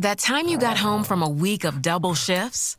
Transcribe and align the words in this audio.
That 0.00 0.16
time 0.16 0.48
you 0.48 0.56
got 0.56 0.78
home 0.78 1.04
from 1.04 1.22
a 1.22 1.28
week 1.28 1.64
of 1.64 1.82
double 1.82 2.14
shifts 2.14 2.74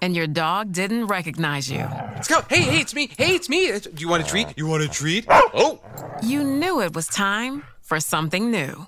and 0.00 0.14
your 0.14 0.28
dog 0.28 0.70
didn't 0.70 1.08
recognize 1.08 1.68
you. 1.68 1.80
Let's 2.14 2.28
go. 2.28 2.42
Hey, 2.48 2.62
hey, 2.62 2.80
it's 2.80 2.94
me. 2.94 3.10
Hey, 3.18 3.34
it's 3.34 3.48
me. 3.48 3.76
Do 3.76 3.90
you 3.96 4.08
want 4.08 4.22
a 4.22 4.26
treat? 4.26 4.46
You 4.56 4.68
want 4.68 4.84
a 4.84 4.88
treat? 4.88 5.26
Oh. 5.28 5.80
You 6.22 6.44
knew 6.44 6.80
it 6.80 6.94
was 6.94 7.08
time 7.08 7.64
for 7.80 7.98
something 7.98 8.52
new. 8.52 8.86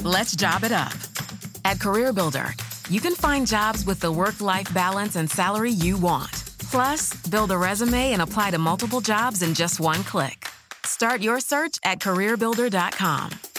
Let's 0.00 0.34
job 0.34 0.64
it 0.64 0.72
up. 0.72 0.94
At 1.66 1.76
CareerBuilder, 1.80 2.88
you 2.90 3.02
can 3.02 3.14
find 3.14 3.46
jobs 3.46 3.84
with 3.84 4.00
the 4.00 4.10
work 4.10 4.40
life 4.40 4.72
balance 4.72 5.16
and 5.16 5.30
salary 5.30 5.72
you 5.72 5.98
want. 5.98 6.32
Plus, 6.70 7.12
build 7.28 7.50
a 7.50 7.58
resume 7.58 8.14
and 8.14 8.22
apply 8.22 8.52
to 8.52 8.58
multiple 8.58 9.02
jobs 9.02 9.42
in 9.42 9.52
just 9.52 9.80
one 9.80 10.02
click. 10.04 10.48
Start 10.86 11.20
your 11.20 11.40
search 11.40 11.78
at 11.84 11.98
CareerBuilder.com. 11.98 13.49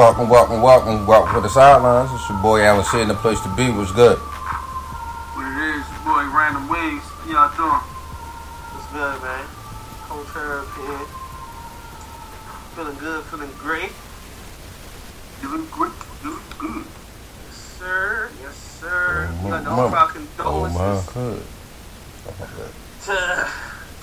Welcome, 0.00 0.30
welcome, 0.30 0.62
welcome, 0.62 1.06
welcome 1.06 1.34
to 1.34 1.40
the 1.42 1.50
sidelines. 1.50 2.10
It's 2.18 2.26
your 2.30 2.38
boy 2.40 2.62
Alan 2.62 2.86
Sid, 2.86 3.06
the 3.06 3.12
place 3.12 3.38
to 3.42 3.54
be. 3.54 3.68
What's 3.70 3.92
good? 3.92 4.16
What 4.16 5.44
it 5.44 5.76
is, 5.76 5.84
your 5.92 6.00
boy 6.08 6.24
Random 6.34 6.66
Wings. 6.70 7.02
How 7.04 7.28
y'all 7.28 7.52
doing? 7.54 7.84
What's 8.72 8.88
good, 8.96 9.20
man? 9.20 9.44
Coach 10.08 10.26
Herb 10.32 10.68
here. 10.80 11.04
Feeling 12.72 12.96
good, 12.96 13.24
feeling 13.24 13.52
great. 13.58 13.92
Doing 15.42 15.68
great, 15.68 15.92
doing 16.22 16.40
good. 16.56 16.86
Yes, 17.44 17.56
sir. 17.78 18.30
Yes, 18.40 18.56
sir. 18.56 19.28
Oh, 19.30 19.44
we 19.44 19.50
got 19.50 19.64
the 19.64 19.70
my- 19.70 19.76
all 19.76 19.80
our 19.80 19.86
Oh 19.86 20.00
my 20.00 20.12
condolences 20.12 21.12
god. 21.12 21.44
to 23.04 23.48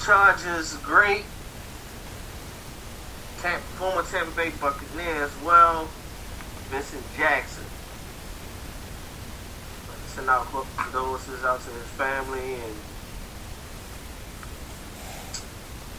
Chargers 0.05 0.77
great. 0.77 1.25
Former 3.37 4.01
Tampa 4.01 4.31
Bay 4.35 4.49
Buccaneer 4.59 5.23
as 5.23 5.31
well, 5.45 5.87
Vincent 6.69 7.03
Jackson. 7.15 7.63
Send 10.07 10.27
out 10.27 10.47
condolences 10.75 11.45
out 11.45 11.61
to 11.61 11.69
his 11.69 11.83
family 11.83 12.55
and 12.55 12.75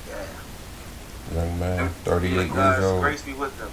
yeah. 0.08 1.40
Young 1.44 1.58
man, 1.60 1.88
38 2.04 2.50
years 2.50 2.84
old. 2.84 3.02
grace 3.02 3.22
be 3.22 3.32
with 3.34 3.56
them. 3.58 3.70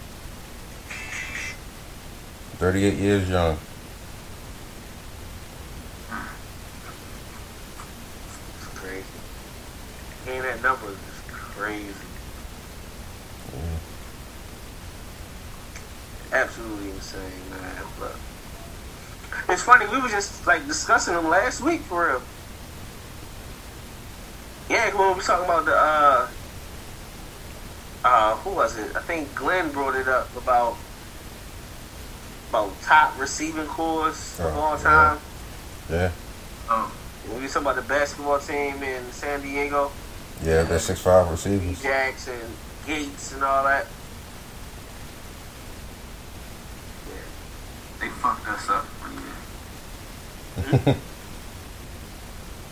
38 2.58 2.94
years 2.94 3.28
young. 3.28 3.58
It's 8.58 8.68
crazy. 8.76 9.04
Hearing 10.26 10.44
that 10.44 10.62
number 10.62 10.90
is 10.90 10.98
crazy. 11.28 12.05
Absolutely 16.36 16.90
insane, 16.92 17.22
man. 17.50 17.84
But 18.00 18.16
it's 19.50 19.62
funny, 19.62 19.88
we 19.88 20.02
were 20.02 20.10
just 20.10 20.46
like 20.46 20.66
discussing 20.68 21.14
them 21.14 21.30
last 21.30 21.62
week 21.62 21.82
for 21.82 22.08
real. 22.08 22.22
Yeah, 24.70 24.94
when 24.98 25.10
we 25.10 25.14
were 25.16 25.22
talking 25.22 25.46
about 25.46 25.66
the 25.66 25.76
uh 25.76 26.28
uh 28.04 28.36
who 28.38 28.50
was 28.52 28.78
it? 28.78 28.96
I 28.96 29.02
think 29.02 29.34
Glenn 29.34 29.72
brought 29.72 29.96
it 29.96 30.08
up 30.08 30.36
about 30.36 30.76
about 32.50 32.72
top 32.82 33.18
receiving 33.20 33.68
cores 33.68 34.38
of 34.40 34.46
Oh, 34.48 34.60
all 34.60 34.78
time. 34.78 35.20
Yeah. 35.90 36.12
Um, 36.70 36.92
When 37.28 37.38
we 37.38 37.44
were 37.44 37.48
talking 37.48 37.62
about 37.64 37.76
the 37.78 37.82
basketball 37.84 38.40
team 38.40 38.82
in 38.84 39.04
San 39.12 39.42
Diego, 39.42 39.92
Yeah, 40.44 40.64
they're 40.64 40.80
6'5 40.80 41.28
E. 41.28 41.32
receivers. 41.32 41.82
Jackson, 41.82 42.40
Gates, 42.86 43.34
and 43.34 43.44
all 43.44 43.64
that. 43.64 43.86
They 48.00 48.10
fucked 48.10 48.48
us 48.48 48.70
up 48.70 48.86
one 49.02 49.14
year. 49.14 50.96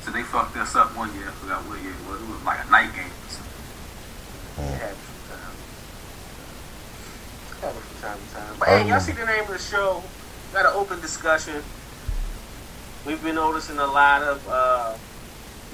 So 0.04 0.12
they 0.12 0.24
fucked 0.24 0.58
us 0.58 0.76
up 0.76 0.96
one 0.98 1.14
year. 1.16 1.30
I 1.30 1.32
forgot 1.32 1.62
what 1.64 1.82
year 1.82 1.92
it 1.92 2.08
was. 2.10 2.22
It 2.22 2.28
was 2.28 2.44
like 2.44 2.66
a 2.66 2.70
night 2.70 2.94
game. 2.94 3.06
or 4.58 4.64
happens 4.76 5.00
from 5.00 5.30
time. 5.32 5.56
Happens 7.62 7.86
from 7.86 8.02
time 8.02 8.18
to 8.20 8.36
time. 8.36 8.56
But 8.60 8.68
hey, 8.68 8.88
y'all 8.90 9.00
see 9.00 9.14
the 9.14 9.26
name 9.26 9.42
of 9.44 9.48
the 9.48 9.60
show? 9.60 10.04
Got 10.52 10.66
an 10.66 10.74
open 10.76 11.00
discussion. 11.00 11.64
We've 13.06 13.24
been 13.24 13.36
noticing 13.36 13.80
a 13.80 13.88
lot 13.88 14.24
of, 14.24 14.48
uh, 14.50 14.94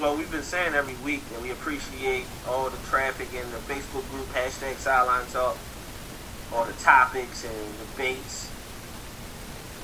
well, 0.00 0.16
we've 0.16 0.30
been 0.30 0.42
saying 0.42 0.74
every 0.74 0.94
week 1.04 1.28
that 1.30 1.42
we 1.42 1.50
appreciate 1.50 2.26
all 2.48 2.70
the 2.70 2.78
traffic 2.88 3.28
in 3.34 3.48
the 3.50 3.58
Facebook 3.66 4.08
group, 4.10 4.26
hashtag 4.32 4.76
Sideline 4.76 5.26
Talk, 5.32 5.56
all 6.52 6.64
the 6.64 6.72
topics 6.74 7.44
and 7.44 7.78
debates. 7.90 8.49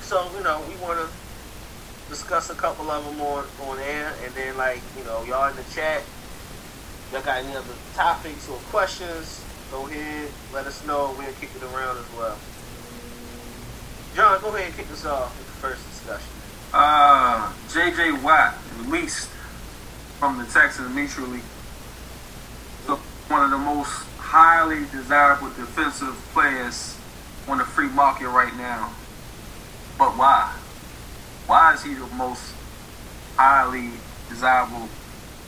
So, 0.07 0.25
you 0.37 0.41
know, 0.41 0.63
we 0.69 0.75
want 0.77 0.97
to 0.97 1.09
discuss 2.07 2.49
a 2.49 2.55
couple 2.55 2.89
of 2.89 3.03
them 3.03 3.19
on, 3.19 3.43
on 3.67 3.77
air, 3.79 4.13
and 4.23 4.33
then, 4.35 4.55
like, 4.55 4.79
you 4.97 5.03
know, 5.03 5.21
y'all 5.25 5.49
in 5.49 5.55
the 5.57 5.65
chat, 5.75 6.01
y'all 7.11 7.21
got 7.21 7.43
any 7.43 7.53
other 7.53 7.73
topics 7.93 8.47
or 8.47 8.55
questions, 8.71 9.43
go 9.69 9.85
ahead, 9.85 10.31
let 10.53 10.65
us 10.65 10.85
know. 10.87 11.13
We'll 11.19 11.27
kick 11.41 11.49
it 11.53 11.61
around 11.61 11.97
as 11.97 12.05
well. 12.17 12.37
John, 14.15 14.39
go 14.39 14.47
ahead 14.55 14.67
and 14.67 14.77
kick 14.77 14.89
us 14.93 15.05
off 15.05 15.37
with 15.37 15.47
the 15.47 15.53
first 15.67 15.85
discussion. 15.89 16.29
Uh, 16.73 17.51
J.J. 17.73 18.23
Watt 18.23 18.55
released 18.79 19.27
from 20.19 20.37
the 20.37 20.45
Texans 20.45 20.95
mutually. 20.95 21.41
So 22.85 22.95
one 23.27 23.43
of 23.43 23.51
the 23.51 23.57
most 23.57 23.91
highly 24.19 24.85
desirable 24.89 25.49
defensive 25.49 26.15
players 26.31 26.97
on 27.49 27.57
the 27.57 27.65
free 27.65 27.89
market 27.89 28.29
right 28.29 28.55
now. 28.55 28.93
But 29.97 30.17
why? 30.17 30.53
Why 31.47 31.73
is 31.73 31.83
he 31.83 31.93
the 31.93 32.05
most 32.07 32.53
highly 33.35 33.91
desirable 34.29 34.89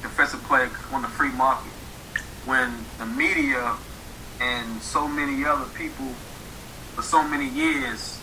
defensive 0.01 0.41
player 0.43 0.69
on 0.91 1.01
the 1.01 1.07
free 1.07 1.31
market 1.31 1.71
when 2.45 2.73
the 2.97 3.05
media 3.05 3.75
and 4.41 4.81
so 4.81 5.07
many 5.07 5.43
other 5.45 5.65
people 5.75 6.07
for 6.95 7.01
so 7.01 7.23
many 7.23 7.47
years 7.49 8.19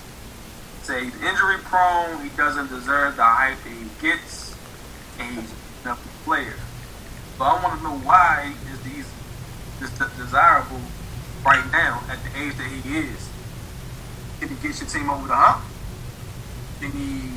say 0.82 1.04
he's 1.04 1.14
injury 1.22 1.58
prone, 1.64 2.22
he 2.22 2.30
doesn't 2.36 2.68
deserve 2.68 3.16
the 3.16 3.24
hype 3.24 3.62
that 3.62 3.70
he 3.70 3.86
gets, 4.00 4.56
and 5.18 5.40
he's 5.40 5.52
a 5.84 5.96
player. 6.24 6.54
So 7.36 7.44
I 7.44 7.62
want 7.62 7.78
to 7.78 7.84
know 7.84 7.98
why 7.98 8.54
is 8.72 8.80
these 8.82 9.06
this 9.80 9.90
desirable 10.16 10.80
right 11.44 11.64
now 11.70 12.02
at 12.08 12.18
the 12.24 12.40
age 12.40 12.56
that 12.56 12.68
he 12.68 12.98
is? 12.98 13.28
Can 14.40 14.48
he 14.48 14.54
get 14.56 14.80
your 14.80 14.88
team 14.88 15.10
over 15.10 15.26
the 15.26 15.34
hump? 15.34 15.64
Can 16.80 16.90
he 16.92 17.30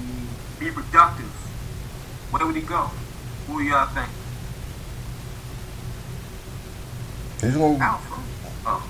be 0.59 0.71
productive? 0.71 1.25
Where 2.31 2.45
would 2.45 2.55
he 2.55 2.61
go? 2.61 2.89
Who 3.47 3.61
y'all 3.61 3.87
think? 3.87 4.09
He's 7.41 7.55
gonna 7.55 7.77
Alpha. 7.77 8.21
Oh, 8.65 8.89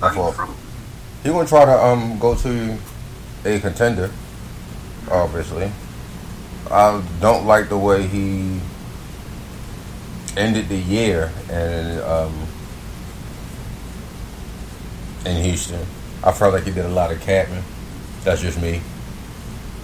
That's 0.00 0.16
all. 0.16 0.32
froze. 0.32 0.50
he 1.22 1.28
gonna 1.28 1.46
try 1.46 1.64
to 1.64 1.84
um 1.84 2.18
go 2.18 2.34
to 2.34 2.78
a 3.44 3.60
contender. 3.60 4.10
Obviously, 5.10 5.70
I 6.70 7.02
don't 7.20 7.46
like 7.46 7.68
the 7.68 7.76
way 7.78 8.06
he 8.06 8.60
ended 10.36 10.68
the 10.68 10.76
year 10.78 11.30
and 11.50 12.00
um 12.00 12.46
in 15.26 15.44
Houston. 15.44 15.84
I 16.24 16.32
felt 16.32 16.54
like 16.54 16.64
he 16.64 16.70
did 16.70 16.86
a 16.86 16.88
lot 16.88 17.12
of 17.12 17.20
capping. 17.20 17.62
That's 18.24 18.40
just 18.40 18.60
me. 18.60 18.80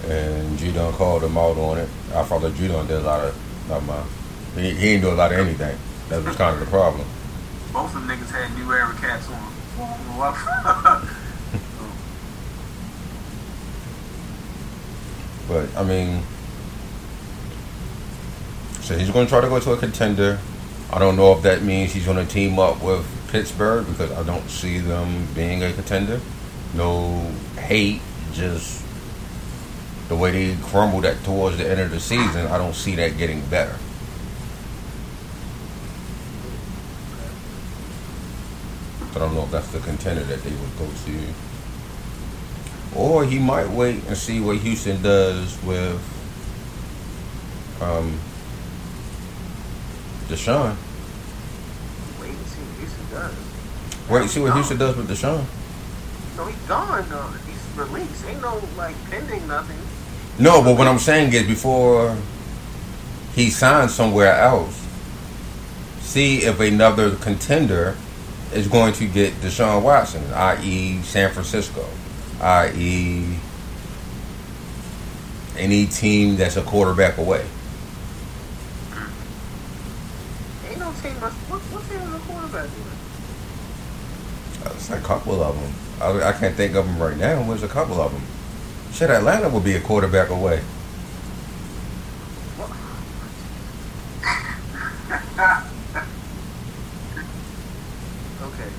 And 0.07 0.57
Judon 0.57 0.93
called 0.93 1.23
him 1.23 1.37
out 1.37 1.57
on 1.57 1.77
it. 1.77 1.89
I 2.13 2.23
felt 2.23 2.43
like 2.43 2.53
Judon 2.53 2.87
did 2.87 2.97
a 2.97 3.01
lot 3.01 3.25
of 3.25 3.35
not 3.69 3.83
my 3.83 4.01
he, 4.55 4.71
he 4.71 4.81
didn't 4.93 5.01
do 5.01 5.11
a 5.11 5.13
lot 5.13 5.31
of 5.31 5.39
anything. 5.39 5.77
That 6.09 6.23
was 6.23 6.35
kind 6.35 6.53
of 6.53 6.59
the 6.59 6.65
problem. 6.65 7.05
Both 7.71 7.95
of 7.95 8.07
them 8.07 8.17
niggas 8.17 8.31
had 8.31 8.57
new 8.57 8.71
era 8.71 8.95
cats 8.99 9.29
on. 9.29 9.53
But 15.47 15.75
I 15.75 15.83
mean, 15.83 16.21
so 18.81 18.95
he's 18.97 19.09
going 19.09 19.25
to 19.25 19.29
try 19.29 19.41
to 19.41 19.47
go 19.47 19.59
to 19.59 19.71
a 19.71 19.77
contender. 19.77 20.39
I 20.91 20.99
don't 20.99 21.15
know 21.15 21.31
if 21.33 21.41
that 21.41 21.63
means 21.63 21.91
he's 21.91 22.05
going 22.05 22.17
to 22.17 22.31
team 22.31 22.59
up 22.59 22.83
with 22.83 23.05
Pittsburgh 23.31 23.87
because 23.87 24.11
I 24.11 24.23
don't 24.23 24.47
see 24.47 24.77
them 24.77 25.27
being 25.33 25.63
a 25.63 25.73
contender. 25.73 26.21
No 26.75 27.31
hate, 27.57 28.01
just 28.33 28.78
the 30.09 30.15
way 30.15 30.31
they 30.31 30.61
crumbled 30.63 31.05
at 31.05 31.23
towards 31.23 31.57
the 31.57 31.69
end 31.69 31.79
of 31.79 31.91
the 31.91 31.99
season. 31.99 32.47
I 32.47 32.57
don't 32.57 32.75
see 32.75 32.95
that 32.95 33.17
getting 33.17 33.41
better. 33.45 33.75
I 39.15 39.19
don't 39.19 39.33
know 39.35 39.43
if 39.43 39.51
that's 39.51 39.67
the 39.71 39.79
contender 39.79 40.23
that 40.23 40.43
they 40.43 40.51
would 40.51 40.77
go 40.77 40.87
to. 41.05 41.19
Or 42.99 43.23
he 43.23 43.37
might 43.37 43.69
wait 43.69 44.03
and 44.07 44.17
see 44.17 44.39
what 44.39 44.57
Houston 44.57 45.01
does 45.01 45.61
with 45.63 46.01
um, 47.81 48.19
Deshaun. 50.27 50.75
Wait 52.19 52.29
and 52.29 52.47
see 52.47 52.61
what 52.61 52.79
Houston 52.79 53.09
does. 53.11 54.09
Wait 54.09 54.21
and 54.21 54.29
see 54.29 54.39
what 54.41 54.53
Houston 54.53 54.77
does 54.77 54.95
with 54.95 55.09
Deshaun. 55.09 55.45
No, 56.37 56.45
he's 56.45 56.57
gone. 56.67 57.07
though. 57.09 57.27
He's 57.45 57.77
released. 57.77 58.25
Ain't 58.25 58.41
no 58.41 58.61
like 58.75 58.95
pending 59.09 59.47
nothing. 59.47 59.77
No, 60.39 60.63
but 60.63 60.77
what 60.77 60.87
I'm 60.87 60.99
saying 60.99 61.33
is 61.33 61.45
before 61.45 62.17
he 63.35 63.49
signs 63.49 63.93
somewhere 63.93 64.33
else, 64.33 64.87
see 65.99 66.43
if 66.43 66.61
another 66.61 67.15
contender 67.17 67.97
is 68.53 68.67
going 68.67 68.93
to 68.93 69.07
get 69.07 69.33
Deshaun 69.41 69.83
Watson, 69.83 70.23
i.e., 70.33 71.01
San 71.01 71.31
Francisco, 71.31 71.85
i.e., 72.41 73.37
any 75.57 75.85
team 75.87 76.37
that's 76.37 76.55
a 76.55 76.63
quarterback 76.63 77.17
away. 77.17 77.45
Ain't 80.69 80.79
no 80.79 80.93
team. 80.93 81.15
What, 81.19 81.33
what 81.33 81.89
team 81.89 81.99
is 81.99 82.15
a 82.15 82.19
quarterback? 82.19 82.69
There's 84.63 84.89
a 84.89 85.01
couple 85.05 85.43
of 85.43 85.59
them. 85.59 85.73
I, 86.01 86.29
I 86.29 86.31
can't 86.31 86.55
think 86.55 86.75
of 86.75 86.85
them 86.85 86.97
right 86.97 87.17
now. 87.17 87.43
There's 87.43 87.63
a 87.63 87.67
couple 87.67 87.99
of 88.01 88.13
them. 88.13 88.21
Shit, 88.93 89.09
Atlanta 89.09 89.49
would 89.49 89.63
be 89.63 89.75
a 89.75 89.81
quarterback 89.81 90.29
away. 90.29 90.61
Okay, 98.41 98.69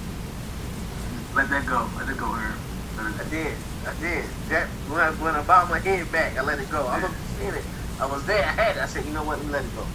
Let 1.35 1.49
that 1.49 1.67
go. 1.67 1.89
Let 1.97 2.09
it 2.09 2.17
go, 2.19 2.27
Herb. 2.27 2.59
I 2.99 3.31
did. 3.31 3.57
I 3.87 3.95
did. 4.01 4.25
That 4.49 4.69
when 4.89 5.01
I, 5.01 5.11
when 5.13 5.35
I 5.35 5.43
my 5.69 5.79
head 5.79 6.11
back, 6.13 6.37
I 6.37 6.43
let 6.43 6.59
it 6.59 6.71
go. 6.71 6.87
I 6.87 7.01
was 7.01 7.11
seeing 7.39 7.55
it. 7.55 7.65
I 8.01 8.07
was 8.07 8.25
there. 8.27 8.45
I 8.45 8.53
had 8.53 8.77
it. 8.77 8.83
I 8.83 8.87
said, 8.87 9.05
you 9.05 9.13
know 9.13 9.25
what? 9.25 9.39
Let 9.39 9.47
me 9.47 9.53
let 9.53 9.65
it 9.65 9.71
go. 9.75 9.87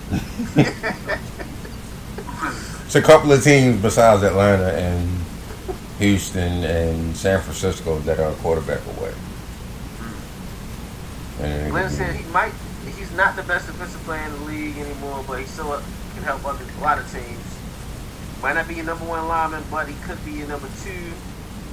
It's 2.86 2.96
a 2.96 3.02
couple 3.02 3.32
of 3.32 3.44
teams 3.44 3.82
besides 3.82 4.24
Atlanta 4.24 4.72
and 4.74 5.10
Houston 6.00 6.64
and 6.64 7.18
San 7.18 7.42
Francisco 7.42 7.98
that 8.00 8.20
are 8.20 8.32
a 8.32 8.36
quarterback 8.36 8.80
away. 8.98 9.14
And 11.42 11.72
Glenn 11.72 11.90
said 11.90 12.16
he 12.16 12.24
might. 12.32 12.54
He's 12.98 13.12
not 13.14 13.36
the 13.36 13.44
best 13.44 13.68
defensive 13.68 14.02
player 14.02 14.24
in 14.26 14.32
the 14.34 14.40
league 14.46 14.78
anymore, 14.78 15.24
but 15.28 15.40
he 15.40 15.46
still 15.46 15.82
can 16.14 16.24
help 16.24 16.46
other, 16.46 16.64
a 16.78 16.82
lot 16.82 17.00
of 17.00 17.12
teams. 17.12 17.40
Might 18.42 18.54
not 18.54 18.68
be 18.68 18.76
your 18.76 18.86
number 18.86 19.06
one 19.06 19.28
lineman, 19.28 19.64
but 19.72 19.88
he 19.88 19.96
could 20.06 20.24
be 20.24 20.32
your 20.32 20.48
number 20.48 20.68
two 20.84 21.12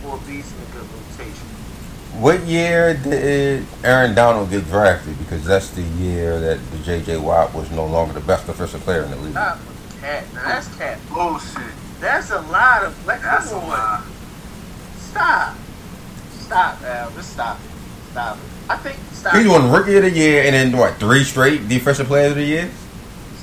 or 0.06 0.19
be 0.26 0.37
in 0.37 0.41
a 0.41 0.73
good 0.73 0.88
rotation. 0.91 1.47
What 2.19 2.43
year 2.44 2.94
did 2.94 3.67
Aaron 3.85 4.14
Donald 4.14 4.50
get 4.50 4.67
drafted? 4.67 5.19
Because 5.19 5.44
that's 5.44 5.70
the 5.70 5.82
year 5.82 6.38
that 6.41 6.58
the 6.70 6.79
J.J. 6.79 7.19
Watt 7.19 7.55
was 7.55 7.70
no 7.70 7.87
longer 7.87 8.15
the 8.15 8.20
best 8.20 8.47
defensive 8.47 8.81
player 8.82 9.03
in 9.05 9.11
the 9.11 9.17
league. 9.17 9.32
Stop, 9.32 9.58
cat. 10.00 10.25
Now 10.35 10.43
that's 10.44 10.76
cat. 10.76 10.99
Bullshit. 11.08 11.62
That's 12.00 12.31
a 12.31 12.41
lot 12.43 12.82
of. 12.85 13.06
Like, 13.06 13.23
That's 13.23 13.47
a 13.47 13.55
come 13.55 13.65
on. 13.65 13.69
lie. 13.70 14.05
Stop. 14.97 15.56
Stop, 16.32 16.82
Al. 16.82 17.11
Just 17.12 17.32
stop 17.32 17.58
it. 17.61 17.71
Stop 18.12 18.37
it. 18.37 18.43
I 18.70 18.76
think. 18.76 18.99
Stop. 19.12 19.35
He 19.35 19.43
it. 19.43 19.49
won 19.49 19.70
Rookie 19.70 19.97
of 19.97 20.03
the 20.05 20.11
Year 20.11 20.43
and 20.44 20.55
then 20.55 20.76
what? 20.79 20.94
Three 20.97 21.25
straight 21.25 21.69
Defensive 21.69 22.06
Players 22.06 22.32
of 22.32 22.37
the 22.37 22.44
Year, 22.44 22.70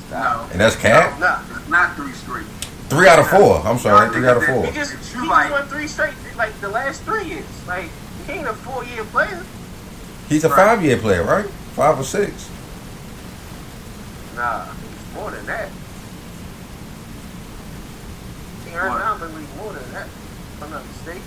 Stop. 0.07 0.48
No. 0.48 0.51
and 0.51 0.62
that's 0.62 0.75
Cap. 0.75 1.19
No. 1.19 1.39
It's 1.57 1.68
not 1.69 1.95
three 1.95 2.12
straight. 2.13 2.45
Three 2.89 3.07
out 3.07 3.19
of 3.19 3.27
four. 3.27 3.60
I'm 3.66 3.77
sorry, 3.77 4.10
three 4.12 4.27
out 4.27 4.38
of 4.38 4.44
He 4.45 4.51
four. 4.51 4.66
just, 4.71 4.94
he 5.13 5.27
like- 5.27 5.51
won 5.51 5.68
three 5.68 5.88
straight, 5.88 6.13
like 6.38 6.60
the 6.62 6.69
last 6.69 7.04
three 7.04 7.24
years. 7.25 7.45
Like, 7.68 7.89
he 8.25 8.33
ain't 8.33 8.48
a 8.48 8.54
four 8.54 8.83
year 8.86 9.04
player. 9.06 9.44
He's 10.27 10.44
a 10.44 10.50
Right. 10.50 10.56
five-year 10.57 10.98
player, 10.98 11.24
right? 11.24 11.45
Five 11.75 12.00
or 12.00 12.04
six. 12.04 12.31
Nah, 14.36 14.63
he's 14.65 15.15
more 15.15 15.31
than 15.31 15.45
that. 15.48 15.69
He 18.68 18.75
earned 18.75 18.94
What? 18.94 19.01
out 19.01 19.19
the 19.19 19.25
league 19.27 19.48
more 19.57 19.74
than 19.74 19.92
that, 19.94 20.06
if 20.06 20.63
I'm 20.63 20.72
not 20.72 20.83
mistaken. 20.88 21.22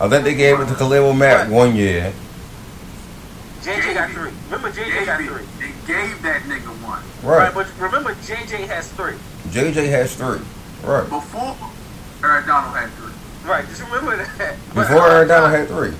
I 0.00 0.08
think 0.08 0.24
they 0.24 0.34
gave 0.34 0.58
it 0.60 0.66
to 0.68 0.74
Khalil 0.74 1.12
Mack 1.14 1.48
one 1.50 1.74
year. 1.76 2.12
JJ 3.64 3.94
got 3.94 4.10
three. 4.10 4.28
it. 4.28 4.34
Remember, 4.50 4.70
JJ 4.70 4.92
Gave 4.92 5.06
got 5.06 5.20
it. 5.20 5.26
three. 5.26 5.44
They 5.58 5.72
gave 5.86 6.22
that 6.22 6.42
nigga 6.42 6.68
one. 6.84 7.02
Right. 7.22 7.52
but 7.54 7.66
remember, 7.80 8.14
JJ 8.16 8.66
has 8.68 8.92
three. 8.92 9.14
JJ 9.48 9.88
has 9.88 10.14
three. 10.14 10.40
Right. 10.82 11.08
Before 11.08 11.56
Aaron 12.22 12.46
Donald 12.46 12.76
had 12.76 12.90
three. 12.92 13.12
Right, 13.48 13.66
just 13.68 13.82
remember 13.84 14.16
that. 14.18 14.56
But, 14.74 14.88
Before 14.88 15.02
uh, 15.08 15.14
Aaron 15.14 15.28
Donald 15.28 15.50
had 15.52 15.68
three. 15.68 15.94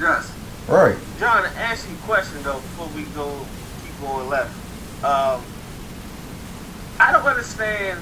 Yes. 0.00 0.32
Right. 0.68 0.96
John, 1.18 1.42
to 1.42 1.48
ask 1.58 1.88
you 1.88 1.94
a 1.94 1.98
question 1.98 2.42
though 2.42 2.54
before 2.60 2.88
we 2.88 3.02
go 3.14 3.44
keep 3.82 4.00
going 4.00 4.28
left. 4.28 4.52
Um, 5.04 5.42
I 6.98 7.12
don't 7.12 7.24
understand. 7.26 8.00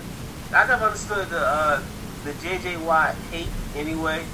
I 0.54 0.66
never 0.66 0.84
understood 0.86 1.28
the 1.28 1.40
uh, 1.40 1.82
the 2.24 2.32
JJ 2.32 2.80
Watt 2.84 3.14
hate 3.30 3.48
anyway. 3.76 4.24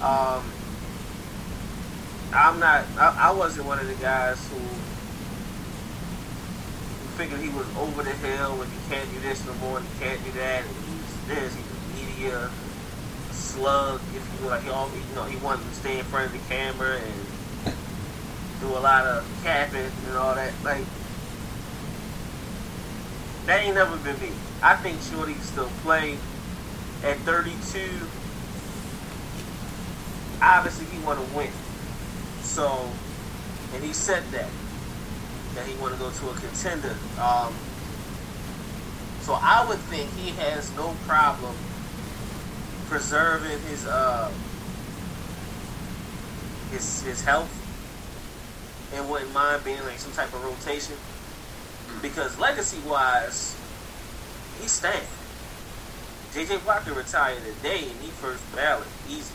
Um, 0.00 0.44
I'm 2.32 2.58
not. 2.58 2.84
I, 2.96 3.28
I 3.28 3.30
wasn't 3.32 3.66
one 3.66 3.78
of 3.78 3.86
the 3.86 3.94
guys 3.94 4.38
who, 4.48 4.58
figured 7.12 7.40
he 7.40 7.50
was 7.50 7.66
over 7.76 8.02
the 8.02 8.10
hill 8.10 8.62
and 8.62 8.72
he 8.72 8.78
can't 8.88 9.10
do 9.12 9.20
this 9.20 9.44
no 9.46 9.54
more 9.54 9.78
and 9.78 9.86
he 9.86 10.04
can't 10.04 10.24
do 10.24 10.32
that 10.32 10.64
and 10.64 10.76
he's 10.86 11.28
this. 11.28 11.54
He's 11.54 11.66
a 11.66 12.06
media 12.06 12.50
slug. 13.30 14.00
If 14.14 14.40
you 14.40 14.48
like, 14.48 14.62
he 14.62 14.70
always, 14.70 14.94
you 15.08 15.14
know, 15.14 15.24
he 15.24 15.36
wanted 15.36 15.68
to 15.68 15.74
stay 15.74 15.98
in 15.98 16.04
front 16.06 16.26
of 16.26 16.32
the 16.32 16.48
camera 16.48 16.98
and 16.98 17.76
do 18.60 18.68
a 18.68 18.80
lot 18.80 19.04
of 19.04 19.24
capping 19.42 19.90
and 20.08 20.16
all 20.16 20.34
that. 20.34 20.52
Like, 20.64 20.84
that 23.46 23.62
ain't 23.62 23.74
never 23.74 23.96
been 23.98 24.18
me. 24.20 24.30
I 24.62 24.76
think 24.76 25.00
Shorty 25.02 25.34
can 25.34 25.42
still 25.42 25.70
play 25.82 26.16
at 27.04 27.18
32. 27.18 27.80
Obviously, 30.40 30.86
he 30.86 30.98
want 31.04 31.24
to 31.24 31.36
win. 31.36 31.50
So, 32.52 32.86
and 33.74 33.82
he 33.82 33.94
said 33.94 34.22
that 34.32 34.50
that 35.54 35.66
he 35.66 35.74
want 35.80 35.94
to 35.94 35.98
go 35.98 36.10
to 36.10 36.28
a 36.28 36.34
contender. 36.34 36.94
Um, 37.18 37.54
so 39.22 39.38
I 39.40 39.64
would 39.66 39.78
think 39.88 40.10
he 40.12 40.32
has 40.32 40.70
no 40.76 40.94
problem 41.06 41.54
preserving 42.88 43.58
his 43.70 43.86
uh 43.86 44.30
his 46.72 47.02
his 47.02 47.24
health 47.24 47.48
and 48.94 49.08
wouldn't 49.08 49.32
mind 49.32 49.64
being 49.64 49.82
like 49.84 49.98
some 49.98 50.12
type 50.12 50.28
of 50.34 50.44
rotation 50.44 50.96
because 52.02 52.38
legacy 52.38 52.80
wise 52.86 53.56
he's 54.60 54.72
staying. 54.72 55.08
JJ 56.34 56.66
Watt 56.66 56.84
could 56.84 56.98
retire 56.98 57.36
today 57.36 57.84
and 57.88 57.98
he 58.02 58.08
first 58.08 58.42
ballot 58.54 58.88
easy. 59.08 59.34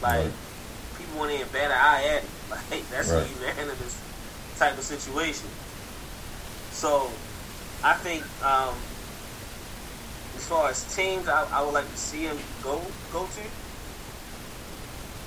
Like 0.00 0.26
Right. 0.26 0.32
To 1.14 1.34
even 1.34 1.48
bat 1.52 1.70
an 1.70 1.78
eye 1.78 2.04
at 2.16 2.22
him. 2.22 2.30
Like 2.70 2.88
that's 2.90 3.10
Right. 3.10 3.26
a 3.26 3.40
unanimous 3.40 3.98
type 4.58 4.78
of 4.78 4.84
situation. 4.84 5.48
So 6.70 7.10
I 7.82 7.94
think 7.94 8.22
um, 8.44 8.74
as 10.36 10.46
far 10.46 10.70
as 10.70 10.94
teams, 10.94 11.26
I, 11.28 11.46
I 11.52 11.62
would 11.64 11.74
like 11.74 11.90
to 11.90 11.96
see 11.96 12.22
him 12.22 12.38
go 12.62 12.80
go 13.12 13.24
to 13.26 13.42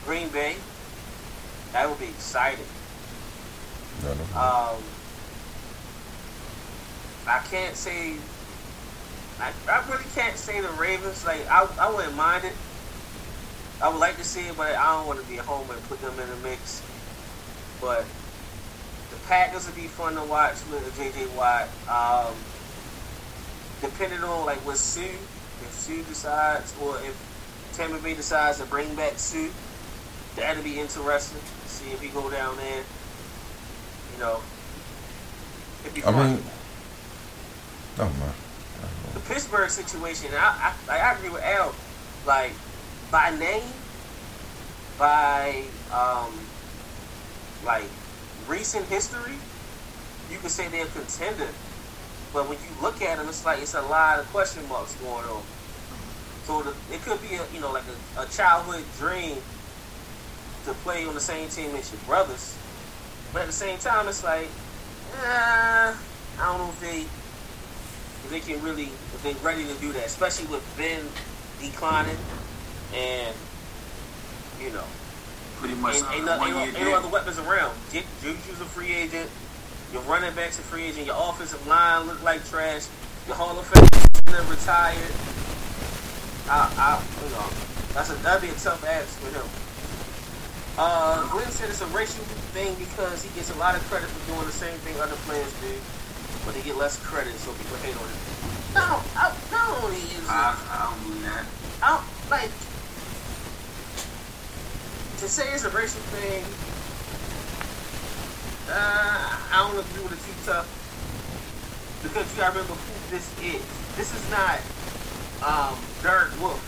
Green 0.06 0.30
Bay. 0.30 0.56
That 1.74 1.90
would 1.90 2.00
be 2.00 2.06
exciting. 2.06 2.66
No, 4.04 4.14
no. 4.14 4.22
Um, 4.40 4.82
I 7.28 7.40
can't 7.52 7.76
say. 7.76 8.14
I, 9.42 9.52
I 9.70 9.88
really 9.90 10.04
can't 10.16 10.38
say 10.38 10.62
the 10.62 10.70
Ravens. 10.70 11.26
Like 11.26 11.46
I, 11.50 11.68
I 11.80 11.90
wouldn't 11.94 12.16
mind 12.16 12.46
it. 12.46 12.54
I 13.82 13.88
would 13.90 14.00
like 14.00 14.18
to 14.18 14.24
see 14.24 14.42
it, 14.42 14.58
but 14.58 14.76
I 14.76 14.96
don't 14.98 15.08
want 15.08 15.20
to 15.22 15.26
be 15.28 15.38
at 15.40 15.46
home 15.46 15.70
and 15.70 15.82
put 15.88 16.02
them 16.02 16.18
in 16.20 16.30
the 16.30 16.36
mix. 16.48 16.82
But 17.80 18.06
the 19.10 19.16
Packers 19.28 19.66
would 19.66 19.76
be 19.76 19.88
fun 19.88 20.16
to 20.16 20.24
watch 20.24 20.56
with 20.70 20.84
JJ 20.98 21.34
Watt. 21.36 21.70
Um, 21.88 22.34
depending 23.82 24.22
on 24.24 24.46
like 24.46 24.58
what 24.66 24.76
Suh, 24.78 25.02
if 25.02 25.72
Suh 25.72 26.04
decides, 26.10 26.74
or 26.82 26.98
if 26.98 27.16
Tampa 27.74 27.98
Bay 28.00 28.14
decides 28.16 28.60
to 28.60 28.66
bring 28.66 28.94
back 28.96 29.14
Suh, 29.18 29.48
that'd 30.36 30.64
be 30.64 30.80
interesting. 30.80 31.40
See 31.66 31.92
if 31.92 32.02
he 32.02 32.10
go 32.10 32.30
down 32.30 32.58
there. 32.58 32.84
You 34.14 34.20
know, 34.20 34.42
it'd 35.84 35.96
be 35.96 36.04
I 36.04 36.12
fun. 36.12 36.34
mean, 36.36 36.44
oh 38.00 38.04
man. 38.20 38.34
the 39.14 39.20
Pittsburgh 39.22 39.70
situation, 39.70 40.32
I, 40.34 40.74
I 40.90 40.98
I 41.00 41.14
agree 41.14 41.30
with 41.30 41.44
Al. 41.44 41.74
Like 42.28 42.52
by 43.12 43.32
name, 43.38 43.64
by 44.98 45.64
um, 45.94 46.32
like 47.66 47.86
recent 48.48 48.86
history, 48.86 49.36
you 50.32 50.38
could 50.38 50.52
say 50.52 50.68
they're 50.68 50.86
a 50.86 50.90
contender. 50.90 51.48
But 52.34 52.48
when 52.48 52.60
you 52.60 52.82
look 52.82 53.02
at 53.02 53.18
them, 53.18 53.28
it's 53.28 53.46
like 53.46 53.62
it's 53.62 53.74
a 53.74 53.82
lot 53.82 54.20
of 54.20 54.28
question 54.28 54.68
marks 54.70 54.94
going 54.96 55.26
on. 55.26 55.44
So 56.44 56.62
the, 56.62 56.74
it 56.94 57.02
could 57.02 57.22
be 57.22 57.36
a 57.36 57.46
you 57.54 57.60
know 57.60 57.72
like 57.72 57.84
a, 58.18 58.22
a 58.22 58.26
childhood 58.28 58.84
dream 58.98 59.38
to 60.66 60.74
play 60.84 61.06
on 61.06 61.14
the 61.14 61.20
same 61.20 61.50
team 61.50 61.76
as 61.76 61.92
your 61.92 62.02
brothers, 62.02 62.58
but 63.34 63.44
at 63.44 63.48
the 63.48 63.54
same 63.54 63.80
time 63.80 64.08
it's 64.08 64.24
like, 64.24 64.48
I 65.24 65.96
don't 66.38 66.60
know 66.60 66.70
if 66.70 66.80
they 66.82 67.02
if 67.02 68.30
they 68.30 68.40
can 68.40 68.62
really 68.64 68.84
if 68.84 69.24
they're 69.24 69.34
ready 69.36 69.66
to 69.66 69.74
do 69.76 69.92
that, 69.94 70.06
especially 70.06 70.48
with 70.48 70.64
Ben 70.78 71.04
declining 71.60 72.18
and 72.94 73.36
you 74.62 74.72
know 74.72 74.86
Pretty 75.60 75.76
much 75.76 75.96
ain't, 75.96 76.06
ain't, 76.14 76.26
no, 76.26 76.38
one 76.38 76.48
ain't, 76.48 76.56
no, 76.56 76.64
year 76.64 76.74
ain't 76.78 76.90
no 76.92 76.96
other 76.96 77.10
weapons 77.10 77.38
around. 77.40 77.76
Ju- 77.92 78.08
Juju's 78.24 78.62
a 78.62 78.70
free 78.72 78.96
agent. 78.96 79.30
Your 79.92 80.02
running 80.04 80.34
back's 80.34 80.58
a 80.58 80.62
free 80.62 80.84
agent. 80.84 81.06
Your 81.06 81.20
offensive 81.20 81.60
line 81.68 82.08
look 82.08 82.24
like 82.24 82.48
trash. 82.48 82.88
Your 83.28 83.36
Hall 83.36 83.60
of 83.60 83.68
Fame 83.68 83.90
retired. 84.48 85.12
I, 86.48 86.72
I, 86.80 86.90
you 87.26 87.30
know, 87.36 87.50
that's 87.92 88.10
a 88.10 88.16
that'd 88.24 88.42
be 88.42 88.48
a 88.48 88.60
tough 88.62 88.86
ask 88.88 89.20
for 89.20 89.36
him. 89.36 89.44
Uh, 90.80 91.28
Glenn 91.28 91.52
said 91.52 91.70
it's 91.70 91.82
a 91.82 91.92
racial 91.92 92.24
thing 92.56 92.72
because 92.80 93.20
he 93.22 93.30
gets 93.36 93.52
a 93.52 93.58
lot 93.60 93.76
of 93.76 93.84
credit 93.92 94.08
for 94.08 94.32
doing 94.32 94.46
the 94.48 94.56
same 94.56 94.78
thing 94.88 94.96
other 95.02 95.20
players 95.28 95.52
do, 95.60 95.76
but 96.46 96.56
they 96.56 96.62
get 96.64 96.78
less 96.78 96.96
credit, 97.04 97.36
so 97.36 97.52
people 97.60 97.76
hate 97.84 97.98
on 98.00 98.08
him. 98.08 98.22
No, 98.80 99.04
I, 99.20 99.36
not 99.52 99.84
only 99.84 100.00
is 100.16 100.24
it, 100.24 100.32
I, 100.32 100.56
I 100.56 100.88
don't 100.88 101.04
believe 101.04 101.26
that. 101.28 101.44
I 101.84 102.00
don't, 102.00 102.06
like 102.32 102.54
to 105.20 105.28
say 105.28 105.52
it's 105.54 105.66
a 105.66 105.70
racial 105.70 106.00
thing. 106.16 106.44
Uh, 108.72 109.38
I 109.52 109.68
don't 109.68 109.80
agree 109.80 110.04
with 110.04 110.14
it 110.14 110.22
too 110.24 110.38
tough 110.46 110.68
because 112.04 112.30
you 112.32 112.38
gotta 112.42 112.54
remember 112.60 112.74
who 112.76 113.12
this 113.12 113.28
is. 113.44 113.62
This 113.98 114.14
is 114.14 114.24
not 114.32 114.60
um, 115.44 115.76
Derek 116.04 116.32
Wolfe 116.40 116.62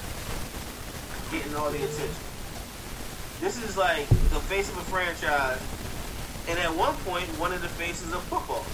getting 1.32 1.56
all 1.56 1.70
the 1.72 1.78
attention. 1.78 2.10
This 3.40 3.58
is 3.64 3.78
like 3.78 4.08
the 4.10 4.42
face 4.52 4.70
of 4.70 4.78
a 4.78 4.86
franchise, 4.92 5.62
and 6.50 6.60
at 6.60 6.76
one 6.76 6.96
point, 7.08 7.26
one 7.40 7.54
of 7.54 7.62
the 7.62 7.70
faces 7.70 8.12
of 8.14 8.22
football. 8.24 8.66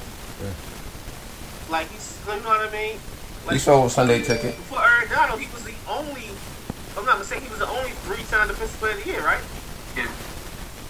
Like 1.70 1.90
he's, 1.92 2.18
you 2.26 2.34
know 2.42 2.50
what 2.50 2.68
I 2.68 2.72
mean? 2.72 2.98
Like, 3.46 3.54
He 3.54 3.60
sold 3.60 3.92
Sunday 3.92 4.24
ticket. 4.24 4.56
before 4.56 4.82
Aaron 4.84 5.10
Donald, 5.10 5.40
he 5.40 5.52
was 5.54 5.64
the 5.64 5.76
only, 5.88 6.32
I'm 6.98 7.06
not 7.06 7.20
mistaken, 7.20 7.44
he 7.46 7.50
was 7.52 7.60
the 7.60 7.68
only 7.70 7.92
three-time 8.08 8.48
defensive 8.48 8.80
player 8.80 8.94
of 8.96 9.04
the 9.04 9.10
year, 9.10 9.22
right? 9.24 9.44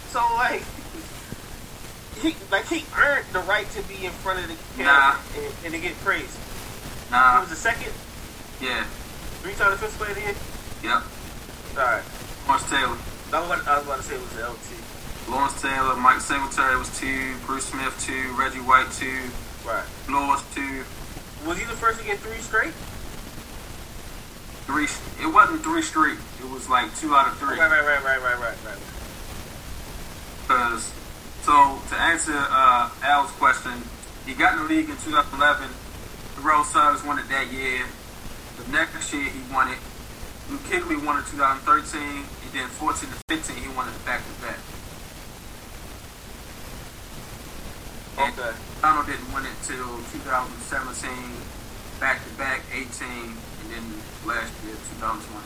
So 0.10 0.20
like, 0.36 0.64
he 2.22 2.36
like 2.52 2.66
he 2.68 2.86
earned 2.98 3.26
the 3.34 3.40
right 3.40 3.70
to 3.72 3.82
be 3.84 4.06
in 4.06 4.12
front 4.12 4.40
of 4.40 4.48
the 4.48 4.84
Nah. 4.84 5.16
camera 5.16 5.20
and, 5.38 5.54
and 5.66 5.74
to 5.74 5.80
get 5.80 5.96
praised. 6.04 6.38
Nah. 7.12 7.36
He 7.36 7.40
was 7.42 7.50
the 7.50 7.56
second 7.56 7.94
Yeah. 8.62 8.84
three-time 9.42 9.72
defensive 9.72 9.98
player 10.00 10.12
of 10.12 10.16
the 10.16 10.22
year. 10.22 10.36
Yep. 10.84 11.04
All 11.78 11.84
right, 11.86 12.04
Lawrence 12.48 12.70
Taylor. 12.70 12.98
I 13.34 13.40
was 13.40 13.46
about, 13.52 13.68
I 13.68 13.78
was 13.78 13.86
about 13.86 13.98
to 13.98 14.04
say 14.04 14.16
it 14.16 14.22
was 14.22 14.34
the 14.34 14.50
LT. 14.50 15.30
Lawrence 15.30 15.62
Taylor, 15.62 15.96
Mike 15.98 16.22
Singletary 16.22 16.78
was 16.78 16.88
two, 16.98 17.36
Bruce 17.46 17.66
Smith 17.66 17.94
two, 18.06 18.34
Reggie 18.40 18.64
White 18.64 18.90
two, 18.96 19.30
Right. 19.68 19.84
Lawrence 20.10 20.44
two, 20.56 20.84
Was 21.46 21.58
he 21.60 21.66
the 21.66 21.76
first 21.76 22.00
to 22.00 22.06
get 22.06 22.20
three 22.20 22.40
straight? 22.40 22.74
three. 24.66 24.88
It 25.24 25.28
wasn't 25.32 25.64
three 25.64 25.82
straight. 25.82 26.18
It 26.40 26.50
was 26.50 26.70
like 26.70 26.94
two 26.98 27.14
out 27.16 27.28
of 27.28 27.38
three. 27.38 27.60
Right, 27.60 27.70
right, 27.70 27.84
right, 27.86 28.04
right, 28.04 28.22
right, 28.22 28.40
right, 28.40 28.58
right. 28.66 28.80
Because, 30.48 30.94
so 31.44 31.76
to 31.90 31.96
answer 32.00 32.32
uh, 32.32 32.90
Al's 33.04 33.32
question, 33.36 33.84
he 34.26 34.32
got 34.34 34.56
in 34.56 34.64
the 34.64 34.70
league 34.72 34.88
in 34.88 34.96
2011. 34.96 35.68
The 35.68 36.42
Terrell 36.42 36.64
Suggs 36.64 37.04
won 37.04 37.20
it 37.20 37.28
that 37.28 37.52
year. 37.52 37.84
The 38.56 38.72
next 38.72 39.12
year 39.12 39.28
he 39.28 39.44
won 39.52 39.68
it. 39.68 39.78
Luke 40.50 40.64
Kuechly 40.72 41.04
won 41.04 41.20
it 41.20 41.28
2013, 41.36 42.00
and 42.00 42.52
then 42.56 42.68
14 42.80 43.10
to 43.12 43.16
15 43.28 43.58
he 43.60 43.68
won 43.76 43.90
it 43.92 44.06
back 44.08 44.24
to 44.24 44.32
back. 44.40 44.56
And 48.24 48.32
Okay. 48.32 48.56
Donald 48.82 49.06
didn't 49.06 49.28
win 49.36 49.44
it 49.44 49.58
till 49.68 50.00
2017, 50.16 51.12
back 52.00 52.24
to 52.24 52.32
back 52.40 52.64
18, 52.72 52.88
and 53.04 53.68
then 53.68 53.84
last 54.24 54.56
year 54.64 54.80
2020. 54.96 55.44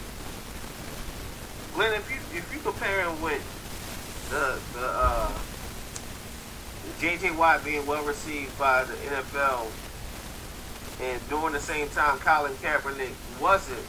Glenn, 1.74 1.93
if 1.98 2.05
you 2.05 2.22
if 2.38 2.46
you 2.53 2.60
comparing 2.62 3.20
with 3.20 3.41
the 4.31 4.57
the 4.73 4.88
uh, 4.88 5.31
J.J. 7.00 7.31
Watt 7.31 7.63
being 7.65 7.85
well 7.85 8.03
received 8.05 8.57
by 8.57 8.85
the 8.85 8.93
NFL, 8.93 9.67
and 11.01 11.29
during 11.29 11.53
the 11.53 11.59
same 11.59 11.89
time 11.89 12.17
Colin 12.19 12.53
Kaepernick 12.53 13.11
wasn't, 13.41 13.83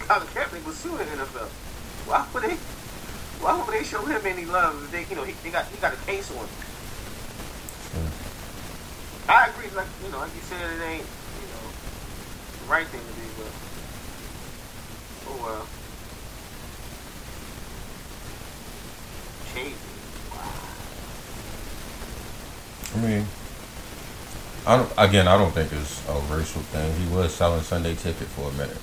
Colin 0.00 0.26
Kaepernick 0.28 0.66
was 0.66 0.76
suing 0.76 0.98
the 0.98 1.04
NFL. 1.04 1.48
Why 2.06 2.26
would 2.34 2.42
they? 2.42 2.56
Why 3.40 3.56
would 3.56 3.72
they 3.72 3.84
show 3.84 4.04
him 4.04 4.20
any 4.26 4.44
love? 4.44 4.82
If 4.84 4.90
they, 4.90 5.04
you 5.08 5.14
know, 5.16 5.24
he, 5.24 5.32
they 5.44 5.50
got 5.50 5.66
he 5.66 5.78
got 5.78 5.94
a 5.94 5.96
case 6.04 6.30
on. 6.32 6.38
him. 6.38 6.48
I 9.28 9.46
agree. 9.46 9.70
Like 9.70 9.86
you 10.04 10.10
know, 10.10 10.18
like 10.18 10.34
you 10.34 10.42
said, 10.42 10.60
it 10.60 10.82
ain't 10.82 11.06
you 11.06 11.46
know 11.54 11.70
the 12.58 12.66
right 12.68 12.86
thing 12.88 13.00
to 13.00 13.14
do, 13.14 13.26
but 13.38 13.52
oh 15.30 15.38
well. 15.46 15.79
I 22.94 22.98
mean, 22.98 23.26
I 24.66 24.76
don't. 24.76 24.92
Again, 24.98 25.26
I 25.28 25.38
don't 25.38 25.52
think 25.52 25.72
it's 25.72 26.06
a 26.08 26.14
racial 26.32 26.62
thing. 26.62 26.92
He 27.00 27.14
was 27.14 27.34
selling 27.34 27.62
Sunday 27.62 27.94
ticket 27.94 28.28
for 28.28 28.48
a 28.48 28.52
minute, 28.52 28.78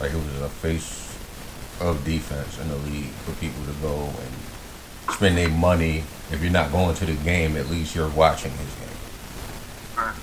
like 0.00 0.12
it 0.12 0.16
was 0.16 0.40
a 0.42 0.48
face 0.48 1.00
of 1.80 2.04
defense 2.04 2.60
in 2.60 2.68
the 2.68 2.76
league 2.76 3.10
for 3.24 3.32
people 3.40 3.64
to 3.64 3.72
go 3.80 4.04
and 4.04 5.14
spend 5.14 5.38
their 5.38 5.48
money. 5.48 6.04
If 6.30 6.42
you're 6.42 6.52
not 6.52 6.72
going 6.72 6.94
to 6.96 7.06
the 7.06 7.16
game, 7.24 7.56
at 7.56 7.68
least 7.68 7.94
you're 7.94 8.08
watching 8.10 8.50
his 8.52 8.74
game. 8.76 8.88
Right. 9.96 10.14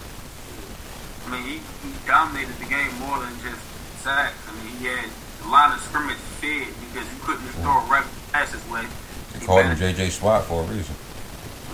I 1.26 1.32
mean, 1.32 1.44
he, 1.44 1.54
he 1.58 1.94
dominated 2.06 2.58
the 2.58 2.66
game 2.66 2.94
more 3.00 3.20
than 3.20 3.34
just 3.42 3.62
sacks. 4.02 4.36
I 4.48 4.54
mean, 4.58 4.76
he 4.78 4.86
had 4.86 5.10
a 5.46 5.50
lot 5.50 5.74
of 5.74 5.82
scrimmage 5.82 6.18
fed 6.18 6.68
because 6.90 7.08
you 7.12 7.20
couldn't 7.22 7.46
just 7.46 7.58
throw 7.60 7.78
a 7.78 7.86
right 7.86 8.06
pass 8.32 8.52
his 8.52 8.66
way. 8.70 8.82
They 8.82 8.88
He 8.88 9.11
called 9.46 9.66
him 9.66 9.78
JJ 9.78 10.12
Swat 10.12 10.44
for 10.46 10.62
a 10.62 10.66
reason. 10.66 10.96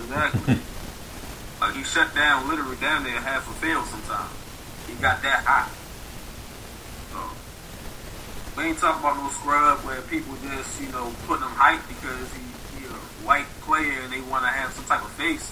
Exactly. 0.04 0.58
like 1.62 1.76
he 1.76 1.84
shut 1.84 2.14
down 2.16 2.48
literally 2.48 2.78
down 2.78 3.04
there 3.04 3.20
half 3.20 3.50
a 3.50 3.54
field 3.60 3.86
sometimes. 3.86 4.32
He 4.88 4.94
got 5.02 5.22
that 5.24 5.44
hot. 5.44 5.70
So 7.12 7.20
we 8.56 8.70
ain't 8.70 8.80
talking 8.80 9.00
about 9.00 9.18
no 9.18 9.30
scrub 9.30 9.80
where 9.86 10.02
people 10.08 10.36
just, 10.44 10.82
you 10.82 10.90
know, 10.92 11.14
putting 11.28 11.44
him 11.44 11.56
hype 11.56 11.84
because 11.88 12.30
he, 12.34 12.44
he 12.80 12.86
a 12.86 12.96
white 13.28 13.50
player 13.62 14.02
and 14.04 14.14
they 14.14 14.22
want 14.32 14.44
to 14.44 14.52
have 14.52 14.72
some 14.74 14.86
type 14.86 15.04
of 15.04 15.12
face. 15.20 15.52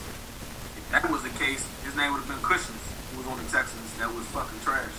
If 0.77 0.87
that 0.91 1.09
was 1.11 1.23
the 1.23 1.33
case, 1.35 1.65
his 1.83 1.95
name 1.95 2.13
would 2.13 2.23
have 2.23 2.29
been 2.29 2.43
Cushings, 2.45 2.85
who 3.11 3.19
was 3.19 3.27
on 3.27 3.37
the 3.37 3.49
Texans 3.51 3.91
that 3.97 4.07
was 4.13 4.25
fucking 4.31 4.59
trash. 4.63 4.93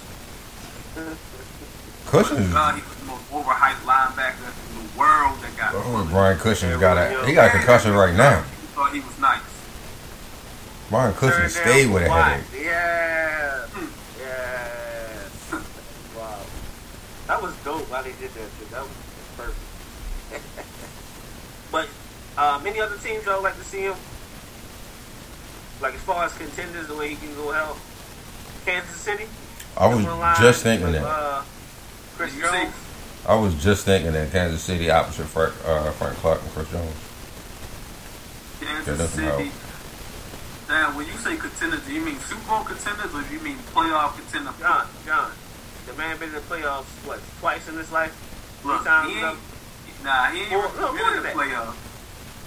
Cushing's. 2.06 2.52
God, 2.52 2.72
uh, 2.72 2.76
he 2.76 2.82
was 2.82 2.88
the 2.88 2.95
most 2.95 2.95
overhyped 3.30 3.84
linebacker 3.84 4.48
in 4.70 4.82
the 4.82 4.98
world 4.98 5.38
that 5.40 5.56
got 5.56 5.72
Oh, 5.74 6.06
Brian 6.10 6.38
Cushing's 6.38 6.76
got 6.78 6.96
a. 6.96 7.26
He 7.26 7.34
got 7.34 7.48
a 7.48 7.50
concussion 7.50 7.92
right 7.92 8.14
now. 8.14 8.42
He 8.42 8.66
thought 8.74 8.92
he 8.92 9.00
was 9.00 9.18
nice. 9.18 9.40
Brian 10.90 11.14
Cushing 11.14 11.40
Turn 11.40 11.50
stayed 11.50 11.90
with 11.90 12.02
a 12.04 12.10
headache. 12.10 12.44
Yeah. 12.54 13.66
Yeah. 14.20 15.58
wow. 16.16 16.38
That 17.26 17.42
was 17.42 17.54
dope 17.64 17.90
why 17.90 18.02
they 18.02 18.12
did 18.12 18.30
that 18.30 18.48
shit. 18.58 18.70
That 18.70 18.82
was 18.82 18.92
perfect. 19.36 20.68
but 21.72 21.88
um, 22.38 22.66
any 22.66 22.80
other 22.80 22.96
teams 22.98 23.24
y'all 23.24 23.42
like 23.42 23.56
to 23.56 23.64
see 23.64 23.82
him? 23.82 23.96
Like 25.80 25.94
as 25.94 26.00
far 26.02 26.24
as 26.24 26.36
contenders, 26.36 26.86
the 26.86 26.94
way 26.94 27.08
he 27.08 27.16
can 27.16 27.34
go 27.34 27.50
help 27.52 27.78
Kansas 28.64 28.96
City. 28.96 29.26
I 29.76 29.94
was 29.94 30.04
just 30.38 30.62
thinking 30.62 30.86
with, 30.86 30.94
that. 30.94 31.04
Uh, 31.04 31.42
Chris 32.16 32.34
Jones. 32.38 32.72
See? 33.26 33.32
I 33.32 33.34
was 33.36 33.54
just 33.62 33.84
thinking 33.84 34.12
that 34.12 34.30
Kansas 34.32 34.62
City 34.62 34.90
opposite 34.90 35.26
Frank, 35.26 35.54
uh, 35.66 35.90
Frank 35.92 36.16
Clark 36.18 36.42
and 36.42 36.50
Chris 36.52 36.70
Jones. 36.70 36.94
Kansas 38.60 38.98
That. 39.16 39.38
City. 39.38 39.50
Now, 40.68 40.96
when 40.96 41.06
you 41.06 41.12
say 41.14 41.36
contenders, 41.36 41.84
do 41.86 41.92
you 41.94 42.00
mean 42.00 42.18
Super 42.20 42.42
Bowl 42.48 42.64
contenders 42.64 43.14
or 43.14 43.22
do 43.22 43.32
you 43.34 43.40
mean 43.40 43.56
playoff 43.72 44.14
contenders? 44.16 44.54
John, 44.58 44.86
John, 45.06 45.30
the 45.86 45.92
man 45.94 46.18
been 46.18 46.30
in 46.30 46.34
the 46.34 46.40
playoffs 46.40 46.86
what 47.06 47.20
twice 47.38 47.68
in 47.68 47.76
his 47.76 47.92
life? 47.92 48.10
Three 48.62 48.72
Look, 48.72 48.84
times. 48.84 49.12
he 49.12 49.18
ain't, 49.20 49.38
nah, 50.02 50.24
he 50.30 50.40
ain't 50.42 50.50
More- 50.50 50.62
no, 50.76 50.92
been 50.92 50.96
more 51.02 51.08
in 51.08 51.14
than 51.14 51.16
the 51.16 51.22
that. 51.22 51.36
playoffs. 51.36 51.74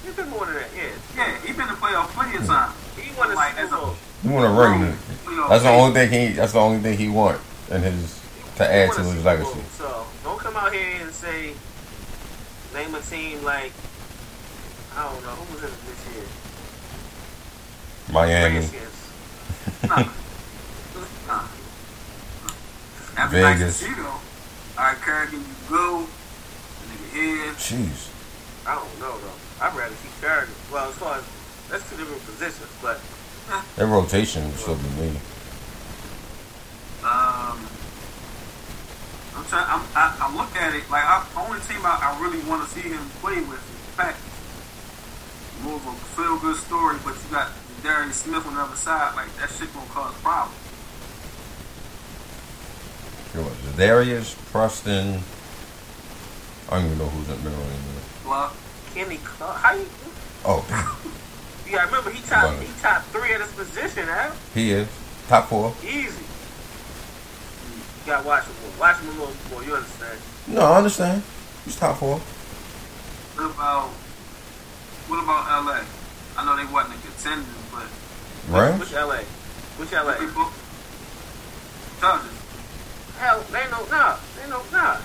He's 0.03 0.15
been 0.15 0.29
more 0.29 0.45
than 0.45 0.55
that. 0.55 0.67
Yeah. 0.75 0.89
Yeah, 1.15 1.37
he 1.45 1.53
been 1.53 1.61
in 1.61 1.67
the 1.69 1.79
playoffs 1.79 2.07
plenty 2.11 2.37
of 2.37 2.45
times. 2.45 2.75
He 2.97 3.11
won 3.17 3.31
a 3.31 3.35
Like, 3.35 3.55
Super 3.55 3.75
Bowl. 3.77 3.95
You 4.23 4.31
want 4.31 4.53
to 4.53 4.61
ring? 4.61 4.97
That's 5.47 5.63
the 5.63 5.69
team. 5.69 5.79
only 5.79 5.93
thing 5.93 6.09
he. 6.11 6.33
That's 6.35 6.51
the 6.51 6.59
only 6.59 6.79
thing 6.79 6.97
he 6.97 7.07
want 7.07 7.39
in 7.71 7.81
his 7.83 8.19
to 8.57 8.63
He 8.65 8.69
add 8.69 8.91
to 8.93 9.01
his 9.03 9.23
legacy. 9.23 9.53
Bowl. 9.53 9.63
So 9.77 10.05
don't 10.23 10.39
come 10.39 10.55
out 10.55 10.73
here 10.73 11.01
and 11.01 11.11
say 11.11 11.53
name 12.73 12.93
a 12.95 13.01
team 13.01 13.43
like 13.43 13.71
I 14.95 15.03
don't 15.11 15.23
know 15.23 15.29
who 15.29 15.53
was 15.55 15.63
in 15.63 15.69
it 15.69 15.81
this 15.85 16.15
year. 16.15 16.25
Miami, 18.11 18.65
Nah. 19.87 19.95
nah. 21.27 21.47
After 23.15 23.37
Vegas. 23.37 23.75
See, 23.77 23.93
though. 23.93 24.03
All 24.07 24.21
right, 24.77 24.97
Kerrigan, 25.01 25.39
you 25.39 25.45
go. 25.69 26.05
Nigga 26.89 27.13
here. 27.13 27.53
Jeez. 27.53 28.09
I 28.65 28.75
don't 28.75 28.99
know 28.99 29.17
though. 29.19 29.63
I'd 29.63 29.75
rather 29.75 29.93
keep 30.01 30.21
Kerrigan. 30.21 30.53
Well, 30.71 30.89
as 30.89 30.95
far 30.95 31.17
as 31.17 31.23
that's 31.69 31.89
two 31.89 31.97
different 31.97 32.25
positions, 32.25 32.69
but 32.81 32.99
That 33.75 33.85
rotation 33.85 34.45
would 34.47 34.57
still 34.57 34.75
be 34.75 34.89
me. 35.01 35.11
Um, 37.03 37.67
I'm 39.39 39.45
trying. 39.45 39.65
I'm, 39.69 39.83
I, 39.95 40.17
I 40.19 40.35
look 40.35 40.53
at 40.57 40.75
it 40.75 40.83
like 40.91 41.05
I, 41.05 41.23
the 41.33 41.39
only 41.39 41.59
team 41.61 41.79
I, 41.85 41.95
I 42.11 42.19
really 42.19 42.43
want 42.43 42.67
to 42.67 42.69
see 42.75 42.81
him 42.89 42.99
play 43.23 43.39
with 43.39 43.55
is 43.55 43.87
the 43.87 43.95
Packers. 43.95 44.19
More 45.63 45.75
of 45.75 45.87
a 45.87 45.93
feel 46.15 46.39
good 46.39 46.57
story, 46.57 46.97
but 47.05 47.15
you 47.15 47.31
got 47.31 47.51
Darius 47.81 48.17
Smith 48.17 48.45
on 48.45 48.55
the 48.55 48.61
other 48.61 48.75
side. 48.75 49.15
Like 49.15 49.33
that 49.37 49.49
shit 49.49 49.73
gonna 49.73 49.87
cause 49.87 50.13
problems. 50.19 50.59
It 53.33 53.39
was 53.39 53.75
Darius, 53.77 54.35
Preston. 54.51 55.23
I 56.67 56.75
don't 56.75 56.85
even 56.85 56.97
know 56.97 57.07
who's 57.07 57.29
in 57.29 57.41
the 57.41 57.49
middle 57.49 57.63
anymore. 57.63 58.03
Well, 58.27 58.53
Kenny 58.93 59.17
Clark, 59.23 59.55
how 59.55 59.73
you? 59.73 59.87
Oh. 60.43 60.95
You 61.65 61.75
gotta 61.75 61.85
remember 61.85 62.09
he 62.09 62.23
top 62.23 62.59
he 62.59 62.81
top 62.81 63.03
three 63.13 63.31
at 63.31 63.41
his 63.41 63.51
position, 63.51 64.07
huh? 64.07 64.31
he 64.55 64.71
is. 64.71 64.87
Top 65.27 65.49
four. 65.49 65.71
Easy. 65.83 66.25
You 68.09 68.15
gotta 68.15 68.27
watch 68.27 68.45
him 68.45 68.55
more. 68.65 68.79
Watch 68.79 68.97
him 69.01 69.07
a 69.07 69.11
little 69.21 69.35
more. 69.53 69.63
You 69.63 69.75
understand? 69.75 70.19
No, 70.47 70.61
I 70.61 70.77
understand. 70.77 71.21
He's 71.63 71.75
top 71.75 71.99
four. 71.99 72.17
what 72.17 73.53
about 73.53 73.85
what 75.05 75.23
about 75.23 75.45
LA? 75.61 75.85
I 76.33 76.41
know 76.41 76.57
they 76.57 76.65
wasn't 76.73 76.97
a 76.97 77.01
contender, 77.05 77.53
but 77.69 77.85
Rams? 78.49 78.79
Which 78.81 78.93
LA? 78.93 79.21
Which 79.77 79.91
LA? 79.93 80.17
they 80.17 80.25
both 80.33 80.49
Chargers. 82.01 82.33
Hell, 83.21 83.45
they 83.53 83.61
ain't 83.61 83.69
no 83.77 83.85
nah. 83.93 84.17
They 84.33 84.41
ain't 84.41 84.49
no 84.49 84.63
nah. 84.73 84.97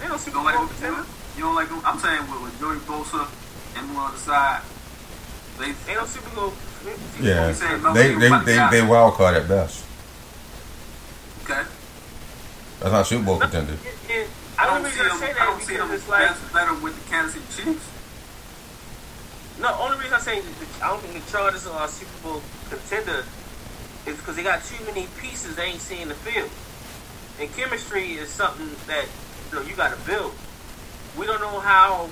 They 0.00 0.08
ain't 0.08 0.08
no 0.08 0.16
You 0.16 0.18
Super 0.18 0.40
don't 0.40 0.44
like 0.48 0.56
Bowl 0.56 0.64
them? 0.64 0.72
contender. 0.80 1.04
You 1.36 1.42
don't 1.44 1.56
like 1.60 1.68
them? 1.68 1.82
I'm 1.84 1.98
saying 2.00 2.24
with, 2.24 2.40
with 2.40 2.56
Joey 2.56 2.80
Bosa 2.88 3.28
and 3.76 3.84
one 3.92 4.08
on 4.08 4.12
the 4.16 4.20
side, 4.24 4.62
they 5.60 5.76
Ain't 5.92 6.00
no 6.00 6.06
Super 6.08 6.32
Bowl. 6.32 6.52
Yeah. 7.20 7.48
You 7.48 7.52
saying 7.52 7.82
no, 7.82 7.92
They 7.92 8.14
they 8.14 8.32
they 8.32 8.44
they, 8.48 8.80
they 8.80 8.82
wild 8.82 9.12
card 9.20 9.36
at 9.36 9.46
best. 9.46 9.84
okay. 11.44 11.60
That's 12.80 12.92
not 12.92 13.06
Super 13.06 13.24
Bowl 13.24 13.38
contender. 13.38 13.72
And- 13.72 14.10
and 14.10 14.28
I 14.58 14.62
I 14.62 14.66
don't 14.66 14.82
don't 14.82 14.92
see 14.92 15.00
reason 15.02 15.08
them. 15.08 15.16
I 15.16 15.20
say 15.26 15.32
that 15.34 15.44
don't 15.46 15.60
see 15.62 15.72
because 15.74 15.88
them 15.88 15.96
it's 15.98 16.08
like 16.08 16.28
best 16.28 16.52
better 16.52 16.74
with 16.74 16.94
the 17.04 17.10
Kansas 17.10 17.34
City 17.54 17.70
Chiefs. 17.72 17.86
no. 19.60 19.68
Only 19.80 19.98
reason 19.98 20.14
I 20.14 20.20
say 20.20 20.40
that 20.40 20.82
I 20.82 20.88
don't 20.88 21.00
think 21.02 21.24
the 21.24 21.30
Chargers 21.30 21.66
are 21.66 21.84
a 21.84 21.88
Super 21.88 22.18
Bowl 22.22 22.42
contender 22.70 23.24
is 24.06 24.16
because 24.16 24.36
they 24.36 24.42
got 24.42 24.62
too 24.64 24.82
many 24.86 25.08
pieces 25.20 25.56
they 25.56 25.64
ain't 25.64 25.80
seeing 25.80 26.08
the 26.08 26.14
field. 26.14 26.50
And 27.40 27.54
chemistry 27.54 28.12
is 28.14 28.30
something 28.30 28.70
that 28.86 29.04
you 29.50 29.58
know 29.58 29.64
you 29.66 29.74
got 29.76 29.92
to 29.92 30.00
build. 30.06 30.32
We 31.18 31.26
don't 31.26 31.40
know 31.40 31.60
how 31.60 32.08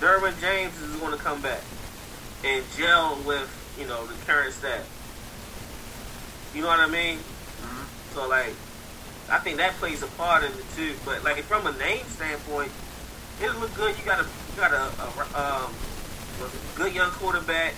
Derwin 0.00 0.38
James 0.40 0.76
is 0.82 0.96
going 0.96 1.12
to 1.16 1.22
come 1.22 1.40
back 1.40 1.60
and 2.44 2.62
gel 2.76 3.16
with 3.24 3.48
you 3.78 3.86
know 3.86 4.04
the 4.06 4.14
current 4.26 4.52
staff. 4.52 4.84
You 6.54 6.62
know 6.62 6.68
what 6.68 6.80
I 6.80 6.86
mean? 6.86 7.18
Mm-hmm. 7.18 8.14
So 8.14 8.28
like, 8.28 8.52
I 9.28 9.38
think 9.38 9.56
that 9.58 9.74
plays 9.74 10.02
a 10.02 10.06
part 10.18 10.44
in 10.44 10.52
it 10.52 10.64
too. 10.76 10.94
But 11.04 11.24
like 11.24 11.36
from 11.44 11.66
a 11.66 11.72
name 11.78 12.04
standpoint, 12.06 12.70
it'll 13.42 13.60
look 13.60 13.74
good. 13.74 13.96
You 13.98 14.04
got 14.04 14.20
a 14.20 14.24
you 14.24 14.56
got 14.56 14.72
a, 14.72 14.90
a 15.36 15.64
um, 15.64 15.72
good 16.76 16.94
young 16.94 17.10
quarterback, 17.10 17.74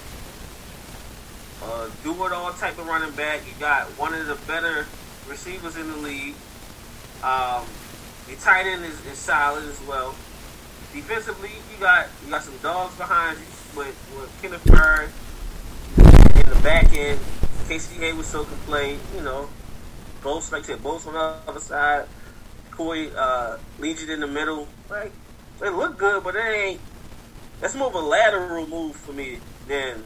do 2.02 2.24
it 2.24 2.32
all 2.32 2.52
type 2.52 2.78
of 2.78 2.86
running 2.86 3.12
back. 3.12 3.40
You 3.46 3.52
got 3.60 3.86
one 3.98 4.14
of 4.14 4.26
the 4.26 4.36
better 4.46 4.86
receivers 5.28 5.76
in 5.76 5.90
the 5.90 5.96
league. 5.98 6.34
Um, 7.22 7.64
your 8.28 8.38
tight 8.40 8.66
end 8.66 8.84
is, 8.84 9.04
is 9.06 9.18
solid 9.18 9.64
as 9.64 9.80
well. 9.86 10.14
Defensively, 10.92 11.50
you 11.50 11.80
got 11.80 12.06
you 12.24 12.30
got 12.30 12.42
some 12.42 12.56
dogs 12.58 12.96
behind 12.96 13.38
you 13.38 13.78
with, 13.78 14.16
with 14.16 14.38
Kenneth 14.40 14.66
Murray 14.70 15.08
in 16.40 16.48
the 16.48 16.60
back 16.62 16.96
end. 16.96 17.18
Casey 17.68 17.96
Hayward 17.96 18.24
so 18.24 18.44
play, 18.44 18.96
you 19.14 19.20
know, 19.20 19.48
both 20.22 20.52
like 20.52 20.64
I 20.64 20.66
said, 20.66 20.82
both 20.82 21.06
on 21.06 21.14
the 21.14 21.36
other 21.50 21.60
side. 21.60 22.06
Corey 22.70 23.10
uh, 23.16 23.58
Legion 23.78 24.10
in 24.10 24.20
the 24.20 24.26
middle. 24.26 24.68
Like 24.88 25.12
they 25.60 25.68
look 25.68 25.98
good, 25.98 26.22
but 26.22 26.36
it 26.36 26.40
ain't. 26.40 26.80
That's 27.60 27.74
more 27.74 27.88
of 27.88 27.94
a 27.94 28.00
lateral 28.00 28.66
move 28.66 28.94
for 28.96 29.12
me 29.12 29.38
than 29.66 30.04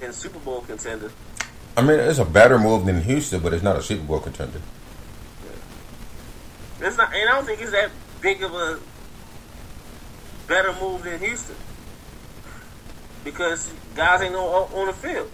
than 0.00 0.12
Super 0.12 0.38
Bowl 0.38 0.60
contender. 0.62 1.10
I 1.76 1.82
mean, 1.82 1.98
it's 1.98 2.18
a 2.18 2.24
better 2.24 2.58
move 2.58 2.84
than 2.86 3.02
Houston, 3.02 3.40
but 3.40 3.52
it's 3.54 3.62
not 3.62 3.76
a 3.76 3.82
Super 3.82 4.04
Bowl 4.04 4.20
contender. 4.20 4.60
It's 6.80 6.96
not, 6.96 7.14
and 7.14 7.30
I 7.30 7.34
don't 7.34 7.46
think 7.46 7.60
it's 7.60 7.70
that 7.70 7.90
big 8.20 8.42
of 8.42 8.52
a 8.52 8.78
better 10.48 10.74
move 10.80 11.04
than 11.04 11.20
Houston 11.20 11.56
because 13.24 13.72
guys 13.94 14.20
ain't 14.20 14.32
no 14.32 14.46
on 14.74 14.86
the 14.86 14.92
field. 14.92 15.30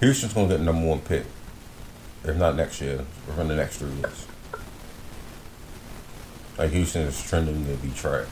Houston's 0.00 0.32
gonna 0.32 0.48
get 0.48 0.60
number 0.60 0.86
one 0.86 1.00
pick. 1.00 1.24
If 2.24 2.36
not 2.36 2.56
next 2.56 2.80
year, 2.80 3.04
within 3.26 3.48
the 3.48 3.56
next 3.56 3.78
three 3.78 3.92
years. 3.92 4.26
Like 6.58 6.70
Houston 6.70 7.02
is 7.02 7.22
trending 7.22 7.64
to 7.66 7.76
be 7.76 7.90
trash. 7.90 8.28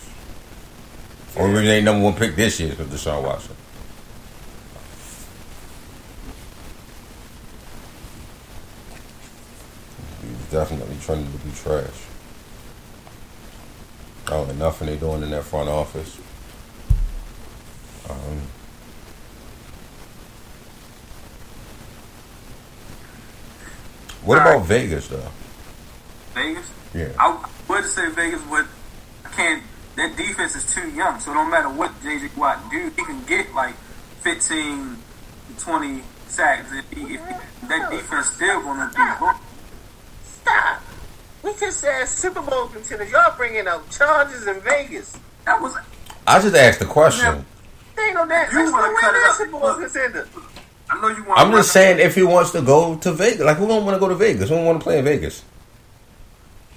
Only 1.36 1.50
reason 1.50 1.66
they 1.66 1.82
number 1.82 2.04
one 2.04 2.14
pick 2.14 2.36
this 2.36 2.60
year 2.60 2.70
is 2.70 2.76
because 2.76 2.92
Deshaun 2.92 3.22
Watson. 3.22 3.56
He's 10.22 10.50
definitely 10.50 10.96
trending 11.02 11.32
to 11.32 11.38
be 11.38 11.52
trash. 11.52 11.88
I 14.26 14.30
don't 14.30 14.48
know 14.48 14.66
nothing 14.66 14.88
they're 14.88 14.96
doing 14.96 15.22
in 15.22 15.30
that 15.30 15.44
front 15.44 15.68
office. 15.68 16.18
Um, 18.08 18.40
what 24.24 24.38
All 24.38 24.42
about 24.46 24.58
right. 24.58 24.66
Vegas 24.66 25.08
though? 25.08 25.28
Vegas. 26.34 26.70
Yeah. 26.94 27.08
I 27.18 27.44
would 27.68 27.84
say 27.84 28.08
Vegas, 28.10 28.42
but 28.48 28.66
I 29.24 29.28
can't. 29.30 29.62
That 29.96 30.16
defense 30.16 30.56
is 30.56 30.72
too 30.74 30.90
young, 30.90 31.20
so 31.20 31.30
it 31.30 31.34
don't 31.34 31.50
matter 31.50 31.68
what 31.68 31.92
JJ 32.02 32.36
Watt 32.36 32.68
do, 32.70 32.90
he 32.96 33.04
can 33.04 33.24
get 33.26 33.54
like 33.54 33.74
15 34.22 34.96
to 35.56 35.64
20 35.64 36.02
sacks. 36.26 36.72
If, 36.72 36.90
he, 36.90 37.14
if 37.14 37.20
he, 37.28 37.66
that 37.68 37.90
defense 37.90 38.30
still 38.30 38.60
gonna 38.62 38.88
be 38.88 39.18
broke. 39.18 39.36
Stop. 40.24 40.82
We 41.44 41.52
just 41.60 41.78
said 41.80 42.06
Super 42.06 42.40
Bowl 42.42 42.66
contenders. 42.68 43.10
Y'all 43.10 43.36
bringing 43.36 43.68
up 43.68 43.88
Chargers 43.90 44.46
in 44.46 44.60
Vegas. 44.62 45.16
That 45.44 45.60
was 45.60 45.76
I 46.26 46.40
just 46.40 46.56
asked 46.56 46.80
the 46.80 46.86
question. 46.86 47.44
They 47.96 48.02
ain't 48.02 48.14
no 48.14 48.26
that. 48.26 48.50
You 48.50 48.58
That's 48.58 48.72
wanna 48.72 48.88
way 48.88 48.94
cut 49.00 49.10
it 49.10 49.12
they're 49.12 49.28
up. 49.28 49.36
Super 49.36 49.50
Bowl 49.52 49.74
contender. 49.74 50.28
I 50.94 51.00
know 51.00 51.08
you 51.08 51.24
want. 51.24 51.40
I'm 51.40 51.50
just 51.52 51.72
saying 51.72 51.98
if 51.98 52.14
he 52.14 52.22
wants 52.22 52.52
to 52.52 52.62
go 52.62 52.96
to 52.96 53.12
Vegas, 53.12 53.40
like 53.40 53.56
who 53.56 53.66
don't 53.66 53.84
want 53.84 53.96
to 53.96 54.00
go 54.00 54.08
to 54.08 54.14
Vegas? 54.14 54.48
Who 54.48 54.54
don't 54.56 54.64
want 54.64 54.80
to 54.80 54.84
play 54.84 54.98
in 54.98 55.04
Vegas? 55.04 55.42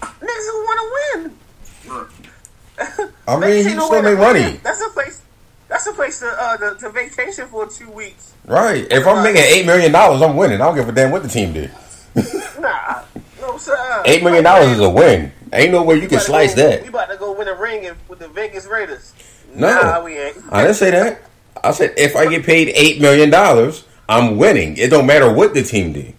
Niggas 0.02 0.22
who 0.22 0.64
want 0.64 0.80
to 1.86 1.90
win. 1.90 3.08
I 3.28 3.34
mean, 3.34 3.42
Vegas 3.42 3.66
he 3.74 3.80
still 3.80 4.02
make 4.02 4.18
money, 4.18 4.40
win. 4.42 4.60
That's 4.64 4.82
a 4.82 4.90
place. 4.90 5.22
That's 5.68 5.86
a 5.88 5.94
place 5.94 6.20
to 6.20 6.28
uh 6.28 6.58
to, 6.58 6.80
to 6.80 6.90
vacation 6.90 7.48
for 7.48 7.68
two 7.68 7.90
weeks. 7.92 8.34
right? 8.46 8.88
If 8.90 9.06
I'm 9.06 9.24
making 9.24 9.44
eight 9.44 9.66
million 9.66 9.92
dollars, 9.92 10.22
I'm 10.22 10.36
winning. 10.36 10.62
I 10.62 10.66
don't 10.66 10.76
give 10.76 10.88
a 10.90 10.92
damn 10.92 11.12
what 11.12 11.24
the 11.24 11.30
team 11.30 11.54
did. 11.54 11.72
Nah, 12.60 13.04
no 13.40 13.56
sir. 13.60 14.02
Eight 14.06 14.24
million 14.24 14.44
dollars 14.44 14.70
is 14.72 14.80
a 14.80 14.90
win. 14.90 15.32
Ain't 15.54 15.72
no 15.72 15.84
way 15.84 15.96
you 15.96 16.02
We 16.02 16.08
can 16.08 16.20
slice 16.20 16.56
go- 16.56 16.68
that. 16.68 16.82
We 16.82 16.90
about 16.90 17.10
to 17.10 17.18
go 17.18 17.34
win 17.38 17.48
a 17.48 17.54
ring 17.54 17.88
with 18.08 18.18
the 18.18 18.28
Vegas 18.30 18.66
Raiders. 18.66 19.14
No. 19.54 19.68
nah, 19.70 20.04
we 20.04 20.18
ain't. 20.18 20.38
I 20.50 20.64
didn't 20.64 20.76
say 20.78 20.90
that. 20.92 21.22
I 21.64 21.72
said 21.72 21.94
if 21.98 22.16
I 22.16 22.26
get 22.28 22.44
paid 22.46 22.70
eight 22.70 23.00
million 23.00 23.30
dollars, 23.30 23.84
I'm 24.10 24.38
winning. 24.38 24.78
It 24.78 24.90
don't 24.90 25.06
matter 25.06 25.32
what 25.32 25.54
the 25.54 25.64
team 25.64 25.94
did. 25.94 26.14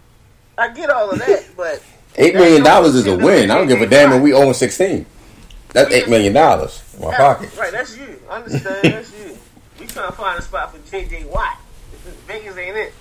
I 0.56 0.72
get 0.72 0.90
all 0.90 1.10
of 1.10 1.18
that, 1.18 1.46
but 1.56 1.82
Eight 2.20 2.34
million 2.34 2.64
dollars 2.64 2.96
is 2.96 3.06
a 3.06 3.16
win. 3.16 3.50
I 3.50 3.56
don't 3.56 3.68
give 3.68 3.80
a 3.80 3.86
damn 3.86 4.12
if 4.12 4.20
we 4.22 4.32
own 4.32 4.52
sixteen. 4.52 5.06
That's 5.72 5.92
eight 5.92 6.08
million 6.08 6.32
dollars 6.32 6.82
in 6.94 7.04
my 7.04 7.14
pocket. 7.14 7.56
right, 7.56 7.70
that's 7.70 7.96
you. 7.96 8.20
I 8.28 8.36
understand. 8.38 8.92
that's 8.92 9.12
you. 9.12 9.38
We 9.78 9.86
trying 9.86 10.10
to 10.10 10.16
find 10.16 10.38
a 10.38 10.42
spot 10.42 10.74
for 10.74 10.78
JJ 10.90 11.26
Watt. 11.26 11.58
Vegas 12.26 12.56
ain't 12.56 12.76
it. 12.76 12.92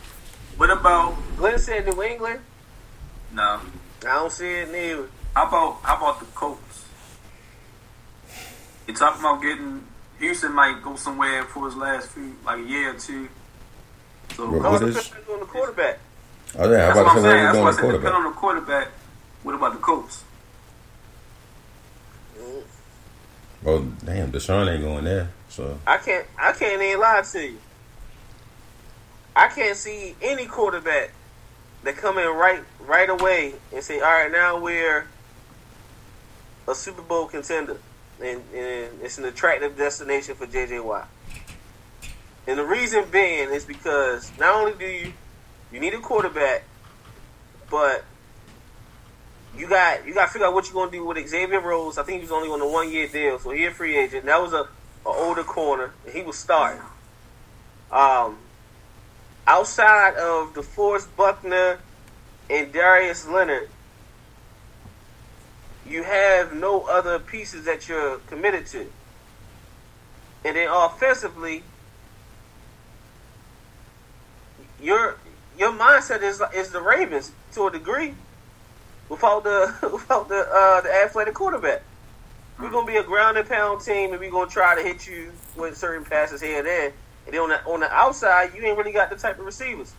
what 0.57 0.69
about 0.69 1.15
Glenn 1.35 1.57
said 1.57 1.85
New 1.87 2.03
England. 2.03 2.39
no? 3.33 3.59
I 4.03 4.13
don't 4.13 4.31
see 4.31 4.45
it 4.59 4.71
neither. 4.71 5.09
How 5.35 5.47
about 5.47 5.79
how 5.81 5.97
about 5.97 6.19
the 6.19 6.25
Colts? 6.27 6.85
You 8.87 8.93
talking 8.93 9.19
about 9.19 9.41
getting 9.41 9.83
Houston 10.19 10.53
might 10.53 10.83
go 10.83 10.95
somewhere 10.95 11.43
for 11.45 11.65
his 11.65 11.75
last 11.75 12.09
few 12.09 12.35
like 12.45 12.59
a 12.59 12.63
year 12.63 12.91
or 12.95 12.99
two. 12.99 13.27
So 14.35 14.49
What- 14.49 14.71
what 14.71 14.83
is- 14.83 15.07
depending 15.07 15.33
on 15.33 15.39
the 15.39 15.45
quarterback. 15.45 15.99
Oh 16.57 16.63
yeah, 16.71 16.77
that's 16.77 16.99
about 16.99 17.03
to 17.03 17.09
I'm 17.09 17.15
say 17.17 17.29
saying. 17.29 17.43
That's 17.45 17.57
why 17.57 17.67
I 17.67 17.71
said 17.71 17.91
depend 17.91 18.15
on 18.15 18.23
the 18.23 18.31
quarterback. 18.31 18.87
What 19.43 19.55
about 19.55 19.73
the 19.73 19.79
Colts? 19.79 20.23
Well, 23.63 23.79
damn, 24.05 24.31
Deshaun 24.31 24.71
ain't 24.71 24.83
going 24.83 25.03
there. 25.05 25.29
So 25.49 25.79
I 25.87 25.97
can't. 25.97 26.25
I 26.37 26.51
can't 26.51 26.81
even 26.81 26.99
lie 26.99 27.21
to 27.31 27.45
you. 27.45 27.57
I 29.35 29.47
can't 29.47 29.75
see 29.75 30.15
any 30.21 30.45
quarterback 30.45 31.11
that 31.83 31.97
come 31.97 32.17
in 32.17 32.27
right 32.27 32.63
right 32.81 33.09
away 33.09 33.55
and 33.73 33.83
say, 33.83 33.99
"All 33.99 34.11
right, 34.11 34.31
now 34.31 34.57
we're 34.59 35.07
a 36.67 36.75
Super 36.75 37.01
Bowl 37.01 37.27
contender, 37.27 37.77
and, 38.21 38.41
and 38.53 39.01
it's 39.01 39.17
an 39.17 39.25
attractive 39.25 39.77
destination 39.77 40.35
for 40.35 40.45
J.J. 40.45 40.79
Watt." 40.79 41.07
And 42.47 42.57
the 42.57 42.63
reason 42.63 43.05
being 43.11 43.49
is 43.49 43.65
because 43.65 44.31
not 44.39 44.55
only 44.55 44.73
do 44.73 44.85
you 44.85 45.13
you 45.71 45.81
need 45.81 45.93
a 45.93 45.99
quarterback, 45.99 46.63
but 47.69 48.05
you 49.57 49.67
got 49.67 50.07
you 50.07 50.13
got 50.13 50.27
to 50.27 50.31
figure 50.31 50.47
out 50.47 50.53
what 50.53 50.65
you're 50.65 50.73
gonna 50.73 50.91
do 50.91 51.05
with 51.05 51.27
Xavier 51.27 51.59
Rhodes. 51.59 51.97
I 51.97 52.03
think 52.03 52.19
he 52.19 52.21
was 52.21 52.31
only 52.31 52.49
on 52.49 52.61
a 52.61 52.67
one 52.67 52.89
year 52.89 53.07
deal, 53.07 53.37
so 53.37 53.51
he 53.51 53.65
a 53.65 53.71
free 53.71 53.97
agent. 53.97 54.25
That 54.25 54.41
was 54.41 54.53
a, 54.53 54.67
a 55.05 55.09
older 55.09 55.43
corner, 55.43 55.91
and 56.05 56.13
he 56.13 56.21
was 56.21 56.37
starting. 56.37 56.81
Um, 57.91 58.37
outside 59.45 60.15
of 60.15 60.53
the 60.53 60.61
DeForest 60.61 61.07
Buckner 61.17 61.79
and 62.49 62.71
Darius 62.71 63.27
Leonard, 63.27 63.69
you 65.85 66.03
have 66.03 66.53
no 66.53 66.83
other 66.83 67.19
pieces 67.19 67.65
that 67.65 67.89
you're 67.89 68.19
committed 68.19 68.67
to. 68.67 68.87
And 70.45 70.55
then 70.55 70.69
offensively, 70.69 71.63
your 74.81 75.17
your 75.57 75.71
mindset 75.71 76.21
is 76.21 76.41
is 76.53 76.71
the 76.71 76.81
Ravens 76.81 77.31
to 77.53 77.67
a 77.67 77.71
degree, 77.71 78.13
without 79.09 79.43
the 79.43 79.73
without 79.91 80.27
the 80.29 80.47
uh, 80.49 80.81
the 80.81 80.93
athletic 80.93 81.33
quarterback. 81.33 81.83
We're 82.59 82.71
gonna 82.71 82.87
be 82.87 82.97
a 82.97 83.03
ground 83.03 83.37
and 83.37 83.47
pound 83.47 83.81
team, 83.81 84.11
and 84.11 84.19
we're 84.19 84.31
gonna 84.31 84.49
try 84.49 84.75
to 84.75 84.81
hit 84.81 85.07
you 85.07 85.31
with 85.55 85.77
certain 85.77 86.05
passes 86.05 86.41
here 86.41 86.59
and 86.59 86.67
there. 86.67 86.93
And 87.25 87.33
then 87.33 87.41
on 87.41 87.49
the 87.49 87.65
on 87.65 87.79
the 87.81 87.91
outside, 87.91 88.51
you 88.55 88.63
ain't 88.63 88.77
really 88.77 88.91
got 88.91 89.09
the 89.09 89.15
type 89.15 89.39
of 89.39 89.45
receivers. 89.45 89.93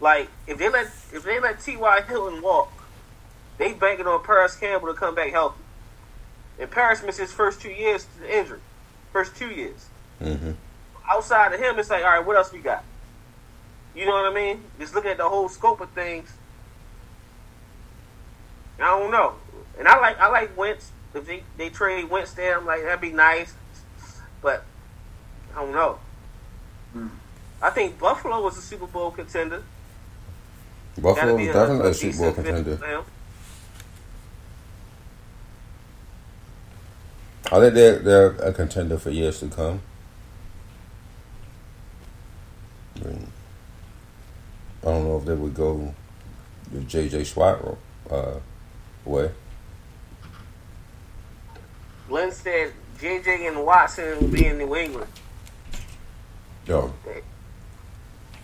Like 0.00 0.28
if 0.46 0.58
they 0.58 0.68
let 0.68 0.86
if 1.12 1.24
they 1.24 1.40
let 1.40 1.60
T.Y. 1.60 2.02
Hilton 2.02 2.42
walk, 2.42 2.70
they 3.58 3.72
banking 3.72 4.06
on 4.06 4.22
Parris 4.22 4.56
Campbell 4.56 4.88
to 4.88 4.94
come 4.94 5.14
back 5.14 5.30
healthy. 5.30 5.62
And 6.58 6.70
Parris 6.70 7.02
missed 7.02 7.18
his 7.18 7.32
first 7.32 7.60
two 7.60 7.70
years 7.70 8.04
to 8.04 8.20
the 8.20 8.38
injury, 8.38 8.60
first 9.12 9.36
two 9.36 9.48
years. 9.48 9.86
Mm-hmm. 10.22 10.52
Outside 11.10 11.52
of 11.52 11.60
him, 11.60 11.78
it's 11.78 11.90
like, 11.90 12.02
all 12.02 12.10
right, 12.10 12.24
what 12.26 12.36
else 12.36 12.52
we 12.52 12.60
got? 12.60 12.82
You 13.96 14.04
know 14.04 14.12
what 14.12 14.30
I 14.30 14.34
mean? 14.34 14.62
Just 14.78 14.94
looking 14.94 15.10
at 15.10 15.16
the 15.16 15.28
whole 15.28 15.48
scope 15.48 15.80
of 15.80 15.88
things. 15.90 16.30
I 18.78 18.90
don't 18.90 19.10
know, 19.10 19.36
and 19.78 19.88
I 19.88 19.98
like 19.98 20.18
I 20.20 20.28
like 20.28 20.56
Wentz. 20.56 20.92
If 21.14 21.26
they, 21.26 21.42
they 21.56 21.70
trade 21.70 22.10
Wentz 22.10 22.34
there, 22.34 22.58
I'm 22.58 22.66
like 22.66 22.82
that'd 22.82 23.00
be 23.00 23.10
nice, 23.10 23.54
but 24.42 24.64
I 25.56 25.62
don't 25.62 25.72
know. 25.72 25.98
Hmm. 26.92 27.08
I 27.62 27.70
think 27.70 27.98
Buffalo 27.98 28.42
was 28.42 28.58
a 28.58 28.60
Super 28.60 28.86
Bowl 28.86 29.10
contender. 29.12 29.62
Buffalo 31.00 31.34
was 31.34 31.46
definitely 31.46 31.88
a 31.88 31.92
decent 31.92 32.14
Super 32.14 32.24
Bowl 32.24 32.32
contender. 32.34 32.76
for. 32.76 33.04
I 37.52 37.60
think 37.60 37.74
they're 37.74 37.98
they're 38.00 38.26
a 38.26 38.52
contender 38.52 38.98
for 38.98 39.10
years 39.10 39.40
to 39.40 39.48
come. 39.48 39.80
I, 42.96 43.08
mean, 43.08 43.32
I 44.82 44.86
don't 44.86 45.04
know 45.04 45.18
if 45.18 45.24
they 45.24 45.34
would 45.34 45.54
go 45.54 45.94
the 46.72 46.80
J.J. 46.80 47.24
Swat 47.24 47.60
uh, 48.10 48.34
way. 49.04 49.30
Glenn 52.08 52.30
said 52.30 52.72
JJ 53.00 53.48
and 53.48 53.64
Watson 53.64 54.20
will 54.20 54.28
be 54.28 54.46
in 54.46 54.58
New 54.58 54.74
England. 54.76 55.10
Yo, 56.66 56.92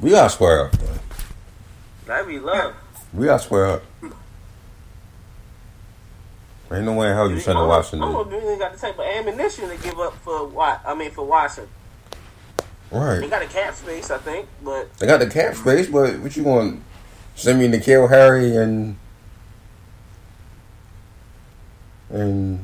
we 0.00 0.10
gotta 0.10 0.30
square 0.30 0.66
up. 0.66 0.80
Man. 0.80 0.98
That'd 2.06 2.26
be 2.28 2.38
love. 2.38 2.74
We 3.12 3.26
gotta 3.26 3.42
square 3.42 3.66
up. 3.66 3.82
Ain't 6.72 6.84
no 6.84 6.94
way 6.94 7.08
in 7.10 7.14
hell 7.14 7.30
you 7.30 7.38
sending 7.38 7.62
I 7.64 7.66
Watson. 7.66 8.00
don't 8.00 8.12
know 8.12 8.24
To, 8.24 8.52
if 8.52 8.58
got 8.58 8.72
the 8.72 8.78
type 8.78 8.98
of 8.98 9.04
ammunition 9.04 9.68
to 9.68 9.76
give 9.76 9.98
up 10.00 10.14
for 10.22 10.46
Wat. 10.46 10.80
I 10.86 10.94
mean 10.94 11.10
for 11.10 11.24
Watson. 11.24 11.68
They 12.92 13.28
got 13.28 13.42
a 13.42 13.46
cap 13.46 13.74
space, 13.74 14.10
I 14.10 14.18
think, 14.18 14.46
but 14.62 14.92
They 14.98 15.06
got 15.06 15.18
the 15.18 15.26
cap 15.26 15.54
space, 15.54 15.86
but 15.88 16.18
what 16.20 16.36
you 16.36 16.44
want? 16.44 16.82
Send 17.34 17.58
me 17.58 17.66
N'Keal 17.68 18.08
Harry 18.10 18.54
and 18.56 18.96
and 22.10 22.60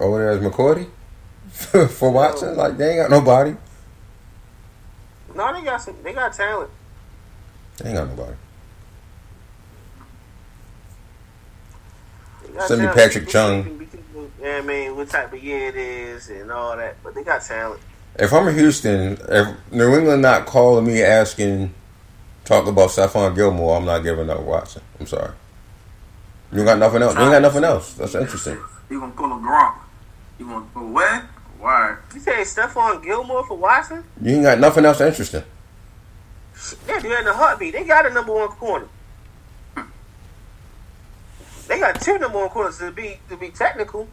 oh, 0.00 0.06
over 0.06 0.18
there 0.18 0.32
is 0.32 0.40
McCourty 0.40 0.88
for 1.90 2.10
Watson. 2.10 2.56
Like 2.56 2.78
they 2.78 2.98
ain't 2.98 3.02
got 3.02 3.10
nobody. 3.10 3.54
no, 5.34 5.52
they 5.52 5.62
got 5.62 5.82
some. 5.82 5.96
They 6.02 6.14
got 6.14 6.32
talent. 6.32 6.70
They 7.76 7.90
ain't 7.90 7.98
got 7.98 8.08
nobody. 8.08 8.36
Got 12.54 12.68
Send 12.68 12.80
me. 12.82 12.88
Patrick 12.88 13.28
Chung. 13.28 13.64
can- 13.64 13.78
we 13.78 13.84
can- 13.86 14.02
Yeah, 14.40 14.56
I 14.56 14.62
mean, 14.62 14.96
what 14.96 15.10
type 15.10 15.32
of 15.34 15.42
year 15.44 15.68
it 15.68 15.76
is 15.76 16.30
and 16.30 16.50
all 16.50 16.74
that, 16.78 16.96
but 17.04 17.14
they 17.14 17.22
got 17.22 17.42
talent. 17.42 17.82
If 18.18 18.32
I'm 18.32 18.48
in 18.48 18.54
Houston, 18.54 19.18
if 19.28 19.72
New 19.72 19.94
England 19.94 20.22
not 20.22 20.46
calling 20.46 20.86
me 20.86 21.02
asking, 21.02 21.74
talk 22.44 22.66
about 22.66 22.90
Stephon 22.90 23.34
Gilmore, 23.34 23.76
I'm 23.76 23.84
not 23.84 24.00
giving 24.00 24.30
up 24.30 24.40
Watson. 24.40 24.82
I'm 24.98 25.06
sorry. 25.06 25.32
You 26.52 26.64
got 26.64 26.78
nothing 26.78 27.02
else. 27.02 27.14
You 27.14 27.22
ain't 27.22 27.32
got 27.32 27.42
nothing 27.42 27.64
else. 27.64 27.92
That's 27.94 28.14
interesting. 28.14 28.58
You 28.88 29.00
gonna 29.00 29.12
pull 29.12 29.32
a 29.32 29.36
Gronk? 29.36 29.74
You 30.38 30.46
gonna 30.46 30.66
go 30.72 30.86
where? 30.86 31.28
Why? 31.58 31.96
You 32.14 32.20
say 32.20 32.42
Stephon 32.42 33.02
Gilmore 33.02 33.44
for 33.46 33.58
Watson? 33.58 34.04
You 34.22 34.36
ain't 34.36 34.44
got 34.44 34.60
nothing 34.60 34.84
else 34.84 35.00
interesting. 35.00 35.42
Yeah, 36.88 37.00
do 37.00 37.08
that 37.10 37.20
in 37.20 37.26
a 37.26 37.32
heartbeat. 37.34 37.74
They 37.74 37.84
got 37.84 38.06
a 38.06 38.10
number 38.10 38.32
one 38.32 38.48
corner. 38.48 38.88
They 41.68 41.80
got 41.80 42.00
two 42.00 42.18
number 42.18 42.38
one 42.38 42.48
corners 42.48 42.78
to 42.78 42.90
be 42.92 43.18
to 43.28 43.36
be 43.36 43.50
technical. 43.50 44.08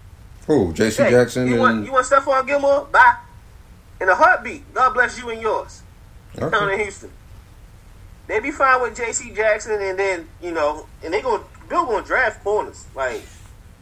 Who? 0.48 0.74
J.C. 0.74 1.04
Hey, 1.04 1.12
Jackson 1.12 1.48
you 1.48 1.60
want 1.60 1.78
and 1.78 1.86
you 1.86 1.94
want 1.94 2.06
Stephon 2.06 2.46
Gilmore? 2.46 2.86
Bye. 2.92 3.16
In 4.04 4.10
a 4.10 4.16
heartbeat. 4.16 4.74
God 4.74 4.94
bless 4.94 5.18
you 5.18 5.30
and 5.30 5.42
yours. 5.42 5.82
Down 6.36 6.70
in 6.72 6.80
Houston. 6.80 7.10
They 8.28 8.42
be 8.42 8.52
fine 8.52 8.82
with 8.82 8.98
J.C. 8.98 9.32
Jackson, 9.34 9.82
and 9.82 9.98
then 9.98 10.28
you 10.42 10.52
know, 10.52 10.88
and 11.02 11.14
they 11.14 11.22
going 11.22 11.42
Bill 11.70 11.86
going 11.86 12.04
to 12.04 12.08
draft 12.08 12.44
corners. 12.44 12.86
Like 12.94 13.22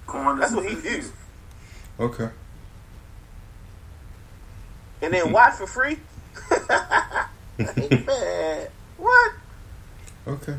Corners 0.05 0.41
that's 0.41 0.53
what 0.53 0.69
he 0.69 0.79
do. 0.79 1.03
okay. 1.99 2.29
And 5.01 5.11
then 5.11 5.23
mm-hmm. 5.25 5.33
Watt 5.33 5.55
for 5.55 5.65
free. 5.65 5.97
Ain't 7.57 8.05
bad. 8.05 8.69
What? 8.97 9.31
Okay. 10.27 10.57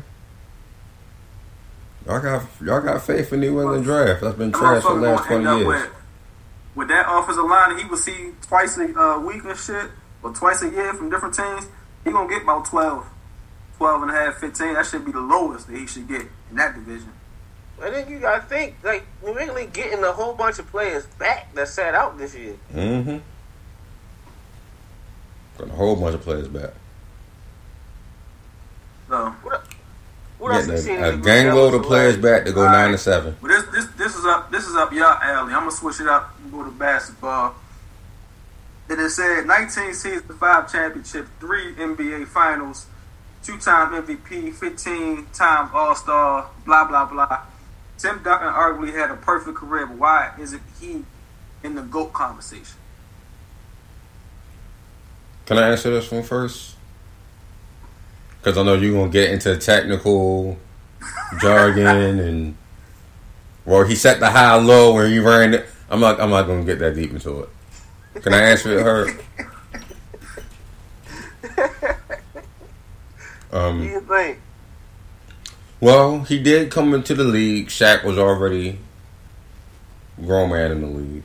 Y'all 2.05 2.19
got 2.19 2.43
y'all 2.61 2.81
got 2.81 3.01
faith 3.01 3.31
in 3.31 3.39
New 3.39 3.61
England 3.61 3.85
draft. 3.85 4.19
That's 4.19 4.37
been 4.37 4.51
That 4.51 4.59
trash 4.59 4.83
for 4.83 4.95
the 4.95 5.01
last 5.01 5.25
twenty 5.27 5.45
years. 5.45 5.65
with, 5.65 5.89
with 6.75 6.87
that 6.87 7.05
offensive 7.07 7.45
line 7.45 7.77
he 7.77 7.85
would 7.85 7.99
see 7.99 8.31
twice 8.41 8.77
a 8.77 8.99
uh, 8.99 9.19
week 9.19 9.43
and 9.43 9.57
shit, 9.57 9.91
or 10.21 10.33
twice 10.33 10.61
a 10.61 10.69
year 10.69 10.93
from 10.93 11.09
different 11.09 11.35
teams, 11.35 11.67
he 12.03 12.11
gonna 12.11 12.29
get 12.29 12.43
about 12.43 12.65
12, 12.65 13.05
12 13.77 14.01
and 14.01 14.11
a 14.11 14.13
half, 14.13 14.35
15. 14.35 14.73
That 14.73 14.85
should 14.85 15.05
be 15.05 15.11
the 15.11 15.21
lowest 15.21 15.67
that 15.67 15.77
he 15.77 15.85
should 15.85 16.07
get 16.07 16.23
in 16.49 16.57
that 16.57 16.75
division. 16.75 17.11
And 17.81 17.93
then 17.93 18.09
you 18.09 18.19
gotta 18.19 18.43
think 18.43 18.75
like 18.83 19.03
New 19.23 19.37
England 19.37 19.73
getting 19.73 20.03
a 20.03 20.11
whole 20.11 20.33
bunch 20.33 20.59
of 20.59 20.67
players 20.67 21.05
back 21.05 21.53
that 21.55 21.67
sat 21.67 21.93
out 21.93 22.17
this 22.17 22.35
year. 22.35 22.55
Mm-hmm. 22.73 23.17
Got 25.57 25.67
a 25.67 25.71
whole 25.71 25.95
bunch 25.95 26.15
of 26.15 26.21
players 26.21 26.47
back. 26.47 26.71
So, 29.09 29.29
What, 29.43 29.67
what 30.43 30.65
Getting 30.65 30.97
a, 30.97 31.07
a 31.07 31.13
in 31.13 31.21
gang 31.21 31.55
load 31.55 31.73
of 31.73 31.83
players 31.83 32.17
back 32.17 32.43
to 32.45 32.51
go 32.51 32.61
Alright. 32.61 32.73
nine 32.73 32.91
to 32.91 32.97
seven. 32.97 33.37
but 33.41 33.47
this 33.47 33.63
this 33.67 33.85
this 33.95 34.15
is 34.15 34.25
up 34.25 34.51
this 34.51 34.67
is 34.67 34.75
up 34.75 34.91
y'all 34.91 35.17
alley. 35.21 35.53
I'm 35.53 35.61
gonna 35.61 35.71
switch 35.71 36.01
it 36.01 36.07
up 36.07 36.35
and 36.43 36.51
go 36.51 36.63
to 36.63 36.71
basketball. 36.71 37.55
It 38.89 38.99
is 38.99 39.15
said 39.15 39.45
19 39.47 39.93
seasons, 39.93 40.37
five 40.37 40.69
championship, 40.69 41.27
three 41.39 41.73
NBA 41.75 42.27
finals, 42.27 42.87
two 43.41 43.57
time 43.57 44.03
MVP, 44.03 44.53
15 44.53 45.27
time 45.33 45.69
All 45.73 45.95
Star, 45.95 46.49
blah 46.65 46.85
blah 46.85 47.05
blah. 47.05 47.43
Tim 47.97 48.21
Duncan 48.21 48.49
arguably 48.49 48.93
had 48.93 49.11
a 49.11 49.15
perfect 49.15 49.55
career, 49.57 49.85
but 49.85 49.97
why 49.97 50.33
isn't 50.37 50.61
he 50.81 51.05
in 51.63 51.75
the 51.75 51.83
GOAT 51.83 52.11
conversation? 52.11 52.77
Can 55.45 55.57
I 55.57 55.69
answer 55.69 55.89
this 55.89 56.11
one 56.11 56.23
first? 56.23 56.72
Because 58.43 58.57
I 58.57 58.63
know 58.63 58.73
you're 58.73 58.91
gonna 58.91 59.09
get 59.09 59.31
into 59.31 59.55
technical 59.55 60.57
jargon 61.39 62.19
and 62.19 62.57
well, 63.63 63.85
he 63.85 63.95
set 63.95 64.19
the 64.19 64.29
high 64.29 64.55
low 64.55 64.95
when 64.95 65.09
he 65.09 65.19
ran. 65.19 65.53
It. 65.53 65.65
I'm 65.89 66.01
not. 66.01 66.19
I'm 66.19 66.29
not 66.29 66.47
gonna 66.47 66.65
get 66.65 66.79
that 66.79 66.95
deep 66.95 67.11
into 67.11 67.43
it. 67.43 67.49
Can 68.21 68.33
I 68.33 68.41
answer 68.41 68.77
it, 68.77 68.83
her? 68.83 69.07
What 73.49 73.79
do 73.79 73.81
Um, 73.83 73.83
you 73.83 74.01
think? 74.01 74.39
well, 75.79 76.21
he 76.23 76.41
did 76.41 76.71
come 76.71 76.93
into 76.93 77.13
the 77.13 77.23
league. 77.23 77.67
Shaq 77.67 78.03
was 78.03 78.17
already 78.17 78.79
grown 80.25 80.49
man 80.49 80.71
in 80.71 80.81
the 80.81 80.87
league. 80.87 81.23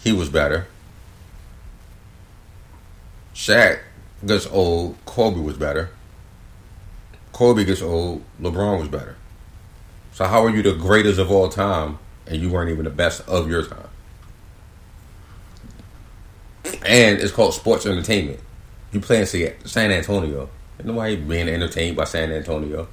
He 0.00 0.12
was 0.12 0.28
better. 0.28 0.66
Shaq 3.34 3.78
gets 4.26 4.46
old, 4.46 4.96
Kobe 5.06 5.40
was 5.40 5.56
better. 5.56 5.90
Kobe 7.32 7.64
gets 7.64 7.82
old, 7.82 8.22
LeBron 8.40 8.78
was 8.78 8.88
better. 8.88 9.16
So 10.12 10.26
how 10.26 10.44
are 10.44 10.50
you 10.50 10.62
the 10.62 10.74
greatest 10.74 11.18
of 11.18 11.30
all 11.30 11.48
time 11.48 11.98
and 12.26 12.40
you 12.40 12.50
weren't 12.50 12.70
even 12.70 12.84
the 12.84 12.90
best 12.90 13.28
of 13.28 13.48
your 13.50 13.64
time? 13.64 13.88
And 16.86 17.18
it's 17.18 17.32
called 17.32 17.54
sports 17.54 17.86
entertainment. 17.86 18.40
You 18.92 19.00
play 19.00 19.20
in 19.20 19.26
San 19.66 19.90
Antonio. 19.90 20.48
Ain't 20.78 20.86
nobody 20.86 21.16
being 21.16 21.48
entertained 21.48 21.96
by 21.96 22.04
San 22.04 22.30
Antonio. 22.30 22.86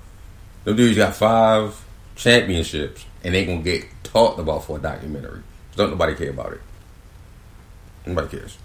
Them 0.64 0.76
dudes 0.76 0.98
got 0.98 1.16
five 1.16 1.84
championships 2.16 3.06
and 3.24 3.36
they 3.36 3.46
gonna 3.46 3.62
get 3.62 3.86
talked 4.04 4.40
about 4.40 4.66
for 4.66 4.78
a 4.78 4.82
documentary. 4.82 5.42
Don't 5.76 5.92
nobody 5.92 6.16
care 6.16 6.32
about 6.32 6.54
it. 6.54 6.62
Nobody 8.06 8.28
cares. 8.28 8.58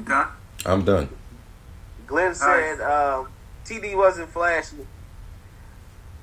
You 0.00 0.06
done? 0.06 0.28
I'm 0.64 0.82
done. 0.84 1.08
Glenn 2.06 2.34
said 2.34 2.80
um, 2.80 3.28
TD 3.66 3.94
wasn't 3.96 4.30
flashy, 4.30 4.76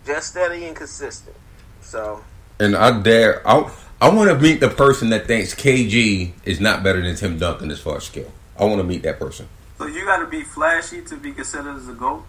just 0.06 0.32
steady 0.32 0.66
and 0.66 0.76
consistent. 0.76 1.36
So, 1.82 2.24
And 2.60 2.76
I 2.76 3.00
dare 3.00 3.48
I 3.48 3.72
I 4.02 4.10
want 4.10 4.30
to 4.32 4.38
meet 4.38 4.60
the 4.60 4.68
person 4.70 5.10
that 5.12 5.28
thinks 5.28 5.54
KG 5.54 6.32
is 6.44 6.60
not 6.60 6.82
better 6.84 7.02
than 7.02 7.16
Tim 7.16 7.38
Duncan 7.38 7.70
as 7.72 7.80
far 7.80 7.98
as 7.98 8.06
skill. 8.06 8.32
I 8.60 8.66
want 8.66 8.80
to 8.80 8.84
meet 8.84 9.04
that 9.04 9.20
person. 9.20 9.48
So 9.78 9.86
you 9.86 10.04
got 10.06 10.18
to 10.18 10.26
be 10.26 10.42
flashy 10.42 11.02
to 11.04 11.16
be 11.16 11.32
considered 11.32 11.76
as 11.76 11.88
a 11.88 11.94
goat. 11.94 12.26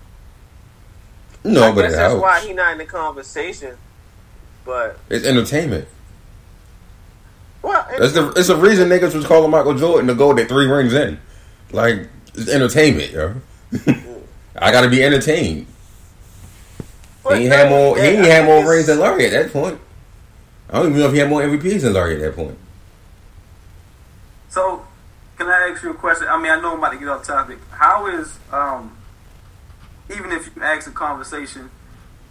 No, 1.44 1.62
I 1.64 1.72
but 1.74 1.82
guess 1.82 1.92
it 1.92 1.96
that's 1.96 2.12
helps. 2.12 2.22
why 2.22 2.40
he 2.40 2.52
not 2.52 2.72
in 2.72 2.78
the 2.78 2.84
conversation. 2.84 3.76
But 4.66 4.98
It's 5.08 5.24
entertainment. 5.26 5.88
well, 7.62 7.87
it- 7.90 8.00
That's 8.00 8.12
the 8.12 8.28
it's 8.32 8.48
the 8.48 8.56
reason 8.56 8.88
niggas 8.90 9.14
was 9.14 9.26
calling 9.26 9.50
Michael 9.50 9.74
Jordan 9.74 10.06
the 10.08 10.14
goal 10.14 10.34
that 10.34 10.48
three 10.48 10.66
rings 10.66 10.92
in. 10.92 11.18
Like 11.72 12.09
it's 12.35 12.48
entertainment, 12.48 13.12
yo. 13.12 13.35
I 14.57 14.72
gotta 14.72 14.88
be 14.88 15.02
entertained. 15.02 15.66
He 17.28 17.35
ain't 17.35 17.52
had 17.52 17.68
more 17.68 17.96
he 17.98 18.02
ain't 18.02 18.24
had 18.24 18.44
more 18.46 18.68
rings 18.68 18.87
than 18.87 18.98
Larry 18.98 19.26
at 19.26 19.33
that 19.33 19.52
point. 19.52 19.78
I 20.70 20.78
don't 20.78 20.88
even 20.88 20.98
know 20.98 21.07
if 21.07 21.12
he 21.12 21.18
had 21.18 21.28
more 21.28 21.42
MVPs 21.42 21.83
than 21.83 21.92
Larry 21.94 22.16
at 22.16 22.20
that 22.20 22.37
point. 22.37 22.59
So, 24.48 24.85
can 25.37 25.48
I 25.48 25.70
ask 25.70 25.83
you 25.83 25.90
a 25.90 25.94
question? 25.94 26.26
I 26.28 26.40
mean, 26.40 26.50
I 26.50 26.61
know 26.61 26.72
I'm 26.72 26.78
about 26.78 26.92
to 26.92 26.98
get 26.98 27.09
off 27.09 27.26
topic. 27.26 27.59
How 27.70 28.07
is, 28.07 28.38
um, 28.52 28.96
even 30.11 30.33
if 30.33 30.46
you 30.46 30.62
ask 30.62 30.87
a 30.88 30.90
conversation, 30.90 31.70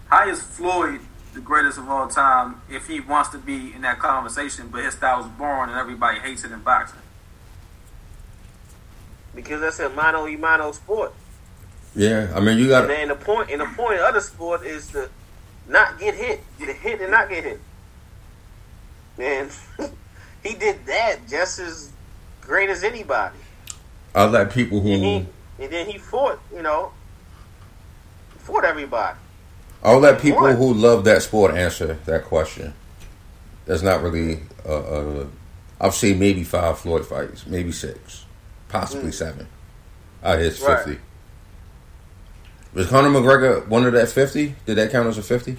how 0.08 0.28
is 0.28 0.42
Floyd 0.42 1.00
the 1.34 1.40
greatest 1.40 1.78
of 1.78 1.90
all 1.90 2.08
time 2.08 2.62
if 2.70 2.88
he 2.88 3.00
wants 3.00 3.30
to 3.30 3.38
be 3.38 3.74
in 3.74 3.82
that 3.82 4.00
conversation, 4.00 4.70
but 4.72 4.84
his 4.84 4.96
style 4.96 5.22
is 5.22 5.28
boring 5.28 5.70
and 5.70 5.80
everybody 5.80 6.20
hates 6.20 6.44
it 6.44 6.52
in 6.52 6.60
boxing? 6.62 7.00
Because 9.38 9.62
that's 9.62 9.80
a 9.80 9.88
mano 9.90 10.24
y 10.24 10.36
mano 10.36 10.72
sport. 10.74 11.14
Yeah, 11.96 12.34
I 12.36 12.42
mean 12.42 12.58
you 12.58 12.64
And 12.64 12.70
got 12.72 12.88
then 12.88 13.08
the 13.08 13.16
point 13.16 13.52
and 13.52 13.62
the 13.62 13.66
point 13.66 14.00
of 14.00 14.14
the 14.14 14.20
sport 14.20 14.66
is 14.66 14.88
to 14.88 15.10
not 15.70 16.00
get 16.00 16.16
hit, 16.16 16.42
to 16.60 16.74
hit 16.74 17.00
and 17.00 17.12
not 17.12 17.30
get 17.30 17.44
hit. 17.44 17.60
Man, 19.18 19.50
he 20.44 20.56
did 20.56 20.86
that 20.88 21.20
just 21.30 21.60
as 21.60 21.92
great 22.42 22.70
as 22.70 22.84
anybody. 22.84 23.38
I 24.16 24.26
let 24.26 24.52
people 24.52 24.80
And 24.80 24.88
who 24.88 25.06
he 25.06 25.26
and 25.60 25.72
then 25.72 25.88
he 25.88 25.98
fought, 25.98 26.40
you 26.54 26.62
know, 26.64 26.92
fought 28.40 28.66
everybody. 28.66 29.18
I'll 29.84 30.00
let 30.00 30.20
people 30.20 30.52
who 30.56 30.74
love 30.74 31.04
that 31.06 31.22
sport 31.22 31.54
answer 31.54 32.00
that 32.06 32.26
question. 32.26 32.74
That's 33.66 33.84
not 33.84 34.02
really. 34.02 34.42
Uh, 34.66 34.80
uh, 34.80 35.26
I've 35.80 35.94
seen 35.94 36.18
maybe 36.18 36.44
five 36.44 36.80
Floyd 36.80 37.06
fights, 37.06 37.46
maybe 37.46 37.72
six, 37.72 38.26
possibly 38.70 39.12
seven. 39.12 39.48
Out 40.24 40.36
of 40.36 40.42
his 40.42 40.60
Mm. 40.60 40.68
Right. 40.68 40.86
fifty. 40.86 41.02
Was 42.74 42.88
Conor 42.88 43.10
McGregor 43.10 43.68
one 43.68 43.86
of 43.86 43.94
that 43.94 44.10
fifty? 44.10 44.56
Did 44.66 44.76
that 44.76 44.92
count 44.92 45.08
as 45.08 45.18
a 45.18 45.24
fifty? 45.24 45.58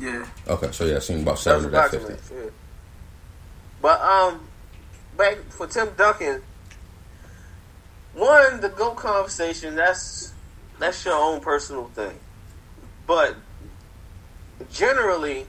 Yeah. 0.00 0.26
Okay, 0.48 0.72
so 0.72 0.84
yeah, 0.84 0.96
I've 0.96 1.04
seen 1.04 1.22
about 1.22 1.32
That's 1.32 1.42
seven 1.42 1.66
of 1.66 1.70
that 1.72 1.90
fifty. 1.90 2.14
Yeah. 2.34 2.50
But 3.80 4.00
um, 4.00 4.40
back 5.16 5.38
for 5.50 5.66
Tim 5.66 5.90
Duncan. 5.96 6.42
One, 8.14 8.60
the 8.60 8.68
go 8.68 8.92
conversation. 8.92 9.74
That's 9.76 10.32
that's 10.78 11.04
your 11.04 11.14
own 11.14 11.40
personal 11.40 11.88
thing. 11.88 12.18
But 13.06 13.36
generally, 14.72 15.46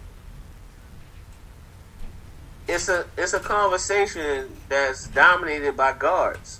it's 2.67 2.89
a 2.89 3.05
it's 3.17 3.33
a 3.33 3.39
conversation 3.39 4.55
that's 4.67 5.07
dominated 5.07 5.77
by 5.77 5.93
guards. 5.93 6.59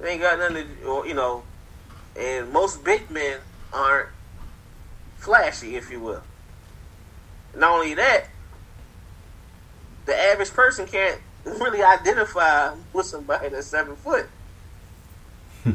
It 0.00 0.06
ain't 0.06 0.20
got 0.20 0.38
nothing 0.38 0.66
to, 0.66 0.84
or 0.86 1.06
you 1.06 1.14
know, 1.14 1.42
and 2.18 2.52
most 2.52 2.82
big 2.84 3.10
men 3.10 3.38
aren't 3.72 4.08
flashy, 5.16 5.76
if 5.76 5.90
you 5.90 6.00
will. 6.00 6.22
Not 7.54 7.72
only 7.72 7.94
that, 7.94 8.26
the 10.06 10.16
average 10.16 10.50
person 10.50 10.86
can't 10.86 11.20
really 11.44 11.82
identify 11.82 12.74
with 12.92 13.06
somebody 13.06 13.48
that's 13.48 13.66
seven 13.66 13.96
foot. 13.96 14.26
Hmm. 15.64 15.72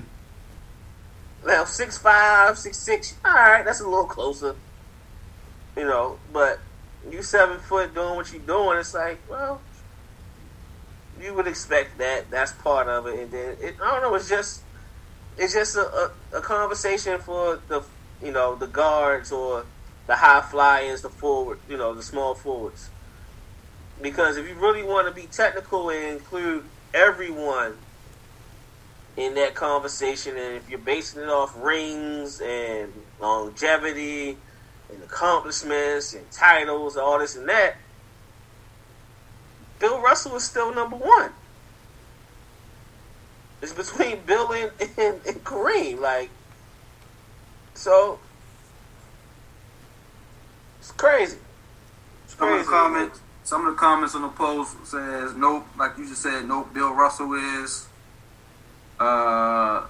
now 1.46 1.66
six 1.66 1.98
five, 1.98 2.58
six 2.58 2.78
six, 2.78 3.16
all 3.24 3.34
right, 3.34 3.64
that's 3.64 3.82
a 3.82 3.88
little 3.88 4.06
closer, 4.06 4.56
you 5.78 5.84
know. 5.84 6.18
But 6.34 6.60
you 7.10 7.22
seven 7.22 7.60
foot 7.60 7.94
doing 7.94 8.16
what 8.16 8.32
you're 8.32 8.42
doing, 8.42 8.80
it's 8.80 8.96
like, 8.96 9.20
well, 9.30 9.62
you 11.22 11.34
would 11.34 11.48
expect 11.48 11.98
that. 12.00 12.30
That's 12.32 12.52
part 12.52 12.88
of 12.88 13.08
it, 13.08 13.20
and 13.20 13.32
then 13.32 13.56
it, 13.62 13.76
I 13.84 13.92
don't 13.92 14.02
know. 14.02 14.16
It's 14.16 14.30
just 14.30 14.64
it's 15.38 15.54
just 15.54 15.76
a, 15.76 15.82
a, 16.34 16.38
a 16.38 16.42
conversation 16.42 17.20
for 17.20 17.62
the 17.68 17.84
you 18.22 18.32
know 18.32 18.56
the 18.56 18.68
guards 18.68 19.32
or 19.32 19.66
the 20.08 20.16
high 20.18 20.42
flyers, 20.42 21.02
the 21.02 21.10
forward, 21.10 21.60
you 21.68 21.78
know, 21.78 21.94
the 21.94 22.04
small 22.04 22.36
forwards. 22.36 22.90
Because 24.02 24.38
if 24.38 24.48
you 24.48 24.56
really 24.56 24.84
want 24.84 25.08
to 25.08 25.14
be 25.14 25.28
technical 25.28 25.90
and 25.90 26.20
include 26.20 26.66
everyone 26.94 27.78
in 29.18 29.34
that 29.36 29.56
conversation, 29.56 30.38
and 30.38 30.56
if 30.56 30.70
you're 30.70 30.80
basing 30.80 31.22
it 31.22 31.30
off 31.30 31.56
rings 31.58 32.40
and 32.42 32.92
longevity 33.20 34.38
and 34.92 35.02
accomplishments 35.04 36.14
and 36.14 36.30
titles, 36.32 36.98
all 36.98 37.20
this 37.20 37.36
and 37.36 37.50
that, 37.50 37.76
Bill 39.86 40.02
Russell 40.02 40.36
is 40.36 40.44
still 40.44 40.74
number 40.74 40.96
one. 40.96 41.30
It's 43.62 43.72
between 43.72 44.20
Bill 44.26 44.52
and, 44.52 44.72
and, 44.98 45.22
and 45.28 45.44
Kareem. 45.44 46.00
Like, 46.00 46.32
so 47.76 48.18
it's 50.80 50.92
crazy. 50.92 51.38
It's 52.24 52.34
Some 52.34 52.52
of 52.52 52.66
the 52.66 52.72
comments, 52.72 53.20
some 53.44 53.68
of 53.68 53.76
the 53.76 53.80
comments 53.80 54.16
on 54.16 54.24
the 54.24 54.30
post 54.30 54.76
says 54.88 55.36
nope, 55.36 55.68
like 55.78 56.00
you 56.00 56.08
just 56.08 56.24
said, 56.24 56.48
nope. 56.48 56.74
Bill 56.74 56.92
Russell 56.92 57.34
is. 57.36 57.88
Uh, 59.00 59.86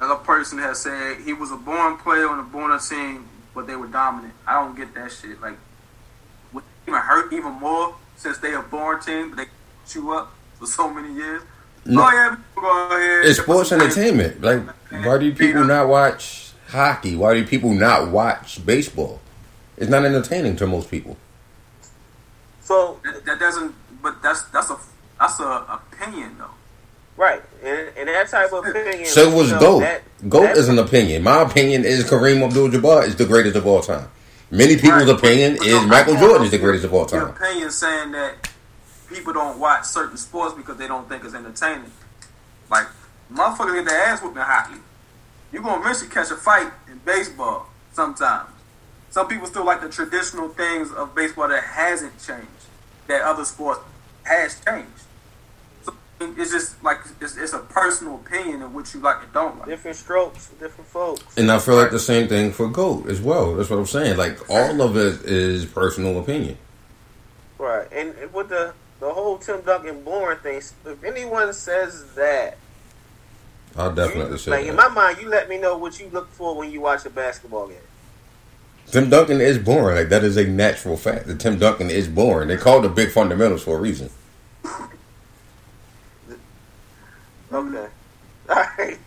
another 0.00 0.24
person 0.24 0.58
has 0.58 0.80
said 0.80 1.20
he 1.20 1.34
was 1.34 1.52
a 1.52 1.56
born 1.56 1.98
player 1.98 2.28
on 2.28 2.40
a 2.40 2.42
born 2.42 2.76
team, 2.80 3.28
but 3.54 3.68
they 3.68 3.76
were 3.76 3.86
dominant. 3.86 4.34
I 4.44 4.54
don't 4.54 4.76
get 4.76 4.92
that 4.94 5.12
shit. 5.12 5.40
Like, 5.40 5.56
would 6.52 6.64
it 6.64 6.88
even 6.90 7.00
hurt 7.00 7.32
even 7.32 7.52
more 7.52 7.94
since 8.20 8.36
they 8.38 8.54
a 8.54 8.60
born 8.60 9.00
team, 9.00 9.30
but 9.30 9.36
they 9.38 9.44
put 9.44 9.94
you 9.94 10.12
up 10.12 10.32
for 10.58 10.66
so 10.66 10.92
many 10.92 11.14
years. 11.14 11.42
No. 11.86 12.02
Oh 12.02 12.10
yeah, 12.12 12.36
people 12.36 12.62
go 12.62 12.88
ahead. 12.96 13.24
It's 13.24 13.38
sports 13.40 13.72
entertainment. 13.72 14.42
Like, 14.42 14.60
why 14.90 15.16
do 15.18 15.34
people 15.34 15.64
not 15.64 15.88
watch 15.88 16.52
hockey? 16.68 17.16
Why 17.16 17.32
do 17.34 17.46
people 17.46 17.72
not 17.72 18.10
watch 18.10 18.64
baseball? 18.66 19.20
It's 19.78 19.88
not 19.90 20.04
entertaining 20.04 20.56
to 20.56 20.66
most 20.66 20.90
people. 20.90 21.16
So 22.62 23.00
That, 23.04 23.24
that 23.24 23.38
doesn't. 23.38 23.74
But 24.02 24.22
that's 24.22 24.42
that's 24.44 24.70
a 24.70 24.76
that's 25.18 25.40
a 25.40 25.80
opinion 25.92 26.36
though. 26.38 26.46
right, 27.16 27.42
and, 27.62 27.88
and 27.98 28.08
that 28.08 28.28
type 28.28 28.52
of 28.52 28.66
opinion. 28.66 29.06
So 29.06 29.34
was 29.34 29.48
you 29.48 29.54
know, 29.54 29.60
GOAT. 29.60 29.80
that- 29.80 30.02
GOAT 30.28 30.42
that- 30.42 30.56
is 30.58 30.68
an 30.68 30.78
opinion. 30.78 31.22
My 31.22 31.42
opinion 31.42 31.84
is 31.84 32.04
Kareem 32.04 32.42
Abdul-Jabbar 32.46 33.06
is 33.06 33.16
the 33.16 33.26
greatest 33.26 33.56
of 33.56 33.66
all 33.66 33.80
time. 33.82 34.08
Many 34.50 34.76
people's 34.76 35.04
Right. 35.06 35.16
opinion 35.18 35.58
is 35.62 35.86
Michael 35.86 36.16
Jordan 36.16 36.44
is 36.44 36.50
the 36.50 36.58
greatest 36.58 36.84
of 36.84 36.92
all 36.92 37.08
Your 37.10 37.20
time. 37.26 37.28
opinion 37.36 37.70
saying 37.70 38.12
that 38.12 38.48
people 39.08 39.32
don't 39.32 39.58
watch 39.58 39.84
certain 39.84 40.16
sports 40.16 40.54
because 40.54 40.76
they 40.76 40.88
don't 40.88 41.08
think 41.08 41.24
it's 41.24 41.34
entertaining. 41.34 41.92
Like 42.68 42.86
motherfuckers 43.32 43.74
get 43.74 43.84
their 43.86 44.02
ass 44.06 44.20
whooped 44.22 44.36
in 44.36 44.42
hockey. 44.42 44.80
You 45.52 45.60
gonna 45.62 45.80
eventually 45.80 46.10
catch 46.10 46.30
a 46.30 46.36
fight 46.36 46.70
in 46.88 46.98
baseball 47.04 47.66
sometimes. 47.92 48.48
Some 49.10 49.26
people 49.28 49.46
still 49.46 49.64
like 49.64 49.80
the 49.80 49.88
traditional 49.88 50.48
things 50.48 50.92
of 50.92 51.14
baseball 51.14 51.48
that 51.48 51.62
hasn't 51.62 52.12
changed, 52.24 52.46
that 53.08 53.22
other 53.22 53.44
sports 53.44 53.80
has 54.24 54.56
changed. 54.64 54.88
So 56.20 56.34
it's 56.36 56.50
just 56.50 56.84
like 56.84 56.98
it's, 57.22 57.38
it's 57.38 57.54
a 57.54 57.60
personal 57.60 58.16
opinion 58.16 58.60
of 58.60 58.74
what 58.74 58.92
you 58.92 59.00
like 59.00 59.22
and 59.22 59.32
don't 59.32 59.58
like. 59.58 59.68
different 59.68 59.96
strokes, 59.96 60.48
for 60.48 60.54
different 60.56 60.90
folks. 60.90 61.38
And 61.38 61.50
I 61.50 61.58
feel 61.58 61.76
like 61.76 61.90
the 61.90 61.98
same 61.98 62.28
thing 62.28 62.52
for 62.52 62.68
GOAT 62.68 63.08
as 63.08 63.22
well. 63.22 63.54
That's 63.54 63.70
what 63.70 63.78
I'm 63.78 63.86
saying. 63.86 64.18
Like 64.18 64.50
all 64.50 64.82
of 64.82 64.98
it 64.98 65.24
is 65.24 65.64
personal 65.64 66.20
opinion. 66.20 66.58
Right, 67.58 67.88
and 67.90 68.14
and 68.16 68.34
with 68.34 68.50
the 68.50 68.74
the 69.00 69.10
whole 69.10 69.38
Tim 69.38 69.62
Duncan 69.62 70.04
boring 70.04 70.38
thing. 70.40 70.58
If 70.58 71.02
anyone 71.04 71.54
says 71.54 72.04
that, 72.16 72.58
I'll 73.74 73.94
definitely 73.94 74.36
say 74.36 74.50
like 74.50 74.64
that. 74.64 74.70
in 74.70 74.76
my 74.76 74.88
mind, 74.88 75.22
you 75.22 75.28
let 75.30 75.48
me 75.48 75.56
know 75.56 75.78
what 75.78 75.98
you 75.98 76.10
look 76.10 76.30
for 76.32 76.54
when 76.54 76.70
you 76.70 76.82
watch 76.82 77.06
a 77.06 77.10
basketball 77.10 77.68
game. 77.68 77.78
Tim 78.88 79.08
Duncan 79.08 79.40
is 79.40 79.56
boring. 79.56 79.96
Like 79.96 80.10
that 80.10 80.22
is 80.22 80.36
a 80.36 80.44
natural 80.44 80.98
fact. 80.98 81.28
That 81.28 81.40
Tim 81.40 81.58
Duncan 81.58 81.88
is 81.88 82.08
boring. 82.08 82.48
They 82.48 82.58
called 82.58 82.84
the 82.84 82.90
big 82.90 83.10
fundamentals 83.10 83.62
for 83.62 83.78
a 83.78 83.80
reason. 83.80 84.10
Okay, 87.52 87.86
all 88.48 88.56
right. 88.78 88.98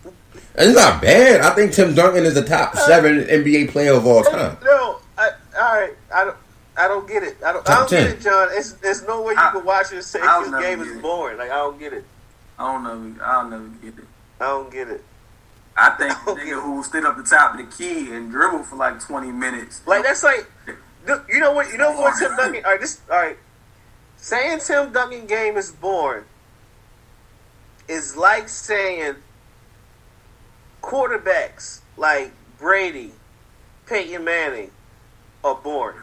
It's 0.56 0.74
not 0.76 1.00
bad. 1.02 1.40
I 1.40 1.50
think 1.54 1.72
Tim 1.72 1.94
Duncan 1.94 2.24
is 2.24 2.34
the 2.34 2.42
top 2.44 2.74
uh, 2.74 2.86
seven 2.86 3.20
NBA 3.24 3.70
player 3.70 3.92
of 3.94 4.06
all 4.06 4.22
time. 4.22 4.56
No, 4.64 4.98
I, 5.18 5.30
all 5.58 5.74
right. 5.80 5.94
I 6.14 6.24
don't. 6.24 6.36
I 6.76 6.88
don't 6.88 7.06
get 7.08 7.22
it. 7.22 7.36
I 7.44 7.52
don't. 7.52 7.68
I 7.68 7.74
don't 7.76 7.90
get 7.90 8.06
it, 8.10 8.20
John. 8.20 8.48
It's, 8.52 8.72
there's 8.74 9.06
no 9.06 9.22
way 9.22 9.32
you 9.34 9.38
I- 9.38 9.50
can 9.52 9.64
watch 9.64 9.86
it 9.92 9.96
and 9.96 10.04
say 10.04 10.20
this 10.20 10.50
game 10.50 10.78
get 10.78 10.86
is 10.88 10.96
it. 10.96 11.02
boring. 11.02 11.38
Like 11.38 11.50
I 11.50 11.56
don't 11.56 11.78
get 11.78 11.92
it. 11.92 12.04
I 12.58 12.72
don't 12.72 12.82
know. 13.16 13.24
I'll 13.24 13.48
never 13.48 13.66
get 13.82 13.98
it. 13.98 14.04
I 14.40 14.44
don't 14.46 14.70
get 14.72 14.88
it. 14.88 15.04
I 15.76 15.90
think 15.98 16.12
the 16.24 16.32
nigga 16.40 16.62
who 16.62 16.82
stood 16.84 17.04
up 17.04 17.16
the 17.16 17.22
top 17.24 17.58
of 17.58 17.58
the 17.58 17.76
key 17.76 18.12
and 18.12 18.30
dribbled 18.30 18.66
for 18.66 18.76
like 18.76 19.00
20 19.00 19.32
minutes. 19.32 19.80
Like 19.86 20.04
that's 20.04 20.22
like, 20.22 20.46
you 21.28 21.40
know 21.40 21.52
what? 21.52 21.70
You 21.72 21.78
know 21.78 21.92
what 21.92 22.16
Tim 22.18 22.36
Duncan? 22.36 22.64
All 22.64 22.70
right, 22.72 22.80
this. 22.80 23.00
All 23.10 23.16
right, 23.18 23.36
saying 24.16 24.60
Tim 24.60 24.92
Duncan 24.92 25.26
game 25.26 25.56
is 25.56 25.70
boring 25.72 26.24
is 27.88 28.16
like 28.16 28.48
saying 28.48 29.16
quarterbacks 30.82 31.80
like 31.96 32.32
Brady, 32.58 33.12
Peyton 33.86 34.24
Manning 34.24 34.70
are 35.42 35.54
boring. 35.54 35.98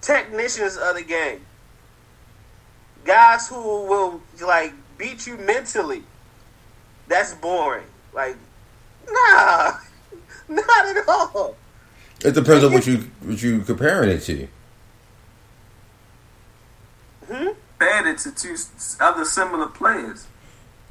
Technicians 0.00 0.76
of 0.76 0.96
the 0.96 1.02
game, 1.02 1.40
guys 3.04 3.48
who 3.48 3.56
will 3.56 4.20
like 4.44 4.72
beat 4.98 5.26
you 5.26 5.36
mentally. 5.36 6.02
That's 7.08 7.34
boring. 7.34 7.86
Like, 8.12 8.36
nah, 9.06 9.74
not 10.48 10.96
at 10.96 11.08
all. 11.08 11.56
It 12.24 12.34
depends 12.34 12.64
on 12.64 12.72
what 12.72 12.86
you 12.86 12.98
what 13.20 13.42
you 13.42 13.60
comparing 13.60 14.10
it 14.10 14.20
to. 14.20 14.48
Hmm? 17.28 17.48
Compared 17.82 18.14
it 18.14 18.18
to 18.18 18.30
two 18.32 18.56
other 19.00 19.24
similar 19.24 19.66
players. 19.66 20.26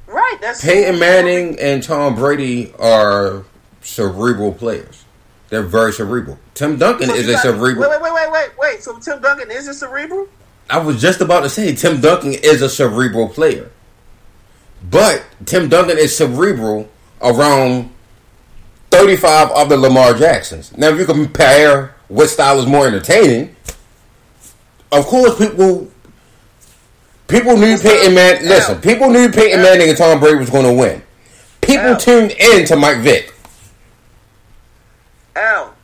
Right. 0.06 0.36
That's 0.40 0.62
Peyton 0.62 0.98
Manning 0.98 1.58
and 1.58 1.82
Tom 1.82 2.14
Brady 2.14 2.72
are 2.78 3.44
cerebral 3.80 4.52
players. 4.52 5.04
They're 5.48 5.62
very 5.62 5.92
cerebral. 5.92 6.38
Tim 6.54 6.78
Duncan 6.78 7.08
So 7.08 7.14
is 7.14 7.28
you 7.28 7.34
a 7.34 7.38
cerebral. 7.38 7.88
Wait, 7.88 8.00
wait, 8.00 8.02
wait, 8.02 8.12
wait, 8.12 8.32
wait, 8.32 8.50
wait. 8.58 8.82
So 8.82 8.98
Tim 8.98 9.20
Duncan 9.20 9.50
is 9.50 9.68
a 9.68 9.74
cerebral? 9.74 10.28
I 10.68 10.78
was 10.78 11.00
just 11.00 11.20
about 11.20 11.40
to 11.40 11.48
say 11.48 11.74
Tim 11.74 12.00
Duncan 12.00 12.32
is 12.32 12.62
a 12.62 12.68
cerebral 12.68 13.28
player. 13.28 13.70
But 14.90 15.24
Tim 15.46 15.68
Duncan 15.68 15.98
is 15.98 16.16
cerebral 16.16 16.88
around 17.20 17.90
35 18.90 19.50
of 19.50 19.68
the 19.68 19.76
Lamar 19.76 20.14
Jacksons. 20.14 20.76
Now, 20.76 20.88
if 20.88 20.98
you 20.98 21.06
compare 21.06 21.94
what 22.08 22.28
style 22.28 22.58
is 22.58 22.66
more 22.66 22.86
entertaining, 22.86 23.54
of 24.90 25.06
course, 25.06 25.38
people 25.38 25.91
people 27.28 27.56
knew 27.56 27.78
Peyton 27.78 28.14
Manning. 28.14 28.48
Listen, 28.48 28.80
people 28.80 29.10
knew 29.10 29.30
Peyton 29.30 29.62
Manning 29.62 29.88
and 29.88 29.98
Tom 29.98 30.20
Brady 30.20 30.38
was 30.38 30.50
going 30.50 30.64
to 30.64 30.72
win. 30.72 31.02
People 31.60 31.86
Al. 31.86 31.96
tuned 31.96 32.32
in 32.32 32.66
to 32.66 32.76
Mike 32.76 32.98
Vick. 32.98 33.32
Al, 35.34 35.74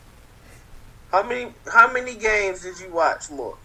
how 1.11 1.22
many 1.22 1.53
how 1.72 1.90
many 1.92 2.14
games 2.14 2.62
did 2.62 2.79
you 2.81 2.90
watch 2.92 3.31
more? 3.31 3.57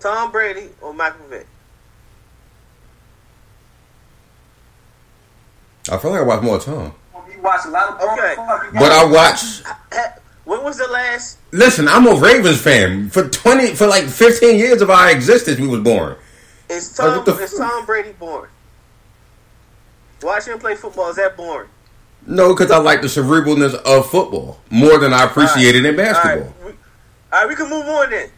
Tom 0.00 0.32
Brady 0.32 0.68
or 0.80 0.92
Michael 0.92 1.26
Vick? 1.28 1.46
I 5.90 5.96
feel 5.98 6.10
like 6.10 6.20
I 6.20 6.24
watched 6.24 6.42
more 6.42 6.58
Tom. 6.58 6.92
You 7.32 7.42
watch 7.42 7.60
a 7.66 7.70
lot 7.70 7.90
of 7.90 7.98
porn 7.98 8.18
Okay. 8.18 8.34
But 8.74 8.92
I 8.92 9.04
watched. 9.04 9.64
When 10.44 10.64
was 10.64 10.78
the 10.78 10.88
last? 10.88 11.38
Listen, 11.52 11.88
I'm 11.88 12.06
a 12.06 12.14
Ravens 12.14 12.60
fan. 12.60 13.10
For 13.10 13.28
20, 13.28 13.74
for 13.74 13.86
like 13.86 14.04
15 14.04 14.58
years 14.58 14.80
of 14.80 14.88
our 14.88 15.10
existence, 15.10 15.60
we 15.60 15.66
was 15.66 15.80
born. 15.80 16.16
Is 16.68 16.94
Tom 16.94 17.24
the 17.24 17.32
is 17.38 17.54
Tom 17.54 17.86
Brady 17.86 18.12
boring? 18.12 18.50
Watching 20.22 20.54
him 20.54 20.58
play 20.58 20.74
football 20.74 21.10
is 21.10 21.16
that 21.16 21.36
boring? 21.36 21.70
No, 22.26 22.52
because 22.54 22.70
I 22.70 22.78
like 22.78 23.00
the 23.00 23.06
cerebralness 23.06 23.74
of 23.74 24.10
football 24.10 24.60
more 24.70 24.98
than 24.98 25.12
I 25.14 25.24
appreciate 25.24 25.74
it 25.76 25.84
in 25.84 25.96
basketball. 25.96 26.52
right, 26.60 26.64
we, 26.64 26.70
all 26.70 26.76
right, 27.32 27.48
we 27.48 27.54
can 27.54 27.70
move 27.70 27.86
on 27.86 28.10
then. 28.10 28.30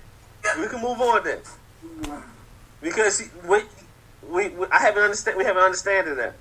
We 0.58 0.68
can 0.68 0.80
move 0.80 1.00
on 1.00 1.24
then. 1.24 1.38
Because 2.80 3.22
we, 3.48 3.62
we, 4.28 4.48
we 4.50 4.66
I 4.70 4.78
haven't 4.78 5.02
understand. 5.02 5.36
We 5.36 5.44
haven't 5.44 5.62
understanding 5.62 6.16
that. 6.16 6.34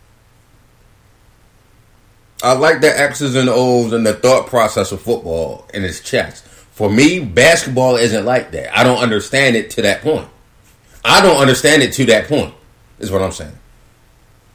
I 2.42 2.54
like 2.54 2.80
the 2.82 3.00
X's 3.00 3.36
and 3.36 3.50
O's 3.50 3.92
and 3.92 4.06
the 4.06 4.14
thought 4.14 4.48
process 4.48 4.92
of 4.92 5.02
football 5.02 5.66
in 5.74 5.84
its 5.84 6.00
chess. 6.00 6.42
For 6.72 6.90
me, 6.90 7.20
basketball 7.20 7.98
isn't 7.98 8.24
like 8.24 8.52
that. 8.52 8.78
I 8.78 8.84
don't 8.84 9.00
understand 9.00 9.58
it 9.58 9.70
to 9.72 9.82
that 9.82 10.02
point. 10.02 10.30
I 11.10 11.22
don't 11.22 11.38
understand 11.38 11.82
it 11.84 11.92
to 11.94 12.06
that 12.06 12.28
point. 12.28 12.54
Is 13.00 13.12
what 13.12 13.22
I'm 13.22 13.32
saying. 13.32 13.58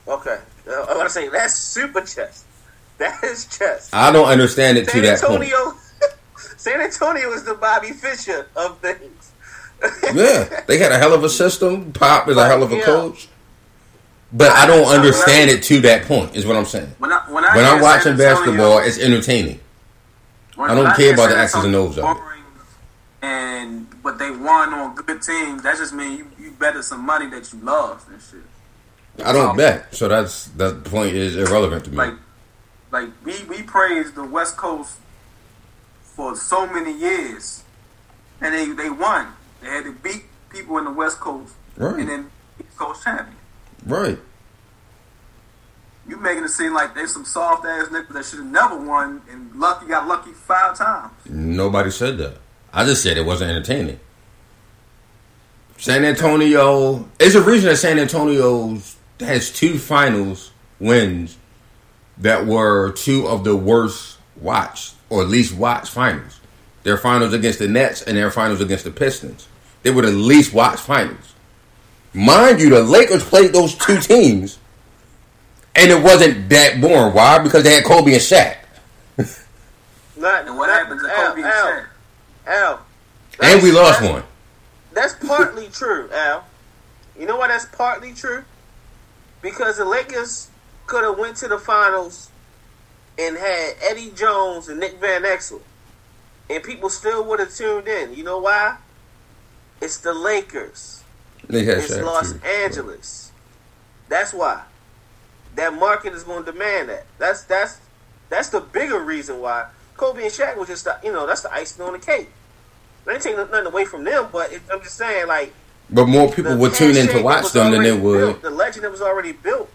Okay, 0.07 0.39
uh, 0.69 0.73
I 0.89 0.97
want 0.97 1.09
to 1.09 1.11
say 1.11 1.29
that's 1.29 1.55
super 1.55 2.01
chess. 2.01 2.45
That 2.97 3.25
is 3.25 3.47
chess. 3.47 3.91
I 3.93 4.13
don't 4.13 4.29
understand 4.29 4.79
it 4.79 4.85
to 4.85 4.91
San 4.93 5.03
that 5.03 5.21
point. 5.21 5.43
Antonio, 5.43 5.75
San 6.57 6.81
Antonio 6.81 7.33
is 7.33 7.43
the 7.43 7.55
Bobby 7.55 7.91
Fischer 7.91 8.49
of 8.55 8.79
things. 8.79 9.33
Yeah, 10.15 10.63
they 10.69 10.79
had 10.79 10.93
a 10.93 10.99
hell 10.99 11.13
of 11.13 11.25
a 11.25 11.29
system. 11.29 11.93
Pop 11.93 12.29
is 12.29 12.37
a 12.37 12.47
hell 12.47 12.63
of 12.63 12.71
a 12.71 12.77
yeah. 12.77 12.85
coach. 12.85 13.29
But 14.33 14.53
I 14.53 14.65
don't 14.65 14.87
understand 14.87 15.51
it 15.51 15.65
to 15.65 15.81
that 15.81 16.05
point. 16.05 16.37
Is 16.37 16.47
what 16.47 16.57
I'm 16.57 16.65
saying. 16.65 16.95
When, 16.99 17.13
I, 17.13 17.19
when, 17.29 17.45
I 17.45 17.57
when 17.57 17.65
I'm 17.65 17.83
watching 17.83 18.13
Antonio- 18.13 18.35
basketball, 18.35 18.79
it's 18.79 18.99
entertaining. 18.99 19.61
I 20.59 20.75
don't 20.75 20.95
care 20.97 21.15
about 21.15 21.31
the 21.31 21.39
X's 21.39 21.65
and 21.65 21.75
O's 21.75 21.99
of 21.99 22.17
it. 22.17 22.23
And 23.23 24.03
but 24.03 24.19
they 24.19 24.31
won 24.31 24.73
on 24.73 24.95
good 24.95 25.23
teams. 25.23 25.63
That 25.63 25.77
just 25.79 25.93
means 25.93 26.19
you, 26.19 26.31
you 26.55 26.59
betted 26.61 26.85
some 26.85 27.05
money 27.05 27.27
that 27.31 27.53
you 27.53 27.59
lost 27.61 28.09
and 28.09 28.21
shit. 28.23 28.41
I 29.25 29.33
don't 29.33 29.57
bet, 29.57 29.95
so 29.95 30.09
that's 30.09 30.47
that 30.57 30.85
point 30.85 31.15
is 31.15 31.37
irrelevant 31.37 31.85
to 31.85 31.91
me. 31.91 31.97
Like, 31.97 32.15
like 32.91 33.09
we 33.25 33.43
we 33.45 33.63
praised 33.63 34.15
the 34.15 34.25
West 34.25 34.57
Coast 34.57 34.99
for 36.03 36.35
so 36.37 36.67
many 36.67 36.93
years, 36.99 37.63
and 38.41 38.55
they 38.55 38.67
they 38.73 38.91
won. 38.91 39.29
They 39.61 39.69
had 39.69 39.85
to 39.85 39.93
beat 39.93 40.25
people 40.51 40.79
in 40.79 40.85
the 40.85 40.93
West 40.93 41.21
Coast, 41.21 41.55
Right. 41.77 41.99
and 42.01 42.09
then 42.09 42.31
East 42.61 42.77
Coast 42.77 43.05
champion. 43.05 43.37
right. 43.87 44.19
You 46.07 46.19
making 46.19 46.45
it 46.45 46.49
seem 46.51 46.75
like 46.75 46.95
they 46.95 47.07
some 47.07 47.25
soft 47.25 47.65
ass 47.65 47.89
niggas 47.89 48.09
that 48.13 48.25
should 48.27 48.41
have 48.41 48.49
never 48.49 48.77
won, 48.77 49.23
and 49.31 49.55
lucky 49.57 49.87
got 49.87 50.07
lucky 50.07 50.33
five 50.33 50.77
times. 50.77 51.13
Nobody 51.29 51.91
said 51.91 52.19
that. 52.19 52.37
I 52.75 52.85
just 52.85 53.03
said 53.03 53.17
it 53.17 53.25
wasn't 53.25 53.53
entertaining. 53.53 54.01
San 55.85 56.03
Antonio 56.07 57.07
is 57.19 57.35
a 57.35 57.43
reason 57.43 57.69
that 57.69 57.77
San 57.77 57.99
Antonio 57.99 58.79
has 59.21 59.53
two 59.53 59.77
finals 59.79 60.51
wins 60.81 61.37
that 62.17 62.47
were 62.47 62.93
two 62.93 63.29
of 63.29 63.45
the 63.45 63.55
worst 63.55 64.17
watched 64.37 64.95
or 65.11 65.25
least 65.25 65.55
watched 65.55 65.93
finals. 65.93 66.41
Their 66.85 66.97
finals 66.97 67.35
against 67.35 67.59
the 67.59 67.69
Nets 67.69 68.01
and 68.01 68.17
their 68.17 68.31
finals 68.31 68.63
against 68.63 68.85
the 68.85 68.91
Pistons. 68.93 69.47
They 69.83 69.91
were 69.91 70.01
the 70.01 70.11
least 70.11 70.55
watched 70.55 70.81
finals. 70.81 71.35
Mind 72.15 72.63
you, 72.63 72.71
the 72.71 72.83
Lakers 72.83 73.23
played 73.23 73.53
those 73.53 73.75
two 73.75 74.01
teams, 74.01 74.57
and 75.75 75.91
it 75.91 76.03
wasn't 76.03 76.49
that 76.49 76.81
boring. 76.81 77.13
Why? 77.13 77.41
Because 77.41 77.63
they 77.63 77.75
had 77.75 77.85
Kobe 77.85 78.13
and 78.13 78.23
Shaq, 78.23 78.57
Not, 80.17 80.47
And 80.47 80.57
what 80.57 80.69
not- 80.69 80.79
happened 80.79 81.01
to 81.03 81.15
Al, 81.15 81.29
Kobe 81.29 81.43
and 81.43 81.51
Al, 81.53 81.67
Shaq? 81.67 81.87
Al, 82.47 82.81
and 83.43 83.63
we 83.63 83.71
lost 83.71 84.01
one. 84.01 84.23
That's 84.95 85.15
partly 85.15 85.69
true, 85.69 86.09
Al. 86.13 86.45
You 87.19 87.27
know 87.27 87.37
why 87.37 87.49
that's 87.49 87.67
partly 87.67 88.15
true? 88.15 88.45
Because 89.43 89.77
the 89.77 89.85
Lakers 89.85 90.51
could 90.87 91.05
have 91.05 91.19
went 91.19 91.37
to 91.39 91.49
the 91.49 91.59
finals 91.59 92.31
and 93.19 93.37
had 93.37 93.75
Eddie 93.83 94.11
Jones 94.11 94.69
and 94.69 94.81
Nick 94.81 95.01
Van 95.01 95.23
Exel, 95.23 95.61
and 96.49 96.63
people 96.63 96.89
still 96.89 97.25
would 97.25 97.41
have 97.41 97.55
tuned 97.55 97.89
in. 97.89 98.15
You 98.15 98.25
know 98.25 98.39
why? 98.39 98.77
It's 99.81 99.99
the 99.99 100.15
Lakers. 100.15 101.03
It's 101.49 101.91
Shaq, 101.91 102.05
Los 102.05 102.33
too. 102.33 102.41
Angeles. 102.45 103.33
That's 104.09 104.33
why. 104.33 104.63
That 105.57 105.75
market 105.75 106.15
is 106.15 106.25
going 106.25 106.45
to 106.45 106.53
demand 106.53 106.89
that. 106.89 107.07
That's 107.19 107.45
that's 107.45 107.81
that's 108.29 108.49
the 108.49 108.61
bigger 108.61 108.99
reason 108.99 109.41
why 109.41 109.69
Kobe 109.97 110.23
and 110.23 110.33
Shaq 110.33 110.57
was 110.57 110.69
just 110.69 110.85
the, 110.85 110.99
you 111.05 111.13
know 111.13 111.27
that's 111.27 111.43
the 111.43 111.53
icing 111.53 111.85
on 111.85 111.93
the 111.93 111.99
cake. 111.99 112.31
I 113.07 113.13
ain't 113.13 113.23
taking 113.23 113.37
nothing 113.39 113.67
away 113.67 113.85
from 113.85 114.05
them, 114.05 114.29
but 114.33 114.53
it, 114.53 114.63
I'm 114.73 114.81
just 114.83 114.97
saying 114.97 115.27
like 115.29 115.53
But 115.91 116.07
more 116.07 116.31
people 116.33 116.57
would 116.57 116.75
tune 116.75 116.97
in 116.97 117.09
to 117.09 117.23
watch 117.23 117.53
them 117.53 117.73
than 117.73 117.83
they 117.83 117.97
would. 117.97 118.19
built, 118.19 118.43
the 118.43 118.51
legend 118.51 118.85
that 118.85 118.91
was 118.91 119.03
already 119.03 119.33
built 119.33 119.69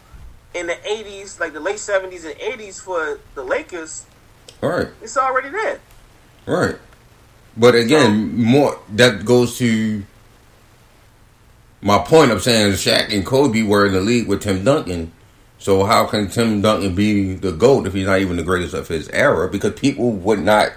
in 0.54 0.68
the 0.68 0.74
'80s, 0.74 1.40
like 1.40 1.54
the 1.54 1.60
late 1.60 1.76
'70s 1.78 2.26
and 2.26 2.36
'80s 2.40 2.82
for 2.82 3.20
the 3.36 3.44
Lakers. 3.44 4.06
Right, 4.62 4.88
It's 5.02 5.16
already 5.16 5.50
there. 5.50 5.80
right. 6.46 6.76
But 7.56 7.76
again, 7.76 8.36
more 8.42 8.78
that 8.96 9.26
goes 9.26 9.58
to 9.60 10.04
My 11.82 12.00
point 12.00 12.32
of 12.32 12.42
saying 12.42 12.74
Shaq 12.74 13.14
and 13.14 13.26
Kobe 13.26 13.62
were 13.64 13.86
in 13.86 13.94
the 13.94 14.02
league 14.02 14.28
with 14.28 14.42
Tim 14.42 14.64
Duncan. 14.64 15.12
So 15.60 15.84
how 15.86 16.06
can 16.06 16.30
Tim 16.30 16.62
Duncan 16.62 16.96
be 16.96 17.36
the 17.36 17.52
GOAT 17.52 17.86
if 17.88 17.94
he's 17.94 18.06
not 18.06 18.20
even 18.20 18.38
the 18.38 18.44
greatest 18.44 18.74
of 18.74 18.88
his 18.88 19.10
era? 19.10 19.50
Because 19.50 19.74
people 19.74 20.12
would 20.12 20.40
not 20.40 20.72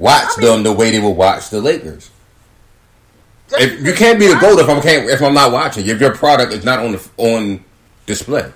watch 0.00 0.24
I 0.36 0.40
mean- 0.40 0.50
them 0.50 0.62
the 0.64 0.72
way 0.72 0.90
they 0.90 0.98
would 0.98 1.10
watch 1.10 1.50
the 1.50 1.60
Lakers. 1.60 2.10
If, 3.52 3.84
you 3.84 3.92
can't 3.94 4.18
be 4.20 4.28
the 4.28 4.36
GOAT 4.36 4.60
if 4.60 4.68
I'm 4.68 4.80
can't 4.80 5.10
if 5.10 5.20
I'm 5.22 5.34
not 5.34 5.50
watching. 5.52 5.84
If 5.86 6.00
your 6.00 6.14
product 6.14 6.52
is 6.52 6.64
not 6.64 6.78
on 6.80 6.92
the, 6.92 7.08
on 7.16 7.64
display. 8.06 8.52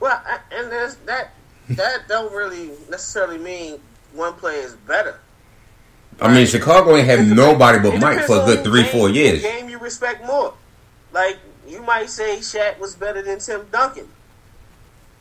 Well, 0.00 0.22
and 0.52 0.70
there's 0.70 0.94
that 1.06 1.30
that 1.70 2.06
don't 2.08 2.32
really 2.32 2.70
necessarily 2.88 3.38
mean 3.38 3.80
one 4.12 4.34
player 4.34 4.60
is 4.62 4.74
better. 4.86 5.18
I 6.20 6.32
mean, 6.32 6.46
Chicago 6.46 6.96
ain't 6.96 7.08
have 7.08 7.20
It 7.20 7.34
nobody 7.34 7.78
but 7.80 7.98
Mike 8.00 8.24
for 8.24 8.40
a 8.40 8.44
good 8.46 8.62
three, 8.64 8.82
game- 8.84 8.92
four 8.92 9.08
years. 9.08 9.42
Game 9.42 9.68
you 9.68 9.78
respect 9.78 10.24
more. 10.24 10.54
Like 11.12 11.38
you 11.66 11.82
might 11.82 12.08
say 12.08 12.36
Shaq 12.36 12.78
was 12.78 12.94
better 12.94 13.20
than 13.22 13.40
Tim 13.40 13.66
Duncan, 13.72 14.06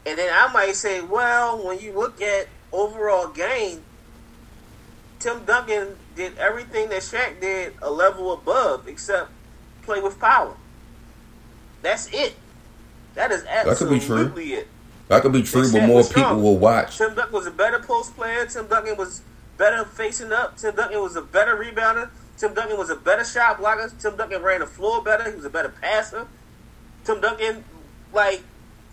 and 0.05 0.19
then 0.19 0.31
I 0.31 0.53
might 0.53 0.75
say, 0.75 1.01
well, 1.01 1.65
when 1.65 1.79
you 1.79 1.93
look 1.93 2.21
at 2.21 2.47
overall 2.71 3.29
game, 3.29 3.83
Tim 5.19 5.45
Duncan 5.45 5.95
did 6.15 6.37
everything 6.37 6.89
that 6.89 7.01
Shaq 7.01 7.41
did 7.41 7.73
a 7.81 7.89
level 7.89 8.33
above, 8.33 8.87
except 8.87 9.31
play 9.83 9.99
with 9.99 10.19
power. 10.19 10.55
That's 11.81 12.07
it. 12.13 12.35
That 13.15 13.31
is 13.31 13.43
that 13.43 13.65
could 13.77 13.89
be 13.89 13.99
true. 13.99 14.17
absolutely 14.17 14.53
it. 14.53 14.67
That 15.07 15.21
could 15.21 15.31
be 15.31 15.41
true, 15.41 15.71
but 15.71 15.83
more 15.83 16.01
people 16.03 16.21
strong. 16.21 16.43
will 16.43 16.57
watch. 16.57 16.97
Tim 16.97 17.15
Duncan 17.15 17.33
was 17.33 17.47
a 17.47 17.51
better 17.51 17.79
post 17.79 18.15
player. 18.15 18.45
Tim 18.45 18.67
Duncan 18.67 18.97
was 18.97 19.21
better 19.57 19.85
facing 19.85 20.31
up. 20.31 20.57
Tim 20.57 20.75
Duncan 20.75 21.01
was 21.01 21.15
a 21.15 21.21
better 21.21 21.55
rebounder. 21.55 22.09
Tim 22.37 22.53
Duncan 22.53 22.77
was 22.77 22.89
a 22.89 22.95
better 22.95 23.23
shot 23.23 23.57
blocker. 23.57 23.91
Tim 23.99 24.15
Duncan 24.15 24.43
ran 24.43 24.59
the 24.59 24.67
floor 24.67 25.01
better. 25.01 25.29
He 25.29 25.35
was 25.35 25.45
a 25.45 25.49
better 25.49 25.69
passer. 25.69 26.27
Tim 27.05 27.21
Duncan, 27.21 27.63
like, 28.13 28.43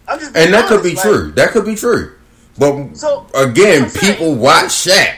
I'm 0.09 0.18
just 0.18 0.37
And 0.37 0.55
that 0.55 0.68
could 0.68 0.83
be 0.83 0.95
like, 0.95 1.03
true. 1.03 1.33
That 1.33 1.51
could 1.51 1.66
be 1.66 1.75
true. 1.75 2.14
But 2.57 2.95
So, 2.97 3.27
again, 3.35 3.91
people 3.91 4.37
watch 4.37 4.66
Shaq. 4.66 5.16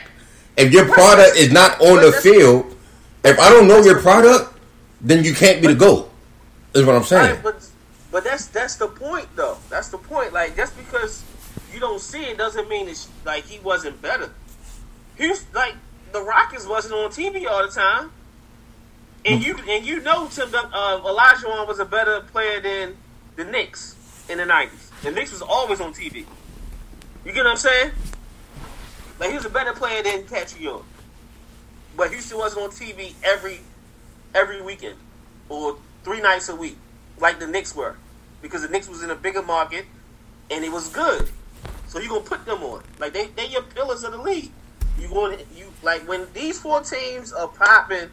If 0.57 0.73
your 0.73 0.87
product 0.89 1.37
is 1.37 1.53
not 1.53 1.81
on 1.81 2.01
the 2.03 2.13
field, 2.13 2.75
if 3.25 3.39
I 3.39 3.51
don't 3.51 3.69
know 3.69 3.81
your 3.83 4.01
product, 4.01 4.59
then 5.01 5.25
you 5.25 5.35
can't 5.35 5.61
be 5.61 5.69
the 5.69 5.75
GOAT. 5.75 6.11
Is 6.75 6.85
what 6.85 6.97
I'm 6.97 7.05
saying. 7.05 7.41
But 7.43 7.69
but 8.11 8.25
that's 8.25 8.47
that's 8.47 8.77
the 8.77 8.87
point 8.89 9.29
though. 9.37 9.59
That's 9.69 9.89
the 9.89 9.99
point. 9.99 10.33
Like 10.33 10.57
just 10.57 10.77
because 10.77 11.23
you 11.73 11.81
don't 11.81 12.01
see 12.01 12.25
it 12.25 12.39
doesn't 12.39 12.69
mean 12.69 12.89
it's 12.89 13.09
like 13.25 13.45
he 13.45 13.59
wasn't 13.61 14.01
better. 14.01 14.31
He 15.17 15.29
was 15.29 15.45
like 15.55 15.75
the 16.13 16.23
Rockets 16.23 16.67
wasn't 16.67 16.95
on 16.95 17.11
TV 17.11 17.47
all 17.47 17.67
the 17.67 17.73
time, 17.73 18.11
and 19.25 19.45
you 19.45 19.57
and 19.69 19.85
you 19.85 20.01
know 20.01 20.29
Tim 20.29 20.55
uh, 20.55 21.01
Olajuwon 21.01 21.67
was 21.67 21.79
a 21.79 21.85
better 21.85 22.21
player 22.21 22.61
than 22.61 22.97
the 23.37 23.45
Knicks 23.45 23.97
in 24.29 24.39
the 24.39 24.47
nineties. 24.47 24.91
The 25.03 25.11
Knicks 25.11 25.33
was 25.33 25.43
always 25.43 25.81
on 25.81 25.93
TV. 25.93 26.25
You 27.25 27.33
get 27.33 27.45
what 27.45 27.51
I'm 27.51 27.57
saying? 27.57 27.91
Like 29.19 29.31
he 29.31 29.37
was 29.37 29.47
a 29.47 29.51
better 29.51 29.73
player 29.73 30.03
than 30.03 30.25
Ewing, 30.59 30.85
but 31.97 32.11
Houston 32.11 32.39
wasn't 32.39 32.65
on 32.65 32.71
TV 32.71 33.15
every 33.25 33.61
every 34.35 34.61
weekend 34.61 34.97
or 35.49 35.79
three 36.05 36.21
nights 36.21 36.49
a 36.49 36.57
week, 36.57 36.77
like 37.19 37.39
the 37.39 37.47
Knicks 37.47 37.75
were, 37.75 37.97
because 38.43 38.63
the 38.63 38.69
Knicks 38.69 38.89
was 38.89 39.03
in 39.03 39.11
a 39.11 39.15
bigger 39.15 39.43
market 39.43 39.87
and 40.51 40.65
it 40.65 40.71
was 40.71 40.89
good. 40.89 41.29
So 41.89 41.99
you're 41.99 42.09
gonna 42.11 42.21
put 42.21 42.45
them 42.45 42.63
on 42.63 42.83
like 42.99 43.13
they 43.13 43.27
they 43.29 43.47
your 43.47 43.63
pillars 43.63 44.05
of 44.05 44.13
the 44.13 44.19
league. 44.19 44.51
You 44.99 45.09
going 45.09 45.39
you 45.55 45.73
like 45.83 46.07
when 46.09 46.27
these 46.35 46.59
four 46.59 46.83
teams 46.83 47.33
are 47.33 47.49
popping, 47.49 48.11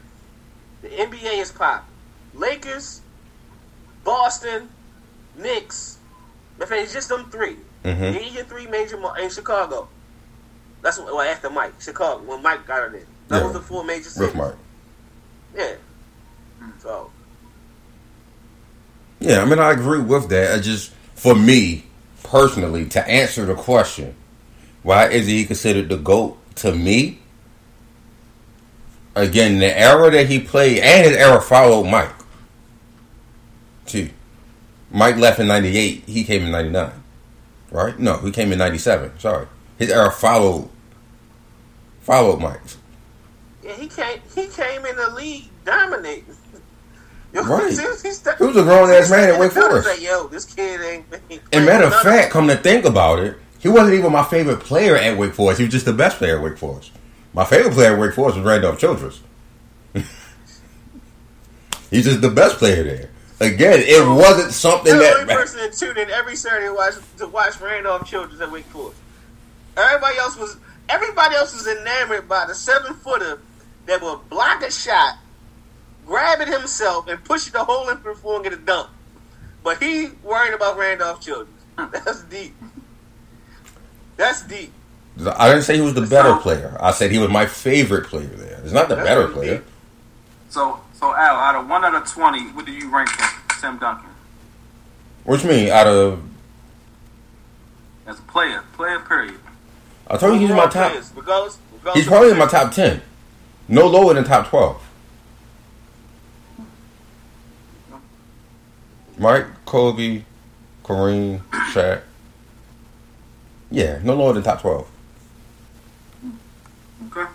the 0.81 0.87
NBA 0.89 1.39
is 1.41 1.51
popping. 1.51 1.87
Lakers, 2.33 3.01
Boston, 4.03 4.69
Knicks. 5.37 5.97
Fact, 6.59 6.71
it's 6.71 6.93
just 6.93 7.09
them 7.09 7.29
3 7.29 7.57
Mhm. 7.83 8.17
These 8.17 8.33
your 8.35 8.45
three 8.45 8.67
major 8.67 8.95
mar- 8.97 9.19
in 9.19 9.29
Chicago. 9.29 9.89
That's 10.83 10.99
what 10.99 11.07
well, 11.07 11.21
after 11.21 11.49
Mike, 11.49 11.73
Chicago 11.81 12.21
when 12.23 12.43
Mike 12.43 12.67
got 12.67 12.93
it 12.93 12.95
in. 12.95 13.05
That 13.29 13.37
Yeah. 13.39 13.43
was 13.45 13.53
the 13.53 13.61
four 13.61 13.83
major 13.83 14.03
cities. 14.03 14.19
With 14.19 14.35
Mark. 14.35 14.57
Yeah. 15.55 15.73
Hmm. 16.59 16.69
So 16.79 17.09
Yeah, 19.19 19.41
I 19.41 19.45
mean, 19.45 19.59
I 19.59 19.71
agree 19.71 20.01
with 20.01 20.27
that. 20.29 20.53
I 20.53 20.59
just, 20.59 20.91
for 21.15 21.33
me 21.33 21.85
personally, 22.23 22.85
to 22.89 23.07
answer 23.07 23.45
the 23.45 23.55
question, 23.55 24.13
why 24.83 25.07
is 25.07 25.25
he 25.27 25.45
considered 25.45 25.87
the 25.87 25.95
GOAT 25.97 26.37
to 26.57 26.73
me? 26.75 27.19
Again, 29.15 29.59
the 29.59 29.79
era 29.79 30.11
that 30.11 30.27
he 30.27 30.39
played 30.39 30.79
and 30.79 31.07
his 31.07 31.15
era 31.15 31.39
followed 31.39 31.85
Mike. 31.85 32.11
Too. 33.85 34.09
Mike 34.91 35.15
left 35.17 35.39
in 35.39 35.47
98, 35.47 36.03
he 36.05 36.23
came 36.25 36.43
in 36.43 36.51
99. 36.51 36.91
Right? 37.71 37.97
No, 37.97 38.17
he 38.17 38.31
came 38.31 38.51
in 38.51 38.57
97. 38.57 39.19
Sorry. 39.19 39.47
His 39.77 39.89
era 39.89 40.11
followed 40.11 40.69
followed 42.03 42.39
Mike. 42.39 42.61
yeah, 43.63 43.73
he 43.73 43.87
came 43.87 44.19
he 44.35 44.47
came 44.47 44.85
in 44.85 44.95
the 44.95 45.09
league 45.11 45.49
dominating. 45.65 46.25
Right. 47.33 47.71
he 47.79 47.87
was, 47.87 48.13
a 48.15 48.61
grown-ass 48.61 49.09
man 49.09 49.29
at 49.29 49.39
Wake 49.39 49.53
Forest. 49.53 49.87
Like, 49.87 50.03
yo, 50.03 50.27
this 50.27 50.45
kid 50.45 50.79
ain't. 50.81 51.05
ain't 51.31 51.41
And 51.51 51.65
matter 51.65 51.85
of 51.85 51.95
fact, 52.01 52.31
come 52.31 52.47
to 52.47 52.55
think 52.55 52.85
about 52.85 53.17
it, 53.17 53.37
he 53.57 53.69
wasn't 53.69 53.95
even 53.95 54.11
my 54.11 54.23
favorite 54.23 54.59
player 54.59 54.95
at 54.95 55.17
Wake 55.17 55.33
Forest. 55.33 55.57
He 55.57 55.65
was 55.65 55.73
just 55.73 55.85
the 55.85 55.93
best 55.93 56.17
player 56.17 56.37
at 56.37 56.43
Wake 56.43 56.59
Forest. 56.59 56.91
My 57.33 57.43
favorite 57.43 57.73
player 57.73 57.93
at 57.93 57.99
Wake 57.99 58.13
Forest 58.13 58.37
was 58.37 58.45
Randolph 58.45 58.77
Childress. 58.77 59.21
He's 61.89 62.05
just 62.05 62.21
the 62.21 62.29
best 62.29 62.57
player 62.57 62.83
there. 62.83 63.09
Again, 63.39 63.79
it 63.79 64.07
wasn't 64.07 64.51
something 64.51 64.93
You're 64.93 65.03
the 65.03 65.21
only 65.21 65.33
person 65.33 65.59
that 65.59 65.73
tuned 65.73 65.97
in 65.97 66.11
every 66.11 66.35
Saturday 66.35 66.67
to 66.67 66.73
watch 66.73 66.93
to 67.17 67.27
watch 67.27 67.59
Randolph 67.59 68.07
Childress 68.07 68.41
at 68.41 68.51
Wake 68.51 68.65
Forest. 68.65 68.99
Everybody 69.75 70.17
else 70.17 70.37
was 70.37 70.57
everybody 70.89 71.35
else 71.35 71.53
was 71.53 71.67
enamored 71.67 72.27
by 72.27 72.45
the 72.45 72.55
seven 72.55 72.93
footer 72.95 73.41
that 73.85 74.01
would 74.01 74.29
block 74.29 74.61
a 74.63 74.71
shot, 74.71 75.17
grab 76.05 76.41
it 76.41 76.47
himself, 76.47 77.07
and 77.07 77.23
push 77.23 77.45
the 77.47 77.63
hole 77.63 77.89
in 77.89 78.01
the 78.03 78.13
floor 78.15 78.35
and 78.35 78.43
get 78.43 78.53
a 78.53 78.57
dunk. 78.57 78.89
But 79.63 79.81
he 79.81 80.09
worried 80.23 80.53
about 80.53 80.77
Randolph 80.77 81.21
Childress. 81.21 81.49
That's 81.91 82.23
deep. 82.23 82.53
That's 84.17 84.43
deep. 84.43 84.71
I 85.37 85.47
didn't 85.47 85.63
say 85.63 85.75
he 85.75 85.81
was 85.81 85.93
the 85.93 86.01
better 86.01 86.29
So- 86.29 86.39
player. 86.39 86.77
I 86.79 86.91
said 86.91 87.11
he 87.11 87.17
was 87.19 87.29
my 87.29 87.45
favorite 87.45 88.07
player 88.07 88.27
there. 88.27 88.59
He's 88.63 88.73
not 88.73 88.89
the 88.89 88.95
better 88.95 89.27
player. 89.27 89.57
deep. 89.57 89.65
So, 90.49 90.79
so 90.93 91.07
Al, 91.15 91.35
out 91.35 91.55
of 91.55 91.67
one 91.67 91.83
out 91.83 91.95
of 91.95 92.07
twenty, 92.07 92.41
what 92.51 92.65
do 92.65 92.71
you 92.71 92.89
rank 92.93 93.09
him, 93.19 93.27
Tim 93.59 93.77
Duncan 93.79 94.09
Which 95.23 95.43
you 95.43 95.49
mean? 95.49 95.69
Out 95.69 95.87
of 95.87 96.21
as 98.05 98.19
a 98.19 98.21
player? 98.23 98.63
Player, 98.73 98.99
period. 98.99 99.39
I 100.13 100.17
told 100.17 100.35
you 100.35 100.41
he's 100.41 100.49
in 100.51 100.55
my 100.55 100.67
top. 100.67 100.91
players, 100.91 101.11
regardless- 101.15 101.57
regardless 101.73 101.95
He's 101.95 102.07
probably 102.07 102.29
in 102.29 102.37
my 102.37 102.45
top 102.45 102.71
ten. 102.71 103.01
No 103.67 103.87
lower 103.87 104.13
than 104.13 104.23
top 104.23 104.47
twelve. 104.47 104.79
Mike, 109.17 109.47
Kobe, 109.65 110.23
Kareem, 110.83 111.41
Shaq. 111.71 112.01
Yeah, 113.71 113.99
no 114.03 114.13
lower 114.13 114.33
than 114.33 114.43
top 114.43 114.61
twelve. 114.61 114.87
Okay. 117.07 117.27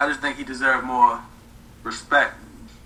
I 0.00 0.08
just 0.08 0.20
think 0.20 0.38
he 0.38 0.42
deserved 0.44 0.84
more 0.84 1.20
respect 1.84 2.34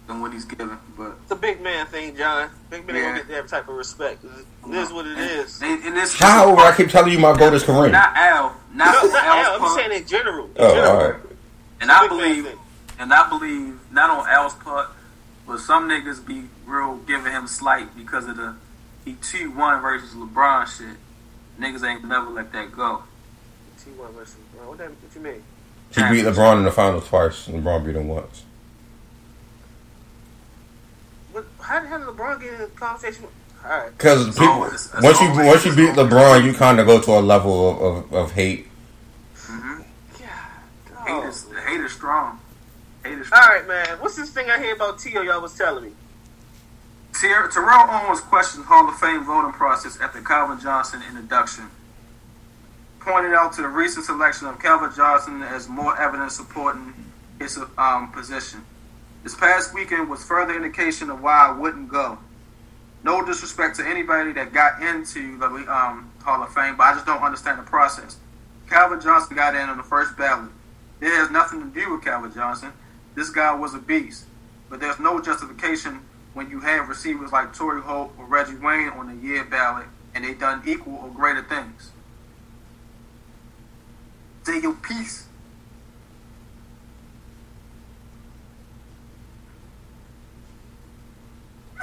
than 0.07 0.21
what 0.21 0.33
he's 0.33 0.45
given, 0.45 0.77
but 0.99 1.17
It's 1.23 1.31
a 1.31 1.37
big 1.37 1.61
man 1.63 1.87
thing, 1.87 2.17
John. 2.17 2.51
Big 2.71 2.87
man 2.87 2.97
Yeah. 2.97 3.03
don't 3.03 3.15
get 3.17 3.29
that 3.29 3.49
type 3.49 3.69
of 3.69 3.75
respect. 3.77 4.23
It 4.25 4.75
is 4.75 4.93
what 4.93 5.07
it 5.07 5.19
is. 5.19 5.61
And, 5.63 5.83
and 5.85 5.97
this 5.97 6.15
How 6.19 6.51
would 6.51 6.59
I 6.59 6.77
keep 6.77 6.91
telling 6.91 7.13
you 7.13 7.19
my 7.19 7.37
goal 7.37 7.53
is 7.55 7.63
Kareem? 7.65 7.93
Not 7.93 8.15
Al, 8.17 8.55
not 8.75 9.03
No, 9.03 9.09
not 9.13 9.25
Al, 9.25 9.55
I'm 9.55 9.61
part. 9.61 9.79
saying 9.81 10.03
in 10.03 10.07
general. 10.07 10.51
Oh, 10.57 10.65
in 10.65 10.71
Oh, 10.71 10.75
general. 10.75 10.91
all 11.01 11.11
right. 11.11 11.21
And 11.81 11.91
I 11.91 12.07
believe, 12.09 12.49
and 12.99 13.13
I 13.13 13.29
believe 13.29 13.79
not 13.91 14.11
on 14.11 14.29
Al's 14.29 14.55
part, 14.55 14.89
but 15.47 15.59
some 15.61 15.89
niggas 15.89 16.25
be 16.25 16.45
real 16.67 16.97
giving 17.07 17.33
him 17.33 17.47
slight 17.47 17.97
because 17.97 18.27
of 18.29 18.37
the 18.37 18.55
he 19.05 19.15
two 19.15 19.51
one 19.51 19.81
versus 19.83 20.11
LeBron 20.15 20.67
shit. 20.67 20.97
Niggas 21.61 21.87
ain't 21.87 22.05
never 22.05 22.31
let 22.31 22.53
that 22.53 22.73
go. 22.73 23.03
T1 23.81 24.13
versus 24.15 24.37
LeBron. 24.57 24.69
What, 24.69 24.79
that, 24.79 24.89
what 24.91 25.15
you 25.15 25.21
mean? 25.21 25.43
He 25.95 26.01
beat 26.11 26.25
LeBron 26.25 26.59
in 26.59 26.65
the 26.65 26.71
finals 26.73 27.07
twice. 27.07 27.47
and 27.49 27.63
LeBron 27.63 27.85
beat 27.85 27.97
him 27.97 28.09
once. 28.09 28.43
What, 31.67 31.83
how, 31.83 31.87
how 31.87 31.99
did 31.99 32.07
LeBron 32.07 32.41
get 32.41 32.55
in 32.55 32.61
a 32.62 32.67
conversation? 32.69 33.23
With, 33.23 33.33
all 33.65 33.71
right. 33.71 33.91
Because 33.97 34.29
It's 34.29 34.39
people, 34.39 34.53
always- 34.55 34.93
once 35.01 35.21
you 35.21 35.29
once 35.31 35.65
you 35.65 35.75
beat 35.75 35.95
LeBron, 35.95 36.45
you 36.45 36.53
kind 36.53 36.79
of 36.81 36.87
go 36.87 37.01
to 37.01 37.11
a 37.12 37.21
level 37.21 37.71
of, 37.71 37.83
of, 38.07 38.15
of 38.15 38.33
hate. 38.33 38.69
God, 39.49 39.85
Hate 41.07 41.29
is 41.29 41.47
hate 41.67 41.81
is 41.81 41.93
strong. 41.93 42.39
Hate 43.05 43.19
is 43.19 43.27
strong. 43.27 43.43
All 43.43 43.49
right, 43.49 43.67
man. 43.67 43.99
What's 44.01 44.17
this 44.17 44.31
thing 44.31 44.51
I 44.51 44.59
hear 44.59 44.75
about 44.75 44.99
Tio? 44.99 45.23
Y'all 45.23 45.41
was 45.41 45.57
telling 45.57 45.85
me. 45.85 45.91
Ter- 47.15 47.49
Terrell 47.49 47.89
Owens 47.91 48.21
questioned 48.21 48.65
Hall 48.67 48.89
of 48.89 48.99
Fame 48.99 49.25
voting 49.25 49.53
process 49.53 49.99
after 50.01 50.21
Calvin 50.21 50.59
Johnson 50.61 51.03
induction. 51.17 51.65
Pointed 53.01 53.33
out 53.35 53.53
to 53.55 53.62
the 53.62 53.69
recent 53.69 54.05
selection 54.07 54.47
of 54.49 54.59
Calvin 54.59 54.91
Johnson 54.95 55.43
as 55.43 55.69
more 55.69 55.99
evidence 56.01 56.37
supporting 56.37 56.93
his 57.39 57.59
um, 57.79 58.11
position. 58.12 58.65
This 59.25 59.35
past 59.35 59.72
weekend 59.72 60.11
was 60.11 60.22
further 60.22 60.55
indication 60.55 61.09
of 61.09 61.22
why 61.22 61.49
I 61.49 61.59
wouldn't 61.59 61.89
go. 61.89 62.18
No 63.03 63.25
disrespect 63.25 63.77
to 63.77 63.87
anybody 63.87 64.33
that 64.33 64.53
got 64.53 64.83
into 64.83 65.39
the 65.39 65.47
um, 65.47 66.12
Hall 66.22 66.43
of 66.43 66.53
Fame, 66.53 66.77
but 66.77 66.85
I 66.85 66.93
just 66.93 67.07
don't 67.07 67.22
understand 67.22 67.59
the 67.59 67.62
process. 67.62 68.18
Calvin 68.68 69.01
Johnson 69.01 69.35
got 69.35 69.55
in 69.55 69.68
on 69.68 69.79
the 69.79 69.83
first 69.83 70.16
ballot. 70.18 70.51
It 71.01 71.09
has 71.09 71.31
nothing 71.31 71.61
to 71.61 71.81
do 71.81 71.93
with 71.93 72.05
Calvin 72.05 72.35
Johnson. 72.35 72.72
This 73.14 73.31
guy 73.31 73.55
was 73.55 73.75
a 73.75 73.79
beast. 73.79 74.27
But 74.68 74.81
there's 74.81 74.99
no 75.01 75.20
justification 75.22 76.01
when 76.35 76.51
you 76.51 76.61
have 76.61 76.89
receivers 76.89 77.33
like 77.33 77.55
Torry 77.55 77.81
Holt 77.81 78.12
or 78.18 78.27
Reggie 78.27 78.57
Wayne 78.57 78.91
on 78.91 79.07
the 79.07 79.27
year 79.27 79.45
ballot 79.45 79.87
and 80.14 80.22
they 80.22 80.35
done 80.35 80.62
equal 80.66 80.97
or 80.97 81.09
greater 81.09 81.43
things. 81.43 81.93
Say 84.43 84.61
your 84.61 84.75
piece. 84.75 85.29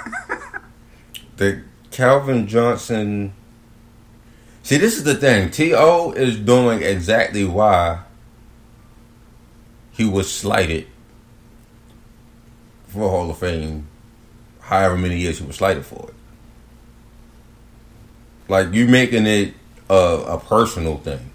the 1.38 1.64
Calvin 1.92 2.48
Johnson. 2.48 3.34
See, 4.64 4.78
this 4.78 4.98
is 4.98 5.04
the 5.04 5.16
thing. 5.16 5.50
T.O. 5.50 6.12
is 6.12 6.38
doing 6.38 6.84
exactly 6.84 7.46
why 7.46 8.02
he 9.92 10.06
was 10.06 10.32
slighted 10.32 10.88
for 12.88 13.10
Hall 13.10 13.30
of 13.30 13.38
Fame, 13.38 13.88
however 14.60 14.98
many 14.98 15.18
years 15.18 15.40
he 15.40 15.46
was 15.46 15.56
slighted 15.56 15.86
for 15.86 16.10
it. 16.10 16.16
Like, 18.48 18.74
you 18.74 18.88
making 18.88 19.26
it 19.26 19.54
a, 19.90 19.94
a 19.94 20.40
personal 20.40 20.98
thing. 20.98 21.32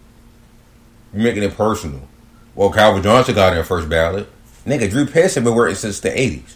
You're 1.13 1.23
making 1.23 1.43
it 1.43 1.55
personal. 1.55 2.03
Well, 2.55 2.71
Calvin 2.71 3.03
Johnson 3.03 3.35
got 3.35 3.57
in 3.57 3.65
first 3.65 3.89
ballot. 3.89 4.29
Nigga, 4.67 4.91
Drew 4.91 5.07
Pearson 5.07 5.45
been 5.45 5.55
working 5.55 5.77
since 5.77 6.01
the 6.01 6.11
80s. 6.11 6.55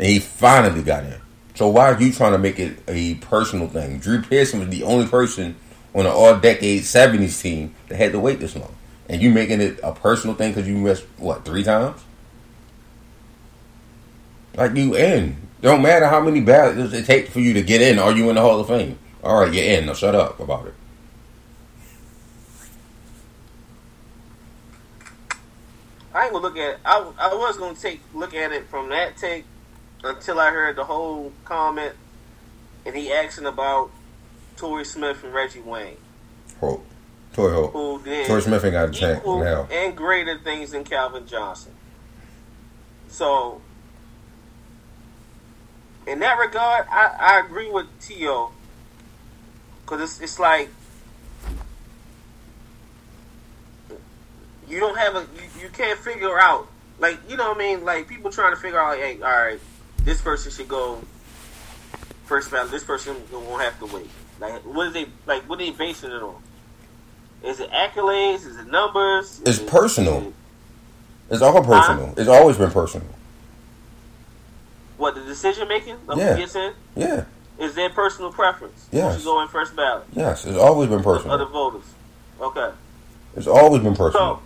And 0.00 0.08
he 0.08 0.18
finally 0.18 0.82
got 0.82 1.04
in. 1.04 1.20
So 1.54 1.68
why 1.68 1.92
are 1.92 2.00
you 2.00 2.10
trying 2.10 2.32
to 2.32 2.38
make 2.38 2.58
it 2.58 2.78
a 2.88 3.16
personal 3.16 3.68
thing? 3.68 3.98
Drew 3.98 4.22
Pearson 4.22 4.58
was 4.58 4.70
the 4.70 4.82
only 4.82 5.06
person 5.06 5.56
on 5.94 6.06
an 6.06 6.12
all-decade 6.12 6.84
'70s 6.84 7.42
team 7.42 7.74
that 7.88 7.96
had 7.96 8.12
to 8.12 8.18
wait 8.18 8.40
this 8.40 8.56
long, 8.56 8.74
and 9.10 9.20
you 9.20 9.30
making 9.30 9.60
it 9.60 9.78
a 9.82 9.92
personal 9.92 10.34
thing 10.34 10.52
because 10.52 10.66
you 10.66 10.78
missed 10.78 11.04
what 11.18 11.44
three 11.44 11.62
times? 11.62 12.00
Like 14.54 14.74
you 14.74 14.96
in. 14.96 15.36
Don't 15.60 15.82
matter 15.82 16.06
how 16.06 16.22
many 16.22 16.40
ballots 16.40 16.94
it 16.94 17.04
takes 17.04 17.28
for 17.28 17.40
you 17.40 17.52
to 17.52 17.62
get 17.62 17.82
in. 17.82 17.98
Are 17.98 18.12
you 18.12 18.30
in 18.30 18.36
the 18.36 18.40
Hall 18.40 18.58
of 18.58 18.68
Fame? 18.68 18.98
All 19.22 19.42
right, 19.42 19.52
you're 19.52 19.64
in. 19.64 19.84
Now 19.84 19.92
shut 19.92 20.14
up 20.14 20.40
about 20.40 20.66
it. 20.68 20.74
I 26.14 26.24
ain't 26.24 26.32
gonna 26.32 26.42
look 26.42 26.56
at. 26.56 26.70
It. 26.70 26.78
I 26.86 27.12
I 27.18 27.34
was 27.34 27.58
gonna 27.58 27.74
take 27.74 28.00
look 28.14 28.32
at 28.32 28.50
it 28.50 28.66
from 28.70 28.88
that 28.88 29.18
take 29.18 29.44
until 30.02 30.40
I 30.40 30.50
heard 30.50 30.76
the 30.76 30.84
whole 30.84 31.32
comment, 31.44 31.94
and 32.86 32.96
he 32.96 33.12
asking 33.12 33.46
about 33.46 33.90
Torrey 34.56 34.84
Smith 34.84 35.22
and 35.24 35.32
Reggie 35.32 35.60
Wayne. 35.60 35.96
Holt. 36.58 36.84
Torry 37.32 37.52
Holt. 37.54 37.72
Who 37.72 38.02
did 38.02 38.26
Torrey 38.26 38.42
Smith 38.42 38.64
ain't 38.64 38.72
got 38.72 38.88
a 38.88 38.92
chance 38.92 39.24
now. 39.24 39.68
and 39.70 39.96
greater 39.96 40.38
things 40.38 40.72
than 40.72 40.84
Calvin 40.84 41.26
Johnson. 41.26 41.72
So, 43.08 43.60
in 46.06 46.20
that 46.20 46.38
regard, 46.38 46.86
I, 46.90 47.16
I 47.18 47.40
agree 47.40 47.70
with 47.70 47.86
T.O. 48.00 48.52
Because 49.82 50.00
it's, 50.02 50.20
it's 50.20 50.38
like, 50.38 50.70
you 54.68 54.78
don't 54.78 54.96
have 54.96 55.16
a, 55.16 55.20
you, 55.20 55.62
you 55.62 55.68
can't 55.68 55.98
figure 55.98 56.38
out, 56.38 56.68
like, 56.98 57.18
you 57.28 57.36
know 57.36 57.48
what 57.48 57.56
I 57.56 57.60
mean? 57.60 57.84
Like, 57.84 58.08
people 58.08 58.30
trying 58.30 58.54
to 58.54 58.60
figure 58.60 58.80
out, 58.80 58.96
hey, 58.96 59.20
all 59.20 59.28
right, 59.28 59.60
this 60.04 60.20
person 60.20 60.50
should 60.52 60.68
go 60.68 61.00
first 62.26 62.50
ballot. 62.50 62.70
This 62.70 62.84
person 62.84 63.16
won't 63.32 63.62
have 63.62 63.78
to 63.80 63.86
wait. 63.94 64.10
Like, 64.40 64.62
what 64.62 64.88
is 64.88 64.92
they 64.94 65.06
like? 65.26 65.48
What 65.48 65.60
are 65.60 65.64
they 65.64 65.70
basing 65.70 66.10
it 66.10 66.22
on? 66.22 66.36
Is 67.42 67.60
it 67.60 67.70
accolades? 67.70 68.46
Is 68.46 68.56
it 68.56 68.66
numbers? 68.66 69.40
It's 69.46 69.58
it- 69.58 69.68
personal. 69.68 70.18
it- 70.28 70.34
It's 71.30 71.42
all 71.42 71.62
personal. 71.62 72.12
It's 72.16 72.28
always 72.28 72.56
been 72.56 72.70
personal. 72.70 73.06
what 74.96 75.14
the 75.14 75.22
decision 75.22 75.66
making 75.66 75.96
Yeah. 76.14 76.36
gets 76.36 76.54
in 76.54 76.74
Yeah. 76.94 77.24
is 77.58 77.74
their 77.74 77.88
personal 77.88 78.30
preference. 78.30 78.86
Yes. 78.92 79.14
Who 79.14 79.18
should 79.20 79.24
go 79.24 79.40
in 79.40 79.48
first 79.48 79.74
ballot 79.74 80.04
Yes. 80.12 80.44
It's 80.44 80.58
always 80.58 80.90
been 80.90 81.02
personal. 81.02 81.32
Other 81.32 81.46
voters? 81.46 81.84
Okay. 82.38 82.68
It's 83.34 83.46
always 83.46 83.82
been 83.82 83.96
personal. 83.96 84.36
So 84.36 84.42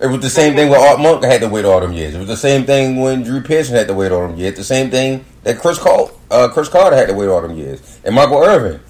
It 0.00 0.06
was 0.06 0.20
the 0.20 0.30
same 0.30 0.54
thing 0.54 0.70
when 0.70 0.80
Art 0.80 0.98
Monk 0.98 1.22
had 1.24 1.42
to 1.42 1.48
wait 1.48 1.66
all 1.66 1.80
them 1.80 1.92
years. 1.92 2.14
It 2.14 2.18
was 2.18 2.28
the 2.28 2.36
same 2.36 2.64
thing 2.64 3.00
when 3.00 3.22
Drew 3.22 3.42
Pearson 3.42 3.74
had 3.76 3.86
to 3.88 3.94
wait 3.94 4.10
all 4.10 4.26
them 4.26 4.36
years. 4.38 4.56
The 4.56 4.64
same 4.64 4.90
thing 4.90 5.26
that 5.42 5.58
Chris 5.58 5.78
Col- 5.78 6.10
uh, 6.30 6.48
Cris 6.48 6.70
Carter 6.70 6.96
had 6.96 7.08
to 7.08 7.14
wait 7.14 7.28
all 7.28 7.42
them 7.42 7.54
years. 7.54 8.00
And 8.02 8.14
Michael 8.14 8.38
Irvin. 8.42 8.80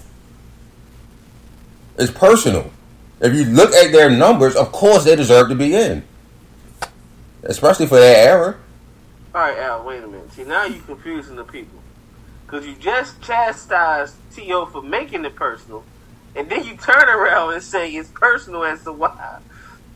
It's 1.97 2.11
personal. 2.11 2.71
If 3.19 3.35
you 3.35 3.43
look 3.43 3.73
at 3.73 3.91
their 3.91 4.09
numbers, 4.09 4.55
of 4.55 4.71
course 4.71 5.03
they 5.03 5.15
deserve 5.17 5.49
to 5.49 5.55
be 5.55 5.75
in. 5.75 6.03
Especially 7.43 7.87
for 7.87 7.99
that 7.99 8.17
era. 8.27 8.57
all 9.35 9.41
right, 9.41 9.57
Al. 9.57 9.83
Wait 9.83 10.03
a 10.03 10.07
minute. 10.07 10.31
See 10.31 10.43
now 10.43 10.63
you're 10.63 10.81
confusing 10.83 11.35
the 11.35 11.43
people 11.43 11.79
because 12.45 12.65
you 12.65 12.75
just 12.75 13.21
chastised 13.21 14.15
To 14.35 14.65
for 14.71 14.81
making 14.81 15.25
it 15.25 15.35
personal, 15.35 15.83
and 16.35 16.49
then 16.49 16.63
you 16.63 16.77
turn 16.77 17.09
around 17.09 17.53
and 17.53 17.61
say 17.61 17.91
it's 17.91 18.09
personal 18.09 18.63
as 18.63 18.83
to 18.83 18.93
why 18.93 19.39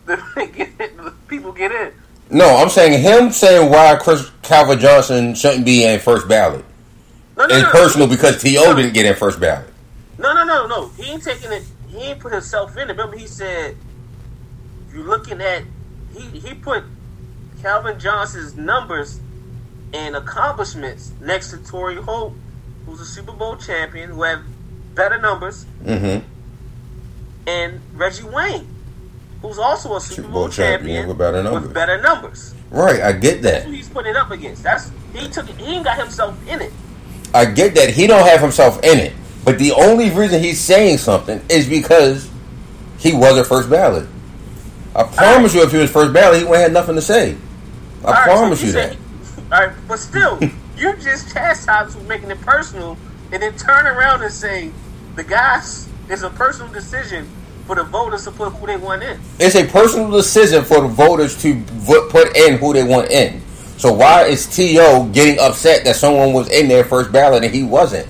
people 1.28 1.52
get 1.52 1.72
in. 1.72 1.92
No, 2.30 2.58
I'm 2.58 2.70
saying 2.70 3.02
him 3.02 3.32
saying 3.32 3.70
why 3.72 3.96
Chris 4.02 4.32
Calvin 4.42 4.80
Johnson 4.80 5.36
shouldn't 5.36 5.66
be 5.66 5.84
in 5.84 6.00
first 6.00 6.28
ballot. 6.28 6.66
No, 7.38 7.46
no, 7.46 7.56
It's 7.56 7.64
no. 7.64 7.72
personal 7.72 8.08
because 8.08 8.42
T.O. 8.42 8.74
didn't 8.76 8.94
get 8.94 9.06
in 9.06 9.16
first 9.16 9.40
ballot. 9.40 9.68
No, 10.18 10.34
no, 10.34 10.44
no, 10.44 10.68
no. 10.68 10.88
He 10.90 11.12
ain't 11.12 11.24
taking 11.24 11.52
it. 11.52 11.64
He 11.90 11.98
ain't 11.98 12.20
put 12.20 12.32
himself 12.34 12.76
in 12.78 12.84
it. 12.90 12.94
Remember, 12.94 13.18
he 13.18 13.28
said, 13.28 13.76
you're 14.94 15.04
looking 15.04 15.42
at." 15.42 15.64
He 16.18 16.40
he 16.40 16.54
put 16.54 16.84
Calvin 17.62 18.00
Johnson's 18.00 18.56
numbers 18.56 19.20
and 19.94 20.16
accomplishments 20.16 21.12
next 21.22 21.52
to 21.52 21.58
Torry 21.58 21.96
Holt, 21.98 22.34
who's 22.86 23.02
a 23.02 23.06
Super 23.06 23.34
Bowl 23.34 23.58
champion, 23.58 24.12
who 24.12 24.24
have 24.24 24.42
better 24.96 25.20
numbers, 25.20 25.66
Mm-hmm. 25.84 26.26
and 27.48 27.82
Reggie 27.94 28.24
Wayne, 28.24 28.68
who's 29.48 29.60
also 29.60 29.96
a 29.96 30.02
Super, 30.02 30.24
Bowl, 30.24 30.32
Bowl 30.32 30.50
champion 30.50 30.96
champion, 30.96 31.08
with 31.08 31.18
better 31.18 31.44
numbers. 31.44 31.64
With 31.64 31.74
better 31.74 32.02
numbers. 32.02 32.56
Right, 32.72 33.02
I 33.02 33.12
get 33.12 33.42
that. 33.44 33.52
That's 33.52 33.66
who 33.66 33.72
he's 33.72 33.90
putting 33.90 34.12
it 34.12 34.18
up 34.18 34.32
against. 34.32 34.64
That's 34.64 34.92
he 35.14 35.28
took 35.30 35.50
it. 35.50 35.58
He 35.58 35.76
ain't 35.76 35.86
got 35.86 35.98
himself 35.98 36.38
in 36.48 36.62
it. 36.62 36.74
I 37.34 37.46
get 37.46 37.76
that 37.76 37.90
he 37.90 38.08
don't 38.08 38.26
have 38.26 38.42
himself 38.42 38.84
in 38.84 39.00
it, 39.00 39.14
but 39.44 39.60
the 39.60 39.72
only 39.74 40.10
reason 40.10 40.42
he's 40.42 40.60
saying 40.60 40.98
something 40.98 41.42
is 41.50 41.68
because 41.68 42.30
he 42.98 43.14
wasn't 43.14 43.48
first 43.48 43.70
ballot. 43.70 44.08
I 44.96 45.04
promise 45.04 45.54
you, 45.54 45.62
if 45.62 45.72
he 45.72 45.78
was 45.78 45.92
first 45.92 46.14
ballot, 46.14 46.40
he 46.40 46.46
wouldn't 46.46 46.64
have 46.64 46.72
nothing 46.72 46.96
to 46.96 47.02
say. 47.02 47.36
I 48.04 48.08
All 48.08 48.14
right, 48.14 48.24
promise 48.24 48.60
so 48.62 48.66
you 48.66 48.72
said 48.72 48.98
that. 48.98 49.54
all 49.54 49.68
right, 49.68 49.76
but 49.88 50.00
still, 50.00 50.40
you 50.78 50.96
just 50.98 51.34
chastised 51.34 51.98
for 51.98 52.04
making 52.06 52.32
it 52.32 52.40
personal, 52.42 52.98
and 53.32 53.44
then 53.44 53.56
turn 53.58 53.86
around 53.86 54.24
and 54.24 54.32
say 54.32 54.72
the 55.16 55.24
guys 55.24 55.90
it's 56.08 56.22
a 56.22 56.30
personal 56.30 56.72
decision 56.72 57.28
for 57.66 57.76
the 57.76 57.84
voters 57.84 58.24
to 58.26 58.32
put 58.32 58.54
who 58.54 58.68
they 58.68 58.78
want 58.78 59.04
in. 59.04 59.20
It's 59.40 59.56
a 59.56 59.66
personal 59.66 60.12
decision 60.12 60.64
for 60.64 60.82
the 60.82 60.88
voters 60.88 61.42
to 61.42 61.62
put 62.10 62.36
in 62.38 62.58
who 62.58 62.74
they 62.74 62.84
want 62.84 63.10
in. 63.12 63.42
So 63.78 63.92
why 63.94 64.26
is 64.26 64.46
T.O. 64.48 65.06
getting 65.10 65.40
upset 65.40 65.84
that 65.86 65.96
someone 65.96 66.32
was 66.34 66.50
in 66.50 66.68
their 66.68 66.84
first 66.86 67.12
ballot 67.12 67.44
and 67.44 67.54
he 67.54 67.64
wasn't? 67.64 68.08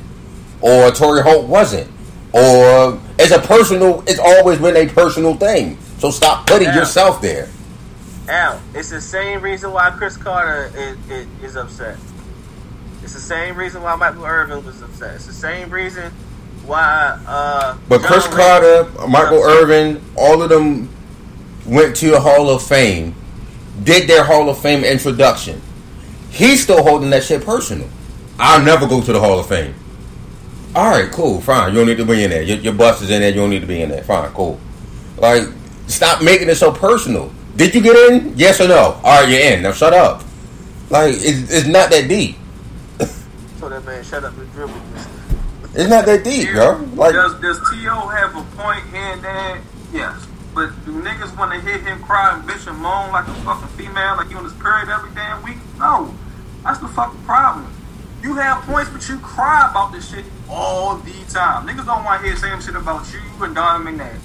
Or 0.62 0.92
Torry 0.92 1.24
Holt 1.24 1.48
wasn't? 1.48 1.90
Or 2.34 3.00
it's 3.18 3.32
a 3.32 3.40
personal, 3.40 4.04
it's 4.08 4.20
always 4.20 4.60
been 4.60 4.76
a 4.76 4.88
personal 4.92 5.36
thing. 5.36 5.78
So 6.00 6.12
stop 6.12 6.46
putting 6.46 6.68
Yeah. 6.68 6.76
yourself 6.80 7.22
there. 7.22 7.48
Al, 8.28 8.60
it's 8.74 8.90
the 8.90 9.02
same 9.02 9.42
reason 9.42 9.72
why 9.72 9.92
Cris 9.92 10.18
Carter 10.18 10.72
is, 10.76 10.98
is, 11.10 11.28
is 11.44 11.56
upset. 11.56 11.98
It's 13.04 13.14
the 13.14 13.20
same 13.20 13.56
reason 13.56 13.82
why 13.84 13.96
Michael 13.96 14.26
Irvin 14.26 14.66
was 14.66 14.82
upset. 14.82 15.16
It's 15.16 15.28
the 15.28 15.34
same 15.34 15.70
reason 15.70 16.12
why. 16.66 17.20
Uh, 17.28 17.78
But 17.88 18.02
John 18.02 18.12
Cris 18.12 18.28
Carter, 18.28 18.88
Michael 19.08 19.42
Irvin, 19.44 20.02
all 20.16 20.42
of 20.42 20.50
them 20.50 20.90
went 21.66 21.96
to 21.98 22.12
the 22.12 22.20
Hall 22.20 22.50
of 22.50 22.62
Fame, 22.64 23.16
did 23.84 24.08
their 24.08 24.24
Hall 24.24 24.50
of 24.50 24.58
Fame 24.60 24.84
introduction. 24.84 25.62
He's 26.30 26.64
still 26.64 26.84
holding 26.84 27.10
that 27.12 27.24
shit 27.24 27.44
personal. 27.46 27.88
I'll 28.40 28.62
never 28.64 28.88
go 28.88 29.02
to 29.02 29.14
the 29.14 29.20
Hall 29.20 29.40
of 29.40 29.48
Fame. 29.48 29.74
All 30.76 30.90
right, 30.90 31.10
cool, 31.12 31.40
fine. 31.40 31.72
You 31.72 31.80
don't 31.80 31.88
need 31.88 31.98
to 31.98 32.06
be 32.06 32.24
in 32.24 32.30
there. 32.30 32.42
Your, 32.42 32.58
your 32.58 32.74
bus 32.74 33.02
is 33.02 33.10
in 33.10 33.22
there. 33.22 33.30
You 33.30 33.36
don't 33.38 33.50
need 33.50 33.62
to 33.62 33.68
be 33.68 33.82
in 33.82 33.90
there. 33.90 34.04
Fine, 34.04 34.32
cool. 34.34 34.60
Like, 35.18 35.44
stop 35.88 36.22
making 36.22 36.50
it 36.50 36.56
so 36.56 36.72
personal. 36.72 37.32
Did 37.56 37.74
you 37.74 37.82
get 37.82 37.96
in? 38.12 38.34
Yes 38.36 38.60
or 38.60 38.68
no? 38.68 39.00
All 39.04 39.22
right, 39.22 39.30
you're 39.30 39.40
in. 39.40 39.62
Now 39.64 39.72
shut 39.72 39.94
up. 39.94 40.24
Like, 40.90 41.14
it's, 41.16 41.50
it's 41.52 41.68
not 41.68 41.90
that 41.92 42.10
deep. 42.10 42.36
So 43.60 43.70
that 43.70 43.86
man 43.86 44.04
shut 44.04 44.26
up 44.26 44.38
and 44.38 44.52
dribble. 44.52 44.74
It's 45.76 45.90
not 45.90 46.06
that 46.06 46.24
deep, 46.24 46.52
bro. 46.52 46.88
Like, 46.96 47.12
does 47.14 47.40
does 47.42 47.60
T.O. 47.70 48.08
have 48.08 48.36
a 48.36 48.44
point 48.56 48.84
here 48.88 49.12
and 49.12 49.22
there? 49.22 49.62
Yes. 49.92 50.26
But 50.54 50.70
do 50.86 51.04
niggas 51.04 51.38
want 51.38 51.52
to 51.52 51.60
hear 51.60 51.78
him 51.78 52.02
cry 52.02 52.34
and 52.34 52.48
bitch 52.48 52.66
and 52.66 52.80
moan 52.80 53.12
like 53.12 53.28
a 53.28 53.34
fucking 53.44 53.68
female, 53.76 54.16
like 54.16 54.30
he 54.30 54.36
on 54.36 54.46
his 54.46 54.54
period 54.54 54.88
every 54.88 55.14
damn 55.14 55.44
week? 55.44 55.58
No. 55.78 56.16
That's 56.64 56.80
the 56.80 56.88
fucking 56.88 57.22
problem. 57.24 57.68
You 58.24 58.36
have 58.36 58.64
points, 58.64 58.90
but 58.90 59.08
you 59.10 59.20
cry 59.20 59.70
about 59.70 59.92
this 59.92 60.10
shit 60.10 60.24
all 60.50 60.96
the 60.96 61.12
time. 61.28 61.68
Niggas 61.68 61.86
don't 61.86 62.06
want 62.06 62.22
to 62.22 62.28
hear 62.28 62.36
the 62.36 62.42
same 62.42 62.62
shit 62.62 62.76
about 62.76 63.06
you 63.12 63.20
and 63.44 63.54
Donovan 63.54 64.00
McNabb. 64.00 64.20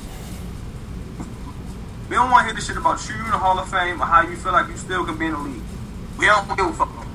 We 2.08 2.14
don't 2.14 2.30
want 2.30 2.42
to 2.42 2.44
hear 2.46 2.54
the 2.54 2.64
shit 2.64 2.76
about 2.76 3.06
you 3.08 3.14
in 3.16 3.30
the 3.30 3.38
Hall 3.38 3.58
of 3.58 3.68
Fame 3.68 4.00
or 4.00 4.06
how 4.06 4.22
you 4.22 4.36
feel 4.36 4.52
like 4.52 4.68
you 4.68 4.76
still 4.76 5.04
can 5.04 5.18
be 5.18 5.26
in 5.26 5.32
the 5.32 5.38
league. 5.38 5.62
We 6.16 6.26
don't 6.26 6.46
give 6.56 6.66
a 6.66 6.72
fuck 6.72 6.88
no 6.90 6.94
more. 6.94 7.06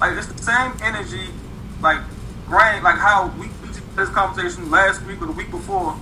Like 0.00 0.18
it's 0.18 0.26
the 0.26 0.42
same 0.42 0.72
energy, 0.82 1.30
like 1.80 2.00
brain, 2.46 2.82
like 2.82 2.96
how 2.96 3.28
we, 3.38 3.46
we 3.46 3.46
just 3.46 3.52
had 3.52 3.55
this 3.96 4.08
conversation 4.10 4.70
last 4.70 5.02
week 5.02 5.20
or 5.22 5.26
the 5.26 5.32
week 5.32 5.50
before. 5.50 5.96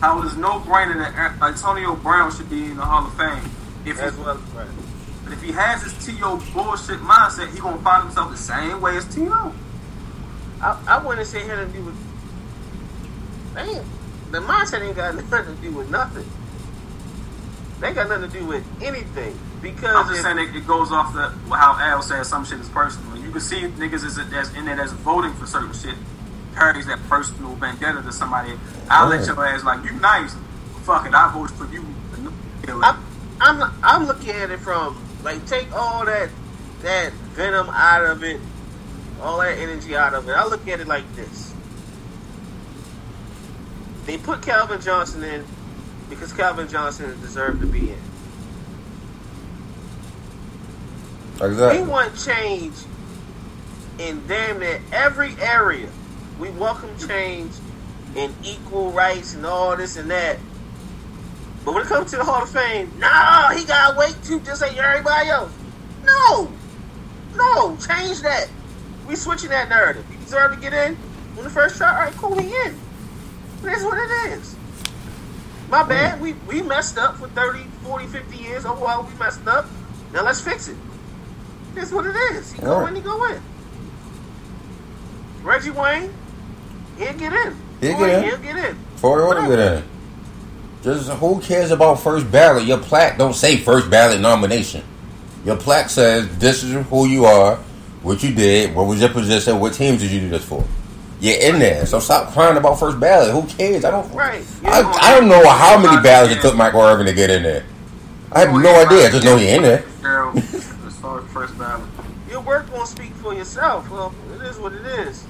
How 0.00 0.18
there's 0.20 0.36
no 0.36 0.60
brainer 0.60 0.96
that 0.96 1.42
Antonio 1.42 1.94
Brown 1.96 2.32
should 2.34 2.48
be 2.48 2.64
in 2.66 2.76
the 2.76 2.82
Hall 2.82 3.06
of 3.06 3.12
Fame. 3.14 3.50
If 3.84 3.98
As 4.00 4.14
he, 4.14 4.20
well, 4.22 4.36
right. 4.54 4.66
but 5.24 5.32
if 5.34 5.42
he 5.42 5.52
has 5.52 5.82
his 5.82 5.92
T.O. 6.06 6.36
bullshit 6.54 7.00
mindset, 7.00 7.52
he 7.52 7.60
gonna 7.60 7.76
find 7.82 8.04
himself 8.04 8.30
the 8.30 8.36
same 8.38 8.80
way 8.80 8.96
as 8.96 9.04
T.O. 9.14 9.54
I, 10.62 10.82
I 10.86 11.04
wouldn't 11.04 11.26
say 11.26 11.40
it 11.40 11.46
had 11.48 11.56
to 11.56 11.66
do 11.66 11.84
with. 11.84 11.94
Man, 13.54 13.84
the 14.30 14.38
mindset 14.40 14.80
ain't 14.86 14.96
got 14.96 15.14
nothing 15.30 15.56
to 15.56 15.62
do 15.62 15.70
with 15.72 15.90
nothing. 15.90 16.24
They 17.80 17.92
got 17.92 18.08
nothing 18.08 18.30
to 18.30 18.38
do 18.38 18.46
with 18.46 18.64
anything 18.82 19.38
because 19.62 19.94
I'm 19.96 20.06
just 20.06 20.18
if- 20.18 20.22
saying 20.24 20.38
it, 20.38 20.54
it 20.56 20.66
goes 20.66 20.92
off 20.92 21.12
the 21.14 21.28
how 21.54 21.76
Al 21.78 22.02
says 22.02 22.28
some 22.28 22.44
shit 22.44 22.60
is 22.60 22.68
personal. 22.68 23.16
You 23.18 23.30
can 23.30 23.40
see 23.40 23.60
niggas 23.62 24.04
is 24.04 24.16
that's 24.30 24.52
in 24.54 24.64
there 24.66 24.76
that's 24.76 24.92
voting 24.92 25.32
for 25.34 25.46
certain 25.46 25.72
shit 25.72 25.94
carries 26.54 26.86
that 26.86 27.00
personal 27.08 27.54
vendetta 27.56 28.02
to 28.02 28.12
somebody. 28.12 28.52
I'll 28.90 29.08
let 29.08 29.26
your 29.26 29.44
ass 29.46 29.64
like 29.64 29.84
you 29.84 29.92
nice. 30.00 30.34
Fuck 30.84 31.06
it, 31.06 31.14
I 31.14 31.32
vote 31.32 31.50
for 31.52 31.66
you. 31.72 31.84
I'm, 32.68 33.04
I'm 33.40 33.72
I'm 33.82 34.06
looking 34.06 34.30
at 34.30 34.50
it 34.50 34.60
from 34.60 34.96
like 35.22 35.44
take 35.46 35.72
all 35.72 36.04
that 36.06 36.30
that 36.82 37.12
venom 37.12 37.68
out 37.70 38.04
of 38.04 38.22
it, 38.24 38.40
all 39.20 39.38
that 39.40 39.58
energy 39.58 39.96
out 39.96 40.14
of 40.14 40.28
it. 40.28 40.32
I 40.32 40.46
look 40.46 40.66
at 40.68 40.80
it 40.80 40.86
like 40.88 41.10
this: 41.14 41.54
they 44.06 44.18
put 44.18 44.42
Calvin 44.42 44.80
Johnson 44.80 45.22
in 45.24 45.44
because 46.08 46.32
Calvin 46.32 46.68
Johnson 46.68 47.18
deserved 47.20 47.60
to 47.62 47.66
be 47.66 47.92
in. 47.92 47.98
We 51.40 51.46
Exactly. 51.46 51.82
want 51.88 52.16
change 52.18 52.74
in 53.98 54.26
damn 54.26 54.60
near 54.60 54.82
every 54.92 55.34
area. 55.40 55.88
We 56.40 56.48
welcome 56.52 56.96
change 57.06 57.52
and 58.16 58.34
equal 58.42 58.92
rights 58.92 59.34
and 59.34 59.44
all 59.44 59.76
this 59.76 59.98
and 59.98 60.10
that. 60.10 60.38
But 61.66 61.74
when 61.74 61.82
it 61.82 61.88
comes 61.88 62.10
to 62.12 62.16
the 62.16 62.24
Hall 62.24 62.42
of 62.42 62.48
Fame, 62.48 62.90
no, 62.98 63.48
he 63.54 63.66
gotta 63.66 63.94
wait 63.98 64.16
to 64.24 64.40
just 64.40 64.62
like 64.62 64.74
everybody 64.74 65.28
else. 65.28 65.52
No, 66.02 66.50
no, 67.36 67.76
change 67.76 68.22
that. 68.22 68.48
We 69.06 69.16
switching 69.16 69.50
that 69.50 69.68
narrative. 69.68 70.06
He 70.08 70.16
deserved 70.16 70.54
to 70.54 70.60
get 70.62 70.72
in 70.72 70.96
on 71.36 71.44
the 71.44 71.50
first 71.50 71.76
shot. 71.76 71.94
All 71.94 72.00
right, 72.00 72.14
cool, 72.14 72.38
he 72.38 72.48
in. 72.48 72.74
That's 73.60 73.84
what 73.84 73.98
it 73.98 74.32
is. 74.32 74.56
My 75.68 75.82
hmm. 75.82 75.90
bad. 75.90 76.20
We 76.22 76.32
we 76.48 76.62
messed 76.62 76.96
up 76.96 77.18
for 77.18 77.28
30, 77.28 77.64
40, 77.82 78.06
50 78.06 78.36
years. 78.38 78.64
Oh 78.64 78.80
well, 78.80 79.02
we 79.02 79.18
messed 79.18 79.46
up. 79.46 79.66
Now 80.14 80.24
let's 80.24 80.40
fix 80.40 80.68
it. 80.68 80.76
That's 81.74 81.92
what 81.92 82.06
it 82.06 82.16
is. 82.32 82.52
He 82.52 82.62
go 82.62 82.86
in, 82.86 82.96
he 82.96 83.02
go 83.02 83.30
in. 83.30 83.42
Reggie 85.42 85.70
Wayne, 85.70 86.12
he'll 87.00 87.18
get 87.18 87.32
in. 87.32 87.56
He'll 87.80 87.98
Roy, 87.98 88.06
get 88.06 88.18
in. 88.18 88.24
He'll 88.24 88.38
get 88.38 88.56
in. 88.70 88.76
For 88.96 89.22
order 89.22 89.56
get 89.56 89.58
in. 89.58 89.84
Just 90.82 91.10
who 91.10 91.40
cares 91.40 91.70
about 91.70 92.00
first 92.00 92.30
ballot? 92.30 92.64
Your 92.64 92.78
plaque 92.78 93.18
don't 93.18 93.34
say 93.34 93.58
first 93.58 93.90
ballot 93.90 94.20
nomination. 94.20 94.82
Your 95.44 95.56
plaque 95.56 95.90
says 95.90 96.38
this 96.38 96.62
is 96.62 96.86
who 96.86 97.06
you 97.06 97.24
are, 97.24 97.56
what 98.02 98.22
you 98.22 98.34
did, 98.34 98.74
what 98.74 98.86
was 98.86 99.00
your 99.00 99.10
position, 99.10 99.58
what 99.58 99.74
teams 99.74 100.00
did 100.00 100.10
you 100.10 100.20
do 100.20 100.28
this 100.28 100.44
for. 100.44 100.64
You're 101.20 101.38
in 101.38 101.58
there, 101.58 101.84
so 101.84 102.00
stop 102.00 102.32
crying 102.32 102.56
about 102.56 102.78
first 102.78 102.98
ballot. 102.98 103.30
Who 103.30 103.46
cares? 103.46 103.84
I 103.84 103.90
don't. 103.90 104.10
Right. 104.14 104.42
I, 104.64 104.80
I 104.80 105.18
don't 105.18 105.28
know 105.28 105.46
how 105.50 105.78
many 105.78 106.00
ballots 106.02 106.34
it 106.34 106.40
took 106.40 106.56
Michael 106.56 106.80
Irvin 106.80 107.04
to 107.06 107.12
get 107.12 107.28
in 107.28 107.42
there. 107.42 107.64
I 108.32 108.40
have 108.40 108.52
no 108.54 108.86
idea. 108.86 109.08
I 109.08 109.10
just 109.10 109.24
know 109.24 109.36
he's 109.36 109.50
in 109.50 109.62
there. 109.62 109.84
Girl, 110.00 110.32
as 110.36 110.96
far 111.00 111.20
as 111.20 111.30
first 111.30 111.58
ballot. 111.58 111.86
Your 112.30 112.40
work 112.40 112.72
won't 112.72 112.88
speak 112.88 113.12
for 113.14 113.34
yourself. 113.34 113.90
Well, 113.90 114.14
it 114.34 114.42
is 114.42 114.56
what 114.56 114.72
it 114.72 114.86
is. 114.86 115.26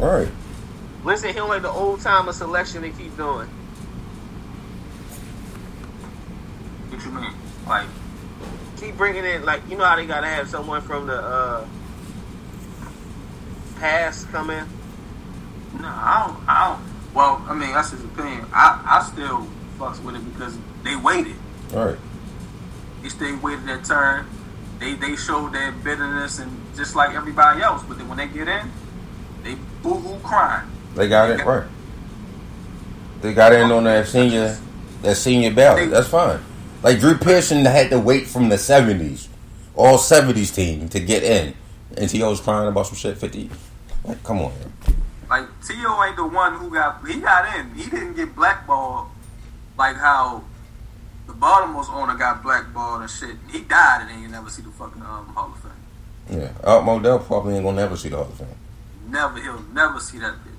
All 0.00 0.20
right. 0.20 0.28
Let's 1.06 1.22
say 1.22 1.28
he 1.28 1.34
don't 1.34 1.48
like 1.48 1.62
the 1.62 1.70
old 1.70 2.00
timer 2.00 2.32
selection 2.32 2.82
they 2.82 2.90
keep 2.90 3.16
doing. 3.16 3.46
What 6.90 7.04
you 7.04 7.10
mean? 7.12 7.32
Like, 7.64 7.86
Keep 8.78 8.96
bringing 8.96 9.24
in, 9.24 9.44
like, 9.44 9.62
you 9.70 9.76
know 9.78 9.84
how 9.84 9.94
they 9.94 10.04
gotta 10.04 10.26
have 10.26 10.50
someone 10.50 10.82
from 10.82 11.06
the 11.06 11.14
uh, 11.14 11.66
past 13.78 14.28
come 14.30 14.50
in? 14.50 14.66
no, 15.80 15.86
I 15.86 16.24
don't. 16.26 16.48
I 16.48 16.68
don't. 16.68 17.14
Well, 17.14 17.40
I 17.48 17.54
mean, 17.54 17.70
that's 17.72 17.92
his 17.92 18.02
opinion. 18.02 18.44
I, 18.52 18.82
I 18.84 19.08
still 19.10 19.46
fucks 19.78 20.02
with 20.02 20.16
it 20.16 20.32
because 20.32 20.58
they 20.82 20.96
waited. 20.96 21.36
All 21.72 21.86
right. 21.86 21.98
They 23.02 23.10
stayed 23.10 23.40
waited 23.42 23.64
their 23.64 23.80
turn. 23.80 24.26
They 24.80 24.94
they 24.94 25.14
showed 25.14 25.52
their 25.52 25.70
bitterness 25.70 26.40
and 26.40 26.50
just 26.76 26.96
like 26.96 27.14
everybody 27.14 27.62
else. 27.62 27.84
But 27.84 27.96
then 27.98 28.08
when 28.08 28.18
they 28.18 28.26
get 28.26 28.48
in, 28.48 28.70
they 29.44 29.54
boo 29.82 29.94
hoo 29.94 30.18
crying. 30.18 30.68
They 30.96 31.08
got 31.08 31.30
it 31.30 31.44
right. 31.44 31.68
They 33.20 33.34
got 33.34 33.52
in 33.52 33.70
on 33.70 33.84
that 33.84 34.06
senior 34.08 34.58
that 35.02 35.16
senior 35.16 35.52
ballot. 35.52 35.90
That's 35.90 36.08
fine. 36.08 36.40
Like 36.82 37.00
Drew 37.00 37.16
Pearson 37.16 37.64
had 37.64 37.90
to 37.90 37.98
wait 37.98 38.26
from 38.26 38.48
the 38.48 38.58
seventies, 38.58 39.28
all 39.74 39.98
seventies 39.98 40.50
team 40.50 40.88
to 40.88 41.00
get 41.00 41.22
in, 41.22 41.54
and 41.96 42.08
T.O. 42.08 42.30
was 42.30 42.40
crying 42.40 42.68
about 42.68 42.86
some 42.86 42.96
shit 42.96 43.18
fifty. 43.18 43.50
Like, 44.04 44.22
come 44.24 44.38
on, 44.38 44.52
man. 44.58 44.72
Like 45.28 45.66
T.O. 45.66 46.04
ain't 46.04 46.16
the 46.16 46.26
one 46.26 46.54
who 46.54 46.70
got 46.70 47.06
he 47.06 47.20
got 47.20 47.58
in. 47.58 47.74
He 47.74 47.90
didn't 47.90 48.14
get 48.14 48.34
blackballed 48.34 49.08
like 49.76 49.96
how 49.96 50.44
the 51.26 51.32
Baltimore's 51.32 51.88
owner 51.90 52.16
got 52.16 52.42
blackballed 52.42 53.02
and 53.02 53.10
shit. 53.10 53.36
He 53.50 53.60
died 53.60 54.02
and 54.02 54.10
then 54.10 54.22
you 54.22 54.28
never 54.28 54.48
see 54.48 54.62
the 54.62 54.70
fucking 54.70 55.02
um, 55.02 55.26
Hall 55.34 55.52
of 55.52 55.60
Fame. 55.60 56.40
Yeah, 56.40 56.52
Art 56.64 56.84
Modell 56.84 57.24
probably 57.24 57.54
ain't 57.56 57.64
gonna 57.64 57.76
never 57.76 57.96
see 57.96 58.08
the 58.08 58.16
Hall 58.16 58.26
of 58.26 58.34
Fame. 58.34 58.48
Never 59.08 59.40
he'll 59.40 59.62
never 59.72 60.00
see 60.00 60.18
that 60.18 60.34
bitch. 60.34 60.55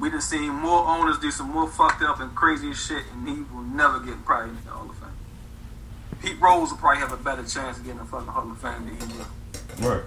We 0.00 0.10
done 0.10 0.20
seen 0.20 0.50
more 0.50 0.86
owners 0.86 1.18
do 1.18 1.30
some 1.30 1.50
more 1.50 1.68
fucked 1.68 2.02
up 2.02 2.20
and 2.20 2.34
crazy 2.34 2.72
shit, 2.74 3.04
and 3.12 3.28
he 3.28 3.42
will 3.54 3.62
never 3.62 4.00
get 4.00 4.24
probably 4.24 4.50
in 4.50 4.64
the 4.64 4.70
Hall 4.70 4.90
of 4.90 4.96
Fame. 4.96 5.08
Pete 6.20 6.40
Rose 6.40 6.70
will 6.70 6.78
probably 6.78 7.00
have 7.00 7.12
a 7.12 7.16
better 7.16 7.44
chance 7.44 7.78
of 7.78 7.84
getting 7.84 8.00
a 8.00 8.04
fucking 8.04 8.26
Hall 8.26 8.50
of 8.50 8.58
Fame 8.58 8.86
than 8.86 9.08
he 9.08 9.16
will. 9.16 9.90
Right. 9.90 10.04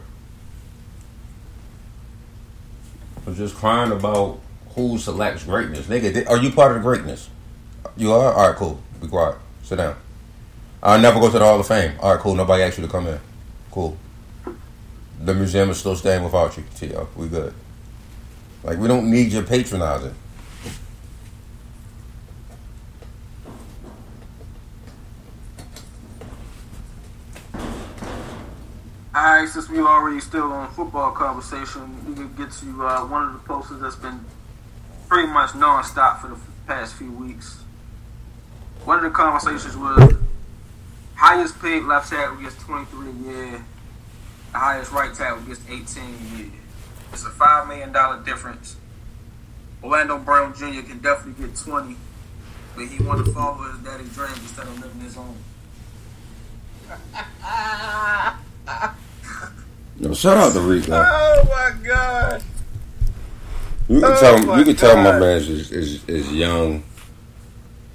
I'm 3.25 3.35
just 3.35 3.55
crying 3.55 3.91
about 3.91 4.39
who 4.75 4.97
selects 4.97 5.43
greatness, 5.43 5.87
nigga. 5.87 6.29
Are 6.29 6.37
you 6.37 6.51
part 6.51 6.71
of 6.71 6.77
the 6.77 6.83
greatness? 6.83 7.29
You 7.95 8.13
are. 8.13 8.33
All 8.33 8.47
right, 8.47 8.55
cool. 8.55 8.79
Be 9.01 9.07
quiet. 9.07 9.37
Sit 9.63 9.77
down. 9.77 9.95
I'll 10.83 10.99
never 10.99 11.19
go 11.19 11.31
to 11.31 11.39
the 11.39 11.43
Hall 11.43 11.59
of 11.59 11.67
Fame. 11.67 11.93
All 11.99 12.13
right, 12.13 12.21
cool. 12.21 12.35
Nobody 12.35 12.63
asked 12.63 12.77
you 12.77 12.85
to 12.85 12.91
come 12.91 13.07
in. 13.07 13.19
Cool. 13.71 13.97
The 15.19 15.33
museum 15.33 15.69
is 15.69 15.77
still 15.77 15.95
staying 15.95 16.23
without 16.23 16.55
you. 16.57 16.63
T.O. 16.75 17.07
We 17.15 17.27
good. 17.27 17.53
Like 18.67 18.79
we 18.79 18.89
don't 18.89 19.09
need 19.09 19.31
your 19.31 19.43
patronizing. 19.43 20.13
Alright, 29.15 29.47
since 29.47 29.69
we're 29.69 29.87
already 29.87 30.19
still 30.19 30.51
on 30.51 30.69
football 30.73 31.11
conversation, 31.13 32.05
we 32.09 32.13
can 32.13 32.35
get 32.35 32.51
to 32.51 32.85
uh, 32.85 33.05
one 33.05 33.29
of 33.29 33.33
the 33.33 33.39
posters 33.47 33.79
that's 33.79 33.95
been 33.95 34.19
pretty 35.07 35.31
much 35.31 35.55
non-stop 35.55 36.19
for 36.19 36.27
the 36.27 36.37
past 36.67 36.95
few 36.95 37.13
weeks. 37.13 37.63
One 38.83 38.97
of 38.97 39.05
the 39.05 39.11
conversations 39.11 39.77
was 39.77 40.13
highest 41.15 41.57
paid 41.61 41.83
left 41.83 42.09
tackle 42.09 42.35
gets 42.35 42.61
23 42.65 43.07
a 43.07 43.13
year, 43.13 43.65
the 44.51 44.57
highest 44.57 44.91
right 44.91 45.13
tackle 45.13 45.39
gets 45.43 45.61
18 45.69 46.03
a 46.03 46.37
year. 46.37 46.51
It's 47.13 47.25
a 47.25 47.29
five 47.29 47.67
million 47.67 47.91
dollar 47.91 48.23
difference. 48.23 48.75
Orlando 49.83 50.17
Brown 50.17 50.53
Jr. 50.53 50.81
can 50.81 50.99
definitely 50.99 51.45
get 51.47 51.55
20, 51.55 51.95
but 52.75 52.87
he 52.87 53.03
want 53.03 53.25
to 53.25 53.31
follow 53.31 53.63
his 53.71 53.79
daddy's 53.79 54.13
dream 54.13 54.29
instead 54.33 54.67
of 54.67 54.79
living 54.81 55.01
his 55.01 55.17
own. 55.17 55.35
No, 59.99 60.13
shout 60.13 60.37
out 60.37 60.53
to 60.53 60.59
Rico. 60.61 60.93
Oh 60.93 61.43
my 61.49 61.71
god. 61.83 62.43
You 63.89 63.99
can 63.99 64.11
Oh 64.11 64.19
tell. 64.19 64.45
my 64.45 64.59
You 64.59 64.65
can 64.65 64.75
tell 64.75 64.95
my 64.95 65.17
man 65.17 65.37
is, 65.37 65.71
is 65.71 66.03
is 66.07 66.31
young 66.31 66.83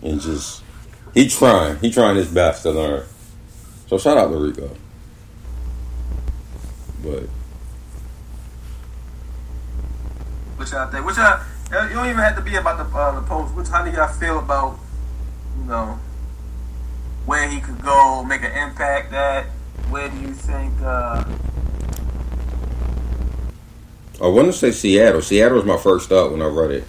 and 0.03 0.21
just 0.21 0.65
he 1.15 1.29
trying. 1.29 1.79
He 1.79 1.93
trying 1.93 2.17
his 2.17 2.27
best 2.27 2.63
to 2.65 2.73
learn. 2.73 3.05
So 3.87 3.99
shout 3.99 4.19
out 4.19 4.31
to 4.33 4.37
Rico. 4.37 4.69
But 7.05 7.29
What 10.63 10.71
y'all 10.71 10.87
think? 10.87 11.05
What 11.05 11.17
y'all? 11.17 11.89
You 11.89 11.95
don't 11.97 12.07
even 12.07 12.19
have 12.19 12.37
to 12.37 12.41
be 12.41 12.55
about 12.55 12.79
the 12.79 12.97
uh, 12.97 13.19
the 13.19 13.27
post. 13.27 13.53
Which 13.57 13.67
how 13.67 13.85
do 13.85 13.91
y'all 13.91 14.07
feel 14.07 14.39
about 14.39 14.79
you 15.59 15.65
know 15.65 15.99
where 17.27 17.49
he 17.49 17.59
could 17.59 17.83
go, 17.83 18.23
make 18.23 18.43
an 18.43 18.53
impact 18.53 19.13
at? 19.13 19.47
Where 19.91 20.09
do 20.09 20.17
you 20.21 20.33
think 20.33 20.73
uh, 20.81 21.25
I 24.23 24.29
want 24.29 24.47
to 24.47 24.53
say 24.53 24.71
Seattle. 24.71 25.21
Seattle 25.21 25.57
was 25.57 25.65
my 25.65 25.79
first 25.79 26.09
thought 26.09 26.31
when 26.31 26.41
I 26.41 26.47
read 26.47 26.71
it. 26.71 26.85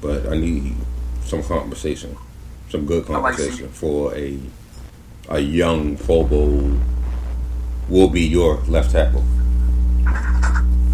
But 0.00 0.28
I 0.28 0.36
need 0.36 0.76
some 1.24 1.42
conversation, 1.42 2.16
some 2.70 2.86
good 2.86 3.10
I 3.10 3.18
like 3.18 3.34
conversation 3.34 3.68
for 3.70 4.14
a 4.14 4.38
a 5.28 5.40
young 5.40 5.96
Bowl 5.96 6.78
will 7.88 8.08
be 8.10 8.22
your 8.22 8.58
left 8.68 8.92
tackle. 8.92 9.24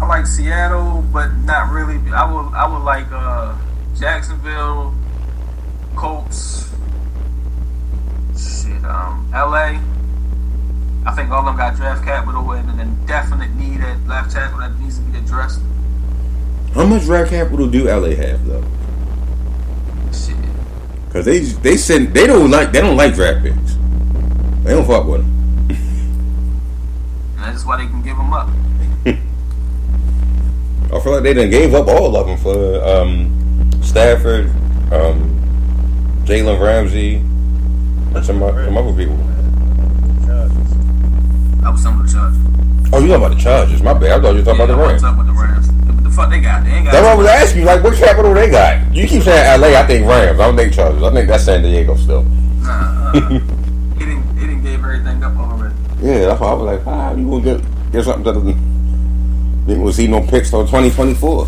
I 0.01 0.05
like 0.07 0.25
Seattle, 0.25 1.03
but 1.13 1.31
not 1.45 1.71
really. 1.71 1.95
I 2.11 2.31
would 2.31 2.53
I 2.53 2.67
would 2.67 2.83
like 2.83 3.07
uh, 3.11 3.55
Jacksonville, 3.97 4.93
Colts, 5.95 6.69
shit, 8.33 8.83
um, 8.83 9.29
LA. 9.31 9.79
I 11.07 11.13
think 11.15 11.29
all 11.29 11.39
of 11.39 11.45
them 11.45 11.55
got 11.55 11.75
draft 11.75 12.03
capital 12.03 12.51
and 12.51 12.79
an 12.79 13.05
definite 13.05 13.51
need 13.55 13.79
at 13.81 14.05
left 14.07 14.31
tackle 14.31 14.59
that 14.59 14.77
needs 14.79 14.97
to 14.97 15.03
be 15.05 15.17
addressed. 15.17 15.61
How 16.73 16.85
much 16.85 17.03
draft 17.03 17.29
capital 17.29 17.67
do 17.67 17.85
LA 17.85 18.15
have 18.15 18.45
though? 18.45 18.63
Shit. 20.11 20.35
Because 21.07 21.25
they 21.25 21.39
they 21.39 21.77
said 21.77 22.13
they 22.13 22.27
don't 22.27 22.51
like 22.51 22.71
they 22.71 22.81
don't 22.81 22.97
like 22.97 23.13
draft 23.15 23.43
picks. 23.43 23.75
They 24.63 24.71
don't 24.71 24.85
fuck 24.85 25.05
with 25.05 25.21
them. 25.21 25.34
That's 27.45 27.65
why 27.65 27.77
they 27.77 27.87
can 27.87 28.01
give 28.01 28.17
them 28.17 28.33
up. 28.33 28.49
I 30.91 30.99
feel 30.99 31.13
like 31.13 31.23
they 31.23 31.33
done 31.33 31.49
gave 31.49 31.73
up 31.73 31.87
all 31.87 32.15
of 32.15 32.27
them 32.27 32.37
for 32.37 32.83
um, 32.83 33.71
Stafford, 33.83 34.47
um, 34.91 35.31
Jalen 36.25 36.59
Ramsey, 36.59 37.15
and 37.15 38.25
some, 38.25 38.39
some 38.39 38.77
other 38.77 38.93
people. 38.93 39.17
That 41.61 41.71
was 41.71 41.81
some 41.81 41.99
of 41.99 42.05
the 42.05 42.13
Chargers. 42.13 42.39
Oh, 42.93 42.99
you 42.99 43.07
talking 43.07 43.13
about 43.15 43.35
the 43.35 43.39
Chargers? 43.41 43.81
My 43.81 43.93
bad. 43.93 44.11
I 44.11 44.21
thought 44.21 44.31
you 44.31 44.39
were 44.39 44.45
talking 44.45 44.61
about 44.61 44.67
the 44.67 44.77
what's 44.77 45.01
Rams. 45.01 45.03
up 45.03 45.17
with 45.17 45.27
the 45.27 45.33
Rams? 45.33 45.67
What 45.67 46.03
the 46.03 46.09
fuck 46.11 46.29
they 46.29 46.39
got? 46.39 46.63
They 46.63 46.69
ain't 46.71 46.85
got. 46.85 46.91
That's 46.93 47.03
what 47.03 47.11
I 47.13 47.15
was 47.15 47.27
asking 47.27 47.61
you. 47.61 47.65
Like, 47.67 47.83
what 47.83 47.95
capital 47.97 48.33
they 48.33 48.49
got? 48.51 48.93
You 48.95 49.07
keep 49.07 49.23
saying 49.23 49.61
LA. 49.61 49.67
I 49.79 49.85
think 49.87 50.05
Rams. 50.07 50.39
I 50.39 50.45
don't 50.45 50.55
think 50.55 50.73
Chargers. 50.73 51.01
I 51.03 51.11
think 51.11 51.27
that's 51.27 51.43
San 51.45 51.61
Diego 51.63 51.95
still. 51.95 52.23
Nah, 52.23 53.11
uh, 53.13 53.39
Yeah, 56.05 56.27
that's 56.27 56.39
why 56.39 56.49
I 56.49 56.53
was 56.53 56.65
like, 56.65 56.85
ah, 56.85 57.13
you 57.15 57.27
gonna 57.27 57.43
get 57.43 57.91
get 57.91 58.05
something 58.05 58.23
that 58.25 58.33
didn't, 58.33 59.65
didn't 59.65 59.91
see 59.93 60.05
no 60.05 60.21
picks 60.21 60.51
till 60.51 60.61
2024. 60.61 61.47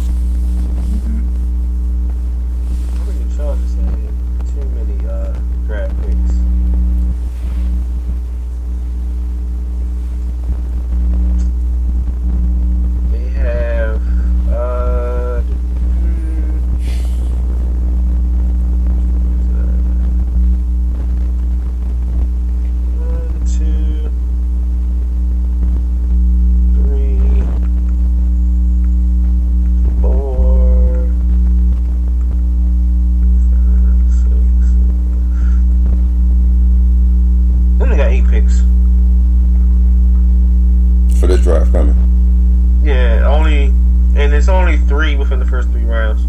Only 44.67 44.79
three 44.85 45.15
within 45.15 45.39
the 45.39 45.45
first 45.45 45.69
three 45.69 45.85
rounds. 45.85 46.25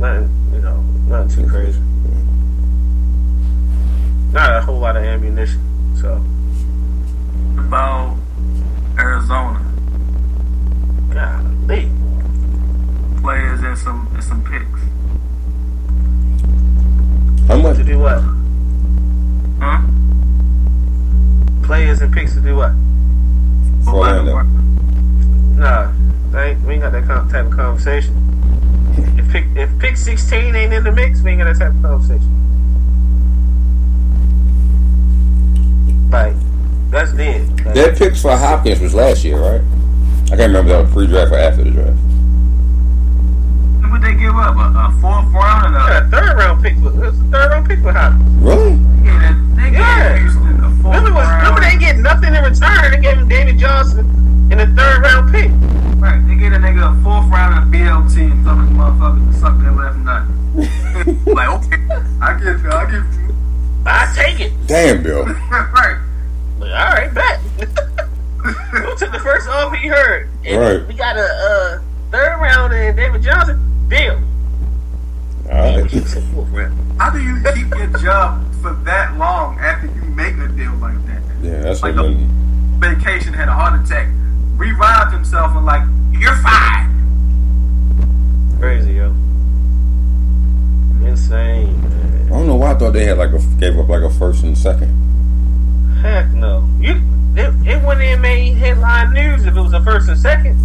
Nothing, 0.00 0.50
you 0.54 0.60
know, 0.60 0.80
nothing 1.06 1.44
too 1.44 1.50
crazy. 1.50 1.80
Not 4.32 4.56
a 4.56 4.62
whole 4.62 4.78
lot 4.78 4.96
of 4.96 5.04
ammunition. 5.04 5.60
So, 6.00 6.14
About 7.60 8.16
Arizona 8.98 9.60
golly. 11.12 11.90
players 13.20 13.60
and 13.60 13.76
some 13.76 14.08
and 14.14 14.24
some 14.24 14.42
picks. 14.42 14.80
How 17.48 17.56
much? 17.58 17.76
To 17.76 17.84
do 17.84 17.98
what? 17.98 18.22
Huh? 19.60 19.82
Players 21.66 22.00
and 22.00 22.14
picks 22.14 22.32
to 22.34 22.40
do 22.40 22.56
what? 22.56 22.72
For 23.84 23.96
Orlando. 23.96 24.42
Nah, 25.56 25.92
they 26.36 26.50
ain't, 26.50 26.60
we 26.66 26.74
ain't 26.74 26.82
got 26.82 26.92
that 26.92 27.06
type 27.06 27.46
of 27.46 27.52
conversation. 27.52 28.14
If 29.18 29.30
pick, 29.32 29.44
if 29.56 29.70
pick 29.78 29.96
16 29.96 30.54
ain't 30.54 30.72
in 30.72 30.84
the 30.84 30.92
mix, 30.92 31.22
we 31.22 31.30
ain't 31.30 31.40
got 31.40 31.52
that 31.52 31.58
type 31.58 31.74
of 31.74 31.82
conversation. 31.82 32.32
Like, 36.10 36.34
that's 36.90 37.12
dead. 37.14 37.48
Like, 37.64 37.74
Their 37.74 37.94
picks 37.96 38.20
for 38.22 38.36
Hopkins 38.36 38.80
was 38.80 38.94
last 38.94 39.24
year, 39.24 39.38
right? 39.38 39.62
I 40.26 40.36
can't 40.36 40.52
remember 40.52 40.70
if 40.72 40.76
that 40.76 40.82
was 40.84 40.92
pre-draft 40.92 41.32
or 41.32 41.38
after 41.38 41.64
the 41.64 41.70
draft. 41.70 41.96
What 43.90 44.02
they 44.02 44.14
give 44.14 44.34
up? 44.36 44.56
A, 44.56 44.60
a 44.60 44.92
fourth 45.00 45.32
round 45.32 45.66
and 45.66 45.74
yeah, 45.74 46.04
a 46.04 46.06
a 46.06 46.10
third 46.10 46.36
round 46.36 46.62
pick. 46.62 46.76
Was, 46.84 46.94
it 46.94 47.00
was 47.00 47.18
a 47.18 47.22
third 47.24 47.50
round 47.50 47.66
pick 47.66 47.80
for 47.80 47.92
Hopkins. 47.92 48.28
Really? 48.44 48.74
yeah, 49.04 49.32
they, 49.56 49.70
they 49.70 49.76
Yeah. 49.78 50.18
Houston 50.18 50.60
a 50.60 50.70
fourth 50.82 50.96
Remember, 51.00 51.12
was, 51.14 51.24
round. 51.26 51.42
remember 51.56 51.60
they 51.64 51.76
get 51.78 51.96
nothing 51.96 52.34
in 52.34 52.44
return. 52.44 52.90
They 52.92 53.00
gave 53.00 53.16
him 53.18 53.28
David 53.28 53.58
Johnson 53.58 54.04
in 54.52 54.58
the 54.58 54.66
third 54.76 55.00
round 55.02 55.32
pick. 55.32 55.50
Right, 55.98 56.20
they 56.26 56.34
get 56.34 56.52
a 56.52 56.56
nigga 56.56 56.92
a 56.98 57.02
fourth 57.02 57.26
round 57.30 57.58
of 57.58 57.72
BLT 57.72 58.30
and 58.30 58.44
tell 58.44 58.56
this 58.56 58.68
motherfucker 58.70 59.32
to 59.32 59.38
suck 59.38 59.58
their 59.60 59.72
left 59.72 59.98
nut. 59.98 60.24
like, 61.34 61.48
okay, 61.48 61.82
I 62.20 62.38
give 62.38 62.62
you, 62.62 62.70
I 62.70 62.84
give 62.90 63.14
you. 63.14 63.34
I 63.86 64.12
take 64.14 64.40
it. 64.40 64.52
Damn, 64.66 65.02
Bill. 65.02 65.24
right. 65.50 65.98
Like, 66.58 66.70
all 66.70 66.92
right, 66.92 67.14
bet. 67.14 67.40
we 67.58 68.96
took 68.96 69.12
the 69.12 69.20
first 69.22 69.48
off 69.48 69.74
he 69.74 69.88
heard. 69.88 70.28
And 70.44 70.60
Right. 70.60 70.86
We 70.88 70.94
got 70.94 71.16
a 71.16 71.20
uh, 71.22 71.80
third 72.10 72.36
round 72.40 72.72
and 72.74 72.96
David 72.96 73.22
Johnson. 73.22 73.62
Deal. 73.88 74.20
All 75.50 75.80
right. 75.80 75.86
He 75.90 76.00
said 76.00 76.24
fourth 76.34 76.48
round. 76.50 77.00
How 77.00 77.10
do 77.10 77.20
you 77.22 77.36
keep 77.54 77.68
your 77.78 77.98
job 77.98 78.42
for 78.62 78.72
that 78.84 79.16
long 79.16 79.58
after 79.58 79.86
you 79.86 80.02
make 80.14 80.34
a 80.38 80.48
deal 80.48 80.72
like 80.74 81.04
that? 81.06 81.22
Yeah, 81.42 81.60
that's 81.62 81.82
Like 81.82 81.94
what. 81.96 82.06
a- 82.06 82.26
Vacation 82.78 83.32
had 83.32 83.48
a 83.48 83.52
heart 83.52 83.80
attack, 83.80 84.06
revived 84.56 85.12
himself 85.12 85.52
and 85.56 85.64
like, 85.64 85.82
you're 86.12 86.36
fine. 86.36 86.92
Crazy, 88.58 88.94
yo. 88.94 89.14
Insane, 91.04 92.26
I 92.26 92.28
don't 92.30 92.46
know 92.46 92.56
why 92.56 92.72
I 92.72 92.74
thought 92.74 92.92
they 92.92 93.04
had 93.04 93.18
like 93.18 93.32
a 93.32 93.38
gave 93.58 93.78
up 93.78 93.88
like 93.88 94.02
a 94.02 94.10
first 94.10 94.42
and 94.42 94.56
second. 94.58 94.90
Heck 96.02 96.30
no. 96.32 96.68
You 96.80 97.00
it, 97.36 97.52
it 97.66 97.84
wouldn't 97.84 98.06
have 98.06 98.20
made 98.20 98.54
headline 98.54 99.12
news 99.12 99.44
if 99.44 99.54
it 99.56 99.60
was 99.60 99.74
a 99.74 99.82
first 99.82 100.08
and 100.08 100.18
second. 100.18 100.56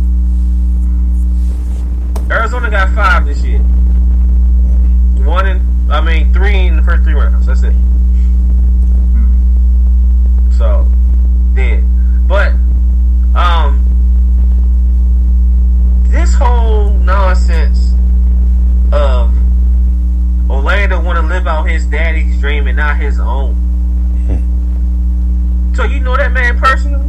Arizona 2.32 2.72
got 2.72 2.96
five 2.96 3.26
this 3.26 3.44
year. 3.44 3.60
One 5.20 5.48
in, 5.48 5.92
I 5.92 6.00
mean, 6.00 6.32
three 6.34 6.68
in 6.68 6.78
the 6.78 6.82
first 6.82 7.04
three 7.04 7.14
rounds. 7.14 7.46
That's 7.46 7.64
it. 7.64 7.74
So, 10.58 10.88
dead. 11.54 11.84
But, 12.28 12.54
um, 13.36 13.80
this 16.10 16.34
whole 16.34 16.90
nonsense 16.92 17.94
of 18.92 19.34
Orlando 20.50 21.02
want 21.02 21.18
to 21.18 21.26
live 21.26 21.48
out 21.48 21.64
his 21.64 21.86
daddy's 21.86 22.40
dream 22.40 22.68
and 22.68 22.78
not 22.78 22.98
his 22.98 23.20
own. 23.20 23.56
So 25.76 25.86
you 25.86 26.02
know 26.02 26.18
that 26.18 26.32
man 26.34 26.60
personally? 26.60 27.08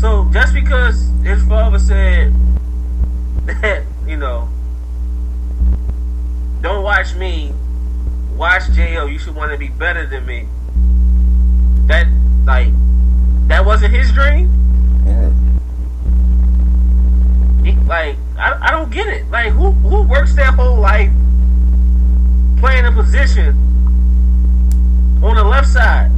So 0.00 0.28
just 0.32 0.52
because 0.52 1.10
his 1.24 1.42
father 1.44 1.78
said 1.78 2.34
that, 3.46 3.84
you 4.06 4.18
know, 4.18 4.48
don't 6.60 6.82
watch 6.82 7.14
me, 7.14 7.52
watch 8.36 8.70
Jo, 8.72 9.06
you 9.06 9.18
should 9.18 9.34
want 9.34 9.50
to 9.52 9.58
be 9.58 9.68
better 9.68 10.06
than 10.06 10.26
me. 10.26 10.46
That 11.86 12.06
like 12.44 12.68
that 13.46 13.64
wasn't 13.64 13.94
his 13.94 14.12
dream? 14.12 14.50
All 15.06 15.12
right. 15.12 15.32
He, 17.64 17.72
like 17.86 18.16
I, 18.38 18.68
I 18.68 18.70
don't 18.72 18.90
get 18.90 19.06
it. 19.06 19.30
Like 19.30 19.52
who 19.52 19.70
who 19.70 20.02
works 20.02 20.34
their 20.34 20.50
whole 20.52 20.78
life 20.80 21.10
playing 22.58 22.86
a 22.86 22.92
position 22.92 23.50
on 25.22 25.36
the 25.36 25.44
left 25.44 25.68
side 25.68 26.10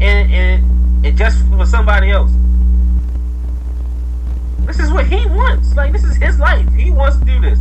and 0.00 0.32
and, 0.32 1.06
and 1.06 1.16
just 1.16 1.46
for 1.46 1.64
somebody 1.66 2.10
else. 2.10 2.32
This 4.66 4.80
is 4.80 4.90
what 4.92 5.06
he 5.06 5.24
wants. 5.26 5.74
Like 5.76 5.92
this 5.92 6.04
is 6.04 6.16
his 6.16 6.38
life. 6.38 6.68
He 6.74 6.90
wants 6.90 7.18
to 7.18 7.24
do 7.24 7.40
this. 7.40 7.58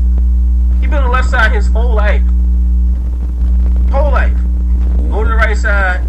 He 0.82 0.88
been 0.88 0.96
on 0.96 1.06
the 1.06 1.10
left 1.10 1.30
side 1.30 1.52
his 1.52 1.68
whole 1.68 1.94
life. 1.94 2.24
Whole 3.92 4.12
life. 4.12 4.36
Go 5.10 5.24
to 5.24 5.30
the 5.30 5.36
right 5.36 5.56
side 5.56 6.06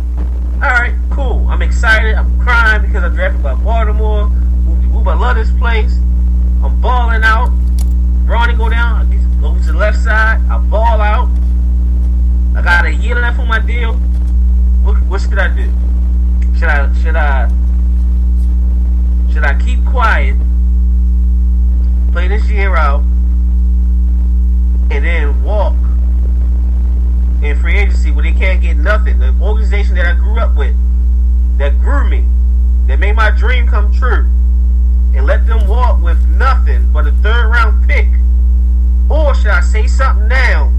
All 0.60 0.68
right, 0.68 0.92
cool. 1.12 1.46
I'm 1.48 1.62
excited. 1.62 2.16
I'm 2.16 2.40
crying 2.40 2.82
because 2.82 3.04
I'm 3.04 3.14
drafted 3.14 3.44
by 3.44 3.54
Baltimore. 3.54 4.24
Ooh, 4.26 5.08
I 5.08 5.14
love 5.14 5.36
this 5.36 5.52
place. 5.52 5.94
I'm 6.64 6.80
balling 6.80 7.22
out. 7.22 7.50
Ronnie 8.24 8.54
go 8.54 8.68
down. 8.68 9.06
I 9.06 9.40
go 9.40 9.54
to 9.54 9.72
the 9.72 9.78
left 9.78 9.98
side. 9.98 10.40
I 10.50 10.58
ball 10.58 11.00
out. 11.00 11.28
I 12.56 12.62
got 12.62 12.86
a 12.86 12.92
year 12.92 13.14
left 13.14 13.38
on 13.38 13.46
my 13.46 13.60
deal. 13.60 13.92
What, 14.82 15.00
what 15.02 15.20
should 15.20 15.38
I 15.38 15.46
do? 15.46 15.70
Should 16.58 16.68
I 16.68 16.92
should 16.94 17.14
I 17.14 17.48
should 19.32 19.44
I 19.44 19.56
keep 19.64 19.84
quiet, 19.86 20.34
play 22.10 22.26
this 22.26 22.48
year 22.50 22.74
out, 22.74 23.02
and 24.90 25.04
then 25.04 25.40
walk 25.44 25.76
in 27.42 27.58
free 27.60 27.78
agency 27.78 28.10
where 28.10 28.24
they 28.24 28.32
can't 28.32 28.60
get 28.60 28.76
nothing? 28.76 29.18
The 29.18 29.34
organization 29.40 29.94
that 29.96 30.06
I 30.06 30.14
grew 30.14 30.38
up 30.38 30.56
with, 30.56 30.74
that 31.58 31.78
grew 31.80 32.08
me, 32.08 32.24
that 32.86 32.98
made 32.98 33.14
my 33.14 33.30
dream 33.30 33.66
come 33.66 33.92
true, 33.92 34.26
and 35.14 35.26
let 35.26 35.46
them 35.46 35.66
walk 35.66 36.02
with 36.02 36.18
nothing 36.28 36.92
but 36.92 37.06
a 37.06 37.12
third 37.22 37.48
round 37.48 37.88
pick? 37.88 38.08
Or 39.10 39.34
should 39.34 39.50
I 39.50 39.60
say 39.60 39.86
something 39.86 40.28
now 40.28 40.72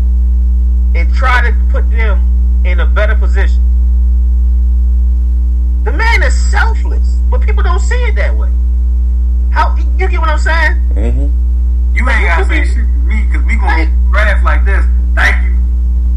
and 0.95 1.13
try 1.13 1.41
to 1.49 1.55
put 1.71 1.89
them 1.89 2.63
in 2.65 2.79
a 2.79 2.85
better 2.85 3.15
position? 3.15 3.63
The 5.83 5.91
man 5.91 6.23
is 6.23 6.35
selfless, 6.51 7.15
but 7.31 7.41
people 7.41 7.63
don't 7.63 7.79
see 7.79 7.95
it 7.95 8.15
that 8.15 8.35
way. 8.35 8.51
How 9.51 9.75
you 9.75 10.07
get 10.07 10.19
what 10.19 10.29
I'm 10.29 10.37
saying? 10.37 10.73
Mm-hmm. 10.93 11.95
You 11.95 12.09
ain't 12.09 12.25
gotta 12.25 12.45
say 12.45 12.65
shit 12.65 12.75
to 12.75 12.99
me 13.03 13.25
because 13.25 13.45
we 13.45 13.55
gonna 13.55 13.87
draft 14.11 14.43
like 14.43 14.65
this. 14.65 14.85
Thank 15.15 15.43
you. 15.43 15.58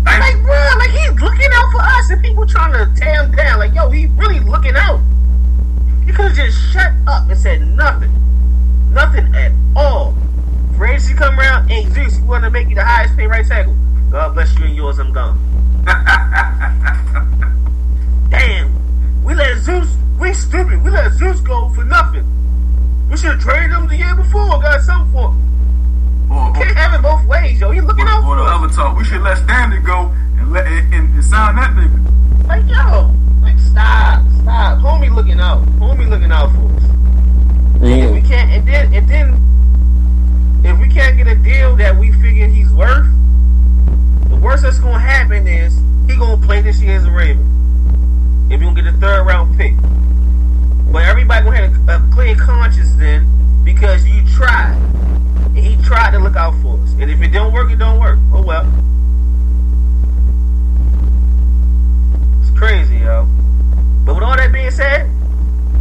Like, 0.04 0.34
you. 0.34 0.42
bro, 0.42 0.70
like 0.78 0.90
he's 0.90 1.20
looking 1.20 1.50
out 1.52 1.72
for 1.72 1.80
us, 1.80 2.10
and 2.10 2.22
people 2.22 2.46
trying 2.46 2.72
to 2.72 3.00
tear 3.00 3.24
him 3.24 3.34
down. 3.34 3.58
Like, 3.58 3.74
yo, 3.74 3.90
he 3.90 4.06
really 4.16 4.40
looking 4.40 4.76
out. 4.76 5.00
You 6.06 6.12
could 6.12 6.26
have 6.26 6.34
just 6.34 6.72
shut 6.72 6.92
up 7.06 7.28
and 7.28 7.38
said 7.38 7.62
nothing, 7.62 8.10
nothing 8.92 9.34
at 9.34 9.52
all. 9.76 10.16
Agency 11.02 11.18
come 11.18 11.38
around, 11.38 11.70
and 11.70 11.92
Zeus, 11.92 12.18
we 12.20 12.26
want 12.28 12.44
to 12.44 12.50
make 12.50 12.68
you 12.68 12.76
the 12.76 12.84
highest 12.84 13.16
paid 13.16 13.26
right 13.26 13.44
tackle. 13.44 13.74
God 14.10 14.34
bless 14.34 14.56
you 14.56 14.66
and 14.66 14.76
yours. 14.76 15.00
I'm 15.00 15.12
gone. 15.12 15.36
Damn, 18.30 19.24
we 19.24 19.34
let 19.34 19.58
Zeus. 19.58 19.88
We 20.20 20.32
stupid. 20.32 20.80
We 20.84 20.90
let 20.90 21.12
Zeus 21.14 21.40
go 21.40 21.70
for 21.70 21.84
nothing. 21.84 22.24
We 23.10 23.16
should 23.16 23.32
have 23.32 23.40
traded 23.40 23.72
him 23.72 23.88
the 23.88 23.96
year 23.96 24.14
before. 24.14 24.60
Got 24.60 24.80
something 24.82 25.12
for 25.12 25.32
him. 25.32 25.51
Or, 26.32 26.48
or, 26.48 26.52
Can't 26.54 26.76
have 26.76 26.94
it 26.94 27.02
both 27.02 27.24
ways, 27.26 27.60
yo. 27.60 27.70
He 27.70 27.80
looking 27.80 28.06
out 28.08 28.24
for 28.24 28.36
the 28.36 28.42
other 28.42 28.68
talk. 28.68 28.96
We 28.96 29.04
should 29.04 29.20
let 29.20 29.36
Stanley 29.38 29.78
go 29.80 30.08
and 30.38 30.50
let 30.50 30.66
and, 30.66 30.94
and, 30.94 31.14
and 31.14 31.24
sign 31.24 31.56
that 31.56 31.76
nigga. 31.76 32.48
Like, 32.48 32.64
yo, 32.66 33.12
like, 33.42 33.58
stop, 33.58 34.24
stop. 34.40 34.78
Homie 34.78 35.14
looking 35.14 35.40
out. 35.40 35.60
Homie 35.76 36.08
looking 36.08 36.32
out 36.32 36.50
for 36.52 36.64
us. 36.74 36.84
And 37.82 38.00
if 38.00 38.12
we 38.12 38.22
can't, 38.22 38.50
and 38.50 38.66
then, 38.66 38.94
and 38.94 39.08
then, 39.08 40.62
if 40.64 40.78
we 40.80 40.88
can't 40.88 41.16
get 41.16 41.26
a 41.26 41.34
deal 41.34 41.76
that 41.76 41.96
we 41.96 42.12
figure 42.12 42.46
he's 42.46 42.72
worth, 42.72 43.06
the 44.28 44.36
worst 44.36 44.62
that's 44.62 44.78
gonna 44.78 44.98
happen 44.98 45.46
is 45.46 45.76
he 46.08 46.16
gonna 46.16 46.40
play 46.46 46.62
this 46.62 46.80
year 46.80 46.96
as 46.96 47.04
a 47.04 47.10
Raven. 47.10 48.48
If 48.50 48.60
you 48.60 48.66
don't 48.66 48.74
get 48.74 48.86
a 48.86 48.92
third 48.92 49.26
round 49.26 49.58
pick. 49.58 49.74
But 50.92 51.04
everybody 51.04 51.44
gonna 51.44 51.68
have 51.68 51.88
a, 51.88 52.08
a 52.08 52.12
clear 52.12 52.36
conscience 52.36 52.94
then 52.94 53.26
because 53.64 54.06
you 54.06 54.22
tried. 54.36 54.78
And 55.54 55.58
he 55.58 55.76
tried 55.84 56.12
to 56.12 56.18
look 56.18 56.34
out 56.34 56.54
for 56.62 56.78
us. 56.80 56.92
And 56.92 57.10
if 57.10 57.20
it 57.20 57.28
don't 57.28 57.52
work, 57.52 57.70
it 57.70 57.78
don't 57.78 58.00
work. 58.00 58.18
Oh 58.32 58.42
well. 58.42 58.66
It's 62.40 62.58
crazy, 62.58 62.98
yo. 62.98 63.26
But 64.04 64.14
with 64.14 64.24
all 64.24 64.36
that 64.36 64.50
being 64.50 64.70
said, 64.70 65.10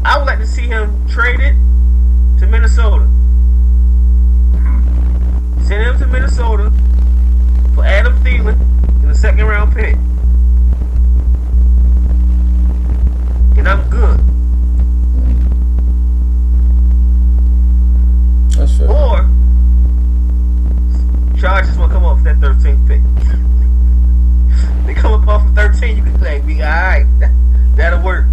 I 0.03 0.17
would 0.17 0.25
like 0.25 0.39
to 0.39 0.47
see 0.47 0.67
him 0.67 1.07
traded 1.07 1.55
to 2.39 2.47
Minnesota. 2.47 3.05
Hmm. 4.57 5.63
Send 5.63 5.83
him 5.83 5.99
to 5.99 6.07
Minnesota 6.07 6.71
for 7.73 7.85
Adam 7.85 8.13
Thielen 8.23 8.59
in 9.01 9.07
the 9.07 9.15
second 9.15 9.45
round 9.45 9.73
pick. 9.73 9.95
And 13.57 13.67
I'm 13.69 13.89
good. 13.89 14.19
That's 18.57 18.77
fair. 18.77 18.89
Or 18.89 19.40
Chargers 21.41 21.75
will 21.75 21.89
come 21.89 22.05
up 22.05 22.17
with 22.17 22.25
that 22.25 22.35
13th 22.35 22.87
pick. 22.87 23.01
they 24.85 24.93
come 24.93 25.11
up 25.11 25.27
off 25.27 25.43
of 25.43 25.55
13, 25.55 25.97
you 25.97 26.03
can 26.03 26.15
play. 26.19 26.39
we 26.41 26.61
alright. 26.61 27.07
That'll 27.75 27.99
work. 28.03 28.25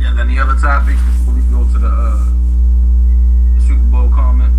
Yeah, 0.00 0.12
then 0.16 0.26
the 0.26 0.40
other 0.40 0.56
topic 0.60 0.96
before 0.96 1.34
we 1.34 1.40
go 1.42 1.62
to 1.72 1.78
the, 1.78 1.86
uh, 1.86 2.24
Super 3.60 3.78
Bowl 3.84 4.10
comment. 4.10 4.52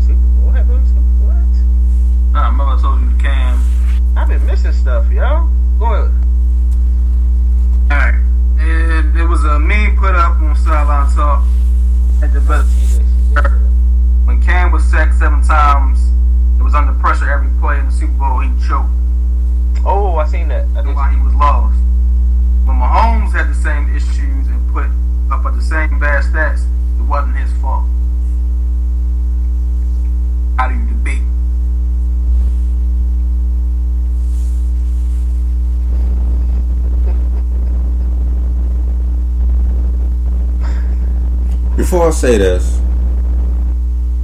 Super 0.00 0.18
Bowl? 0.18 0.46
What 0.46 0.56
happened 0.56 0.88
Super 0.88 1.00
Bowl? 1.00 1.28
What? 1.28 2.32
Nah, 2.32 2.48
remember 2.48 2.64
I 2.64 2.80
told 2.82 3.00
you 3.00 3.16
the 3.16 3.22
Cam. 3.22 3.62
I've 4.16 4.26
been 4.26 4.44
missing 4.44 4.72
stuff, 4.72 5.08
yo. 5.12 5.48
Go 5.78 5.84
ahead. 5.84 6.10
Alright. 7.92 8.31
It, 8.62 9.16
it 9.16 9.24
was 9.24 9.44
a 9.44 9.58
meme 9.58 9.96
put 9.96 10.14
up 10.14 10.40
on 10.40 10.54
Sideline 10.54 11.12
Talk 11.14 11.44
Had 12.20 12.32
the 12.32 12.40
when 14.24 14.40
Cam 14.40 14.70
was 14.70 14.84
sacked 14.84 15.18
seven 15.18 15.42
times. 15.42 15.98
It 16.60 16.62
was 16.62 16.74
under 16.74 16.92
pressure 17.00 17.28
every 17.28 17.50
play 17.58 17.80
in 17.80 17.86
the 17.86 17.92
Super 17.92 18.12
Bowl. 18.12 18.38
He 18.38 18.48
choked. 18.68 18.88
Oh, 19.84 20.16
I 20.16 20.28
seen 20.28 20.46
that. 20.48 20.66
I 20.76 20.82
That's 20.82 20.94
why 20.94 21.10
he 21.10 21.20
was 21.20 21.34
lost. 21.34 21.74
When 22.64 22.78
Mahomes 22.78 23.32
had 23.32 23.50
the 23.50 23.54
same 23.54 23.90
issues 23.94 24.46
and 24.46 24.72
put 24.72 24.86
up 25.32 25.44
at 25.44 25.54
the 25.56 25.62
same 25.62 25.98
bad 25.98 26.22
stats, 26.22 26.62
it 26.98 27.02
wasn't 27.02 27.36
his 27.36 27.52
fault. 27.60 27.84
How 30.56 30.68
do 30.68 30.76
you 30.76 30.86
debate? 30.86 31.26
Before 41.76 42.08
I 42.08 42.10
say 42.10 42.36
this, 42.36 42.80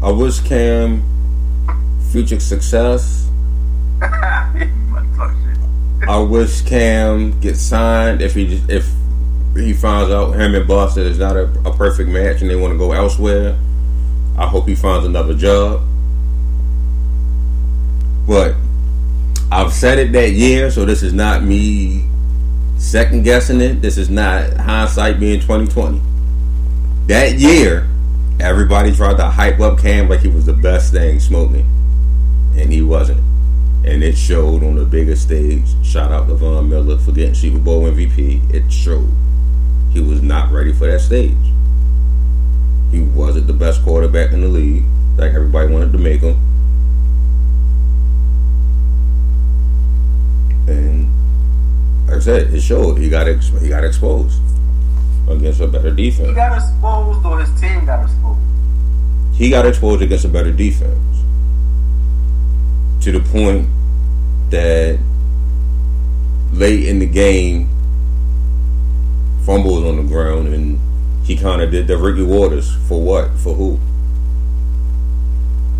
I 0.02 0.10
wish 0.10 0.40
Cam 0.40 1.02
future 2.10 2.40
success. 2.40 3.30
I 4.02 4.66
wish 6.28 6.62
Cam 6.62 7.38
gets 7.40 7.60
signed 7.60 8.20
if 8.20 8.34
he 8.34 8.48
just, 8.48 8.68
if 8.70 8.90
he 9.54 9.72
finds 9.72 10.10
out 10.10 10.32
him 10.32 10.54
and 10.54 10.68
Boston 10.68 11.06
is 11.06 11.18
not 11.18 11.36
a, 11.36 11.44
a 11.64 11.74
perfect 11.74 12.10
match 12.10 12.42
and 12.42 12.50
they 12.50 12.56
want 12.56 12.72
to 12.72 12.78
go 12.78 12.92
elsewhere. 12.92 13.58
I 14.36 14.46
hope 14.46 14.68
he 14.68 14.74
finds 14.74 15.06
another 15.06 15.34
job. 15.34 15.80
But 18.26 18.56
I've 19.50 19.72
said 19.72 19.98
it 19.98 20.12
that 20.12 20.32
year, 20.32 20.70
so 20.70 20.84
this 20.84 21.02
is 21.02 21.14
not 21.14 21.42
me 21.42 22.04
second 22.76 23.24
guessing 23.24 23.62
it. 23.62 23.80
This 23.80 23.96
is 23.96 24.10
not 24.10 24.52
hindsight 24.58 25.18
being 25.18 25.40
twenty 25.40 25.66
twenty. 25.66 26.02
That 27.08 27.38
year, 27.38 27.88
everybody 28.38 28.94
tried 28.94 29.16
to 29.16 29.30
hype 29.30 29.60
up 29.60 29.78
Cam 29.78 30.10
like 30.10 30.20
he 30.20 30.28
was 30.28 30.44
the 30.44 30.52
best 30.52 30.92
thing 30.92 31.18
smoking, 31.20 31.66
and 32.54 32.70
he 32.70 32.82
wasn't. 32.82 33.20
And 33.86 34.02
it 34.04 34.18
showed 34.18 34.62
on 34.62 34.74
the 34.74 34.84
biggest 34.84 35.22
stage. 35.22 35.64
Shout 35.82 36.12
out 36.12 36.28
to 36.28 36.34
Von 36.34 36.68
Miller 36.68 36.98
for 36.98 37.12
getting 37.12 37.32
Super 37.32 37.60
Bowl 37.60 37.84
MVP. 37.84 38.52
It 38.52 38.70
showed 38.70 39.08
he 39.90 40.00
was 40.00 40.20
not 40.20 40.52
ready 40.52 40.70
for 40.74 40.86
that 40.86 41.00
stage. 41.00 41.32
He 42.90 43.00
wasn't 43.00 43.46
the 43.46 43.54
best 43.54 43.82
quarterback 43.82 44.32
in 44.32 44.42
the 44.42 44.48
league, 44.48 44.84
like 45.16 45.32
everybody 45.32 45.72
wanted 45.72 45.92
to 45.92 45.98
make 45.98 46.20
him. 46.20 46.36
And 50.68 52.06
like 52.06 52.18
I 52.18 52.20
said, 52.20 52.52
it 52.52 52.60
showed. 52.60 52.98
He 52.98 53.08
got 53.08 53.26
ex- 53.26 53.48
he 53.62 53.70
got 53.70 53.82
exposed 53.82 54.42
against 55.30 55.60
a 55.60 55.66
better 55.66 55.90
defense. 55.90 56.28
He 56.28 56.34
got 56.34 56.56
exposed 56.56 57.24
or 57.24 57.40
his 57.40 57.60
team 57.60 57.84
got 57.84 58.04
exposed. 58.04 58.40
He 59.34 59.50
got 59.50 59.66
exposed 59.66 60.02
against 60.02 60.24
a 60.24 60.28
better 60.28 60.52
defense. 60.52 60.98
To 63.02 63.12
the 63.12 63.20
point 63.20 63.68
that 64.50 64.98
late 66.52 66.88
in 66.88 66.98
the 66.98 67.06
game, 67.06 67.68
fumble 69.44 69.76
was 69.76 69.84
on 69.84 69.96
the 69.96 70.02
ground, 70.02 70.48
and 70.48 70.78
he 71.24 71.36
kind 71.36 71.62
of 71.62 71.70
did 71.70 71.86
the 71.86 71.96
Ricky 71.96 72.22
Watters 72.22 72.74
for 72.88 73.00
what? 73.00 73.30
For 73.38 73.54
who? 73.54 73.78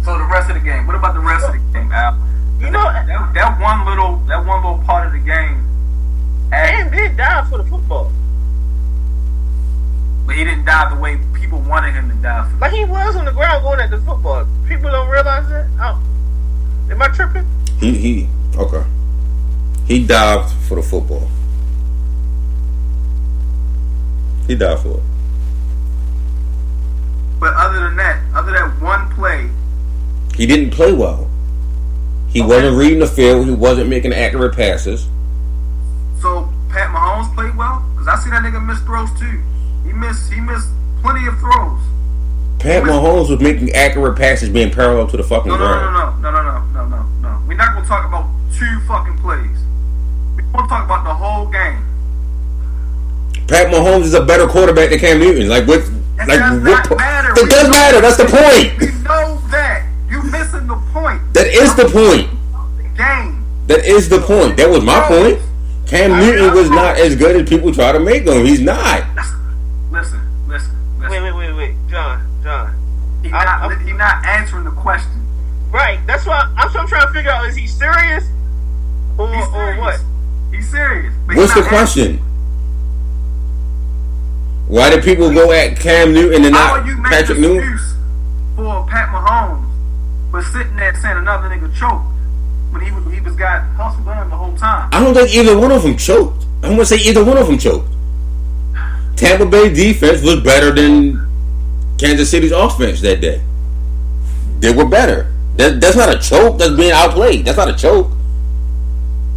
So 0.05 0.17
the 0.17 0.25
rest 0.25 0.49
of 0.51 0.55
the 0.55 0.61
game. 0.61 0.87
What 0.87 0.97
about 0.97 1.15
the 1.15 1.21
rest 1.21 1.47
of 1.47 1.53
the 1.53 1.59
game, 1.73 1.91
Al? 1.91 2.17
You 2.61 2.71
know, 2.71 2.85
that, 2.85 3.31
that 3.35 3.61
one 3.61 3.87
little 3.87 4.17
that 4.27 4.45
one 4.45 4.63
little 4.63 4.85
part 4.85 5.07
of 5.07 5.13
the 5.13 5.19
game, 5.19 5.65
and 6.53 6.89
and, 6.89 6.93
did 6.93 7.17
die 7.17 7.45
for 7.51 7.59
the 7.59 7.65
football. 7.65 8.13
But 10.29 10.37
he 10.37 10.45
didn't 10.45 10.67
die 10.67 10.95
the 10.95 11.01
way 11.01 11.19
people 11.33 11.59
wanted 11.61 11.93
him 11.95 12.11
to 12.11 12.15
die. 12.17 12.43
how 12.43 12.55
I. 12.57 12.59
Like 12.61 12.73
he 12.73 12.85
was 12.85 13.17
on 13.17 13.25
the 13.25 13.33
ground 13.33 13.65
going 13.65 13.81
at 13.81 13.91
the 13.91 13.97
football. 13.99 14.47
People 14.69 14.91
don't 14.91 15.09
realize 15.09 15.49
that. 15.49 15.67
Oh, 15.81 15.99
am 16.91 17.01
I 17.01 17.09
tripping? 17.09 17.47
He 17.81 17.97
he 17.97 18.29
okay. 18.57 18.85
He 19.87 20.05
dived 20.07 20.53
for 20.69 20.75
the 20.75 20.83
football. 20.83 21.27
He 24.47 24.55
died 24.55 24.79
for 24.81 24.99
it. 24.99 25.03
But 27.41 27.55
other 27.55 27.81
than 27.81 27.97
that, 27.97 28.21
other 28.35 28.53
than 28.53 28.71
that 28.71 28.83
one 28.83 29.09
play, 29.15 29.49
He 30.37 30.47
didn't 30.47 30.71
play 30.71 30.93
well. 30.93 31.29
He 32.29 32.41
Okay. 32.43 32.49
wasn't 32.49 32.77
reading 32.77 32.99
the 32.99 33.07
field. 33.07 33.47
He 33.47 33.53
wasn't 33.55 33.89
making 33.89 34.13
accurate 34.13 34.55
passes. 34.55 35.09
so 36.21 36.49
Pat 36.69 36.91
Mahomes 36.91 37.33
played 37.35 37.57
well 37.57 37.83
because 37.93 38.09
I 38.09 38.17
see 38.23 38.29
that 38.31 38.43
nigga 38.43 38.63
miss 38.65 38.79
throws 38.81 39.09
too. 39.19 39.41
He 39.89 39.93
missed 39.95 40.33
he 40.33 40.41
missed 40.41 40.69
plenty 41.03 41.27
of 41.27 41.39
throws. 41.41 41.81
Pat 42.61 42.83
Mahomes 42.85 43.31
was 43.31 43.41
making 43.41 43.71
accurate 43.73 44.17
passes, 44.19 44.49
being 44.49 44.71
parallel 44.71 45.07
to 45.09 45.17
the 45.17 45.23
fucking 45.23 45.51
No, 45.51 45.57
no, 45.59 45.65
no, 45.65 45.69
ground. 45.91 46.23
no, 46.23 46.31
no, 46.31 46.43
no, 46.43 46.61
no, 46.75 46.87
no, 46.87 46.97
no, 46.97 47.07
no. 47.23 47.43
We're 47.47 47.57
not 47.57 47.75
gonna 47.75 47.87
talk 47.87 48.05
about 48.07 48.27
two 48.59 48.81
fucking 48.87 49.17
plays. 49.19 49.59
We're 50.37 50.43
gonna 50.53 50.69
talk 50.69 50.85
about 50.85 51.05
the 51.05 51.15
whole 51.15 51.47
game. 51.47 51.85
Pat 53.47 53.69
Mahomes 53.73 54.03
is 54.03 54.15
a 54.15 54.25
better 54.25 54.47
quarterback 54.47 54.91
than 54.91 54.99
Cam 54.99 55.19
Newton. 55.21 55.49
Like 55.49 55.67
what? 55.67 55.83
That 56.19 56.29
Like 56.29 56.39
does 56.41 56.61
what? 56.63 56.91
not 56.91 56.99
matter. 56.99 57.31
It 57.37 57.51
does 57.51 57.69
matter. 57.71 58.01
That's 58.01 58.17
the 58.17 58.25
point. 58.25 58.79
We 58.81 58.87
know 59.05 59.41
that. 59.51 59.87
you're 60.11 60.23
missing 60.25 60.67
the 60.67 60.77
point. 60.93 61.21
That 61.35 61.47
is 61.47 61.75
the 61.77 61.85
point. 61.89 62.29
The 62.77 62.89
game. 62.97 63.45
That 63.69 63.85
is 63.87 64.09
the 64.09 64.19
point. 64.21 64.57
That 64.57 64.69
was 64.69 64.83
my 64.85 65.01
point. 65.07 65.39
Cam 65.87 66.19
Newton 66.19 66.53
was 66.55 66.69
not 66.69 66.99
as 66.99 67.15
good 67.17 67.37
as 67.37 67.49
people 67.49 67.73
try 67.73 67.93
to 67.93 68.01
make 68.01 68.25
him. 68.25 68.45
He's 68.45 68.61
not. 68.61 69.05
Listen, 69.91 70.21
listen, 70.49 70.77
listen. 70.99 71.11
Wait, 71.11 71.23
wait, 71.23 71.33
wait, 71.35 71.53
wait, 71.55 71.75
John, 71.89 72.27
John. 72.43 72.75
He 73.23 73.31
I- 73.33 73.45
not 73.45 73.81
he 73.83 73.93
not 73.93 74.25
answering 74.27 74.65
the 74.65 74.71
question. 74.71 75.11
Right. 75.71 75.99
That's 76.07 76.25
why 76.25 76.39
I'm, 76.57 76.69
I'm 76.77 76.87
trying 76.89 77.07
to 77.07 77.13
figure 77.13 77.31
out: 77.31 77.47
is 77.47 77.57
he 77.57 77.67
serious 77.67 78.25
or, 79.19 79.29
He's 79.35 79.47
or 79.49 79.75
what? 79.77 80.01
He's 80.53 80.71
serious. 80.71 81.13
But 81.27 81.35
he's 81.37 81.43
What's 81.43 81.55
the 81.55 81.61
not 81.61 81.69
question? 81.69 82.17
Why 84.69 84.91
do 84.95 85.01
people 85.01 85.33
go 85.33 85.51
at 85.53 85.79
Cam 85.79 86.13
Newton 86.13 86.45
and 86.45 86.55
How 86.55 86.77
not 86.77 86.87
you 86.87 87.03
Patrick 87.03 87.39
Newton? 87.39 87.79
for 88.55 88.87
Pat 88.91 89.09
Mahomes 89.11 89.65
but 90.31 90.43
sitting 90.43 90.77
there 90.77 90.95
saying 91.01 91.17
another 91.17 91.49
nigga 91.49 91.75
choked 91.75 92.05
when 92.71 92.83
he 92.83 92.91
was 92.91 93.13
he 93.15 93.21
was 93.21 93.35
got 93.37 93.63
hustled 93.77 94.07
on 94.09 94.29
the 94.29 94.37
whole 94.37 94.55
time? 94.57 94.91
I 94.93 95.03
don't 95.03 95.15
think 95.15 95.35
either 95.35 95.57
one 95.59 95.73
of 95.73 95.83
them 95.83 95.97
choked. 95.97 96.45
I'm 96.63 96.73
gonna 96.73 96.85
say 96.85 96.97
either 96.97 97.25
one 97.25 97.39
of 97.39 97.47
them 97.47 97.57
choked. 97.59 97.89
Tampa 99.19 99.47
Bay 99.47 99.73
defense 99.73 100.23
was 100.23 100.41
better 100.41 100.73
than 100.73 101.27
Kansas 101.99 102.31
City's 102.31 102.53
offense 102.53 103.01
that 103.01 103.21
day. 103.21 103.43
They 104.61 104.73
were 104.73 104.87
better. 104.87 105.33
That, 105.57 105.81
that's 105.81 105.97
not 105.97 106.15
a 106.15 106.19
choke. 106.19 106.59
That's 106.59 106.75
being 106.75 106.93
outplayed. 106.93 107.45
That's 107.45 107.59
not 107.59 107.69
a 107.69 107.77
choke. 107.77 108.13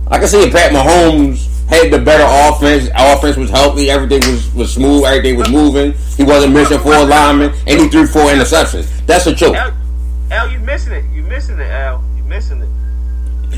I 0.07 0.19
can 0.19 0.27
see 0.27 0.41
if 0.43 0.51
Pat 0.53 0.71
Mahomes 0.71 1.47
had 1.67 1.91
the 1.91 1.97
better 1.97 2.25
offense. 2.27 2.89
Offense 2.95 3.38
was 3.38 3.49
healthy. 3.49 3.89
Everything 3.89 4.19
was, 4.32 4.53
was 4.53 4.73
smooth. 4.73 5.03
Everything 5.05 5.38
was 5.38 5.49
moving. 5.49 5.93
He 6.15 6.23
wasn't 6.23 6.53
missing 6.53 6.79
four 6.79 7.03
linemen, 7.05 7.51
and 7.65 7.79
he 7.82 7.88
threw 7.89 8.05
four 8.05 8.25
interceptions. 8.25 8.88
That's 9.07 9.25
a 9.25 9.34
choke. 9.34 9.55
Al, 9.55 9.73
Al, 10.29 10.51
you 10.51 10.59
missing 10.59 10.93
it? 10.93 11.05
You 11.11 11.23
missing 11.23 11.57
it, 11.59 11.71
Al? 11.71 12.03
You 12.15 12.23
missing 12.23 12.61
it? 12.61 12.69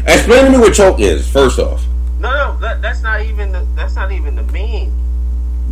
Explain 0.07 0.45
to 0.45 0.51
me 0.51 0.57
what 0.57 0.73
choke 0.73 0.99
is. 0.99 1.27
First 1.29 1.59
off, 1.59 1.83
No, 2.19 2.29
no, 2.31 2.57
that, 2.59 2.81
that's 2.81 3.01
not 3.01 3.21
even 3.21 3.51
the 3.51 3.67
that's 3.75 3.95
not 3.95 4.11
even 4.11 4.35
the 4.35 4.43
mean. 4.43 4.91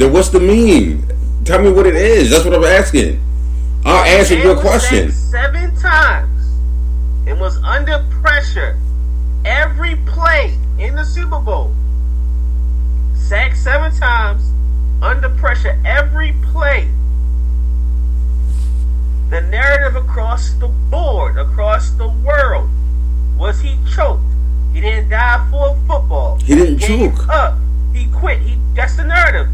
Then 0.02 0.12
what's 0.12 0.30
the 0.30 0.40
mean? 0.40 1.06
Tell 1.46 1.62
me 1.62 1.72
what 1.72 1.86
it 1.86 1.96
is. 1.96 2.32
That's 2.32 2.44
what 2.44 2.56
I'm 2.56 2.64
asking. 2.64 3.22
I'll 3.86 4.04
answer 4.04 4.36
your 4.36 4.60
question. 4.60 5.12
Seven 5.12 5.76
times 5.76 6.42
and 7.28 7.40
was 7.40 7.58
under 7.64 8.04
pressure 8.22 8.78
every 9.46 9.96
play 10.08 10.58
in 10.80 10.96
the 10.96 11.06
Super 11.06 11.40
Bowl. 11.40 11.72
Sacked 13.16 13.58
seven 13.58 13.96
times, 13.96 14.44
under 15.04 15.30
pressure 15.30 15.80
every 15.86 16.34
play. 16.52 16.88
The 19.30 19.42
narrative 19.42 20.04
across 20.04 20.54
the 20.54 20.68
board, 20.68 21.38
across 21.38 21.92
the 21.92 22.10
world, 22.10 22.70
was 23.38 23.62
he 23.62 23.78
choked. 23.96 24.24
He 24.74 24.82
didn't 24.82 25.10
die 25.10 25.48
for 25.52 25.76
football. 25.88 26.38
He 26.38 26.56
didn't 26.56 26.80
choke. 26.80 27.28
Up. 27.30 27.58
He 27.94 28.08
quit. 28.08 28.40
He. 28.40 28.58
That's 28.74 28.98
the 28.98 29.04
narrative. 29.04 29.48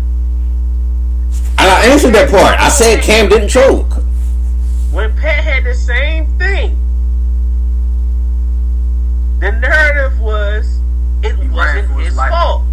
And 1.60 1.70
I 1.70 1.86
answered 1.88 2.14
that 2.14 2.30
part. 2.30 2.60
I 2.60 2.70
said 2.70 3.02
Cam 3.02 3.30
didn't 3.30 3.50
choke. 3.50 3.92
when 4.92 5.16
Pat 5.18 5.44
had 5.44 5.64
the 5.64 5.74
same 5.74 6.26
thing, 6.38 6.78
the 9.40 9.52
narrative 9.52 10.20
was 10.20 10.80
it 11.24 11.36
He 11.36 11.48
wasn't 11.50 11.88
for 11.88 12.00
his 12.00 12.08
his 12.10 12.16
fault. 12.16 12.64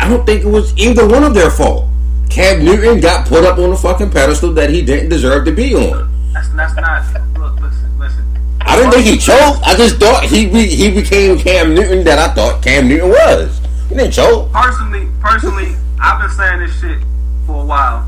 I 0.00 0.08
don't 0.08 0.24
think 0.26 0.44
it 0.44 0.48
was 0.48 0.76
either 0.76 1.06
one 1.06 1.24
of 1.24 1.34
their 1.34 1.50
fault. 1.50 1.86
Cam 2.30 2.64
Newton 2.64 3.00
got 3.00 3.26
put 3.26 3.44
up 3.44 3.58
on 3.58 3.70
a 3.72 3.76
fucking 3.76 4.10
pedestal 4.10 4.52
that 4.54 4.68
he 4.70 4.82
didn't 4.82 5.08
deserve 5.08 5.44
to 5.46 5.52
be 5.52 5.74
on. 5.74 6.32
That's 6.32 6.48
that's 6.50 6.74
not. 6.74 7.02
Look, 7.38 7.60
listen, 7.60 7.98
listen. 7.98 8.24
I 8.60 8.76
didn't 8.76 8.92
think 8.92 9.06
he 9.06 9.16
choked. 9.16 9.62
I 9.62 9.74
just 9.76 9.96
thought 9.96 10.24
he 10.24 10.46
be, 10.46 10.66
he 10.66 10.90
became 10.90 11.38
Cam 11.38 11.74
Newton 11.74 12.04
that 12.04 12.18
I 12.18 12.34
thought 12.34 12.62
Cam 12.62 12.88
Newton 12.88 13.08
was. 13.08 13.60
He 13.88 13.94
didn't 13.94 14.12
choke. 14.12 14.52
Personally, 14.52 15.08
personally, 15.20 15.76
I've 16.00 16.20
been 16.20 16.30
saying 16.30 16.60
this 16.60 16.78
shit 16.80 16.98
for 17.46 17.62
a 17.62 17.64
while 17.64 18.06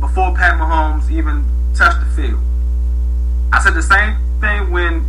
before 0.00 0.34
Pat 0.34 0.58
Mahomes 0.58 1.10
even 1.10 1.44
touched 1.74 2.00
the 2.00 2.06
field. 2.14 2.40
I 3.52 3.60
said 3.60 3.74
the 3.74 3.82
same 3.82 4.16
thing 4.40 4.70
when 4.70 5.04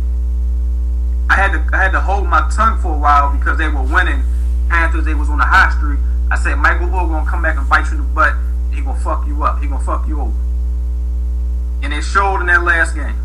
I 1.30 1.34
had 1.34 1.52
to 1.52 1.64
I 1.72 1.82
had 1.82 1.92
to 1.92 2.00
hold 2.00 2.26
my 2.26 2.48
tongue 2.54 2.78
for 2.80 2.94
a 2.94 2.98
while 2.98 3.36
because 3.36 3.58
they 3.58 3.68
were 3.68 3.82
winning. 3.82 4.22
Panthers, 4.68 5.04
they 5.04 5.14
was 5.14 5.28
on 5.28 5.40
a 5.40 5.44
hot 5.44 5.76
streak. 5.76 5.98
I 6.30 6.36
said 6.36 6.56
Michael 6.56 6.88
Oher 6.88 7.08
gonna 7.08 7.30
come 7.30 7.42
back 7.42 7.58
and 7.58 7.68
bite 7.68 7.86
you 7.86 7.92
in 7.92 7.98
the 7.98 8.08
butt. 8.14 8.34
He 8.72 8.80
gonna 8.80 8.98
fuck 9.00 9.26
you 9.26 9.42
up. 9.44 9.60
He 9.60 9.68
gonna 9.68 9.84
fuck 9.84 10.06
you 10.08 10.20
over. 10.20 10.32
And 11.82 11.92
it 11.92 12.02
showed 12.02 12.40
in 12.40 12.46
that 12.46 12.62
last 12.62 12.94
game. 12.94 13.16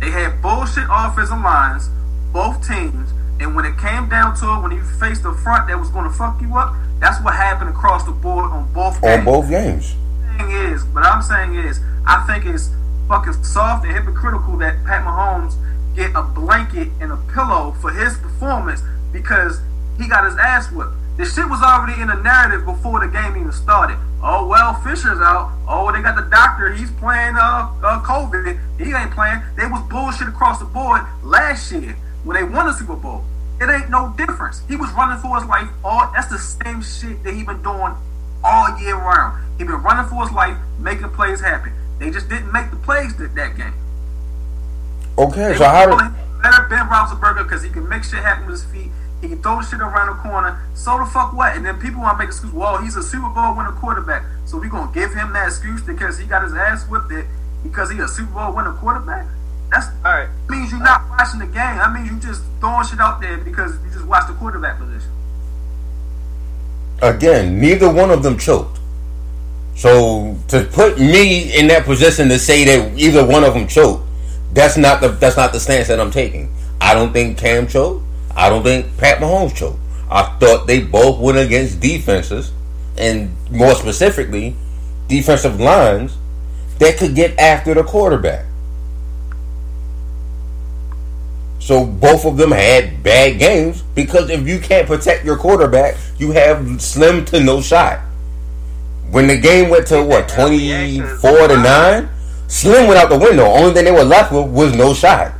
They 0.00 0.10
had 0.10 0.42
bullshit 0.42 0.84
offensive 0.90 1.40
lines, 1.40 1.88
both 2.32 2.66
teams, 2.66 3.10
and 3.40 3.54
when 3.54 3.64
it 3.64 3.76
came 3.78 4.08
down 4.08 4.34
to 4.36 4.54
it, 4.54 4.60
when 4.62 4.72
you 4.72 4.82
faced 4.82 5.22
the 5.22 5.32
front 5.32 5.68
that 5.68 5.78
was 5.78 5.90
going 5.90 6.04
to 6.04 6.16
fuck 6.16 6.40
you 6.40 6.56
up, 6.56 6.74
that's 7.00 7.22
what 7.22 7.34
happened 7.34 7.70
across 7.70 8.04
the 8.04 8.12
board 8.12 8.50
on 8.50 8.72
both 8.72 9.00
games. 9.02 9.18
On 9.18 9.24
both 9.24 9.50
games. 9.50 9.94
thing 10.38 10.50
is, 10.50 10.84
what 10.86 11.04
I'm 11.04 11.22
saying 11.22 11.54
is, 11.54 11.80
I 12.06 12.24
think 12.26 12.46
it's 12.46 12.70
fucking 13.08 13.44
soft 13.44 13.84
and 13.84 13.94
hypocritical 13.94 14.56
that 14.58 14.82
Pat 14.84 15.04
Mahomes 15.04 15.54
get 15.94 16.12
a 16.14 16.22
blanket 16.22 16.88
and 17.00 17.12
a 17.12 17.16
pillow 17.32 17.76
for 17.80 17.92
his 17.92 18.16
performance 18.16 18.80
because 19.12 19.60
he 19.98 20.08
got 20.08 20.24
his 20.24 20.36
ass 20.38 20.72
whipped. 20.72 20.92
The 21.18 21.24
shit 21.24 21.48
was 21.48 21.62
already 21.62 22.00
in 22.00 22.08
the 22.08 22.16
narrative 22.16 22.64
before 22.64 23.00
the 23.00 23.08
game 23.08 23.36
even 23.36 23.52
started. 23.52 23.98
Oh 24.22 24.46
well, 24.46 24.74
Fisher's 24.80 25.20
out. 25.20 25.52
Oh, 25.68 25.90
they 25.92 26.02
got 26.02 26.16
the 26.16 26.28
doctor. 26.28 26.72
He's 26.72 26.90
playing 26.92 27.36
uh, 27.36 27.72
uh 27.82 28.02
COVID. 28.02 28.58
He 28.78 28.92
ain't 28.92 29.10
playing. 29.12 29.40
They 29.56 29.66
was 29.66 29.80
bullshit 29.88 30.28
across 30.28 30.58
the 30.58 30.66
board 30.66 31.02
last 31.22 31.72
year 31.72 31.96
when 32.26 32.36
they 32.36 32.42
won 32.42 32.66
the 32.66 32.72
Super 32.72 32.96
Bowl. 32.96 33.24
It 33.60 33.70
ain't 33.70 33.88
no 33.88 34.12
difference. 34.18 34.60
He 34.68 34.76
was 34.76 34.90
running 34.92 35.18
for 35.18 35.38
his 35.38 35.48
life. 35.48 35.68
All 35.82 36.10
that's 36.12 36.26
the 36.26 36.38
same 36.38 36.82
shit 36.82 37.22
that 37.22 37.32
he 37.32 37.44
been 37.44 37.62
doing 37.62 37.94
all 38.44 38.78
year 38.80 38.96
round. 38.96 39.42
He 39.56 39.64
been 39.64 39.80
running 39.80 40.10
for 40.10 40.26
his 40.26 40.32
life, 40.32 40.58
making 40.78 41.08
plays 41.10 41.40
happen. 41.40 41.72
They 41.98 42.10
just 42.10 42.28
didn't 42.28 42.52
make 42.52 42.70
the 42.70 42.76
plays 42.76 43.16
that, 43.16 43.34
that 43.36 43.56
game. 43.56 43.72
Okay, 45.16 45.52
They 45.52 45.56
so 45.56 45.64
how 45.64 45.86
did 45.86 46.12
better 46.42 46.66
Ben 46.68 46.86
Roethlisberger 46.86 47.44
because 47.44 47.62
he 47.62 47.70
can 47.70 47.88
make 47.88 48.04
shit 48.04 48.20
happen 48.20 48.44
with 48.46 48.60
his 48.60 48.70
feet. 48.70 48.90
He 49.22 49.28
can 49.28 49.40
throw 49.40 49.62
shit 49.62 49.80
around 49.80 50.08
the 50.08 50.22
corner. 50.22 50.60
So 50.74 50.98
the 50.98 51.06
fuck 51.06 51.32
what? 51.32 51.56
And 51.56 51.64
then 51.64 51.80
people 51.80 52.02
want 52.02 52.18
to 52.18 52.24
make 52.24 52.28
excuse. 52.28 52.52
Well, 52.52 52.82
he's 52.82 52.96
a 52.96 53.02
Super 53.02 53.30
Bowl 53.30 53.56
winning 53.56 53.72
quarterback, 53.72 54.24
so 54.44 54.58
we 54.58 54.68
gonna 54.68 54.92
give 54.92 55.14
him 55.14 55.32
that 55.32 55.46
excuse 55.46 55.80
because 55.80 56.18
he 56.18 56.26
got 56.26 56.42
his 56.42 56.52
ass 56.52 56.86
whipped 56.88 57.12
it 57.12 57.24
because 57.62 57.90
he 57.90 57.98
a 58.00 58.08
Super 58.08 58.32
Bowl 58.32 58.52
winning 58.52 58.74
quarterback. 58.74 59.26
That's 59.70 59.86
All 60.04 60.12
right. 60.12 60.28
means 60.48 60.70
you're 60.70 60.82
not 60.82 61.08
watching 61.10 61.40
the 61.40 61.46
game. 61.46 61.76
That 61.76 61.92
means 61.92 62.10
you 62.10 62.18
just 62.20 62.42
throwing 62.60 62.86
shit 62.86 63.00
out 63.00 63.20
there 63.20 63.36
because 63.38 63.72
you 63.84 63.90
just 63.90 64.06
watch 64.06 64.26
the 64.28 64.34
quarterback 64.34 64.78
position. 64.78 65.10
again, 67.02 67.60
neither 67.60 67.92
one 67.92 68.10
of 68.10 68.22
them 68.22 68.38
choked. 68.38 68.78
So 69.74 70.38
to 70.48 70.64
put 70.64 70.98
me 70.98 71.54
in 71.58 71.66
that 71.68 71.84
position 71.84 72.28
to 72.28 72.38
say 72.38 72.64
that 72.64 72.96
either 72.98 73.26
one 73.26 73.44
of 73.44 73.52
them 73.54 73.66
choked, 73.66 74.04
that's 74.54 74.78
not 74.78 75.02
the 75.02 75.08
that's 75.08 75.36
not 75.36 75.52
the 75.52 75.60
stance 75.60 75.88
that 75.88 76.00
I'm 76.00 76.10
taking. 76.10 76.50
I 76.80 76.94
don't 76.94 77.12
think 77.12 77.36
Cam 77.36 77.66
choked. 77.66 78.04
I 78.34 78.48
don't 78.48 78.62
think 78.62 78.96
Pat 78.96 79.18
Mahomes 79.18 79.54
choked. 79.54 79.78
I 80.10 80.22
thought 80.38 80.66
they 80.66 80.80
both 80.80 81.20
went 81.20 81.36
against 81.36 81.80
defenses, 81.80 82.52
and 82.96 83.36
more 83.50 83.74
specifically, 83.74 84.56
defensive 85.08 85.60
lines 85.60 86.16
that 86.78 86.96
could 86.96 87.14
get 87.14 87.38
after 87.38 87.74
the 87.74 87.82
quarterback. 87.82 88.46
So 91.58 91.84
both 91.84 92.24
of 92.24 92.36
them 92.36 92.52
had 92.52 93.02
bad 93.02 93.38
games 93.38 93.82
because 93.94 94.30
if 94.30 94.46
you 94.46 94.58
can't 94.60 94.86
protect 94.86 95.24
your 95.24 95.36
quarterback, 95.36 95.96
you 96.18 96.30
have 96.32 96.80
slim 96.80 97.24
to 97.26 97.40
no 97.42 97.60
shot. 97.60 98.00
when 99.10 99.26
the 99.26 99.36
game 99.36 99.70
went 99.70 99.86
to 99.88 100.02
what 100.02 100.28
twenty 100.28 101.00
four 101.20 101.48
to 101.48 101.56
nine, 101.56 102.08
Slim 102.48 102.86
went 102.86 102.98
out 103.00 103.08
the 103.10 103.18
window. 103.18 103.44
Only 103.44 103.74
thing 103.74 103.84
they 103.84 103.90
were 103.90 104.04
left 104.04 104.32
with 104.32 104.46
was 104.50 104.74
no 104.74 104.94
shot. 104.94 105.32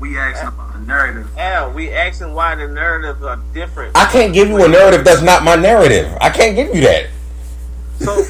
We 0.00 0.16
asking 0.16 0.48
about 0.48 0.72
the 0.72 0.78
narrative. 0.80 1.28
Al, 1.38 1.72
we 1.72 1.90
asking 1.90 2.32
why 2.32 2.54
the 2.54 2.68
narratives 2.68 3.22
are 3.22 3.38
different. 3.52 3.96
I 3.96 4.06
can't 4.06 4.32
give 4.32 4.48
you 4.48 4.64
a 4.64 4.68
narrative 4.68 5.04
that's 5.04 5.22
not 5.22 5.42
my 5.42 5.56
narrative. 5.56 6.16
I 6.20 6.30
can't 6.30 6.54
give 6.56 6.74
you 6.74 6.82
that. 6.82 7.08
So 8.00 8.24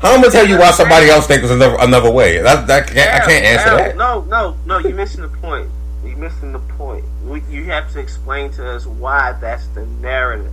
How 0.00 0.12
am 0.12 0.20
I 0.20 0.22
gonna 0.22 0.32
tell 0.32 0.48
you 0.48 0.58
why 0.58 0.70
somebody 0.70 1.08
else 1.08 1.26
thinks 1.26 1.50
another 1.50 1.76
another 1.80 2.10
way? 2.10 2.40
That, 2.40 2.68
that 2.68 2.86
can't, 2.86 3.14
I 3.14 3.26
can't 3.26 3.44
answer 3.44 3.68
Al, 3.68 3.76
that. 3.78 3.96
No, 3.96 4.20
no, 4.22 4.56
no. 4.64 4.78
You're 4.78 4.94
missing 4.94 5.22
the 5.22 5.28
point. 5.28 5.68
You're 6.04 6.16
missing 6.16 6.52
the 6.52 6.60
point. 6.60 7.04
We, 7.24 7.42
you 7.50 7.64
have 7.64 7.92
to 7.94 7.98
explain 7.98 8.52
to 8.52 8.70
us 8.70 8.86
why 8.86 9.32
that's 9.40 9.66
the 9.68 9.86
narrative. 9.86 10.52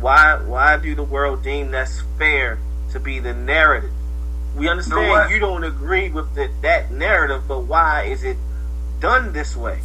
Why 0.00 0.40
why 0.44 0.76
do 0.76 0.94
the 0.96 1.04
world 1.04 1.44
deem 1.44 1.70
that's 1.70 2.02
fair 2.18 2.58
to 2.90 2.98
be 2.98 3.20
the 3.20 3.32
narrative? 3.32 3.92
We 4.56 4.68
understand 4.68 5.08
what? 5.08 5.30
you 5.30 5.38
don't 5.38 5.62
agree 5.62 6.10
with 6.10 6.34
the, 6.34 6.50
that 6.62 6.90
narrative, 6.90 7.46
but 7.46 7.60
why 7.60 8.04
is 8.04 8.24
it 8.24 8.36
done 8.98 9.32
this 9.32 9.54
way? 9.54 9.78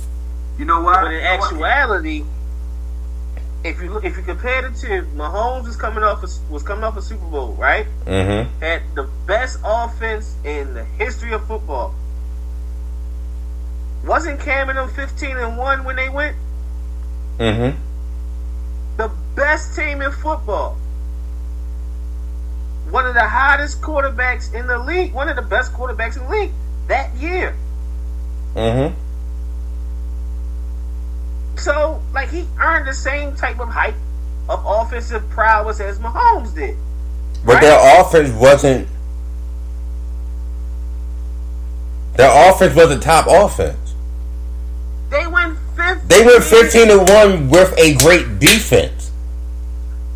You 0.58 0.66
know 0.66 0.82
what? 0.82 1.02
But 1.02 1.14
in 1.14 1.20
You 1.20 1.24
know 1.24 1.38
what? 1.38 2.24
If 3.64 3.82
you 3.82 3.92
look, 3.92 4.04
if 4.04 4.18
you 4.18 4.24
compare 4.24 4.68
the 4.68 4.78
two, 4.78 5.04
Mahomes 5.16 5.66
was 5.66 5.76
coming 5.76 6.04
off 6.04 6.24
a, 6.24 6.52
was 6.52 6.64
coming 6.64 6.84
off 6.84 6.98
a 6.98 7.02
Super 7.02 7.26
Bowl, 7.26 7.54
right? 7.54 7.86
Mm-hmm. 8.06 8.60
Had 8.60 8.84
the 8.96 9.10
best 9.26 9.60
offense 9.64 10.36
in 10.44 10.74
the 10.74 10.84
history 10.84 11.32
of 11.32 11.48
football. 11.48 11.96
Wasn't 14.06 14.40
Cam 14.42 14.70
and 14.70 14.78
them 14.78 14.90
fifteen 14.90 15.38
and 15.38 15.58
one 15.58 15.86
when 15.86 15.96
they 15.96 16.10
went? 16.10 16.36
Mm-hmm. 17.38 17.80
The 18.98 19.12
best 19.36 19.76
team 19.76 20.02
in 20.02 20.12
football. 20.12 20.78
One 22.90 23.06
of 23.06 23.14
the 23.14 23.28
hottest 23.28 23.82
quarterbacks 23.82 24.54
in 24.54 24.68
the 24.68 24.78
league. 24.78 25.14
One 25.14 25.30
of 25.30 25.38
the 25.38 25.42
best 25.42 25.72
quarterbacks 25.72 26.18
in 26.18 26.24
the 26.24 26.30
league 26.30 26.52
that 26.90 27.16
year. 27.16 27.56
Mm-hmm. 28.56 29.00
So, 31.56 32.02
like, 32.14 32.30
he 32.30 32.48
earned 32.60 32.88
the 32.88 32.94
same 32.94 33.36
type 33.36 33.60
of 33.60 33.70
hype 33.70 33.96
of 34.50 34.64
offensive 34.66 35.28
prowess 35.30 35.80
as 35.80 36.00
Mahomes 36.00 36.54
did. 36.54 36.76
But 37.46 37.56
Right. 37.56 37.62
their 37.62 38.02
offense 38.02 38.30
wasn't. 38.32 38.88
Their 42.16 42.50
offense 42.50 42.76
was 42.76 42.92
a 42.92 43.00
top 43.00 43.26
offense. 43.28 43.78
They 45.10 45.26
went 45.28 45.58
15. 45.76 46.08
They 46.08 46.26
went 46.26 46.44
fifteen 46.44 46.88
to 46.90 47.00
one 47.00 47.50
with 47.50 47.74
a 47.78 47.96
great 47.96 48.40
defense. 48.40 49.12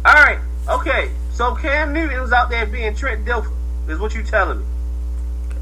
All 0.05 0.13
right, 0.13 0.39
okay. 0.69 1.09
So 1.33 1.53
Cam 1.55 1.93
Newton 1.93 2.21
was 2.21 2.31
out 2.31 2.49
there 2.49 2.65
being 2.65 2.95
Trent 2.95 3.25
Dilfer, 3.25 3.51
is 3.87 3.99
what 3.99 4.13
you 4.15 4.23
telling 4.23 4.59
me. 4.59 4.65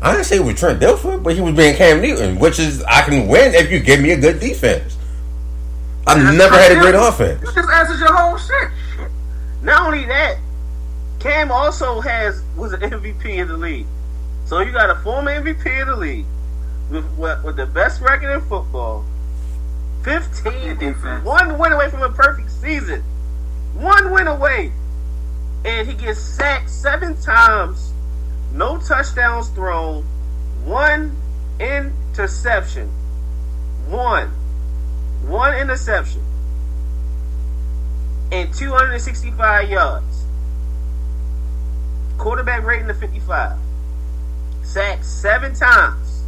I 0.01 0.11
didn't 0.11 0.25
say 0.25 0.37
it 0.37 0.43
was 0.43 0.59
Trent 0.59 0.79
Dilfer, 0.79 1.21
but 1.21 1.33
he 1.35 1.41
was 1.41 1.55
being 1.55 1.75
Cam 1.75 2.01
Newton, 2.01 2.37
which 2.39 2.59
is 2.59 2.83
I 2.83 3.01
can 3.01 3.27
win 3.27 3.53
if 3.55 3.71
you 3.71 3.79
give 3.79 3.99
me 4.01 4.11
a 4.11 4.17
good 4.17 4.39
defense. 4.39 4.97
I've 6.07 6.35
never 6.35 6.55
had 6.55 6.71
a 6.71 6.79
great 6.79 6.95
offense. 6.95 7.41
You 7.41 7.53
just 7.53 7.69
answered 7.69 7.99
your 7.99 8.13
whole 8.13 8.37
shit. 8.37 9.09
Not 9.61 9.87
only 9.87 10.05
that, 10.05 10.37
Cam 11.19 11.51
also 11.51 12.01
has 12.01 12.43
was 12.55 12.73
an 12.73 12.81
MVP 12.81 13.25
in 13.25 13.47
the 13.47 13.57
league. 13.57 13.87
So 14.45 14.59
you 14.59 14.71
got 14.71 14.91
a 14.91 14.95
former 15.01 15.31
MVP 15.31 15.81
in 15.81 15.87
the 15.87 15.95
league 15.95 16.25
with 16.91 17.05
with, 17.17 17.43
with 17.43 17.55
the 17.55 17.65
best 17.65 18.01
record 18.01 18.31
in 18.31 18.41
football. 18.41 19.03
Fifteen 20.03 20.77
Defense. 20.77 21.25
one 21.25 21.57
win 21.57 21.71
away 21.71 21.89
from 21.89 22.03
a 22.03 22.09
perfect 22.09 22.51
season. 22.51 23.01
One 23.73 24.11
win 24.11 24.27
away. 24.27 24.71
And 25.65 25.87
he 25.87 25.95
gets 25.95 26.19
sacked 26.19 26.69
seven 26.69 27.19
times, 27.19 27.91
no 28.53 28.77
touchdowns 28.77 29.49
thrown, 29.49 30.03
one 30.63 31.15
interception. 31.59 32.87
One. 33.87 34.31
One 35.27 35.55
interception. 35.55 36.21
And 38.31 38.53
265 38.53 39.69
yards. 39.69 40.23
Quarterback 42.17 42.63
rating 42.63 42.89
of 42.89 42.99
55. 42.99 43.57
Sacked 44.63 45.05
seven 45.05 45.55
times. 45.55 46.23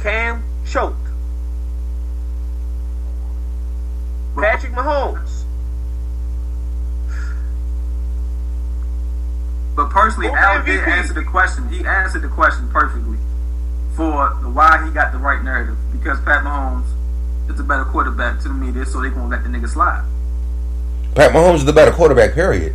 Cam 0.00 0.44
choked. 0.66 0.96
Patrick 4.36 4.72
Mahomes. 4.72 5.42
But 9.74 9.90
personally, 9.90 10.28
Al 10.28 10.64
did 10.64 10.80
answer 10.84 11.12
the 11.12 11.24
question. 11.24 11.68
He 11.68 11.84
answered 11.84 12.22
the 12.22 12.28
question 12.28 12.68
perfectly 12.70 13.16
for 13.96 14.36
the 14.42 14.48
why 14.48 14.84
he 14.84 14.92
got 14.92 15.12
the 15.12 15.18
right 15.18 15.42
narrative. 15.42 15.76
Because 15.92 16.20
Pat 16.20 16.44
Mahomes 16.44 16.97
is 17.50 17.60
a 17.60 17.64
better 17.64 17.84
quarterback 17.84 18.40
to 18.42 18.48
me, 18.48 18.70
this 18.70 18.92
so 18.92 19.00
they 19.00 19.10
gonna 19.10 19.28
let 19.28 19.42
the 19.42 19.48
nigga 19.50 19.68
slide. 19.68 20.04
Pat 21.14 21.32
Mahomes 21.32 21.56
is 21.56 21.64
the 21.64 21.72
better 21.72 21.90
quarterback. 21.90 22.34
Period. 22.34 22.74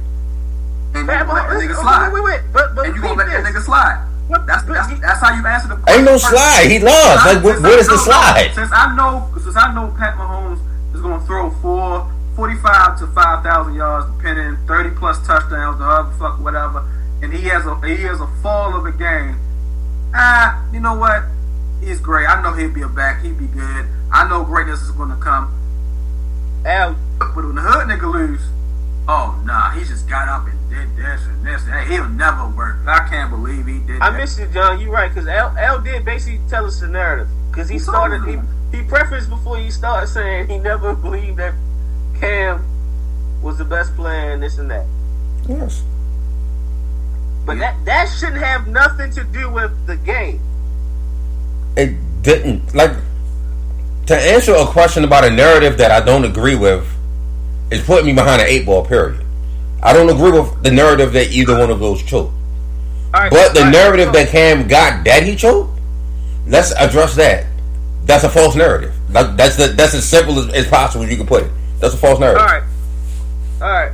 And 0.96 1.08
Pat 1.08 1.28
you 1.28 1.34
let 1.34 1.46
Mahomes. 1.48 1.60
the 1.60 1.68
nigga 1.68 1.82
slide. 1.82 2.14
Wait, 2.14 2.24
wait, 2.24 2.32
wait. 2.42 2.42
But, 2.54 2.76
but 2.76 2.86
And 2.88 2.96
you 2.96 3.02
gonna 3.02 3.16
let 3.16 3.28
that 3.28 3.44
this. 3.44 3.56
nigga 3.56 3.62
slide. 3.64 4.08
But- 4.30 4.46
That's 4.48 4.64
that's, 4.64 4.90
he- 4.90 5.00
that's 5.00 5.20
how 5.20 5.34
you 5.36 5.46
answer 5.46 5.68
the 5.68 5.76
question. 5.76 6.00
Ain't 6.00 6.06
no 6.10 6.18
slide. 6.18 6.66
He 6.70 6.80
lost. 6.80 7.26
Like, 7.26 7.44
what, 7.44 7.54
Since 7.60 7.64
what 7.64 7.88
the 7.88 7.98
slide? 7.98 8.52
Since 8.56 8.72
I 8.74 8.96
know, 8.96 9.30
since 9.42 9.56
I 9.56 9.74
know 9.74 9.94
Pat 9.98 10.16
Mahomes 10.16 10.60
is 10.96 11.02
going 11.02 11.20
to 11.20 11.26
throw 11.26 11.52
four, 11.62 12.10
45 12.36 13.00
to 13.00 13.08
5,000 13.08 13.76
yards, 13.76 14.08
depending, 14.18 14.58
30 14.66 14.90
plus 14.98 15.20
touchdowns, 15.28 15.78
the 15.78 15.86
other 15.86 16.12
fuck 16.18 16.40
whatever, 16.40 16.84
and 17.22 17.32
he 17.34 17.42
has 17.50 17.66
a 17.68 17.76
he 17.86 18.02
has 18.04 18.20
a 18.22 18.28
fall 18.42 18.76
of 18.76 18.86
a 18.86 18.92
game. 18.92 19.38
Ah, 20.16 20.64
you 20.74 20.80
know 20.80 20.96
what? 20.96 21.24
He's 21.86 22.00
great. 22.00 22.28
I 22.28 22.42
know 22.42 22.54
he'll 22.54 22.72
be 22.72 22.82
a 22.82 22.88
back. 22.88 23.22
He'll 23.24 23.34
be 23.36 23.48
good. 23.48 23.86
I 24.12 24.28
know 24.28 24.44
greatness 24.44 24.82
is 24.82 24.92
going 24.92 25.10
to 25.10 25.16
come. 25.18 25.54
Al, 26.66 26.96
But 27.20 27.36
when 27.36 27.56
the 27.56 27.62
hood 27.62 27.88
nigga 27.88 28.12
lose, 28.12 28.42
oh 29.08 29.42
nah, 29.46 29.72
he 29.72 29.84
just 29.84 30.08
got 30.08 30.30
up 30.30 30.48
and 30.48 30.58
did 30.70 30.96
this 30.96 31.22
and 31.26 31.46
this. 31.46 31.66
Hey, 31.66 31.86
he'll 31.94 32.08
never 32.08 32.48
work. 32.50 32.78
I 32.88 33.08
can't 33.10 33.30
believe 33.30 33.66
he 33.68 33.80
did. 33.80 34.02
I 34.02 34.12
that. 34.12 34.18
miss 34.18 34.40
you, 34.40 34.48
John. 34.48 34.80
You're 34.80 34.92
right, 34.92 35.10
because 35.14 35.28
Al, 35.28 35.50
Al 35.58 35.82
did 35.82 36.06
basically 36.06 36.40
tell 36.50 36.66
us 36.66 36.80
the 36.80 36.88
narrative. 36.88 37.28
Because 37.52 37.68
he 37.68 37.78
Who 37.78 37.86
told 37.86 37.96
started, 37.96 38.24
he, 38.72 38.78
he 38.78 38.84
prefaced 38.84 39.30
before 39.30 39.58
he 39.58 39.70
started 39.72 40.08
saying 40.08 40.48
he 40.48 40.58
never 40.58 40.94
believed 41.08 41.38
that 41.38 41.54
Cam 42.20 42.64
was 43.42 43.58
the 43.58 43.66
best 43.66 43.94
player 43.96 44.32
and 44.32 44.42
this 44.42 44.58
and 44.58 44.72
that. 44.72 44.86
Yes. 45.50 45.84
But 47.46 47.60
that 47.60 47.84
that 47.84 48.06
shouldn't 48.06 48.42
have 48.42 48.68
nothing 48.68 49.12
to 49.12 49.24
do 49.26 49.50
with 49.52 49.86
the 49.86 49.98
game. 49.98 50.40
It 51.76 51.96
didn't 52.22 52.74
like 52.74 52.92
to 54.08 54.16
answer 54.16 54.54
a 54.54 54.66
question 54.66 55.04
about 55.04 55.24
a 55.24 55.30
narrative 55.30 55.78
that 55.78 55.92
I 55.92 56.04
don't 56.04 56.26
agree 56.26 56.56
with 56.56 56.88
is 57.72 57.82
putting 57.84 58.06
me 58.06 58.14
behind 58.14 58.42
an 58.42 58.48
eight 58.48 58.66
ball. 58.66 58.86
Period. 58.86 59.24
I 59.82 59.92
don't 59.92 60.10
agree 60.10 60.32
with 60.32 60.64
the 60.64 60.72
narrative 60.72 61.14
that 61.14 61.32
either 61.32 61.58
one 61.58 61.70
of 61.70 61.80
those 61.80 62.02
right, 62.12 63.30
But 63.30 63.54
the 63.54 63.62
right, 63.62 63.72
narrative 63.72 64.14
that 64.14 64.30
Cam 64.30 64.68
got 64.68 65.04
that 65.06 65.24
he 65.24 65.36
choked, 65.36 65.78
let's 66.48 66.72
address 66.74 67.16
that. 67.16 67.46
That's 68.06 68.24
a 68.24 68.30
false 68.30 68.56
narrative. 68.56 68.94
That, 69.10 69.38
that's 69.38 69.58
the, 69.58 69.68
that's 69.68 69.94
as 69.94 70.08
simple 70.08 70.40
as, 70.40 70.50
as 70.54 70.68
possible 70.68 71.04
as 71.04 71.12
you 71.12 71.18
can 71.18 71.28
put 71.28 71.44
it. 71.44 71.52
That's 71.80 71.94
a 71.94 71.98
false 71.98 72.20
narrative. 72.20 72.42
All 72.42 72.48
right, 72.48 72.64
all 73.62 73.68
right. 73.68 73.92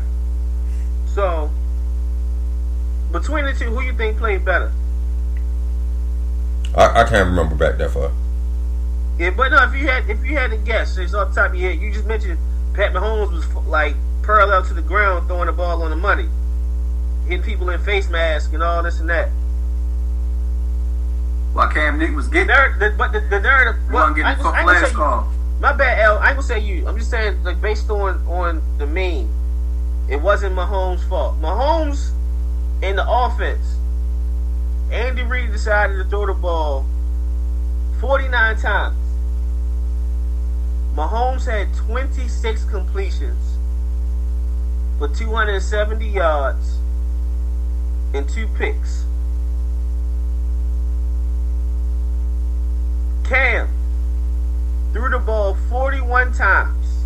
So 1.08 1.52
between 3.12 3.46
the 3.46 3.54
two, 3.54 3.66
who 3.66 3.82
you 3.82 3.94
think 3.94 4.18
played 4.18 4.46
better? 4.46 4.72
I, 6.76 7.02
I 7.02 7.04
can't 7.06 7.28
remember 7.30 7.56
back 7.56 7.78
that 7.78 7.92
far. 7.92 8.12
Yeah, 9.18 9.32
but 9.32 9.50
no, 9.50 9.58
if 9.64 9.74
you 9.74 9.88
had 9.88 10.10
if 10.10 10.24
you 10.24 10.38
had 10.38 10.52
to 10.52 10.58
guess, 10.58 10.98
it's 10.98 11.14
off 11.14 11.34
the 11.34 11.42
top 11.42 11.52
of 11.52 11.56
your 11.60 11.72
head. 11.72 11.82
You 11.82 11.92
just 11.92 12.06
mentioned 12.06 12.38
Pat 12.74 12.94
Mahomes 12.94 13.32
was 13.34 13.46
like 13.68 13.96
parallel 14.24 14.64
to 14.64 14.74
the 14.74 14.82
ground, 14.82 15.28
throwing 15.28 15.48
the 15.48 15.52
ball 15.52 15.82
on 15.84 15.90
the 15.90 15.96
money, 15.96 16.30
hitting 17.28 17.44
people 17.44 17.70
in 17.70 17.80
face 17.82 18.10
masks 18.10 18.54
and 18.54 18.64
all 18.64 18.82
this 18.84 19.00
and 19.00 19.10
that. 19.10 19.30
While 21.54 21.70
Cam 21.70 21.98
Newton 21.98 22.16
was 22.16 22.28
getting, 22.28 22.48
Narr- 22.48 22.78
the, 22.78 22.92
but 22.96 23.12
the, 23.12 23.22
the 23.22 23.40
narrative. 23.40 23.82
well, 23.92 24.08
wasn't 24.10 24.26
I 24.26 24.34
getting 24.34 24.34
ain't 24.34 24.42
fuck 24.42 24.54
gonna 24.66 24.74
say 24.74 24.80
flash 24.80 24.92
you- 24.92 24.98
call. 24.98 25.28
My 25.60 25.74
bad, 25.74 26.00
L. 26.00 26.18
I 26.20 26.28
ain't 26.28 26.36
gonna 26.38 26.44
say 26.44 26.60
you. 26.60 26.88
I'm 26.88 26.98
just 26.98 27.10
saying, 27.10 27.44
like 27.44 27.60
based 27.60 27.90
on 27.90 28.26
on 28.28 28.62
the 28.78 28.86
meme, 28.88 29.28
it 30.10 30.22
wasn't 30.22 30.56
Mahomes' 30.56 31.06
fault. 31.10 31.42
Mahomes 31.42 32.12
in 32.82 32.96
the 32.96 33.06
offense, 33.06 33.76
Andy 34.92 35.22
Reid 35.22 35.52
decided 35.52 35.98
to 35.98 36.10
throw 36.10 36.26
the 36.26 36.34
ball 36.34 36.86
49 38.00 38.58
times. 38.58 38.98
Mahomes 40.96 41.46
had 41.46 41.74
26 41.76 42.64
completions 42.66 43.58
for 44.98 45.08
270 45.08 46.06
yards 46.08 46.78
and 48.14 48.28
two 48.28 48.48
picks. 48.58 49.06
Cam 53.24 53.70
threw 54.92 55.10
the 55.10 55.20
ball 55.20 55.56
41 55.70 56.34
times, 56.34 57.06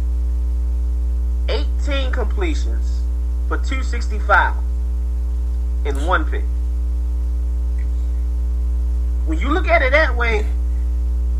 18 1.49 2.11
completions 2.13 3.01
for 3.49 3.57
for 3.57 3.57
265 3.57 4.55
in 5.85 6.05
one 6.07 6.23
pick. 6.23 6.45
When 9.25 9.39
you 9.39 9.49
look 9.51 9.67
at 9.67 9.81
it 9.81 9.91
that 9.91 10.15
way, 10.15 10.45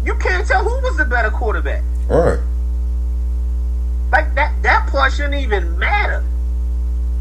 you 0.05 0.15
can't 0.15 0.47
tell 0.47 0.63
who 0.63 0.81
was 0.81 0.97
the 0.97 1.05
better 1.05 1.29
quarterback. 1.29 1.83
Right. 2.09 2.39
Like 4.11 4.33
that 4.35 4.53
that 4.61 4.87
part 4.89 5.13
shouldn't 5.13 5.35
even 5.35 5.77
matter. 5.79 6.23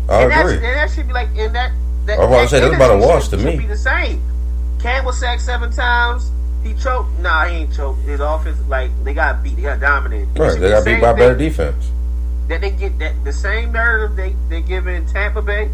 I 0.09 0.23
and, 0.23 0.33
agree. 0.33 0.55
and 0.55 0.63
that 0.65 0.91
should 0.91 1.07
be 1.07 1.13
like 1.13 1.29
and 1.37 1.55
that 1.55 1.73
that, 2.07 2.19
I 2.19 2.25
was 2.25 2.51
to 2.51 2.57
say, 2.57 2.61
that's 2.61 2.75
about 2.75 2.91
a 2.91 2.99
wash 2.99 3.25
should- 3.25 3.31
to 3.33 3.39
should 3.39 3.47
me. 3.47 3.57
Be 3.59 3.67
the 3.67 3.77
same. 3.77 4.23
Cam 4.81 5.05
was 5.05 5.19
sacked 5.19 5.43
seven 5.43 5.71
times. 5.71 6.31
He 6.65 6.75
choked. 6.75 7.17
Nah, 7.19 7.47
he 7.47 7.59
ain't 7.59 7.75
choked. 7.75 8.01
His 8.03 8.21
offense, 8.21 8.59
like 8.69 8.91
they 9.05 9.15
got 9.15 9.43
beat. 9.43 9.57
They 9.57 9.63
got 9.63 9.81
dominated. 9.81 10.39
Right. 10.39 10.59
They 10.61 10.69
got 10.71 10.85
beat 10.85 11.01
by 11.01 11.13
better 11.13 11.37
defense. 11.37 11.91
That 12.49 12.61
they 12.61 12.71
get 12.71 12.99
that 12.99 13.25
the 13.25 13.33
same 13.33 13.73
narrative 13.73 14.17
they 14.17 14.35
they 14.49 14.61
give 14.61 14.87
in 14.87 15.07
Tampa 15.07 15.43
Bay 15.43 15.71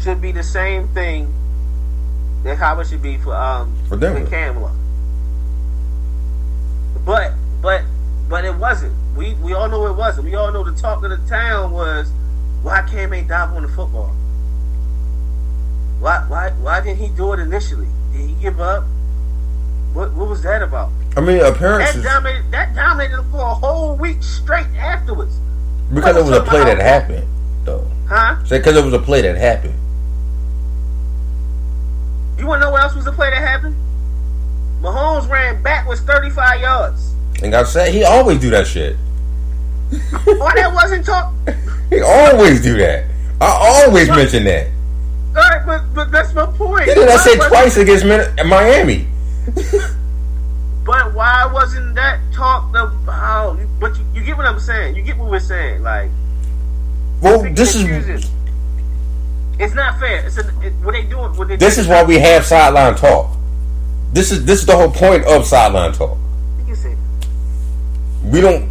should 0.00 0.20
be 0.20 0.32
the 0.32 0.42
same 0.42 0.88
thing 0.88 1.32
that 2.44 2.56
how 2.58 2.78
it 2.80 2.86
should 2.86 3.02
be 3.02 3.16
for 3.18 3.34
um 3.34 3.76
For 3.88 3.96
Denver. 3.96 4.20
Love. 4.60 4.72
But 7.04 7.32
but 7.60 7.82
but 8.28 8.44
it 8.44 8.54
wasn't. 8.54 8.94
We 9.16 9.34
we 9.34 9.52
all 9.54 9.68
know 9.68 9.86
it 9.86 9.96
wasn't. 9.96 10.24
We 10.26 10.34
all 10.34 10.52
know 10.52 10.64
the 10.64 10.72
talk 10.72 11.02
of 11.04 11.10
the 11.10 11.18
town 11.28 11.72
was 11.72 12.10
why 12.62 12.82
Cam 12.82 13.12
ain't 13.12 13.28
dive 13.28 13.52
on 13.54 13.62
the 13.62 13.68
football. 13.68 14.14
Why 16.00 16.24
why 16.28 16.50
why 16.60 16.80
didn't 16.80 16.98
he 16.98 17.08
do 17.08 17.32
it 17.32 17.40
initially? 17.40 17.88
Did 18.12 18.28
he 18.28 18.34
give 18.34 18.60
up? 18.60 18.84
What 19.92 20.12
what 20.14 20.28
was 20.28 20.42
that 20.42 20.62
about? 20.62 20.90
I 21.16 21.20
mean, 21.20 21.38
That 21.38 21.54
appearances 21.54 22.02
dominated 22.02 22.50
that 22.50 22.74
dominated 22.74 23.18
him 23.18 23.30
for 23.30 23.38
a 23.38 23.54
whole 23.54 23.94
week 23.96 24.22
straight 24.22 24.66
afterwards. 24.76 25.36
because 25.92 26.16
it 26.16 26.24
was 26.24 26.36
a 26.36 26.42
play 26.42 26.64
that 26.64 26.78
happened, 26.78 27.26
though. 27.64 27.86
Huh? 28.08 28.42
Say 28.44 28.58
because 28.58 28.76
it 28.76 28.84
was 28.84 28.92
a 28.94 28.98
play 28.98 29.20
that 29.22 29.36
happened. 29.36 29.74
You 32.44 32.48
wanna 32.48 32.66
know 32.66 32.72
what 32.72 32.82
else 32.82 32.94
was 32.94 33.06
the 33.06 33.12
play 33.12 33.30
that 33.30 33.40
happened? 33.40 33.74
Mahomes 34.82 35.26
ran 35.30 35.62
backwards 35.62 36.02
35 36.02 36.60
yards. 36.60 37.14
And 37.42 37.50
got 37.52 37.68
said 37.68 37.88
he 37.88 38.04
always 38.04 38.38
do 38.38 38.50
that 38.50 38.66
shit. 38.66 38.96
Why 40.26 40.52
that 40.56 40.70
wasn't 40.74 41.06
talk? 41.06 41.32
He 41.88 42.02
always 42.02 42.62
do 42.62 42.76
that. 42.76 43.06
I 43.40 43.46
always 43.86 44.10
mention 44.10 44.44
that. 44.44 44.66
All 45.28 45.34
right, 45.34 45.64
but 45.64 45.94
but 45.94 46.10
that's 46.10 46.34
my 46.34 46.44
point. 46.44 46.84
Did 46.84 47.08
that 47.08 47.20
Why 47.24 47.48
twice 47.48 47.78
against 47.78 48.04
Miami. 48.04 49.08
But 50.84 51.14
why 51.14 51.46
wasn't 51.46 51.94
that 51.94 52.20
talked 52.34 52.76
about? 52.76 52.92
Oh, 53.08 53.58
but 53.80 53.96
you, 53.96 54.04
you 54.16 54.22
get 54.22 54.36
what 54.36 54.44
I'm 54.44 54.60
saying. 54.60 54.96
You 54.96 55.02
get 55.02 55.16
what 55.16 55.30
we're 55.30 55.40
saying. 55.40 55.82
Like 55.82 56.10
Well, 57.22 57.42
this 57.54 57.74
is. 57.74 58.30
It's 59.58 59.74
not 59.74 60.00
fair. 60.00 60.26
It's 60.26 60.36
a, 60.38 60.40
it, 60.60 60.72
what 60.82 60.92
they 60.92 61.02
doing. 61.02 61.36
What 61.36 61.48
they 61.48 61.56
this 61.56 61.76
doing- 61.76 61.84
is 61.84 61.88
why 61.88 62.02
we 62.02 62.18
have 62.18 62.44
sideline 62.44 62.94
talk. 62.96 63.36
This 64.12 64.30
is 64.32 64.44
this 64.44 64.60
is 64.60 64.66
the 64.66 64.76
whole 64.76 64.90
point 64.90 65.24
of 65.24 65.44
sideline 65.46 65.92
talk. 65.92 66.16
You 66.66 66.76
We 68.24 68.40
don't 68.40 68.70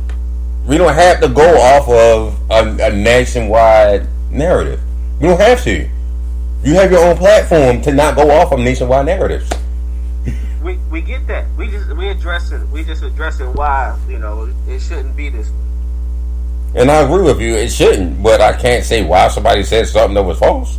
we 0.66 0.78
don't 0.78 0.94
have 0.94 1.20
to 1.22 1.28
go 1.28 1.58
off 1.60 1.88
of 1.90 2.40
a, 2.50 2.86
a 2.88 2.92
nationwide 2.92 4.08
narrative. 4.32 4.80
We 5.20 5.28
don't 5.28 5.40
have 5.40 5.64
to. 5.64 5.90
You 6.64 6.74
have 6.76 6.92
your 6.92 7.06
own 7.06 7.18
platform 7.18 7.82
to 7.82 7.92
not 7.94 8.16
go 8.16 8.32
off 8.32 8.52
of 8.54 8.60
nationwide 8.60 9.06
narratives. 9.06 9.50
we 10.64 10.78
we 10.90 11.02
get 11.02 11.28
that. 11.28 11.46
We 11.58 11.68
just 11.68 11.90
we 11.96 12.08
addressing 12.10 12.70
we 12.72 12.84
just 12.84 13.04
addressing 13.04 13.54
why 13.54 13.98
you 14.08 14.20
know 14.20 14.50
it 14.68 14.80
shouldn't 14.80 15.16
be 15.16 15.30
this 15.30 15.50
way. 15.50 15.56
And 16.76 16.90
I 16.90 17.02
agree 17.02 17.24
with 17.24 17.40
you. 17.40 17.56
It 17.56 17.70
shouldn't, 17.70 18.24
but 18.24 18.42
I 18.42 18.54
can't 18.54 18.84
say 18.84 19.04
why 19.04 19.28
somebody 19.28 19.64
said 19.64 19.88
something 19.88 20.16
that 20.16 20.24
was 20.24 20.40
false. 20.40 20.78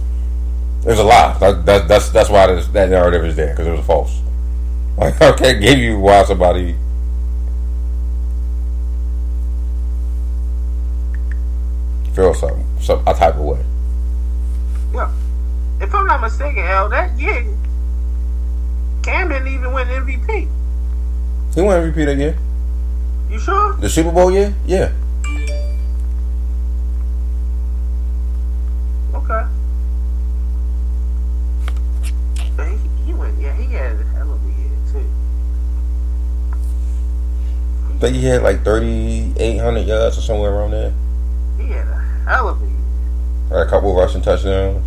There's 0.83 0.99
a 0.99 1.05
lie. 1.05 1.37
That, 1.39 1.65
that, 1.67 1.89
that's 1.89 2.11
that's 2.11 2.29
why 2.29 2.47
this, 2.49 2.67
that 2.69 2.91
narrative 2.91 3.25
is 3.25 3.37
there 3.37 3.51
because 3.51 3.67
it 3.67 3.71
was 3.71 3.87
false. 3.87 4.21
Like 4.99 5.15
I 5.23 5.33
can't 5.33 5.61
give 5.61 5.79
you 5.79 5.99
why 5.99 6.25
somebody. 6.25 6.77
Feel 12.15 12.35
something, 12.35 12.65
some 12.81 13.03
a 13.07 13.15
type 13.15 13.35
of 13.35 13.41
way. 13.41 13.65
Yeah. 14.93 15.11
If 15.81 15.93
I'm 15.93 16.07
not 16.07 16.21
mistaken, 16.21 16.63
Al, 16.63 16.89
that 16.91 17.19
year 17.19 17.45
Cam 19.05 19.29
didn't 19.29 19.49
even 19.49 19.73
win 19.73 19.87
MVP. 19.89 20.49
He 21.55 21.61
won 21.61 21.93
MVP 21.93 22.07
that 22.07 22.17
year. 22.17 22.39
You 23.31 23.39
sure? 23.39 23.75
The 23.75 23.91
Super 23.91 24.11
Bowl 24.11 24.31
year, 24.31 24.55
yeah. 24.67 24.93
Okay. 29.25 29.49
But 32.57 32.69
he, 32.69 32.77
he 33.07 33.15
went. 33.15 33.41
Yeah, 33.41 33.55
he 33.55 33.73
had 33.73 33.93
a 33.99 34.05
hell 34.05 34.33
of 34.33 34.41
a 34.45 34.49
year 34.49 34.71
too. 34.93 35.07
I 37.89 37.99
think 37.99 38.17
he 38.17 38.25
had 38.27 38.43
like 38.43 38.63
thirty 38.65 39.33
eight 39.39 39.59
hundred 39.59 39.87
yards 39.87 40.19
or 40.19 40.21
somewhere 40.21 40.53
around 40.53 40.73
there. 40.73 40.93
He 41.59 41.73
had 41.73 41.87
a 41.89 41.99
hell 42.29 42.49
of 42.49 42.61
a 42.61 42.67
year. 42.67 42.75
Had 43.49 43.67
a 43.67 43.71
couple 43.71 43.91
of 43.91 43.97
rushing 43.97 44.21
touchdowns. 44.21 44.85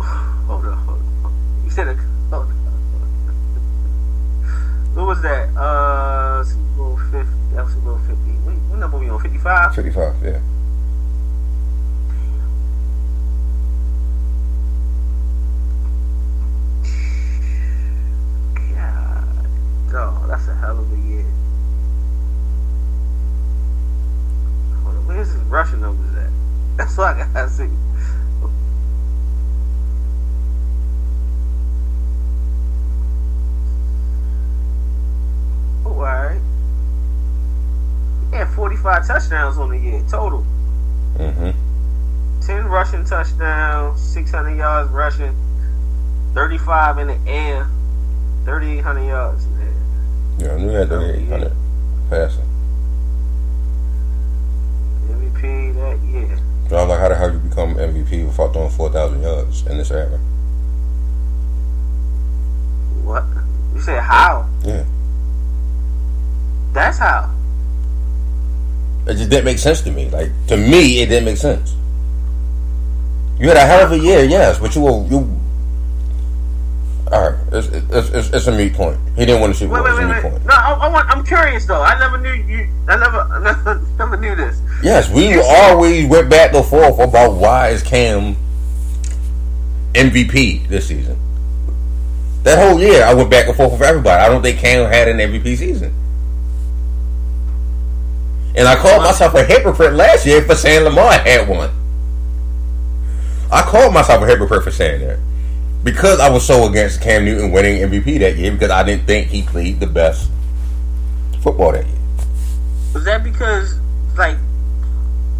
Hold 0.00 0.64
on. 0.64 0.76
Hold 0.78 1.00
on. 1.24 1.32
You 1.64 1.70
said 1.70 1.88
a. 1.88 1.94
Hold 2.30 2.46
on. 2.46 2.54
What 4.94 5.06
was 5.06 5.22
that? 5.22 5.48
Uh, 5.56 6.42
Super 6.42 6.62
Bowl 6.76 6.96
50. 7.12 7.18
That 7.54 7.64
was 7.64 7.72
Super 7.72 7.84
Bowl 7.84 7.98
50. 7.98 8.14
What, 8.14 8.54
what 8.54 8.78
number 8.80 8.98
we 8.98 9.08
on? 9.08 9.20
55? 9.20 9.74
Fifty 9.76 9.90
five, 9.92 10.14
yeah. 10.24 10.40
Oh, 19.90 20.24
that's 20.28 20.46
a 20.48 20.54
hell 20.54 20.78
of 20.78 20.92
a 20.92 20.96
year. 20.96 21.24
Where's 25.06 25.28
his 25.32 25.42
rushing 25.44 25.80
numbers 25.80 26.16
at? 26.24 26.30
That's 26.76 26.96
what 26.96 27.16
I 27.16 27.28
gotta 27.32 27.48
see. 27.48 27.68
Oh, 35.86 35.90
alright. 35.90 36.40
He 38.30 38.36
had 38.36 38.48
45 38.48 39.06
touchdowns 39.06 39.56
on 39.56 39.70
the 39.70 39.78
year 39.78 40.04
total. 40.10 40.44
Mm-hmm. 41.16 41.50
10 42.46 42.66
rushing 42.66 43.04
touchdowns, 43.04 44.00
600 44.00 44.56
yards 44.56 44.90
rushing, 44.90 45.34
35 46.34 46.98
in 46.98 47.06
the 47.08 47.18
air, 47.26 47.66
3,800 48.44 49.06
yards 49.06 49.44
in 49.44 49.54
the 49.54 49.57
air. 49.57 49.57
Yeah, 50.38 50.52
I 50.52 50.58
knew 50.58 50.68
he 50.68 50.74
had 50.74 50.88
thirty 50.88 51.12
oh, 51.12 51.22
eight 51.22 51.28
hundred 51.28 51.52
passing. 52.08 52.44
MVP 55.10 55.74
that 55.74 55.98
year. 56.06 56.38
So 56.68 56.76
I 56.76 56.80
was 56.82 56.88
like, 56.90 57.00
how 57.00 57.08
the 57.08 57.16
hell 57.16 57.32
you 57.32 57.38
become 57.38 57.74
MVP 57.74 58.26
without 58.26 58.52
throwing 58.52 58.70
four 58.70 58.90
thousand 58.90 59.22
yards 59.22 59.66
in 59.66 59.78
this 59.78 59.90
era? 59.90 60.18
What? 63.04 63.24
You 63.74 63.80
said 63.80 64.00
how? 64.00 64.48
Yeah. 64.64 64.84
That's 66.72 66.98
how. 66.98 67.34
It 69.06 69.14
just 69.14 69.30
didn't 69.30 69.46
make 69.46 69.58
sense 69.58 69.80
to 69.82 69.90
me. 69.90 70.08
Like 70.10 70.30
to 70.48 70.56
me, 70.56 71.00
it 71.00 71.06
didn't 71.06 71.24
make 71.24 71.38
sense. 71.38 71.74
You 73.40 73.48
had 73.48 73.56
a 73.56 73.64
hell 73.66 73.84
of 73.86 73.92
a 73.92 73.98
year, 73.98 74.24
yes, 74.24 74.58
but 74.58 74.74
you 74.74 74.82
were 74.82 75.06
you. 75.06 75.40
All 77.10 77.30
right, 77.30 77.38
it's, 77.52 77.68
it's, 77.68 78.10
it's, 78.10 78.30
it's 78.34 78.46
a 78.48 78.52
meat 78.52 78.74
point. 78.74 78.98
He 79.16 79.24
didn't 79.24 79.40
win 79.40 79.50
the 79.50 79.56
Super 79.56 79.74
Wait, 79.74 79.80
Bowl. 79.80 79.96
wait, 79.96 79.98
wait, 79.98 80.14
meat 80.14 80.24
wait. 80.24 80.32
point. 80.32 80.44
No, 80.44 80.52
I, 80.54 80.72
I 80.72 80.88
want, 80.88 81.08
I'm 81.08 81.24
curious 81.24 81.64
though. 81.64 81.80
I 81.80 81.98
never 81.98 82.18
knew 82.18 82.32
you. 82.32 82.68
I 82.86 82.96
never, 82.96 83.18
I 83.32 83.42
never, 83.42 83.80
never 83.98 84.16
knew 84.18 84.34
this. 84.34 84.60
Yes, 84.82 85.10
we 85.10 85.40
always 85.40 86.06
went 86.06 86.28
back 86.28 86.52
and 86.54 86.64
forth 86.66 86.98
about 86.98 87.34
why 87.34 87.68
is 87.68 87.82
Cam 87.82 88.36
MVP 89.94 90.68
this 90.68 90.88
season. 90.88 91.18
That 92.42 92.58
whole 92.58 92.78
year, 92.80 93.02
I 93.04 93.14
went 93.14 93.30
back 93.30 93.46
and 93.48 93.56
forth 93.56 93.72
with 93.72 93.82
everybody. 93.82 94.22
I 94.22 94.28
don't 94.28 94.42
think 94.42 94.58
Cam 94.58 94.90
had 94.90 95.08
an 95.08 95.16
MVP 95.18 95.56
season. 95.56 95.92
And 98.54 98.66
I 98.68 98.74
called 98.76 99.02
myself 99.02 99.34
a 99.34 99.44
hypocrite 99.44 99.94
last 99.94 100.26
year 100.26 100.42
for 100.42 100.54
saying 100.54 100.84
Lamar 100.84 101.12
had 101.12 101.48
one. 101.48 101.70
I 103.50 103.62
called 103.62 103.94
myself 103.94 104.22
a 104.22 104.26
hypocrite 104.26 104.64
for 104.64 104.70
saying 104.70 105.06
that. 105.06 105.18
Because 105.88 106.20
I 106.20 106.28
was 106.28 106.46
so 106.46 106.68
against 106.68 107.00
Cam 107.00 107.24
Newton 107.24 107.50
winning 107.50 107.80
MVP 107.80 108.18
that 108.18 108.36
year 108.36 108.52
because 108.52 108.70
I 108.70 108.82
didn't 108.82 109.06
think 109.06 109.28
he 109.28 109.40
played 109.40 109.80
the 109.80 109.86
best 109.86 110.30
football 111.40 111.72
that 111.72 111.86
year. 111.86 111.96
Was 112.92 113.06
that 113.06 113.24
because, 113.24 113.80
like, 114.14 114.36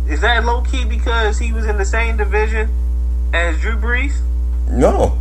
is 0.08 0.22
that 0.22 0.46
low 0.46 0.62
key 0.62 0.86
because 0.86 1.38
he 1.38 1.52
was 1.52 1.66
in 1.66 1.76
the 1.76 1.84
same 1.84 2.16
division 2.16 2.70
as 3.34 3.60
Drew 3.60 3.76
Brees? 3.76 4.22
No. 4.70 5.18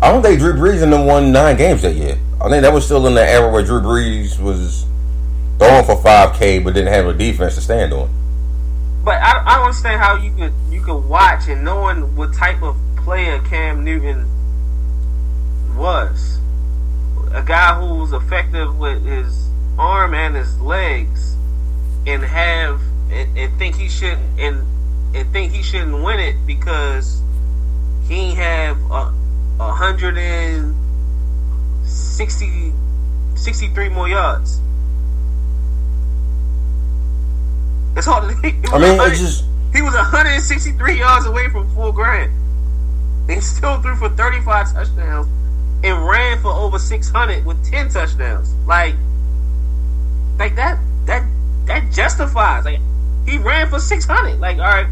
I 0.00 0.10
don't 0.10 0.22
think 0.22 0.38
Drew 0.38 0.54
Brees 0.54 0.82
and 0.82 0.90
them 0.90 1.04
won 1.04 1.32
nine 1.32 1.58
games 1.58 1.82
that 1.82 1.92
year. 1.92 2.18
I 2.40 2.48
think 2.48 2.62
that 2.62 2.72
was 2.72 2.86
still 2.86 3.06
in 3.08 3.14
the 3.14 3.22
era 3.22 3.52
where 3.52 3.62
Drew 3.62 3.82
Brees 3.82 4.40
was 4.40 4.86
throwing 5.58 5.84
for 5.84 5.96
5K 5.96 6.64
but 6.64 6.72
didn't 6.72 6.94
have 6.94 7.04
a 7.04 7.12
defense 7.12 7.56
to 7.56 7.60
stand 7.60 7.92
on. 7.92 8.08
But 9.04 9.20
I, 9.20 9.44
I 9.44 9.56
don't 9.56 9.64
understand 9.66 10.00
how 10.00 10.16
you 10.16 10.32
could 10.32 10.54
you 10.70 10.80
could 10.80 11.00
watch 11.00 11.48
and 11.48 11.62
knowing 11.62 12.16
what 12.16 12.32
type 12.32 12.62
of 12.62 12.76
player 13.10 13.40
Cam 13.40 13.82
Newton 13.82 14.24
was, 15.76 16.38
a 17.32 17.42
guy 17.42 17.74
who 17.74 18.02
was 18.02 18.12
effective 18.12 18.78
with 18.78 19.04
his 19.04 19.48
arm 19.76 20.14
and 20.14 20.36
his 20.36 20.60
legs, 20.60 21.34
and 22.06 22.22
have 22.22 22.80
and, 23.10 23.36
and 23.36 23.58
think 23.58 23.74
he 23.74 23.88
shouldn't 23.88 24.38
and 24.38 24.64
and 25.12 25.28
think 25.32 25.52
he 25.52 25.60
shouldn't 25.60 26.04
win 26.04 26.20
it 26.20 26.36
because 26.46 27.20
he 28.06 28.32
have 28.36 28.78
a, 28.92 29.12
a 29.58 29.72
hundred 29.72 30.16
and 30.16 30.76
sixty 31.84 32.72
63 33.34 33.88
more 33.88 34.08
yards. 34.08 34.60
It's 37.96 38.06
hard 38.06 38.30
to 38.30 38.36
think. 38.36 38.72
I 38.72 38.78
mean, 38.78 39.00
it's 39.00 39.18
just 39.18 39.44
He 39.72 39.82
was 39.82 39.94
163 39.94 40.96
yards 40.96 41.26
away 41.26 41.48
from 41.48 41.68
four 41.74 41.92
grand. 41.92 42.30
He 43.30 43.40
still 43.40 43.80
threw 43.80 43.96
for 43.96 44.08
35 44.10 44.72
touchdowns 44.72 45.26
and 45.84 46.06
ran 46.06 46.40
for 46.40 46.52
over 46.52 46.78
600 46.78 47.44
with 47.44 47.64
10 47.70 47.88
touchdowns. 47.90 48.54
Like, 48.66 48.94
like 50.38 50.56
that, 50.56 50.78
that, 51.06 51.24
that 51.66 51.92
justifies. 51.92 52.64
Like, 52.64 52.80
he 53.26 53.38
ran 53.38 53.68
for 53.68 53.78
600. 53.78 54.40
Like, 54.40 54.56
all 54.58 54.64
right, 54.64 54.86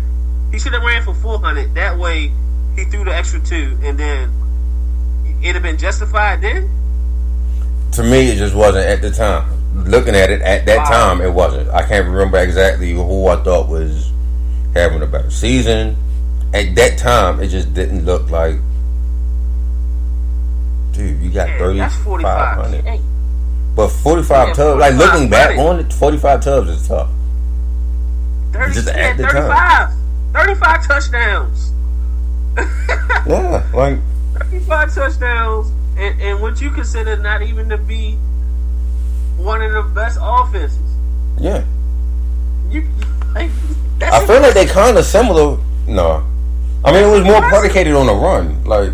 he 0.53 0.59
should 0.59 0.73
have 0.73 0.83
ran 0.83 1.03
for 1.03 1.15
400. 1.15 1.75
That 1.75 1.99
way, 1.99 2.33
he 2.77 2.85
threw 2.85 3.05
the 3.05 3.15
extra 3.15 3.41
two, 3.41 3.77
and 3.83 3.99
then 3.99 4.33
it'd 5.43 5.55
have 5.55 5.63
been 5.63 5.79
justified 5.79 6.41
then. 6.43 6.71
to 7.93 8.03
me, 8.03 8.29
it 8.29 8.37
just 8.37 8.55
wasn't 8.55 8.87
at 8.87 9.03
the 9.03 9.11
time. 9.11 9.45
Looking 9.85 10.15
at 10.15 10.31
it 10.31 10.41
at 10.43 10.67
that 10.67 10.79
Wow. 10.79 10.85
time, 10.85 11.21
it 11.21 11.33
wasn't. 11.33 11.69
I 11.71 11.83
can't 11.83 12.07
remember 12.07 12.39
exactly 12.39 12.93
who 12.93 13.27
I 13.27 13.37
thought 13.43 13.69
was 13.69 14.13
having 14.75 15.03
a 15.03 15.07
better 15.07 15.31
season. 15.31 15.97
At 16.55 16.75
that 16.77 16.97
time, 16.99 17.41
it 17.41 17.49
just 17.49 17.75
didn't 17.75 18.05
look 18.05 18.31
like. 18.31 18.57
Dude, 20.93 21.21
you 21.21 21.31
got 21.31 21.49
Yeah, 21.49 21.59
thirty 21.59 21.79
that's 21.79 21.95
five 21.97 22.05
45. 22.05 22.57
hundred, 22.57 22.85
Hey, 22.85 23.01
but 23.77 23.89
forty 23.89 24.23
five 24.23 24.49
Yeah, 24.49 24.55
tubs. 24.55 24.81
Like 24.81 24.95
looking 24.95 25.29
back 25.31 25.55
45 25.57 25.67
on 25.67 25.81
it, 25.81 25.93
forty 25.93 26.17
five 26.19 26.41
tubs 26.43 26.69
is 26.71 26.89
tough. 26.89 27.09
30, 28.53 28.73
Just 28.75 28.89
yeah, 28.89 28.95
at 28.95 29.17
the 29.17 29.23
35. 29.25 29.91
35 30.33 30.87
touchdowns. 30.87 31.73
Yeah, 33.27 33.63
like 33.75 33.99
35 34.51 34.95
touchdowns. 34.95 35.71
And, 35.99 36.21
and 36.21 36.41
what 36.41 36.61
you 36.61 36.71
consider 36.71 37.17
not 37.19 37.43
even 37.43 37.69
to 37.69 37.77
be 37.77 38.13
one 39.37 39.61
of 39.63 39.73
the 39.73 39.83
best 39.83 40.19
offenses. 40.23 40.79
yeah. 41.39 41.65
You, 42.71 42.83
like, 43.35 43.51
that's 43.99 44.15
I 44.15 44.27
feel 44.27 44.41
like 44.41 44.55
they 44.55 44.67
kind 44.67 44.97
of 44.99 45.05
similar. 45.05 45.59
No, 45.87 46.25
I 46.85 46.93
mean 46.93 47.05
it 47.05 47.11
was 47.11 47.25
more 47.25 47.41
predicated 47.43 47.95
on 47.95 48.09
a 48.09 48.15
run. 48.15 48.65
Like 48.65 48.93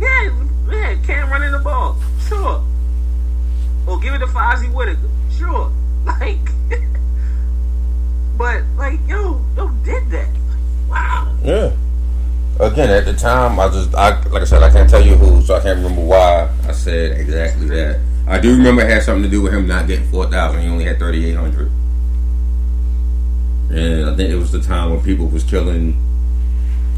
Yeah, 0.00 0.30
yeah, 0.70 0.96
can't 1.04 1.30
run 1.30 1.42
in 1.42 1.52
the 1.52 1.58
ball. 1.58 1.96
Sure. 2.28 2.62
Or 3.86 3.98
give 4.00 4.14
it 4.14 4.18
to 4.18 4.26
Fozzy 4.26 4.72
Whittaker. 4.72 5.08
Sure. 5.36 5.72
Like, 6.04 6.38
but, 8.38 8.62
like, 8.76 9.00
yo, 9.08 9.44
yo 9.56 9.68
did 9.84 10.10
that. 10.10 10.28
Wow. 10.88 11.36
Yeah. 11.44 11.72
Again, 12.60 12.90
at 12.90 13.04
the 13.04 13.12
time, 13.12 13.58
I 13.60 13.68
just, 13.68 13.94
I 13.94 14.20
like 14.30 14.42
I 14.42 14.44
said, 14.44 14.62
I 14.62 14.70
can't 14.70 14.88
tell 14.88 15.04
you 15.04 15.16
who, 15.16 15.42
so 15.42 15.56
I 15.56 15.60
can't 15.60 15.76
remember 15.78 16.02
why 16.02 16.48
I 16.66 16.72
said 16.72 17.18
exactly 17.18 17.66
that. 17.68 18.00
I 18.26 18.38
do 18.38 18.56
remember 18.56 18.82
it 18.82 18.90
had 18.90 19.02
something 19.02 19.22
to 19.22 19.28
do 19.28 19.42
with 19.42 19.52
him 19.54 19.66
not 19.66 19.86
getting 19.86 20.08
four 20.08 20.30
thousand. 20.30 20.62
He 20.62 20.68
only 20.68 20.84
had 20.84 20.98
thirty 20.98 21.30
eight 21.30 21.34
hundred, 21.34 21.70
and 23.70 24.10
I 24.10 24.16
think 24.16 24.30
it 24.30 24.36
was 24.36 24.52
the 24.52 24.60
time 24.60 24.90
when 24.90 25.02
people 25.02 25.26
was 25.26 25.44
killing 25.44 25.96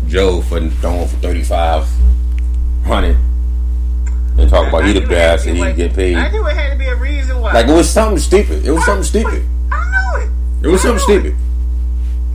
Joe 0.07 0.41
for 0.43 0.61
throwing 0.61 1.09
for 1.09 1.17
thirty 1.17 1.43
five 1.43 1.89
hundred 2.85 3.17
and 4.39 4.49
talk 4.49 4.69
about 4.69 4.85
he 4.85 4.93
the 4.93 5.07
best 5.07 5.47
and 5.47 5.57
be- 5.57 5.73
get 5.75 5.95
paid. 5.95 6.17
I 6.17 6.31
knew 6.31 6.47
it 6.47 6.57
had 6.57 6.73
to 6.73 6.79
be 6.79 6.87
a 6.87 6.97
reason 6.97 7.41
why. 7.41 7.53
Like 7.53 7.67
it 7.69 7.73
was 7.73 7.91
something 7.91 8.19
stupid. 8.19 8.65
It 8.65 8.71
was 8.71 8.85
something 8.85 9.05
stupid. 9.05 9.47
I 9.71 9.85
knew 9.91 10.23
it. 10.25 10.67
It 10.67 10.69
was 10.69 10.83
something 10.83 10.97
knew 10.97 11.19
it. 11.19 11.35
stupid. 11.35 11.37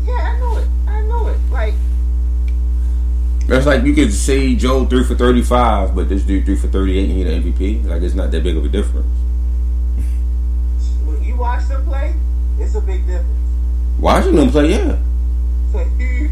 Yeah, 0.05 0.13
I 0.13 0.39
knew 0.39 0.57
it. 0.57 0.67
I 0.87 1.01
knew 1.01 1.27
it. 1.29 1.39
Like, 1.51 1.73
That's 3.47 3.65
like 3.65 3.83
you 3.83 3.93
could 3.93 4.13
say 4.13 4.55
Joe 4.55 4.85
threw 4.85 5.03
for 5.03 5.15
thirty 5.15 5.41
five, 5.41 5.95
but 5.95 6.09
this 6.09 6.23
dude 6.23 6.45
threw 6.45 6.57
for 6.57 6.67
thirty 6.67 6.97
eight 6.97 7.09
and 7.09 7.17
he 7.17 7.23
the 7.23 7.51
MVP. 7.51 7.85
Like 7.85 8.01
it's 8.01 8.15
not 8.15 8.31
that 8.31 8.43
big 8.43 8.57
of 8.57 8.65
a 8.65 8.69
difference. 8.69 9.07
when 11.05 11.23
you 11.23 11.35
watch 11.35 11.67
them 11.67 11.85
play, 11.85 12.13
it's 12.59 12.75
a 12.75 12.81
big 12.81 13.05
difference. 13.07 13.44
Watching 13.99 14.35
them 14.35 14.49
play, 14.49 14.71
yeah. 14.71 14.97
It's 15.67 15.75
a 15.75 15.83
huge. 15.97 16.31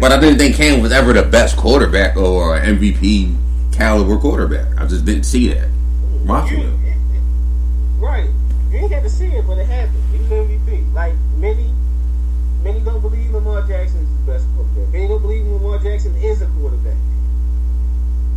But 0.00 0.12
I 0.12 0.20
didn't 0.20 0.38
think 0.38 0.56
Cam 0.56 0.80
was 0.80 0.92
ever 0.92 1.12
the 1.12 1.22
best 1.22 1.56
quarterback 1.56 2.16
or 2.16 2.58
MVP 2.58 3.36
caliber 3.72 4.16
quarterback. 4.18 4.78
I 4.80 4.86
just 4.86 5.04
didn't 5.04 5.24
see 5.24 5.48
that. 5.52 5.68
Watching 6.24 6.60
You- 6.60 6.64
him. 6.66 6.80
it- 6.84 6.88
it- 6.90 8.04
right. 8.04 8.30
You 8.70 8.88
had 8.88 9.02
to 9.02 9.10
see 9.10 9.26
it, 9.26 9.46
but 9.46 9.58
it 9.58 9.66
happened. 9.66 10.02
He 10.12 10.18
was 10.18 10.30
MVP. 10.32 10.84
Like 10.94 11.12
many, 11.38 11.72
many 12.64 12.80
don't 12.80 13.00
believe 13.00 13.30
Lamar 13.32 13.62
Jackson 13.62 14.00
is 14.00 14.08
the 14.26 14.32
best 14.32 14.44
quarterback. 14.56 14.92
Many 14.92 15.08
don't 15.08 15.22
believe 15.22 15.46
Lamar 15.46 15.78
Jackson 15.78 16.14
is 16.16 16.40
a 16.42 16.46
quarterback. 16.60 16.96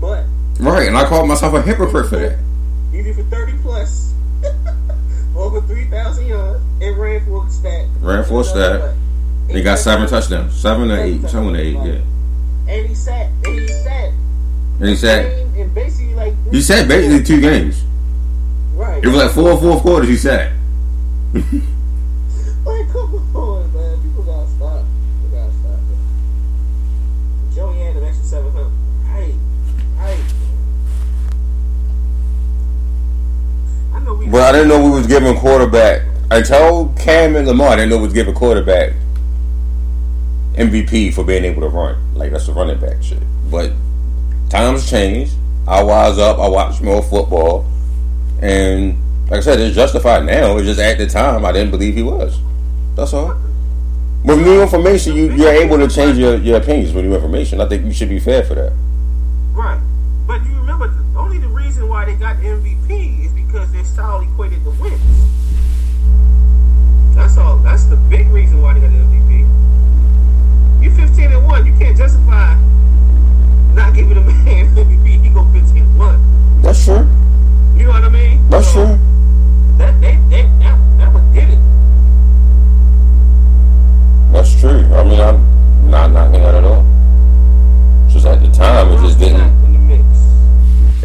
But 0.02 0.26
Right, 0.60 0.88
and 0.88 0.98
I 0.98 1.06
called 1.06 1.28
myself 1.28 1.54
a 1.54 1.62
hypocrite 1.62 2.08
for 2.10 2.18
that. 2.18 2.38
he 2.92 3.02
did 3.02 3.16
for 3.16 3.24
thirty 3.24 3.54
plus, 3.64 4.14
over 5.36 5.62
three 5.62 5.86
thousand 5.86 6.28
yards, 6.28 6.64
and 6.82 6.98
ran 6.98 7.26
for 7.26 7.46
a 7.46 7.50
stat. 7.50 7.88
Ran 8.02 8.24
for 8.24 8.42
a 8.42 8.44
stat. 8.44 8.96
He 9.50 9.62
got 9.62 9.78
seven 9.80 10.08
touchdowns. 10.08 10.56
Seven 10.60 10.90
or 10.92 11.00
eight. 11.00 11.22
Seven 11.30 11.56
or 11.56 11.58
eight, 11.58 11.74
yeah. 11.74 12.02
And 12.68 12.88
he 12.88 12.96
sat. 12.96 13.30
And 13.46 13.60
he 13.60 13.68
sat. 13.68 14.12
And 14.80 14.90
he 14.90 14.96
said 14.96 15.48
And 15.56 15.74
basically 15.74 16.16
like 16.16 16.34
he 16.52 16.62
said 16.62 16.88
basically 16.88 17.24
two 17.24 17.40
games. 17.40 17.84
right. 18.74 19.04
It 19.04 19.08
was 19.08 19.18
like 19.18 19.32
four, 19.32 19.58
four 19.60 19.80
quarters 19.82 20.10
he 20.10 20.18
said. 20.18 20.54
Like, 22.66 22.92
come 22.92 23.14
on, 23.36 23.72
man. 23.74 24.02
People 24.02 24.24
gotta 24.24 24.50
stop. 24.50 24.84
People 25.22 25.38
gotta 25.38 25.54
stop. 25.54 25.80
Man. 25.86 27.54
Joey 27.54 27.78
had 27.78 27.96
an 27.98 28.04
extra 28.06 28.26
700. 28.26 28.72
Right. 29.06 29.36
Right. 30.00 30.20
I 33.94 34.00
know 34.00 34.16
we. 34.16 34.25
But 34.36 34.44
I 34.44 34.52
didn't 34.52 34.68
know 34.68 34.84
we 34.84 34.90
was 34.90 35.08
giving 35.08 35.34
quarterback. 35.38 36.02
I 36.30 36.42
told 36.42 37.00
Cam 37.00 37.38
and 37.38 37.48
Lamar 37.48 37.70
I 37.70 37.76
didn't 37.78 37.92
know 37.92 38.00
we 38.00 38.04
was 38.04 38.14
giving 38.14 38.34
quarterback 38.34 38.92
MVP 40.56 41.14
for 41.14 41.24
being 41.24 41.46
able 41.46 41.62
to 41.62 41.70
run. 41.70 41.96
Like 42.16 42.34
that's 42.34 42.48
the 42.48 42.52
running 42.52 42.78
back 42.78 43.02
shit. 43.02 43.24
But 43.50 43.72
times 44.50 44.90
change. 44.90 45.32
I 45.66 45.82
wise 45.84 46.18
up. 46.18 46.38
I 46.38 46.50
watch 46.50 46.82
more 46.82 47.02
football, 47.02 47.66
and 48.42 48.98
like 49.30 49.38
I 49.38 49.40
said, 49.40 49.62
it's 49.62 49.74
justified 49.74 50.26
now. 50.26 50.58
It's 50.58 50.68
just 50.68 50.82
at 50.82 50.98
the 50.98 51.08
time 51.08 51.46
I 51.46 51.54
didn't 51.54 51.72
believe 51.72 51.96
he 51.96 52.04
was. 52.04 52.38
That's 52.98 53.14
all. 53.14 53.38
With 54.26 54.44
new 54.44 54.62
information, 54.62 55.16
you, 55.16 55.32
you're 55.32 55.54
able 55.54 55.78
to 55.78 55.88
change 55.88 56.18
your, 56.18 56.36
your 56.40 56.58
opinions 56.58 56.94
with 56.94 57.06
new 57.06 57.16
information. 57.16 57.62
I 57.62 57.70
think 57.70 57.86
you 57.86 57.94
should 57.94 58.10
be 58.10 58.20
fair 58.20 58.44
for 58.44 58.56
that. 58.56 58.74
Right. 59.54 59.80
But 60.28 60.44
you 60.44 60.56
remember, 60.56 60.94
only 61.16 61.38
the 61.38 61.48
reason 61.48 61.88
why 61.88 62.04
they 62.04 62.16
got 62.16 62.36
MVP 62.36 63.25
because 63.56 63.72
their 63.72 63.86
style 63.86 64.20
equated 64.20 64.62
to 64.66 64.70
wins. 64.72 65.02
That's 67.16 67.38
all. 67.38 67.56
That's 67.60 67.86
the 67.86 67.96
big 67.96 68.28
reason 68.28 68.62
why 68.62 68.74
they 68.74 68.82
got 68.82 68.92
the 68.92 68.98
MVP. 68.98 70.84
You 70.84 70.92
15 70.94 71.32
and 71.32 71.46
1. 71.48 71.66
You 71.66 71.72
can't 71.78 71.96
justify 71.96 72.60
not 73.74 73.94
giving 73.94 74.18
a 74.18 74.22
man 74.22 74.76
MVP. 74.76 75.24
He 75.24 75.30
go 75.30 75.46
15 75.54 75.78
and 75.78 75.98
1. 75.98 76.62
That's 76.64 76.84
true. 76.84 77.08
You 77.78 77.86
know 77.86 77.92
what 77.92 78.04
I 78.04 78.10
mean? 78.10 78.50
That's 78.50 78.68
So, 78.68 78.74
true. 78.88 79.00
That, 79.78 80.02
they, 80.02 80.18
they, 80.30 80.42
that, 80.60 80.78
that 80.98 81.14
what 81.14 81.24
did 81.34 81.52
it. 81.52 81.60
That's 84.34 84.60
true. 84.60 84.84
I 84.94 85.04
mean, 85.06 85.22
I'm 85.22 85.90
not 85.90 86.12
knocking 86.12 86.42
that 86.42 86.56
at 86.56 86.64
all. 86.66 86.84
Just 88.10 88.26
at 88.26 88.42
the 88.42 88.52
time, 88.52 88.92
it 88.92 89.00
just 89.00 89.18
didn't. 89.18 89.40
In 89.64 89.72
the 89.72 89.80
mix. 89.80 90.04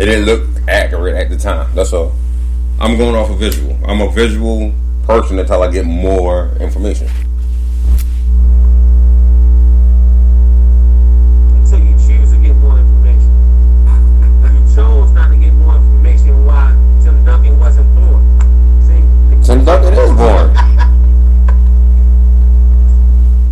It 0.01 0.07
didn't 0.07 0.25
look 0.27 0.49
accurate 0.69 1.15
at 1.15 1.31
the 1.31 1.37
time. 1.37 1.73
That's 1.77 1.93
all. 1.93 2.13
I'm 2.83 2.97
going 2.97 3.15
off 3.15 3.29
a 3.29 3.37
visual. 3.37 3.79
I'm 3.85 4.01
a 4.01 4.11
visual 4.11 4.73
person 5.05 5.39
until 5.39 5.63
I 5.63 5.71
get 5.71 5.85
more 5.85 6.51
information. 6.61 7.09
Until 11.57 11.79
you 11.79 11.93
choose 11.93 12.31
to 12.31 12.39
get 12.39 12.57
more 12.57 12.79
information. 12.79 13.31
You 14.45 14.75
chose 14.75 15.11
not 15.11 15.29
to 15.29 15.37
get 15.37 15.53
more 15.53 15.77
information. 15.77 16.47
Why 16.47 16.75
Tim 17.03 17.23
Duncan 17.23 17.61
wasn't 17.61 17.95
born. 17.97 18.25
See? 18.87 19.47
Tim 19.47 19.63
Duncan 19.67 19.93
is 19.93 20.13
born. 20.17 20.51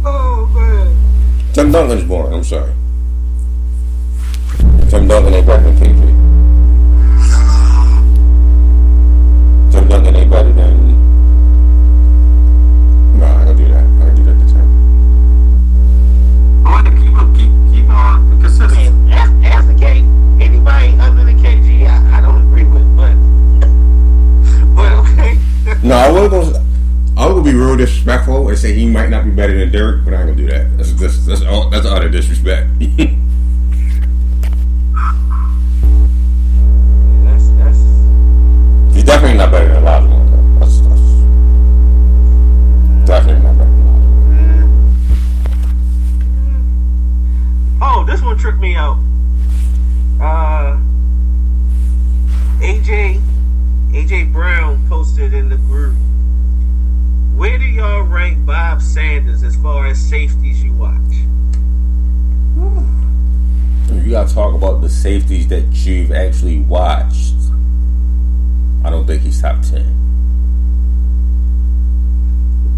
Oh 0.07 0.51
man. 0.55 1.53
Tim 1.53 1.71
Duncan's 1.71 2.05
born. 2.05 2.33
I'm 2.33 2.45
sorry. 2.45 2.73
Tim 4.89 5.07
Duncan 5.07 5.35
ain't 5.35 6.28
because 9.79 9.95
I've 9.95 10.05
done 10.05 10.15
any 10.15 10.29
better 10.29 10.53
than. 10.53 10.99
No, 13.19 13.27
I 13.27 13.45
can 13.45 13.57
do 13.57 13.69
that. 13.69 13.85
I 13.85 14.07
can 14.07 14.15
do 14.17 14.25
that 14.25 14.39
this 14.41 14.53
time. 14.53 14.69
I 16.67 16.71
want 16.71 16.87
to 16.87 16.93
keep 17.01 17.15
up, 17.15 17.35
keep 17.35 17.51
keep 17.73 17.89
on 17.91 18.41
consistent. 18.41 19.13
As, 19.13 19.31
as 19.45 19.67
the 19.67 19.75
anybody 20.43 20.99
other 20.99 21.25
than 21.25 21.39
KG, 21.39 21.87
I, 21.87 22.19
I 22.19 22.21
don't 22.21 22.43
agree 22.47 22.65
with, 22.65 22.97
but 22.97 23.15
but 24.75 24.93
okay. 25.11 25.39
no, 25.83 25.95
I 25.97 26.11
wasn't 26.11 26.33
gonna. 26.33 26.65
I'm 27.17 27.33
gonna 27.33 27.43
be 27.43 27.55
real 27.55 27.77
disrespectful 27.77 28.49
and 28.49 28.57
say 28.57 28.73
he 28.75 28.87
might 28.87 29.11
not 29.11 29.25
be 29.25 29.31
better 29.31 29.59
than 29.59 29.73
Dirk, 29.73 30.05
but 30.05 30.15
I 30.15 30.19
ain't 30.19 30.29
gonna 30.29 30.37
do 30.37 30.47
that. 30.47 30.77
That's 30.77 30.93
that's 30.93 31.27
that's 31.27 31.43
all, 31.43 31.69
that's 31.69 31.85
all 31.85 32.01
the 32.01 32.09
disrespect. 32.09 32.69
definitely 39.09 39.39
not 39.39 39.51
better 39.51 39.73
than 39.73 39.83
last 39.85 40.07
That's, 40.61 40.81
that's 40.81 41.01
definitely 43.09 43.43
not 43.43 43.57
better 43.57 43.71
mm-hmm. 44.29 44.69
Oh, 47.81 48.05
this 48.05 48.21
one 48.21 48.37
tricked 48.37 48.59
me 48.59 48.75
out. 48.75 48.99
Uh, 50.21 50.77
AJ 52.61 53.23
AJ 53.93 54.31
Brown 54.31 54.87
posted 54.91 55.33
in 55.33 55.49
the 55.49 55.57
group. 55.57 55.97
Where 57.35 57.57
do 57.57 57.65
y'all 57.65 58.03
rank 58.03 58.45
Bob 58.45 58.83
Sanders 58.83 59.43
as 59.43 59.57
far 59.57 59.87
as 59.87 59.99
safeties 59.99 60.63
you 60.63 60.75
watch? 60.75 60.93
You 63.91 64.11
gotta 64.11 64.35
talk 64.35 64.55
about 64.55 64.83
the 64.83 64.91
safeties 64.91 65.49
that 65.49 65.65
you've 65.87 66.13
actually 66.13 66.59
watched. 66.61 67.37
I 68.85 68.91
don't 68.91 69.07
think 69.07 69.23
he's 69.23 69.41
top 69.41 69.61
ten. 69.63 69.95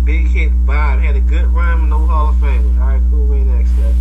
Big 0.05 0.27
hit 0.29 0.51
Bob 0.67 1.01
had 1.01 1.15
a 1.15 1.21
good 1.21 1.47
run, 1.47 1.89
no 1.89 1.99
Hall 2.07 2.31
of 2.31 2.41
Fame. 2.41 2.79
All 2.81 2.89
right, 2.89 3.03
cool. 3.11 3.27
Way 3.27 3.45
next 3.45 3.71
up. 3.79 3.95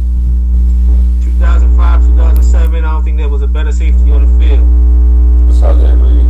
2005, 1.24 2.02
2007. 2.02 2.86
I 2.86 2.92
don't 2.92 3.04
think 3.04 3.18
there 3.18 3.30
was 3.30 3.42
a 3.42 3.48
better 3.48 3.72
safety 3.72 4.12
on 4.12 4.26
the 4.26 4.46
field. 4.46 5.48
Besides 5.48 5.82
that, 5.82 5.96
really, 5.98 6.24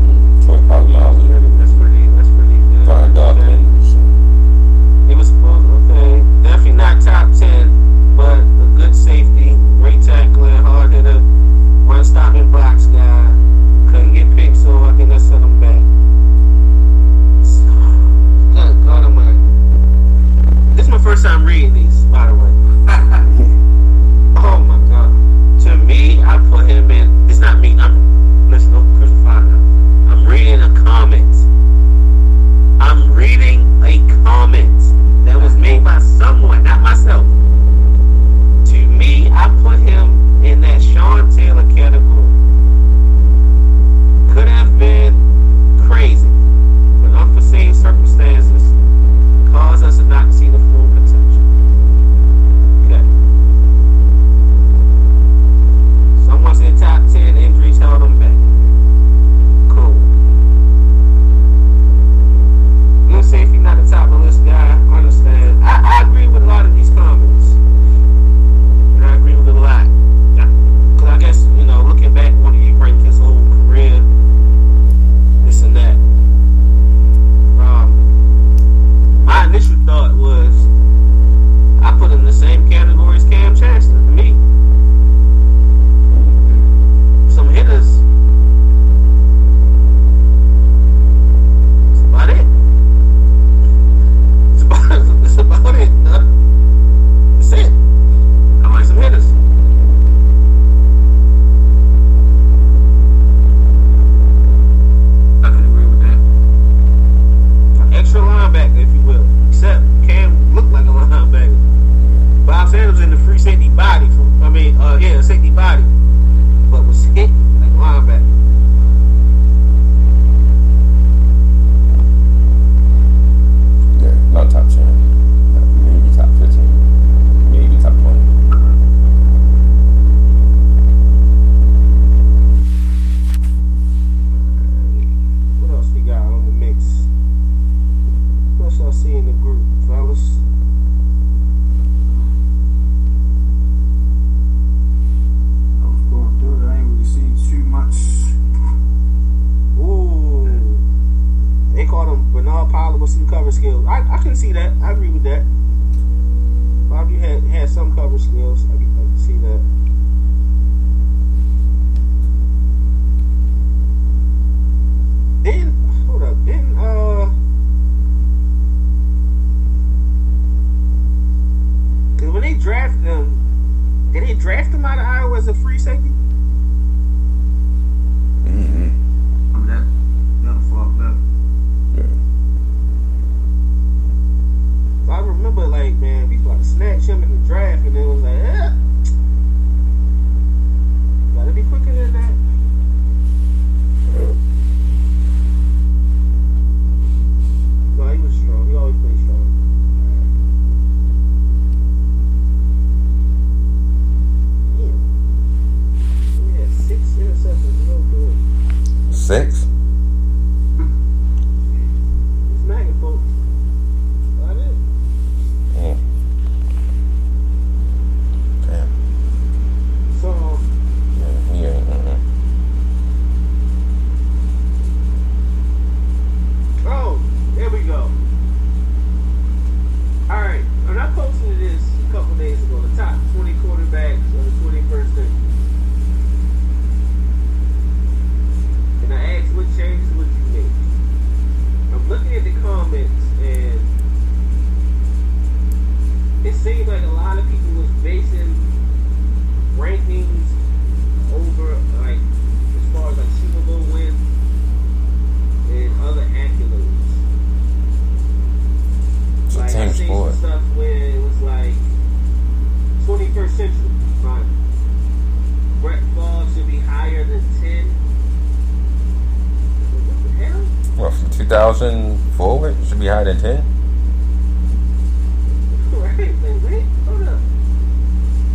25 0.46 0.90
miles 0.90 1.18
an 1.24 1.32
hour. 1.32 1.41
That's 1.58 1.74
pretty. 1.74 2.08
That's 2.18 2.30
pretty. 2.30 2.86
Brian 2.86 3.14
Dawkins. 3.14 3.69
I'm 21.26 21.46
reading 21.46 21.78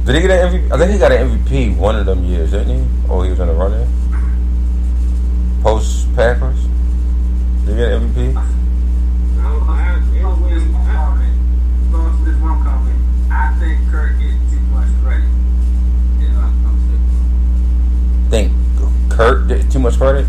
Did 0.04 0.16
he 0.16 0.20
get 0.20 0.30
an 0.30 0.52
MVP? 0.52 0.72
I 0.72 0.78
think 0.78 0.90
he 0.90 0.98
got 0.98 1.12
an 1.12 1.38
MVP 1.38 1.76
one 1.76 1.96
of 1.96 2.06
them 2.06 2.24
years, 2.24 2.50
didn't 2.50 2.76
he? 2.76 2.84
Oh, 3.08 3.22
he 3.22 3.30
was 3.30 3.38
in 3.38 3.46
the 3.46 3.54
running. 3.54 3.88
Post 5.62 6.14
Packers. 6.16 6.60
Did 7.64 7.70
he 7.70 7.76
get 7.76 7.92
an 7.92 8.12
MVP? 8.12 8.34
No, 8.34 8.40
I, 9.68 9.94
think 13.60 13.90
Kirk 13.90 14.18
gets 14.18 14.50
too 14.50 14.60
much 14.72 14.88
credit. 15.02 15.30
Think 18.28 18.52
Kirk 19.08 19.70
too 19.70 19.78
much 19.78 19.96
credit? 19.96 20.26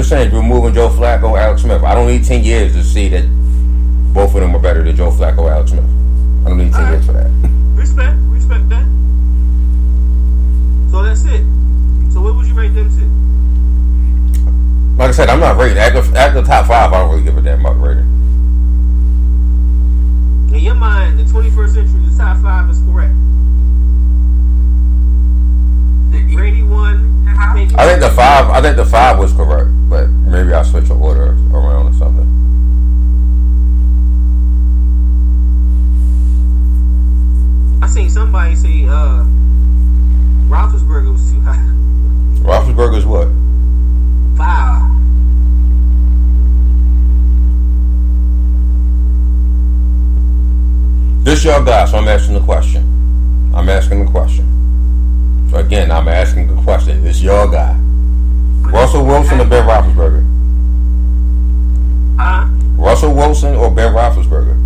Just 0.00 0.08
saying, 0.08 0.32
we're 0.32 0.72
Joe 0.72 0.88
Flacco, 0.88 1.38
Alex 1.38 1.60
Smith. 1.60 1.82
I 1.82 1.94
don't 1.94 2.06
need 2.06 2.24
ten 2.24 2.42
years 2.42 2.72
to 2.72 2.82
see 2.82 3.08
that 3.08 3.24
both 4.14 4.34
of 4.34 4.40
them 4.40 4.56
are 4.56 4.58
better 4.58 4.82
than 4.82 4.96
Joe 4.96 5.10
Flacco, 5.10 5.50
Alex 5.50 5.72
Smith. 5.72 5.84
I 5.84 6.48
don't 6.48 6.56
need 6.56 6.72
ten 6.72 6.80
Alright. 6.80 6.92
years 6.94 7.06
for 7.06 7.12
that. 7.12 7.30
respect, 7.76 8.16
respect 8.32 8.68
that. 8.70 8.86
So 10.90 11.02
that's 11.02 11.24
it. 11.24 11.44
So 12.14 12.22
what 12.22 12.34
would 12.34 12.46
you 12.46 12.54
rate 12.54 12.72
them 12.72 12.88
to? 12.88 13.04
Like 14.96 15.10
I 15.10 15.12
said, 15.12 15.28
I'm 15.28 15.40
not 15.40 15.58
rating. 15.58 15.76
At 15.76 15.92
the, 15.92 16.00
the 16.00 16.46
top 16.46 16.66
five, 16.66 16.92
I 16.94 17.00
don't 17.00 17.10
really 17.10 17.22
give 17.22 17.36
a 17.36 17.42
damn 17.42 17.60
about 17.60 17.78
rating. 17.78 18.08
In 20.54 20.60
your 20.60 20.76
mind, 20.76 21.18
the 21.18 21.24
21st 21.24 21.74
century, 21.74 22.00
the 22.08 22.16
top 22.16 22.40
five 22.40 22.70
is 22.70 22.80
correct. 22.88 23.12
Brady 26.32 26.62
one. 26.62 27.26
I 27.76 27.86
think 27.86 28.00
the 28.00 28.10
five. 28.10 28.48
I 28.48 28.62
think 28.62 28.76
the 28.76 28.86
five 28.86 29.18
was 29.18 29.32
correct, 29.34 29.68
but 29.68 29.79
maybe 30.30 30.52
I'll 30.52 30.64
switch 30.64 30.86
the 30.86 30.94
order 30.94 31.32
around 31.52 31.88
or 31.88 31.92
something. 31.94 32.28
I 37.82 37.86
seen 37.88 38.08
somebody 38.08 38.54
say 38.54 38.86
uh, 38.86 39.24
Roethlisberger 40.48 41.12
was 41.12 41.30
too 41.30 41.40
high. 41.40 41.56
Roethlisberger's 42.46 43.04
what? 43.04 43.28
Five. 44.38 44.88
This 51.24 51.44
your 51.44 51.64
guy, 51.64 51.84
so 51.86 51.98
I'm 51.98 52.08
asking 52.08 52.34
the 52.34 52.40
question. 52.40 53.52
I'm 53.54 53.68
asking 53.68 54.04
the 54.04 54.10
question. 54.10 55.48
So 55.50 55.56
again, 55.58 55.90
I'm 55.90 56.08
asking 56.08 56.54
the 56.54 56.62
question. 56.62 57.02
This 57.02 57.20
your 57.20 57.50
guy. 57.50 57.89
Russell 58.72 59.04
Wilson 59.04 59.40
or 59.40 59.44
Ben 59.46 59.66
Roethlisberger? 59.66 60.24
Huh? 62.18 62.46
Russell 62.76 63.14
Wilson 63.14 63.54
or 63.56 63.70
Ben 63.70 63.92
Roethlisberger? 63.92 64.56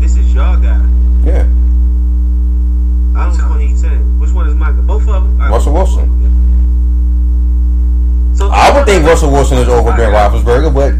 This 0.00 0.16
is 0.16 0.34
your 0.34 0.56
guy. 0.58 0.80
Yeah, 1.24 1.42
I 3.16 3.26
don't 3.26 3.38
know 3.38 3.44
which 3.44 3.50
one 3.50 3.60
he 3.60 3.76
said. 3.76 4.20
Which 4.20 4.30
one 4.32 4.48
is 4.48 4.54
my 4.54 4.72
guy? 4.72 4.80
Both 4.80 5.02
of 5.02 5.06
them? 5.08 5.34
All 5.34 5.38
right. 5.38 5.50
Russell 5.50 5.72
Wilson. 5.74 6.08
So 8.36 8.48
I 8.48 8.70
would 8.76 8.86
think 8.86 9.04
Russell 9.04 9.30
Wilson 9.30 9.58
is 9.58 9.68
over 9.68 9.92
Ben 9.92 10.10
Roethlisberger, 10.12 10.72
but 10.74 10.92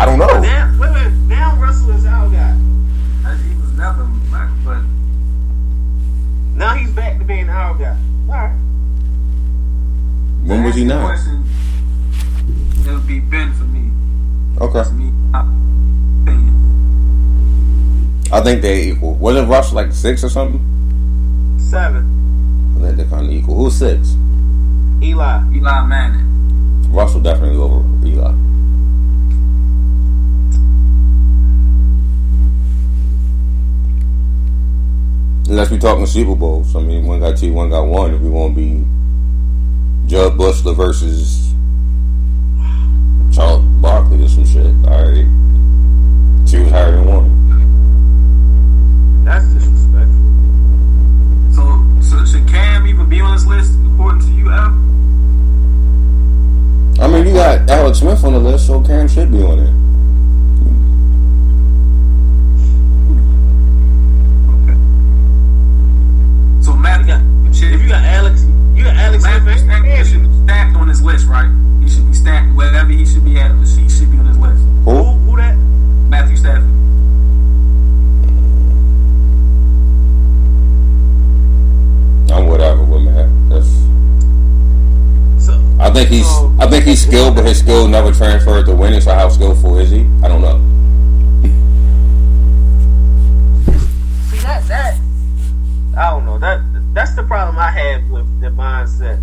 I 0.00 0.06
don't 0.06 0.18
know. 0.18 0.40
Now, 0.40 0.76
wait, 0.80 0.92
wait. 0.92 1.12
Now 1.28 1.56
Russell 1.56 1.90
is 1.90 2.04
our 2.04 2.28
guy. 2.28 2.52
He 2.52 3.54
was 3.60 3.72
never 3.72 4.04
black, 4.30 4.50
but 4.64 4.82
Now 6.54 6.74
he's 6.74 6.90
back 6.92 7.18
to 7.18 7.24
being 7.24 7.48
our 7.48 7.74
guy. 7.78 7.96
All 8.28 8.34
right. 8.34 8.52
When 10.44 10.64
was 10.64 10.74
he 10.74 10.84
not? 10.84 11.04
Question, 11.06 11.44
it 12.84 12.90
would 12.90 13.06
be 13.06 13.20
Ben 13.20 13.52
for 13.54 13.64
me. 13.64 13.90
Okay, 14.60 14.90
me. 14.90 15.12
opinion. 15.32 16.52
I 18.32 18.40
think 18.40 18.60
they 18.60 18.88
equal. 18.88 19.14
Wasn't 19.14 19.48
Russ 19.48 19.72
like 19.72 19.92
six 19.92 20.24
or 20.24 20.28
something? 20.28 20.60
Seven. 21.60 22.74
I 22.76 22.82
think 22.82 22.96
they're 22.96 23.06
kind 23.06 23.26
of 23.26 23.32
equal. 23.32 23.54
Who's 23.54 23.76
six? 23.76 24.16
Eli. 25.00 25.42
Eli 25.54 25.86
Manning. 25.86 26.90
Russell 26.92 27.20
definitely 27.20 27.56
over 27.56 27.84
Eli. 28.04 28.32
Unless 35.48 35.70
we 35.70 35.78
talking 35.78 36.06
Super 36.06 36.34
Bowls. 36.34 36.74
I 36.74 36.80
mean, 36.80 37.06
one 37.06 37.20
got 37.20 37.36
two, 37.36 37.52
one 37.52 37.70
got 37.70 37.84
one. 37.84 38.14
If 38.14 38.20
we 38.20 38.28
want 38.28 38.56
to 38.56 38.60
be 38.60 38.84
Jud 40.06 40.32
Buechler 40.36 40.76
versus 40.76 41.52
Charles 43.34 43.62
Barkley 43.80 44.24
or 44.24 44.28
some 44.28 44.44
shit, 44.44 44.66
all 44.86 45.02
right. 45.02 45.26
Two 46.46 46.62
was 46.64 46.70
higher 46.70 46.92
than 46.92 47.06
one. 47.06 47.28
That's 49.24 49.46
disrespectful. 49.46 50.20
So, 51.54 51.62
so 52.02 52.24
should 52.26 52.46
Cam 52.46 52.86
even 52.86 53.08
be 53.08 53.20
on 53.20 53.34
this 53.34 53.46
list 53.46 53.72
according 53.94 54.20
to 54.20 54.32
you, 54.32 54.50
Al? 54.50 54.72
I 57.00 57.08
mean, 57.08 57.26
you 57.26 57.32
got 57.32 57.70
Alex 57.70 57.98
Smith 58.00 58.22
on 58.22 58.34
the 58.34 58.38
list, 58.38 58.66
so 58.66 58.80
Cam 58.82 59.08
should 59.08 59.32
be 59.32 59.42
on 59.42 59.58
it. 59.58 59.72
Okay. 64.52 64.76
So 66.62 66.74
Matt, 66.74 67.00
You 67.00 67.06
got, 67.06 67.22
if 67.50 67.80
you 67.80 67.88
got 67.88 68.04
Alex, 68.04 68.44
you 68.84 68.90
Alex 68.90 69.22
Smith 69.24 69.44
Matthew 69.44 69.58
Stafford 69.58 70.06
should 70.06 70.22
be 70.22 70.44
stacked 70.44 70.76
on 70.76 70.88
this 70.88 71.02
list, 71.02 71.26
right? 71.26 71.50
He 71.80 71.88
should 71.88 72.06
be 72.06 72.14
stacked 72.14 72.54
wherever 72.54 72.90
he 72.90 73.04
should 73.06 73.24
be 73.24 73.38
at. 73.38 73.50
He 73.52 73.88
should 73.88 74.10
be 74.10 74.18
on 74.18 74.26
this 74.26 74.36
list. 74.36 74.62
Who, 74.84 74.90
Who? 74.90 75.30
who 75.30 75.36
that? 75.36 75.54
Matthew 75.54 76.36
Stafford. 76.36 76.68
I'm 82.32 82.46
whatever 82.46 82.82
with 82.82 83.02
Matt. 83.02 83.28
That's. 83.50 83.68
So, 85.44 85.60
I 85.78 85.90
think 85.90 86.08
he's. 86.08 86.26
So- 86.26 86.54
I 86.58 86.66
think 86.68 86.84
he's 86.84 87.02
skilled, 87.06 87.34
but 87.34 87.44
his 87.44 87.58
skill 87.58 87.88
never 87.88 88.12
transferred 88.12 88.66
to 88.66 88.74
winning. 88.74 89.00
So 89.00 89.12
how 89.12 89.28
skillful 89.28 89.78
is 89.78 89.90
he? 89.90 90.00
I 90.22 90.28
don't 90.28 90.40
know. 90.40 90.58
see 94.30 94.38
that 94.38 94.62
that 94.68 94.98
I 95.96 96.10
don't 96.10 96.24
know. 96.24 96.38
That 96.38 96.60
that's 96.92 97.14
the 97.14 97.22
problem 97.22 97.58
I 97.58 97.70
have 97.70 98.08
with 98.10 98.40
the 98.40 98.48
mindset. 98.48 99.20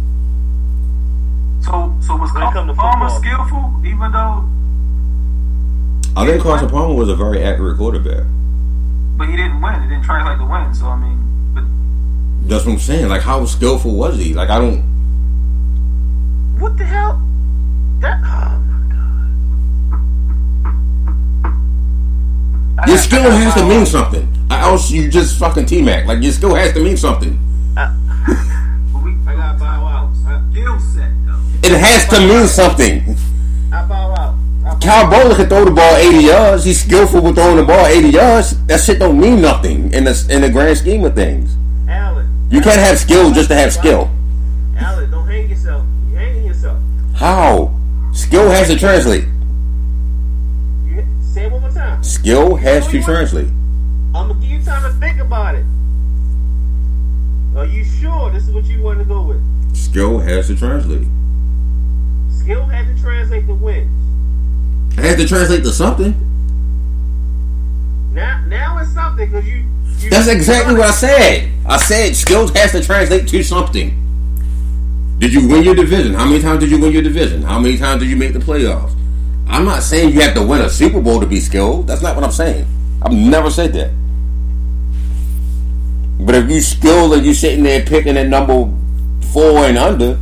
So, 1.64 1.94
so 2.02 2.16
was 2.16 2.34
when 2.34 2.76
Palmer 2.76 3.10
skillful, 3.10 3.82
even 3.86 4.12
though? 4.12 4.48
I 6.16 6.26
think 6.26 6.42
Carson 6.42 6.70
Palmer 6.70 6.96
was 6.96 7.10
a 7.10 7.16
very 7.16 7.44
accurate 7.44 7.78
quarterback. 7.78 8.26
But 9.18 9.30
he 9.30 9.36
didn't 9.36 9.62
win. 9.62 9.82
He 9.84 9.90
didn't 9.90 10.04
translate 10.04 10.40
to 10.40 10.46
win. 10.46 10.74
So 10.74 10.88
I 10.88 10.96
mean, 10.96 11.54
but 11.54 11.64
that's 12.50 12.66
what 12.66 12.74
I'm 12.74 12.80
saying. 12.80 13.10
Like, 13.10 13.22
how 13.22 13.46
skillful 13.46 13.94
was 13.94 14.18
he? 14.18 14.34
Like, 14.34 14.50
I 14.50 14.58
don't. 14.58 14.82
What 16.60 16.78
the 16.78 16.86
hell? 16.86 17.22
That. 18.00 18.20
Oh 18.24 18.58
my 18.66 18.80
God. 22.76 22.88
Your 22.88 22.98
skill 22.98 23.30
has 23.30 23.54
to 23.56 23.66
mean 23.66 23.86
something. 23.86 24.28
I 24.50 24.62
else 24.62 24.90
you 24.90 25.10
just 25.10 25.38
fucking 25.38 25.68
T 25.68 25.82
Mac. 25.82 26.06
Like 26.08 26.24
your 26.24 26.32
skill 26.32 26.56
has 26.56 26.74
to 26.74 26.80
mean 26.84 26.98
something. 26.98 27.38
But 27.80 29.32
I 29.32 29.36
got 29.36 29.60
bow 29.60 29.86
out. 29.88 30.12
Uh, 30.28 30.42
I, 30.52 30.78
set. 30.80 31.12
It 31.64 31.78
has 31.80 32.08
to 32.10 32.20
mean 32.20 32.48
something. 32.48 33.16
I 33.72 33.86
bow 33.86 34.12
out. 34.12 34.36
I 34.66 34.74
bow 34.74 34.80
Kyle 34.80 35.06
Boller 35.10 35.36
can 35.36 35.48
throw 35.48 35.64
the 35.64 35.72
ball 35.72 35.96
80 35.96 36.18
yards. 36.18 36.66
He's 36.66 36.84
skillful 36.84 37.22
with 37.22 37.36
throwing 37.36 37.56
the 37.56 37.64
ball 37.64 37.86
80 37.86 38.10
yards. 38.10 38.66
That 38.66 38.82
shit 38.82 39.00
don't 39.00 39.20
mean 39.20 39.42
nothing 39.42 39.94
in 39.94 40.04
the 40.04 40.28
in 40.30 40.42
the 40.42 40.50
grand 40.50 40.78
scheme 40.78 41.06
of 41.06 41.16
things. 41.16 41.56
Allen. 41.88 42.28
You 42.52 42.60
can't 42.60 42.80
have 42.80 43.00
skill 43.00 43.32
just 43.32 43.50
to 43.50 43.56
have 43.56 43.72
skill. 43.72 44.10
Allen, 44.78 45.10
don't 45.10 45.28
hang 45.28 45.50
yourself. 45.50 45.86
You're 46.12 46.20
hanging 46.20 46.46
yourself. 46.46 46.82
How? 47.16 47.74
Skill 48.14 48.50
has 48.50 48.68
to 48.68 48.78
translate. 48.78 49.24
You, 50.86 51.06
say 51.22 51.46
it 51.46 51.52
one 51.52 51.62
more 51.62 51.72
time. 51.72 52.04
Skill 52.04 52.56
has 52.58 52.88
to 52.90 53.02
translate. 53.02 53.48
I'm 53.48 54.28
gonna 54.28 54.34
give 54.34 54.50
you 54.50 54.64
time 54.64 54.84
to 54.84 55.00
think 55.00 55.20
about 55.20 55.56
it. 55.56 55.64
Are 57.60 57.66
you 57.66 57.84
sure 57.84 58.32
this 58.32 58.48
is 58.48 58.52
what 58.52 58.64
you 58.68 58.82
want 58.82 59.00
to 59.00 59.06
go 59.06 59.22
with? 59.22 59.76
Skill 59.76 60.18
has 60.20 60.48
to 60.48 60.56
translate. 60.56 61.06
Skill 62.32 62.64
had 62.64 62.88
to 62.88 63.02
translate 63.02 63.48
the 63.48 63.54
wins. 63.54 64.98
It 64.98 65.04
has 65.04 65.18
to 65.18 65.28
translate 65.28 65.64
to 65.64 65.74
something. 65.74 66.14
Now, 68.14 68.42
now 68.48 68.78
it's 68.78 68.94
something 68.94 69.30
because 69.30 69.46
you, 69.46 69.66
you. 69.98 70.10
That's 70.10 70.30
exactly 70.30 70.74
what 70.76 70.88
I 70.88 70.92
said. 70.92 71.52
I 71.66 71.76
said 71.76 72.16
skills 72.16 72.52
has 72.52 72.72
to 72.72 72.82
translate 72.82 73.28
to 73.28 73.44
something. 73.44 75.18
Did 75.20 75.34
you 75.34 75.46
win 75.50 75.66
your 75.66 75.76
division? 75.76 76.14
How 76.14 76.24
many 76.24 76.42
times 76.42 76.62
did 76.62 76.72
you 76.72 76.80
win 76.80 76.94
your 76.94 77.02
division? 77.02 77.42
How 77.42 77.60
many 77.60 77.78
times 77.78 78.02
did 78.02 78.10
you 78.10 78.16
make 78.16 78.32
the 78.32 78.40
playoffs? 78.40 78.96
I'm 79.50 79.66
not 79.66 79.84
saying 79.84 80.14
you 80.14 80.22
have 80.22 80.34
to 80.36 80.48
win 80.48 80.62
a 80.62 80.70
Super 80.70 81.02
Bowl 81.02 81.20
to 81.20 81.28
be 81.28 81.42
skilled. 81.42 81.88
That's 81.88 82.02
not 82.02 82.16
what 82.16 82.24
I'm 82.24 82.32
saying. 82.32 82.66
I've 83.02 83.12
never 83.12 83.52
said 83.52 83.74
that. 83.74 83.92
But 86.20 86.36
if 86.36 86.50
you 86.50 86.62
skilled 86.62 87.14
and 87.14 87.26
you 87.26 87.34
sitting 87.34 87.64
there 87.64 87.82
picking 87.84 88.18
at 88.18 88.28
number 88.28 88.70
four 89.32 89.60
and 89.66 89.78
under, 89.78 90.20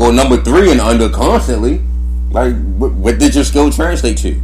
or 0.00 0.12
number 0.12 0.36
three 0.42 0.72
and 0.72 0.80
under 0.80 1.08
constantly, 1.08 1.80
like 2.30 2.54
what, 2.74 2.92
what 2.92 3.18
did 3.18 3.34
your 3.34 3.44
skill 3.44 3.70
translate 3.70 4.18
to? 4.18 4.34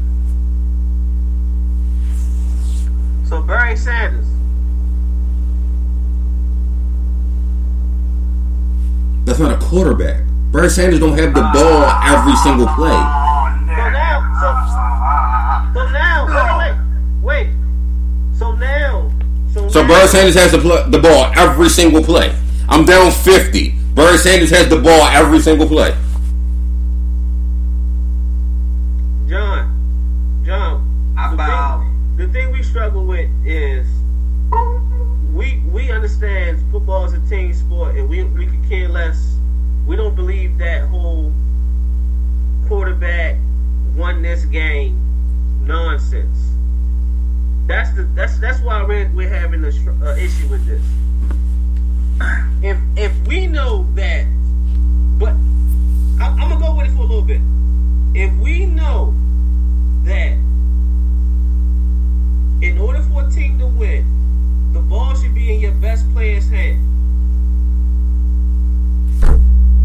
So 3.29 3.43
Barry 3.43 3.77
Sanders. 3.77 4.27
That's 9.25 9.41
not 9.41 9.51
a 9.51 9.67
quarterback. 9.67 10.23
Barry 10.53 10.71
Sanders 10.71 11.01
don't 11.01 11.19
have 11.19 11.35
the 11.35 11.41
ball 11.41 11.85
every 12.05 12.37
single 12.37 12.69
play. 12.69 12.89
Oh, 12.93 13.53
So 13.67 13.91
now, 13.91 14.17
so, 14.41 14.49
so 15.75 15.93
now, 15.93 16.27
wait, 16.27 16.71
wait, 16.71 16.88
wait. 17.29 17.51
So 18.39 18.53
now, 18.53 19.13
so, 19.53 19.69
So 19.69 19.83
now, 19.83 19.89
Barry 19.89 20.09
Sanders 20.09 20.35
has 20.35 20.53
the, 20.53 20.59
pl- 20.59 20.91
the 20.91 20.99
ball 20.99 21.31
every 21.37 21.69
single 21.69 22.03
play. 22.03 22.35
I'm 22.69 22.85
down 22.85 23.13
50. 23.13 23.71
Barry 23.95 24.17
Sanders 24.17 24.51
has 24.51 24.69
the 24.69 24.81
ball 24.81 25.03
every 25.09 25.41
single 25.41 25.69
play. 25.69 25.91
John, 29.29 30.43
John. 30.47 31.15
I 31.19 31.31
the 31.31 31.37
bow. 31.37 31.85
thing, 32.17 32.17
the 32.17 32.33
thing 32.33 32.53
we 32.53 32.63
struggle 32.63 33.05
with 33.05 33.29
is 33.45 33.87
we 35.35 35.59
we 35.71 35.91
understand 35.91 36.63
football 36.73 37.05
is 37.05 37.13
a 37.13 37.21
team 37.29 37.53
sport, 37.53 37.97
and 37.97 38.09
we 38.09 38.25
we 38.25 38.47
could 38.47 38.69
care 38.69 38.89
less. 38.89 39.37
We 39.87 39.97
don't 39.97 40.15
believe 40.15 40.57
that 40.59 40.89
whole 40.89 41.33
quarterback 42.69 43.37
won 43.97 44.23
this 44.23 44.47
game 44.47 44.97
nonsense. 45.67 46.58
That's 47.69 47.93
the 47.95 48.05
that's 48.15 48.39
that's 48.39 48.61
why 48.63 48.83
we're 48.83 49.11
we're 49.15 49.29
having 49.29 49.63
a 49.63 49.69
uh, 49.69 50.17
issue 50.17 50.49
with 50.49 50.65
this. 50.65 50.83
If 52.63 52.79
if 52.97 53.15
we 53.27 53.47
know 53.47 53.87
that, 53.95 54.25
but 55.19 55.35
I, 56.19 56.29
I'm 56.29 56.49
gonna 56.49 56.59
go 56.59 56.75
with 56.75 56.87
it 56.87 56.95
for 56.97 57.03
a 57.03 57.05
little 57.05 57.21
bit. 57.21 57.43
If 58.15 58.35
we 58.39 58.65
know 58.65 59.15
that 60.05 60.33
in 62.63 62.79
order 62.81 63.03
for 63.03 63.27
a 63.27 63.31
team 63.31 63.59
to 63.59 63.67
win, 63.67 64.73
the 64.73 64.81
ball 64.81 65.15
should 65.15 65.35
be 65.35 65.53
in 65.53 65.61
your 65.61 65.73
best 65.73 66.11
player's 66.15 66.49
hand. 66.49 66.81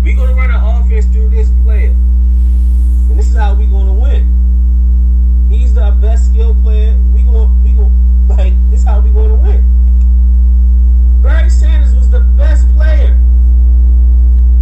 We're 0.06 0.16
gonna 0.16 0.36
run 0.36 0.52
an 0.52 0.56
offense 0.56 1.06
through 1.08 1.32
this 1.32 1.50
player, 1.66 1.90
and 1.90 3.20
this 3.20 3.30
is 3.30 3.36
how 3.36 3.56
we're 3.56 3.68
gonna 3.68 3.94
win. 3.94 4.44
He's 5.50 5.74
the 5.74 5.92
best 6.02 6.32
skill 6.32 6.56
player. 6.64 6.98
We 7.14 7.22
going 7.22 7.64
we 7.64 7.70
going 7.70 7.73
like 8.38 8.54
this 8.70 8.80
is 8.82 8.86
how 8.86 9.00
we 9.02 9.10
gonna 9.12 9.36
win. 9.36 9.64
Barry 11.22 11.50
Sanders 11.50 11.96
was 11.96 12.10
the 12.10 12.20
best 12.38 12.68
player, 12.76 13.18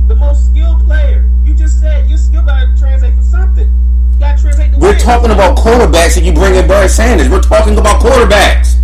the 0.07 0.15
most 0.15 0.48
skilled 0.52 0.84
player. 0.85 1.27
You 1.43 1.53
just 1.53 1.80
said 1.80 2.07
your 2.10 2.18
skill 2.18 2.43
gotta 2.43 2.76
translate 2.77 3.15
for 3.15 3.23
something. 3.23 3.68
You 4.14 4.19
gotta 4.19 4.41
translate 4.41 4.72
the 4.72 4.77
We're 4.77 4.91
win. 4.91 4.99
talking 4.99 5.31
about 5.31 5.57
quarterbacks 5.57 6.18
and 6.18 6.26
you 6.26 6.34
bring 6.34 6.56
in 6.56 6.68
Barry 6.68 6.88
Sanders. 6.89 7.30
We're 7.30 7.41
talking 7.41 7.77
about 7.77 8.02
quarterbacks. 8.02 8.76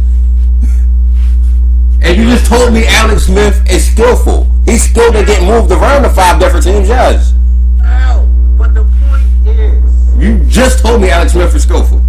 And 2.01 2.15
you 2.15 2.25
just 2.25 2.45
told 2.45 2.73
me 2.73 2.85
Alex 2.85 3.23
Smith 3.23 3.61
is 3.69 3.91
skillful. 3.91 4.47
He's 4.65 4.83
skilled 4.89 5.15
at 5.15 5.25
getting 5.27 5.47
moved 5.47 5.71
around 5.71 6.03
to 6.03 6.09
five 6.09 6.39
different 6.39 6.63
teams, 6.65 6.87
yes. 6.87 7.33
Ow. 7.83 8.25
But 8.57 8.73
the 8.73 8.83
point 8.83 9.23
is, 9.57 10.15
You 10.17 10.39
just 10.45 10.79
told 10.79 11.01
me 11.01 11.09
Alex 11.09 11.33
Smith 11.33 11.53
is 11.55 11.63
skillful. 11.63 12.01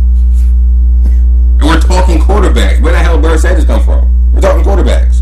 And 1.60 1.68
we're 1.68 1.80
talking 1.80 2.18
quarterbacks. 2.18 2.80
Where 2.80 2.92
the 2.92 2.98
hell 2.98 3.20
Barry 3.20 3.38
Sanders 3.38 3.64
come 3.64 3.82
from? 3.82 4.32
We're 4.34 4.40
talking 4.40 4.64
quarterbacks. 4.64 5.20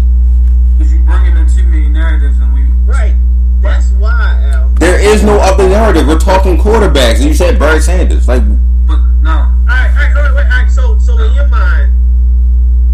Because 0.78 0.92
you're 0.92 1.02
bringing 1.02 1.36
in 1.36 1.46
too 1.48 1.64
many 1.64 1.88
narratives 1.88 2.38
and 2.38 2.52
we. 2.54 2.62
right? 2.90 3.14
That's 3.60 3.90
why, 3.92 4.42
Al. 4.52 4.68
There 4.74 4.98
is 5.00 5.22
no 5.22 5.38
other 5.38 5.68
narrative. 5.68 6.06
We're 6.06 6.18
talking 6.18 6.56
quarterbacks. 6.58 7.16
And 7.16 7.24
you 7.24 7.34
said 7.34 7.58
Barry 7.58 7.80
Sanders. 7.80 8.28
Like, 8.28 8.42
But 8.86 8.98
no. 9.22 9.30
All 9.30 9.46
right, 9.66 9.90
all 9.90 9.96
right, 9.96 10.16
all 10.16 10.22
right, 10.22 10.44
all 10.44 10.62
right. 10.62 10.70
So, 10.70 10.98
so 10.98 11.18
in 11.18 11.32
your 11.34 11.48
mind, 11.48 11.92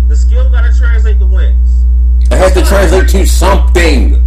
the 0.09 0.17
skill 0.17 0.49
got 0.51 0.63
to 0.63 0.79
translate 0.79 1.19
the 1.19 1.27
wins. 1.27 1.85
it 2.31 2.37
has 2.37 2.53
to 2.55 2.65
translate 2.65 3.09
to 3.11 3.27
something. 3.27 4.23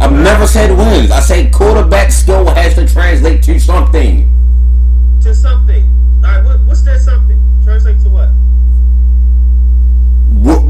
I've 0.00 0.12
never 0.12 0.46
said 0.46 0.76
wins. 0.76 1.10
I 1.10 1.20
say 1.20 1.48
quarterback 1.50 2.10
skill 2.12 2.46
has 2.54 2.74
to 2.74 2.86
translate 2.88 3.42
to 3.44 3.58
something. 3.60 4.28
to 5.22 5.34
something. 5.34 5.84
All 6.24 6.30
right, 6.30 6.44
what, 6.44 6.60
what's 6.60 6.82
that 6.82 7.00
something? 7.00 7.40
Translate 7.64 8.00
to 8.02 8.08
what? 8.10 8.28
What, 10.42 10.62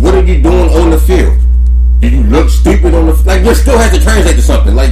what 0.00 0.14
are 0.14 0.24
you 0.24 0.42
doing 0.42 0.70
on 0.70 0.90
the 0.90 0.98
field? 0.98 1.38
Do 2.00 2.08
you 2.08 2.22
look 2.24 2.48
stupid 2.48 2.94
on 2.94 3.06
the 3.06 3.14
field? 3.14 3.26
like? 3.26 3.44
Your 3.44 3.54
still 3.54 3.78
has 3.78 3.96
to 3.96 4.02
translate 4.02 4.36
to 4.36 4.42
something. 4.42 4.74
Like, 4.74 4.90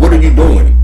what 0.00 0.12
are 0.12 0.20
you 0.20 0.34
doing? 0.34 0.76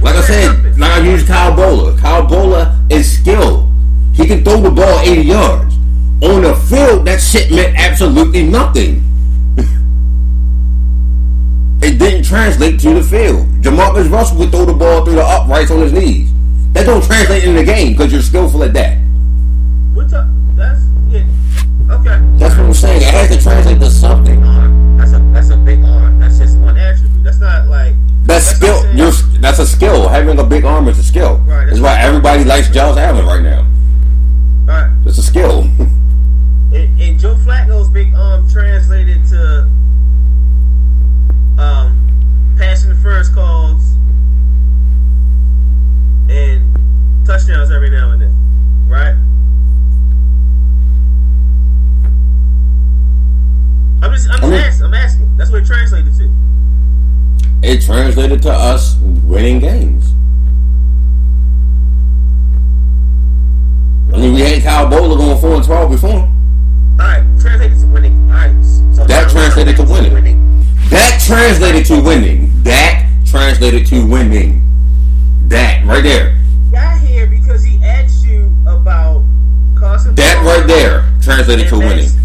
Like 0.00 0.14
I 0.14 0.22
said, 0.22 0.78
like 0.78 0.92
I 0.92 1.00
used 1.00 1.26
Kyle 1.26 1.56
Boller. 1.56 1.98
Kyle 1.98 2.26
Boller 2.26 2.74
is 2.90 3.18
skilled. 3.18 3.68
He 4.14 4.26
can 4.26 4.44
throw 4.44 4.60
the 4.60 4.70
ball 4.70 5.00
80 5.00 5.22
yards. 5.22 5.74
On 6.22 6.42
the 6.42 6.54
field, 6.54 7.06
that 7.06 7.20
shit 7.20 7.50
meant 7.50 7.76
absolutely 7.76 8.44
nothing. 8.44 9.02
it 11.82 11.98
didn't 11.98 12.24
translate 12.24 12.78
to 12.80 12.94
the 12.94 13.02
field. 13.02 13.46
Jamarcus 13.62 14.10
Russell 14.10 14.38
would 14.38 14.50
throw 14.50 14.64
the 14.64 14.72
ball 14.72 15.04
through 15.04 15.16
the 15.16 15.24
uprights 15.24 15.70
on 15.70 15.80
his 15.80 15.92
knees. 15.92 16.30
That 16.72 16.86
don't 16.86 17.04
translate 17.04 17.44
in 17.44 17.56
the 17.56 17.64
game 17.64 17.92
because 17.92 18.12
you're 18.12 18.22
skillful 18.22 18.62
at 18.62 18.72
that. 18.74 18.77
to 58.48 58.54
us 58.54 58.96
winning 59.24 59.58
games. 59.60 60.06
I 64.10 64.16
mean, 64.16 64.32
we 64.32 64.40
had 64.40 64.62
Kyle 64.62 64.86
Boller 64.86 65.18
going 65.18 65.38
4 65.38 65.54
and 65.56 65.64
12 65.64 65.90
before. 65.90 66.10
Alright, 66.10 67.24
translated 67.38 67.78
to 67.78 67.86
winning. 67.88 68.30
Alright. 68.30 69.06
That 69.06 69.30
translated 69.30 69.76
to 69.76 69.82
winning. 69.82 70.14
winning. 70.14 70.64
That 70.88 71.22
translated 71.26 71.84
to 71.86 72.02
winning. 72.02 72.62
That 72.62 73.06
translated 73.26 73.86
to 73.88 74.06
winning. 74.06 74.62
That 75.48 75.84
right 75.84 76.02
there. 76.02 76.38
Got 76.72 77.00
here 77.02 77.26
because 77.26 77.62
he 77.62 77.84
asked 77.84 78.24
you 78.24 78.46
about 78.66 79.24
That 80.14 80.42
right 80.42 80.66
there 80.66 81.04
translated 81.20 81.68
to 81.68 81.78
winning. 81.78 82.17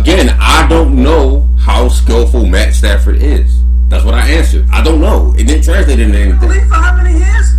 Again, 0.00 0.36
I 0.40 0.66
don't 0.68 1.02
know 1.02 1.48
how 1.58 1.88
skillful 1.88 2.46
Matt 2.46 2.74
Stafford 2.74 3.16
is. 3.20 3.52
That's 3.88 4.04
what 4.04 4.14
I 4.14 4.28
answered. 4.30 4.66
I 4.70 4.82
don't 4.82 5.00
know. 5.00 5.34
It 5.36 5.44
didn't 5.44 5.64
translate 5.64 5.98
into 5.98 6.16
anything. 6.18 6.48
For 6.68 6.74
how 6.74 6.96
many 6.96 7.18
years? 7.18 7.52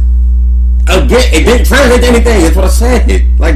Again, 0.87 1.33
it 1.33 1.43
didn't 1.45 1.65
translate 1.65 2.01
to 2.01 2.07
anything. 2.07 2.41
That's 2.41 2.55
what 2.55 2.65
I 2.65 2.69
said. 2.69 3.39
Like, 3.39 3.55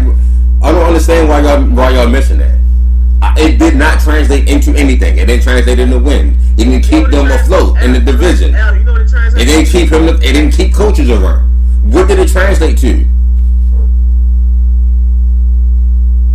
I 0.62 0.72
don't 0.72 0.84
understand 0.84 1.30
why 1.30 1.42
y'all 1.42 1.64
why 1.64 1.92
y'all 1.92 2.10
missing 2.10 2.40
that. 2.40 2.58
I- 3.22 3.40
It 3.40 3.58
did 3.58 3.76
not 3.78 4.02
translate 4.02 4.50
into 4.50 4.76
anything. 4.76 5.18
It 5.18 5.28
didn't 5.28 5.44
translate 5.44 5.80
into 5.80 5.98
win. 6.00 6.38
It 6.58 6.66
didn't 6.66 6.84
keep 6.84 7.08
them 7.10 7.32
afloat 7.32 7.82
in 7.82 7.94
the 7.94 8.00
division. 8.00 8.48
You 8.52 8.84
know 8.84 8.96
it 8.96 9.42
It 9.42 9.46
didn't 9.46 9.68
keep 9.68 9.92
him. 9.92 10.08
It 10.10 10.20
didn't 10.22 10.52
keep 10.52 10.74
coaches 10.74 11.10
around. 11.10 11.50
What 11.84 12.08
did 12.10 12.20
it 12.20 12.30
translate 12.30 12.78
to? 12.80 13.06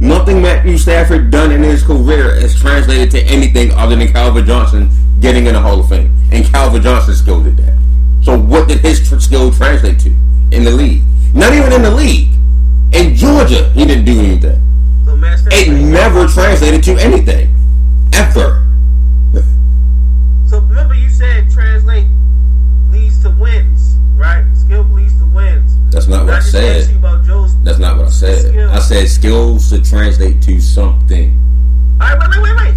Nothing 0.01 0.41
Matthew 0.41 0.79
Stafford 0.79 1.31
done 1.31 1.51
in 1.51 1.63
his 1.63 1.83
career 1.83 2.35
has 2.41 2.59
translated 2.59 3.11
to 3.13 3.23
anything 3.25 3.73
other 3.73 3.97
than 3.97 4.13
Calvin 4.13 4.47
Johnson 4.47 4.91
getting 5.21 5.47
in 5.47 5.55
the 5.55 5.61
Hall 5.61 5.81
of 5.81 5.89
Fame, 5.89 6.15
and 6.31 6.45
Calvin 6.47 6.83
Johnson 6.83 7.15
skill 7.15 7.43
did 7.43 7.57
that. 7.57 7.77
So 8.23 8.39
what 8.39 8.69
did 8.69 8.79
his 8.79 9.09
tr- 9.09 9.19
skill 9.19 9.53
translate 9.53 9.99
to 10.01 10.11
in 10.53 10.63
the 10.63 10.71
league? 10.71 11.03
Not 11.35 11.53
even 11.53 11.73
in 11.73 11.83
the 11.83 11.91
league. 11.91 12.29
In 12.93 13.15
Georgia, 13.17 13.69
he 13.71 13.85
didn't 13.85 14.05
do 14.05 14.19
anything. 14.21 14.63
So 15.05 15.19
It 15.51 15.69
never 15.69 16.27
translated 16.29 16.83
to 16.85 16.93
anything, 16.97 17.55
ever. 18.13 18.65
So 20.47 20.61
remember, 20.61 20.95
you 20.95 21.11
said 21.11 21.51
translate 21.51 22.07
leads 22.91 23.21
to 23.23 23.31
wins, 23.31 23.97
right? 24.17 24.45
Skill 24.55 24.85
leads 24.85 25.19
to 25.19 25.27
wins. 25.27 25.77
That's 25.93 26.07
not 26.07 26.25
what 26.25 26.35
I 26.35 26.41
said. 26.41 26.98
That's 27.69 27.79
not 27.79 27.99
what 27.99 28.07
I 28.07 28.11
said. 28.11 28.49
Skill. 28.49 28.71
I 28.71 28.79
said 28.79 29.09
skills 29.09 29.69
should 29.69 29.85
translate 29.85 30.41
to 30.41 30.59
something. 30.59 31.39
All 32.01 32.09
right, 32.09 32.19
wait, 32.19 32.31
wait, 32.31 32.43
wait, 32.43 32.57
wait. 32.57 32.75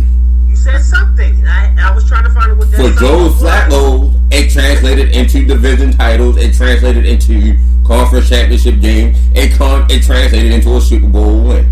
You 0.50 0.56
said 0.58 0.82
something. 0.82 1.48
I, 1.48 1.74
I 1.80 1.96
was 1.96 2.06
trying 2.06 2.26
to 2.26 2.30
find 2.32 2.52
out 2.52 2.58
what 2.58 2.70
that 2.72 2.76
For 2.76 3.00
Joe. 3.00 3.30
Flacco, 3.30 4.14
it 4.34 4.52
translated 4.52 5.16
into 5.16 5.46
division 5.46 5.94
titles. 5.94 6.36
It 6.36 6.54
translated 6.54 7.06
into 7.06 7.56
conference 7.88 8.28
championship 8.28 8.82
game. 8.82 9.16
It 9.34 9.58
con- 9.58 9.90
it 9.90 10.04
translated 10.04 10.52
into 10.52 10.76
a 10.76 10.82
Super 10.82 11.08
Bowl 11.08 11.42
win. 11.42 11.70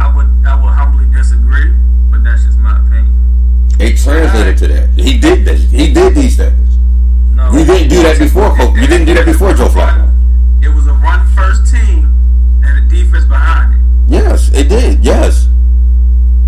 I 0.00 0.16
would 0.16 0.24
I 0.46 0.64
would 0.64 0.72
humbly 0.72 1.04
disagree, 1.14 1.74
but 2.10 2.24
that's 2.24 2.42
just 2.42 2.56
my 2.56 2.78
opinion. 2.78 3.12
It 3.78 3.98
translated 3.98 4.56
to 4.56 4.68
that. 4.68 4.88
He 4.96 5.18
did 5.18 5.44
this. 5.44 5.70
He 5.70 5.92
did 5.92 6.14
these 6.14 6.38
things. 6.38 6.78
No, 7.34 7.52
We 7.52 7.64
didn't 7.66 7.90
do 7.90 8.02
that 8.02 8.18
before, 8.18 8.56
Coach. 8.56 8.72
We 8.80 8.86
didn't 8.86 9.06
do 9.06 9.12
that 9.12 9.26
before 9.26 9.52
Joe 9.52 9.68
Flacco. 9.68 10.11
It 11.02 11.06
was 11.06 11.14
a 11.14 11.18
run 11.18 11.26
first 11.34 11.72
team 11.72 12.14
and 12.64 12.78
a 12.78 12.88
defense 12.88 13.24
behind 13.24 13.74
it. 13.74 13.80
Yes, 14.08 14.50
it 14.52 14.68
did. 14.68 15.04
Yes. 15.04 15.48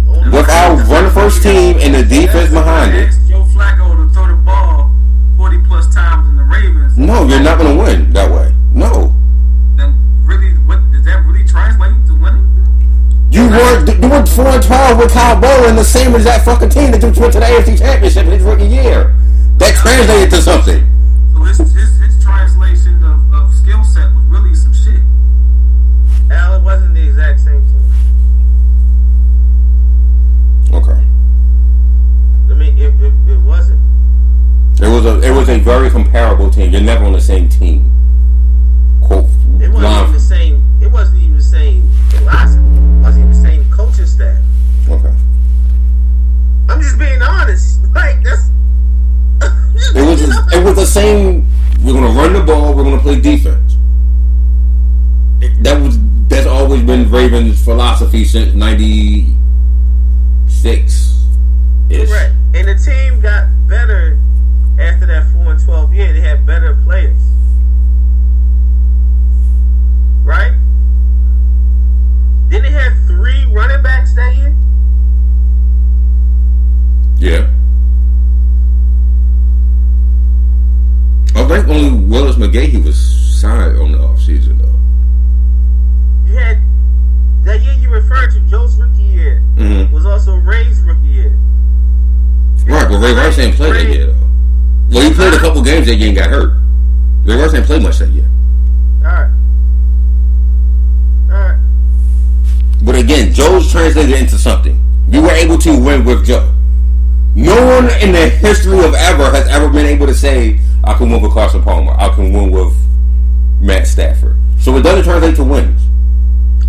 With 0.06 0.48
our 0.48 0.76
run 0.76 1.12
first 1.12 1.42
team 1.42 1.76
and 1.80 1.94
the 1.94 2.04
defense 2.04 2.50
behind 2.50 2.94
it. 2.94 3.10
Joe 3.28 3.44
Flacco 3.44 3.96
to 3.96 4.14
throw 4.14 4.28
the 4.28 4.34
ball 4.34 4.90
forty 5.36 5.58
plus 5.66 5.92
times 5.94 6.28
in 6.28 6.36
the 6.36 6.44
Ravens. 6.44 6.96
No, 6.96 7.26
you're 7.26 7.40
not 7.40 7.58
going 7.58 7.76
to 7.76 7.82
win 7.82 8.12
that 8.12 8.30
way. 8.30 8.54
No. 8.72 9.12
Then 9.76 9.94
really, 10.24 10.52
what 10.66 10.80
does 10.92 11.04
that 11.04 11.24
really 11.26 11.44
translate 11.46 11.92
to 12.06 12.14
winning? 12.14 12.46
You 13.30 13.48
were 13.48 13.84
you 13.84 14.08
were 14.08 14.24
four 14.26 14.46
and 14.46 14.62
twelve 14.62 14.98
with 14.98 15.12
Kyle 15.12 15.40
Bowling, 15.40 15.76
the 15.76 15.84
same 15.84 16.14
as 16.14 16.24
that 16.24 16.44
fucking 16.44 16.70
team 16.70 16.92
that 16.92 17.00
just 17.00 17.18
went 17.18 17.32
to 17.32 17.40
the 17.40 17.46
AFC 17.46 17.78
Championship 17.78 18.26
in 18.26 18.32
his 18.32 18.42
rookie 18.42 18.66
year. 18.66 19.14
That 19.58 19.74
translated 19.74 20.30
to 20.30 20.42
something. 20.42 20.86
So 21.32 21.42
his 21.42 21.58
his, 21.58 21.98
his 21.98 22.22
translation 22.22 23.02
of, 23.04 23.34
of 23.34 23.54
skill 23.54 23.82
set 23.84 24.14
was 24.14 24.24
really 24.26 24.54
some 24.54 24.72
shit. 24.72 25.00
Al, 26.30 26.54
it 26.58 26.62
wasn't 26.62 26.94
the 26.94 27.08
exact 27.08 27.40
same 27.40 27.62
thing. 27.62 27.80
Okay. 30.72 31.04
I 32.50 32.54
mean, 32.54 32.78
it, 32.78 32.94
it, 33.00 33.12
it 33.28 33.40
wasn't. 33.42 33.80
It 34.84 34.88
was 34.88 35.06
a 35.06 35.20
it 35.22 35.30
was 35.30 35.48
a 35.48 35.58
very 35.58 35.88
comparable 35.90 36.50
team. 36.50 36.70
You're 36.70 36.82
never 36.82 37.04
on 37.06 37.12
the 37.14 37.20
same 37.20 37.48
team. 37.48 37.90
Quote 39.02 39.24
It 39.60 39.68
wasn't 39.70 39.82
line- 39.82 40.02
even 40.02 40.12
the 40.12 40.20
same. 40.20 40.62
It 40.82 40.88
wasn't 40.92 41.22
even 41.22 41.36
the 41.36 41.42
same 41.42 41.88
philosophy. 42.10 42.60
It 42.60 43.02
wasn't 43.02 43.24
even 43.24 43.30
the 43.30 43.48
same 43.48 43.64
coaching 43.70 44.06
staff. 44.06 44.38
Okay. 44.88 45.14
I'm 46.68 46.80
just 46.82 46.98
being 46.98 47.22
honest. 47.22 47.80
Like 47.94 48.22
that's. 48.24 48.50
It 49.94 50.02
was 50.02 50.20
it 50.52 50.62
was 50.64 50.74
the 50.74 50.84
same. 50.86 51.46
We're 51.82 51.92
gonna 51.94 52.08
run 52.08 52.32
the 52.32 52.42
ball. 52.42 52.74
We're 52.74 52.82
gonna 52.84 52.98
play 53.00 53.20
defense. 53.20 53.76
It- 55.40 55.62
that 55.62 55.80
was 55.80 55.96
that's 56.28 56.46
always 56.48 56.82
been 56.82 57.08
Ravens' 57.10 57.62
philosophy 57.64 58.24
since 58.24 58.52
'96. 58.54 59.34
Correct. 61.88 62.34
And 62.54 62.66
the 62.68 62.74
team 62.74 63.20
got 63.20 63.24
better 63.24 63.32
after 63.32 63.40
that 63.40 63.43
four 65.94 66.02
and 66.02 66.06
twelve 66.06 66.06
year. 66.06 66.12
They 66.12 66.20
had 66.28 66.46
better 66.46 66.74
players. 66.84 67.16
Right? 70.24 70.52
Didn't 72.48 72.62
they 72.72 72.78
have 72.78 72.92
three 73.06 73.44
running 73.52 73.82
backs 73.82 74.14
that 74.14 74.36
year? 74.36 74.54
Yeah. 77.18 77.50
I 81.36 81.44
think 81.48 81.68
only 81.68 82.04
Willis 82.06 82.36
McGahee 82.36 82.82
was 82.84 82.96
signed 83.40 83.76
on 83.78 83.92
the 83.92 83.98
offseason 83.98 84.58
though. 84.58 84.70
You 86.30 86.36
had 86.38 86.58
that 87.44 87.60
year 87.62 87.74
you 87.74 87.90
referred 87.90 88.30
to 88.32 88.40
Joe's 88.40 88.76
rookie 88.76 89.02
year 89.02 89.42
Mm-hmm. 89.56 89.92
was 89.94 90.06
also 90.06 90.36
Ray's 90.36 90.80
rookie 90.80 91.00
year. 91.06 91.38
Right, 92.66 92.88
but 92.88 92.98
Ray 92.98 93.12
Rice 93.12 93.36
didn't 93.36 93.56
play 93.56 93.72
that 93.72 93.92
year 93.92 94.06
though. 94.06 94.23
Well, 94.94 95.02
he 95.02 95.12
played 95.12 95.34
a 95.34 95.38
couple 95.38 95.60
games 95.60 95.88
that 95.88 95.96
year 95.96 96.06
and 96.06 96.16
got 96.16 96.30
hurt. 96.30 96.52
Ray 97.24 97.34
Rice 97.34 97.50
didn't 97.50 97.66
play 97.66 97.80
much 97.80 97.98
that 97.98 98.10
year. 98.10 98.30
Alright. 99.02 99.32
Alright. 101.28 101.58
But 102.80 102.94
again, 102.94 103.32
Joe's 103.34 103.72
translated 103.72 104.14
into 104.14 104.38
something. 104.38 104.80
We 105.08 105.18
were 105.18 105.32
able 105.32 105.58
to 105.58 105.76
win 105.76 106.04
with 106.04 106.24
Joe. 106.24 106.48
No 107.34 107.56
one 107.66 107.90
in 108.00 108.12
the 108.12 108.28
history 108.28 108.78
of 108.78 108.94
ever 108.94 109.32
has 109.32 109.48
ever 109.48 109.68
been 109.68 109.86
able 109.86 110.06
to 110.06 110.14
say, 110.14 110.60
I 110.84 110.94
can 110.94 111.10
win 111.10 111.20
with 111.20 111.32
Carson 111.32 111.64
Palmer. 111.64 111.94
I 111.98 112.14
can 112.14 112.32
win 112.32 112.52
with 112.52 112.72
Matt 113.60 113.88
Stafford. 113.88 114.36
So 114.60 114.76
it 114.76 114.82
doesn't 114.82 115.02
translate 115.02 115.34
to 115.36 115.42
wins. 115.42 115.82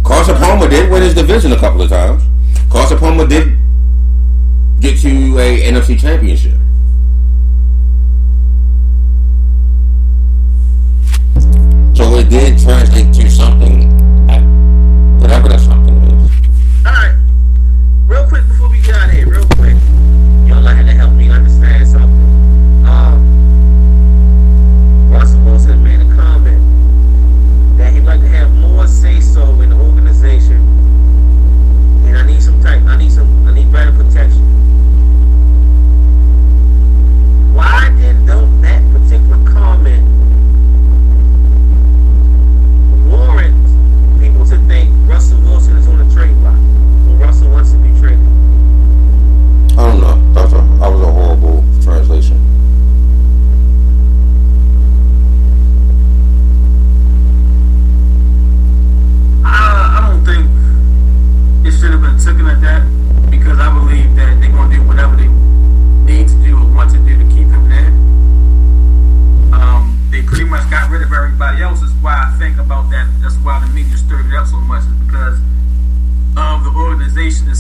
Carson 0.04 0.36
Palmer 0.38 0.68
did 0.68 0.90
win 0.90 1.04
his 1.04 1.14
division 1.14 1.52
a 1.52 1.60
couple 1.60 1.84
of 1.84 1.90
times. 1.90 2.24
Carson 2.72 2.98
Palmer 2.98 3.28
did 3.28 3.56
get 4.80 5.00
to 5.02 5.38
a 5.38 5.62
NFC 5.62 6.00
championship. 6.00 6.55
So 12.06 12.14
it 12.18 12.30
did 12.30 12.60
translate 12.60 13.12
to 13.16 13.32
something, 13.32 13.90
whatever 15.20 15.50
that 15.50 15.60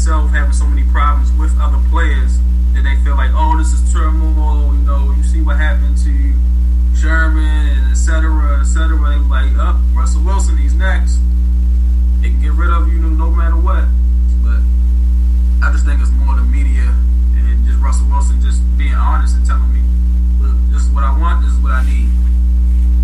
because 0.05 0.27
of 0.27 0.31
the 0.31 0.37
organization 0.37 0.37
itself 0.37 0.37
having 0.37 0.53
so 0.53 0.65
many 0.67 0.85
problems 0.91 1.31
with 1.33 1.51
other 1.59 1.81
players 1.89 2.37
that 2.73 2.83
they 2.83 2.95
feel 3.03 3.15
like, 3.15 3.31
oh, 3.33 3.57
this 3.57 3.73
is 3.73 3.81
turmoil. 3.91 4.73
You 4.73 4.85
know, 4.85 5.13
you 5.17 5.23
see 5.23 5.41
what 5.41 5.57
happened 5.57 5.97
to 6.05 6.13
Sherman 6.93 7.41
and 7.41 7.91
et 7.91 7.95
cetera, 7.97 8.61
et 8.61 8.65
cetera. 8.65 8.97
They 9.01 9.17
like, 9.25 9.57
up, 9.57 9.75
oh, 9.81 9.97
Russell 9.97 10.21
Wilson, 10.21 10.57
he's 10.57 10.75
next. 10.75 11.17
They 12.21 12.29
can 12.29 12.41
get 12.41 12.53
rid 12.53 12.69
of 12.69 12.87
you 12.87 13.01
no 13.01 13.31
matter 13.31 13.57
what. 13.57 13.89
But 14.45 14.61
I 15.65 15.71
just 15.73 15.85
think 15.85 16.01
it's 16.01 16.13
more 16.21 16.35
the 16.35 16.45
media 16.45 16.85
and 17.33 17.65
just 17.65 17.81
Russell 17.81 18.07
Wilson 18.07 18.41
just 18.41 18.61
being 18.77 18.93
honest 18.93 19.35
and 19.35 19.45
telling 19.45 19.73
me, 19.73 19.81
look, 20.37 20.53
this 20.69 20.85
is 20.85 20.89
what 20.93 21.03
I 21.03 21.17
want, 21.17 21.41
this 21.41 21.53
is 21.53 21.59
what 21.59 21.73
I 21.73 21.81
need. 21.85 22.13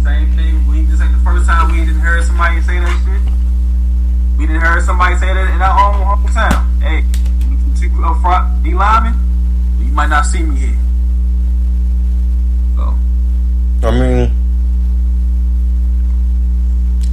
Same 0.06 0.30
thing. 0.38 0.66
We 0.70 0.86
this 0.86 1.02
ain't 1.02 1.18
the 1.18 1.24
first 1.26 1.50
time 1.50 1.72
we 1.74 1.82
didn't 1.82 2.02
hear 2.02 2.22
somebody 2.22 2.62
say 2.62 2.78
that 2.78 2.94
shit. 3.02 3.11
We 4.42 4.48
didn't 4.48 4.64
hear 4.64 4.82
somebody 4.82 5.16
say 5.18 5.28
that 5.28 5.54
in 5.54 5.62
our 5.62 5.94
own 5.94 6.18
hometown. 6.18 6.82
Hey, 6.82 7.04
two 7.80 8.04
up 8.04 8.20
front, 8.22 8.64
D 8.64 8.74
lineman, 8.74 9.14
you 9.78 9.92
might 9.92 10.10
not 10.10 10.26
see 10.26 10.42
me 10.42 10.56
here. 10.56 10.78
So. 12.76 12.96
I 13.88 13.92
mean, 13.92 14.32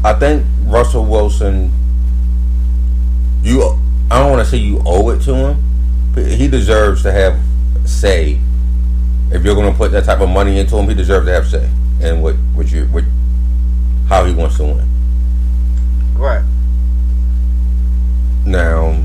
I 0.02 0.14
think 0.14 0.46
Russell 0.62 1.04
Wilson. 1.04 1.70
You, 3.42 3.78
I 4.10 4.20
don't 4.20 4.30
want 4.30 4.42
to 4.42 4.50
say 4.50 4.56
you 4.56 4.80
owe 4.86 5.10
it 5.10 5.20
to 5.24 5.34
him, 5.34 5.62
but 6.14 6.26
he 6.26 6.48
deserves 6.48 7.02
to 7.02 7.12
have 7.12 7.38
say. 7.84 8.40
If 9.30 9.44
you're 9.44 9.54
going 9.54 9.70
to 9.70 9.76
put 9.76 9.92
that 9.92 10.04
type 10.04 10.20
of 10.20 10.30
money 10.30 10.58
into 10.58 10.78
him, 10.78 10.88
he 10.88 10.94
deserves 10.94 11.26
to 11.26 11.32
have 11.32 11.46
say 11.46 11.68
and 12.00 12.22
what 12.22 12.36
what 12.54 12.72
you 12.72 12.86
what 12.86 13.04
how 14.08 14.24
he 14.24 14.32
wants 14.32 14.56
to 14.56 14.64
win. 14.64 14.88
Right. 16.14 16.42
Now, 18.48 18.96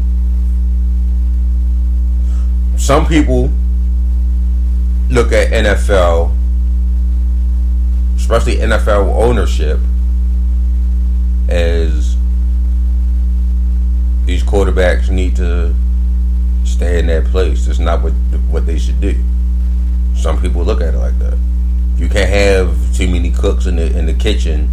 some 2.77 3.05
people 3.05 3.51
look 5.09 5.33
at 5.33 5.49
NFL, 5.49 6.33
especially 8.15 8.55
NFL 8.55 9.13
ownership, 9.21 9.81
as 11.49 12.15
these 14.23 14.43
quarterbacks 14.43 15.09
need 15.09 15.35
to 15.35 15.75
stay 16.63 16.99
in 16.99 17.07
that 17.07 17.25
place. 17.25 17.67
It's 17.67 17.79
not 17.79 18.01
what 18.01 18.13
what 18.49 18.65
they 18.65 18.79
should 18.79 19.01
do. 19.01 19.21
Some 20.15 20.41
people 20.41 20.63
look 20.63 20.79
at 20.79 20.93
it 20.93 20.97
like 20.99 21.19
that. 21.19 21.37
You 21.97 22.07
can't 22.07 22.29
have 22.29 22.95
too 22.95 23.09
many 23.09 23.29
cooks 23.29 23.65
in 23.65 23.75
the 23.75 23.93
in 23.93 24.05
the 24.05 24.13
kitchen 24.13 24.69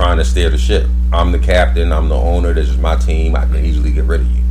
trying 0.00 0.16
to 0.16 0.24
steer 0.24 0.48
the 0.48 0.56
ship. 0.56 0.86
I'm 1.12 1.30
the 1.30 1.38
captain. 1.38 1.92
I'm 1.92 2.08
the 2.08 2.14
owner. 2.14 2.54
This 2.54 2.70
is 2.70 2.78
my 2.78 2.96
team. 2.96 3.36
I 3.36 3.44
can 3.44 3.62
easily 3.62 3.92
get 3.92 4.04
rid 4.04 4.22
of 4.22 4.30
you. 4.34 4.42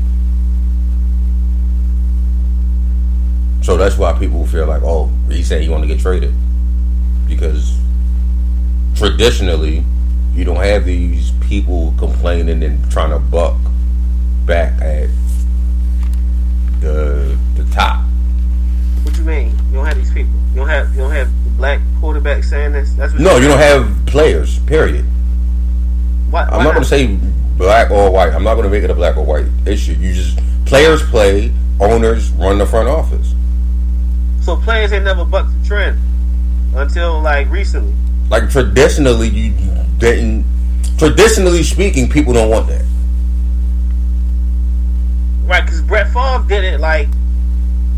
So 3.63 3.75
that's 3.75 3.97
why 3.97 4.13
people 4.13 4.45
feel 4.45 4.67
like, 4.67 4.83
oh, 4.83 5.11
he 5.27 5.41
said 5.41 5.63
he 5.63 5.69
want 5.69 5.81
to 5.81 5.87
get 5.87 6.01
traded 6.01 6.35
because 7.27 7.75
traditionally 8.95 9.83
you 10.35 10.45
don't 10.45 10.57
have 10.57 10.85
these 10.85 11.31
people 11.41 11.95
complaining 11.97 12.61
and 12.61 12.91
trying 12.91 13.09
to 13.09 13.17
buck 13.17 13.57
back 14.45 14.79
at 14.83 15.09
the 16.79 17.35
the 17.55 17.67
top. 17.73 18.05
What 19.01 19.17
you 19.17 19.23
mean? 19.23 19.49
You 19.69 19.77
don't 19.77 19.87
have 19.87 19.97
these 19.97 20.13
people. 20.13 20.33
You 20.51 20.57
don't 20.57 20.69
have 20.69 20.91
you 20.91 21.01
don't 21.01 21.11
have 21.11 21.43
the 21.43 21.49
black 21.51 21.81
quarterback 21.99 22.43
saying 22.43 22.73
this. 22.73 22.93
That's 22.93 23.13
no. 23.13 23.37
You 23.37 23.47
don't 23.47 23.57
have 23.57 24.05
players. 24.05 24.59
Period. 24.59 25.08
Why, 26.29 26.45
why 26.45 26.57
I'm 26.57 26.63
not, 26.63 26.73
going 26.73 26.83
to 26.83 26.89
say 26.89 27.17
black 27.57 27.91
or 27.91 28.11
white. 28.11 28.33
I'm 28.33 28.43
not 28.43 28.55
going 28.55 28.65
to 28.65 28.69
make 28.69 28.83
it 28.83 28.89
a 28.89 28.95
black 28.95 29.17
or 29.17 29.25
white 29.25 29.45
issue. 29.65 29.93
You 29.93 30.13
just 30.13 30.39
players 30.65 31.01
play, 31.09 31.51
owners 31.79 32.31
run 32.31 32.57
the 32.57 32.65
front 32.65 32.87
office. 32.87 33.33
So 34.41 34.55
players 34.55 34.91
ain't 34.91 35.05
never 35.05 35.25
bucked 35.25 35.49
the 35.61 35.67
trend 35.67 35.99
until 36.75 37.21
like 37.21 37.49
recently. 37.49 37.93
Like 38.29 38.49
traditionally, 38.49 39.27
you 39.27 39.53
didn't. 39.97 40.45
Traditionally 40.97 41.63
speaking, 41.63 42.09
people 42.09 42.33
don't 42.33 42.49
want 42.49 42.67
that. 42.67 42.85
Right, 45.45 45.63
because 45.63 45.81
Brett 45.81 46.07
Favre 46.13 46.45
did 46.47 46.63
it 46.63 46.79
like 46.79 47.07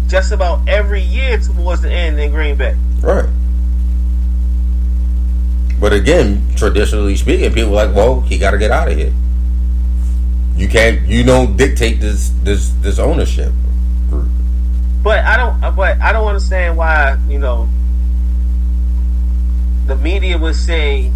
just 0.08 0.32
about 0.32 0.68
every 0.70 1.02
year 1.02 1.38
towards 1.38 1.82
the 1.82 1.92
end 1.92 2.20
in 2.20 2.32
Green 2.32 2.56
Bay. 2.56 2.76
Right. 3.02 3.28
But 5.82 5.94
again, 5.94 6.46
traditionally 6.56 7.16
speaking, 7.16 7.52
people 7.54 7.72
like, 7.72 7.96
well, 7.96 8.22
he 8.22 8.38
got 8.38 8.52
to 8.52 8.60
get 8.60 8.70
out 8.70 8.88
of 8.88 8.96
here. 8.96 9.12
You 10.56 10.68
can't, 10.68 11.08
you 11.08 11.24
don't 11.24 11.58
dictate 11.58 12.00
this 12.00 12.30
this 12.44 12.70
this 12.82 13.00
ownership. 13.00 13.52
But 15.02 15.26
I 15.26 15.38
don't, 15.38 15.76
but 15.76 16.00
I 16.00 16.14
don't 16.14 16.28
understand 16.28 16.78
why 16.78 17.18
you 17.28 17.40
know 17.40 17.68
the 19.88 19.96
media 19.96 20.38
would 20.38 20.56
say 20.56 21.12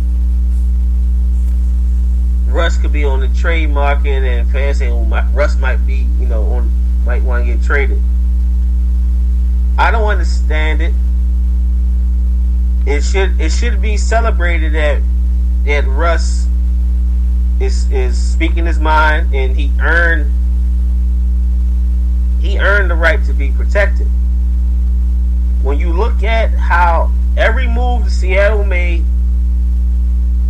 Russ 2.47 2.77
could 2.79 2.91
be 2.91 3.05
on 3.05 3.19
the 3.19 3.27
trade 3.27 3.69
market, 3.69 4.23
and 4.23 4.49
fans 4.49 4.79
saying 4.79 5.09
well, 5.11 5.23
oh, 5.23 5.35
Russ 5.35 5.59
might 5.59 5.85
be, 5.85 6.07
you 6.19 6.25
know, 6.25 6.41
on 6.53 6.71
might 7.05 7.21
want 7.21 7.45
to 7.45 7.53
get 7.53 7.63
traded. 7.63 8.01
I 9.77 9.91
don't 9.91 10.09
understand 10.09 10.81
it. 10.81 10.95
It 12.85 13.01
should 13.03 13.39
it 13.39 13.51
should 13.51 13.81
be 13.81 13.97
celebrated 13.97 14.73
that 14.73 15.01
that 15.65 15.85
Russ 15.87 16.47
is 17.59 17.89
is 17.91 18.17
speaking 18.17 18.65
his 18.65 18.79
mind 18.79 19.33
and 19.33 19.55
he 19.55 19.71
earned 19.81 20.31
he 22.39 22.59
earned 22.59 22.91
the 22.91 22.95
right 22.95 23.23
to 23.25 23.33
be 23.33 23.51
protected. 23.51 24.07
When 25.63 25.79
you 25.79 25.91
look 25.91 26.21
at 26.21 26.51
how 26.51 27.11
every 27.35 27.67
move 27.67 28.11
Seattle 28.11 28.63
made 28.63 29.03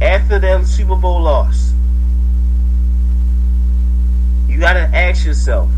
after 0.02 0.40
their 0.40 0.64
Super 0.66 0.95
Bowl 0.95 1.22
loss, 1.22 1.72
you 4.49 4.60
got 4.60 4.74
to 4.74 4.82
ask 4.94 5.26
yourself, 5.26 5.70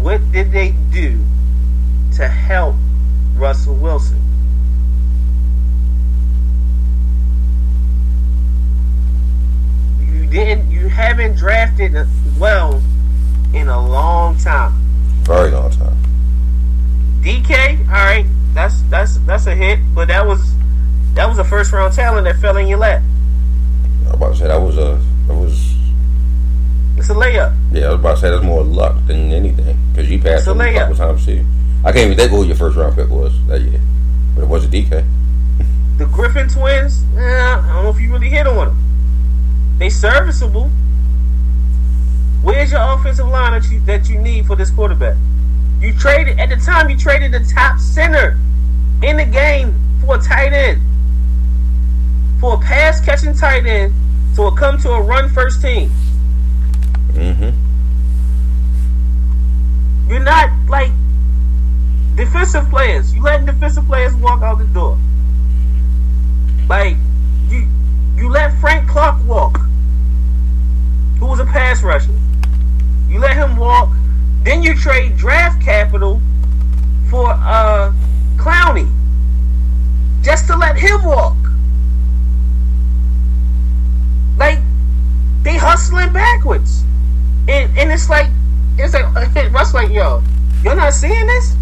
what 0.00 0.32
did 0.32 0.52
they 0.52 0.70
do 0.90 1.22
to 2.16 2.28
help 2.28 2.76
Russell 3.36 3.74
Wilson. 3.74 4.20
You 10.00 10.21
didn't. 10.32 10.70
You 10.70 10.88
haven't 10.88 11.36
drafted 11.36 11.94
well 12.38 12.82
in 13.54 13.68
a 13.68 13.88
long 13.88 14.36
time. 14.38 14.72
Very 15.24 15.50
long 15.50 15.70
time. 15.70 15.96
DK, 17.20 17.78
all 17.86 17.92
right, 17.92 18.26
that's 18.54 18.82
that's 18.82 19.18
that's 19.18 19.46
a 19.46 19.54
hit, 19.54 19.78
but 19.94 20.08
that 20.08 20.26
was 20.26 20.54
that 21.14 21.28
was 21.28 21.38
a 21.38 21.44
first 21.44 21.72
round 21.72 21.94
talent 21.94 22.24
that 22.24 22.36
fell 22.36 22.56
in 22.56 22.66
your 22.66 22.78
lap. 22.78 23.02
I 24.00 24.04
was 24.06 24.14
about 24.14 24.32
to 24.32 24.36
say 24.38 24.48
that 24.48 24.60
was 24.60 24.78
a 24.78 25.00
that 25.28 25.34
was. 25.34 25.76
It's 26.96 27.10
a 27.10 27.14
layup. 27.14 27.56
Yeah, 27.72 27.86
I 27.86 27.90
was 27.90 28.00
about 28.00 28.14
to 28.14 28.20
say 28.20 28.30
that's 28.30 28.44
more 28.44 28.62
luck 28.62 28.96
than 29.06 29.32
anything 29.32 29.76
because 29.92 30.10
you 30.10 30.18
passed 30.18 30.46
him 30.46 30.60
a 30.60 30.72
couple 30.72 30.96
times 30.96 31.24
too. 31.24 31.44
I 31.84 31.92
can't 31.92 32.06
even 32.06 32.16
think 32.16 32.30
who 32.30 32.44
your 32.44 32.56
first 32.56 32.76
round 32.76 32.94
pick 32.94 33.08
was 33.08 33.32
that 33.46 33.60
year, 33.60 33.80
but 34.34 34.42
it 34.42 34.48
was 34.48 34.64
a 34.64 34.68
DK. 34.68 35.04
The 35.98 36.06
Griffin 36.06 36.48
twins, 36.48 37.04
eh, 37.16 37.20
I 37.20 37.72
don't 37.74 37.84
know 37.84 37.90
if 37.90 38.00
you 38.00 38.10
really 38.10 38.28
hit 38.28 38.46
on 38.46 38.68
them. 38.68 38.91
They 39.78 39.90
serviceable. 39.90 40.70
Where's 42.42 42.72
your 42.72 42.80
offensive 42.80 43.28
line 43.28 43.52
that 43.52 43.70
you 43.70 43.80
that 43.80 44.08
you 44.08 44.18
need 44.18 44.46
for 44.46 44.56
this 44.56 44.70
quarterback? 44.70 45.16
You 45.80 45.92
traded 45.94 46.38
at 46.38 46.48
the 46.48 46.56
time. 46.56 46.90
You 46.90 46.96
traded 46.96 47.32
the 47.32 47.40
top 47.54 47.78
center 47.78 48.38
in 49.02 49.16
the 49.16 49.24
game 49.24 49.74
for 50.04 50.16
a 50.16 50.18
tight 50.20 50.52
end, 50.52 50.80
for 52.40 52.54
a 52.54 52.58
pass 52.58 53.00
catching 53.00 53.34
tight 53.34 53.66
end, 53.66 53.92
to 54.36 54.50
come 54.52 54.78
to 54.78 54.90
a 54.90 55.00
run 55.00 55.28
first 55.28 55.60
team. 55.60 55.90
Mm-hmm. 57.12 57.50
You're 60.10 60.20
not 60.20 60.50
like 60.68 60.90
defensive 62.16 62.68
players. 62.70 63.14
You 63.14 63.22
letting 63.22 63.46
defensive 63.46 63.86
players 63.86 64.14
walk 64.16 64.42
out 64.42 64.58
the 64.58 64.64
door. 64.64 64.98
Like 66.68 66.96
you, 67.48 67.68
you 68.22 68.28
let 68.28 68.56
Frank 68.60 68.88
Clark 68.88 69.16
walk, 69.26 69.58
who 71.18 71.26
was 71.26 71.40
a 71.40 71.44
pass 71.44 71.82
rusher. 71.82 72.14
You 73.08 73.18
let 73.18 73.36
him 73.36 73.56
walk. 73.56 73.90
Then 74.44 74.62
you 74.62 74.76
trade 74.76 75.16
draft 75.16 75.60
capital 75.60 76.20
for 77.10 77.30
uh 77.30 77.92
Clowney, 78.36 78.88
just 80.22 80.46
to 80.46 80.56
let 80.56 80.76
him 80.76 81.02
walk. 81.02 81.36
Like 84.38 84.60
they 85.42 85.56
hustling 85.56 86.12
backwards, 86.12 86.84
and 87.48 87.76
and 87.76 87.90
it's 87.90 88.08
like 88.08 88.30
it's 88.78 88.94
like 88.94 89.06
Russ 89.52 89.74
like 89.74 89.90
yo, 89.90 90.22
you're 90.62 90.76
not 90.76 90.92
seeing 90.92 91.26
this. 91.26 91.56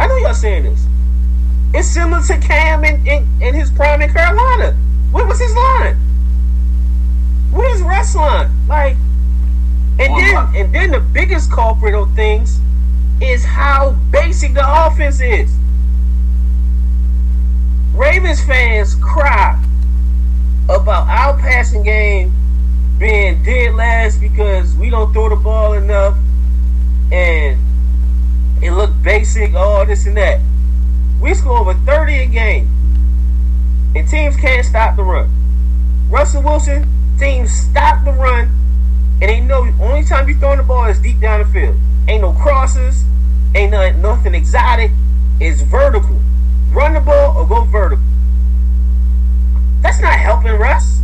I 0.00 0.08
know 0.08 0.16
y'all 0.16 0.34
seeing 0.34 0.64
this. 0.64 0.86
It's 1.72 1.86
similar 1.86 2.20
to 2.22 2.36
Cam 2.38 2.82
in, 2.82 3.06
in, 3.06 3.28
in 3.40 3.54
his 3.54 3.70
prime 3.70 4.02
in 4.02 4.12
Carolina. 4.12 4.76
What 5.14 5.28
was 5.28 5.38
his 5.38 5.54
line? 5.54 5.94
What 7.52 7.70
is 7.70 7.82
Russ 7.82 8.16
line? 8.16 8.50
Like, 8.66 8.96
and 10.00 10.12
then 10.12 10.56
and 10.56 10.74
then 10.74 10.90
the 10.90 10.98
biggest 10.98 11.52
culprit 11.52 11.94
of 11.94 12.12
things 12.16 12.58
is 13.22 13.44
how 13.44 13.92
basic 14.10 14.54
the 14.54 14.86
offense 14.86 15.20
is. 15.20 15.54
Ravens 17.94 18.44
fans 18.44 18.96
cry 18.96 19.56
about 20.64 21.06
our 21.06 21.38
passing 21.38 21.84
game 21.84 22.32
being 22.98 23.40
dead 23.44 23.76
last 23.76 24.20
because 24.20 24.74
we 24.74 24.90
don't 24.90 25.12
throw 25.12 25.28
the 25.28 25.36
ball 25.36 25.74
enough 25.74 26.16
and 27.12 27.56
it 28.60 28.72
looked 28.72 29.00
basic, 29.04 29.54
all 29.54 29.86
this 29.86 30.06
and 30.06 30.16
that. 30.16 30.40
We 31.20 31.34
score 31.34 31.58
over 31.58 31.74
30 31.74 32.14
a 32.14 32.26
game, 32.26 32.73
and 33.94 34.08
teams 34.08 34.36
can't 34.36 34.64
stop 34.64 34.96
the 34.96 35.02
run. 35.02 35.30
Russell 36.10 36.42
Wilson, 36.42 36.86
teams 37.18 37.52
stop 37.52 38.04
the 38.04 38.12
run, 38.12 38.48
and 39.22 39.30
they 39.30 39.40
know 39.40 39.72
only 39.80 40.04
time 40.04 40.28
you 40.28 40.36
throwing 40.38 40.58
the 40.58 40.64
ball 40.64 40.86
is 40.86 40.98
deep 41.00 41.20
down 41.20 41.40
the 41.40 41.46
field. 41.46 41.76
Ain't 42.08 42.22
no 42.22 42.32
crosses, 42.32 43.04
ain't 43.54 43.70
nothing, 43.70 44.02
nothing 44.02 44.34
exotic. 44.34 44.90
It's 45.40 45.60
vertical. 45.62 46.20
Run 46.70 46.94
the 46.94 47.00
ball 47.00 47.36
or 47.36 47.46
go 47.46 47.64
vertical. 47.64 48.04
That's 49.80 50.00
not 50.00 50.18
helping 50.18 50.52
Russ. 50.52 51.00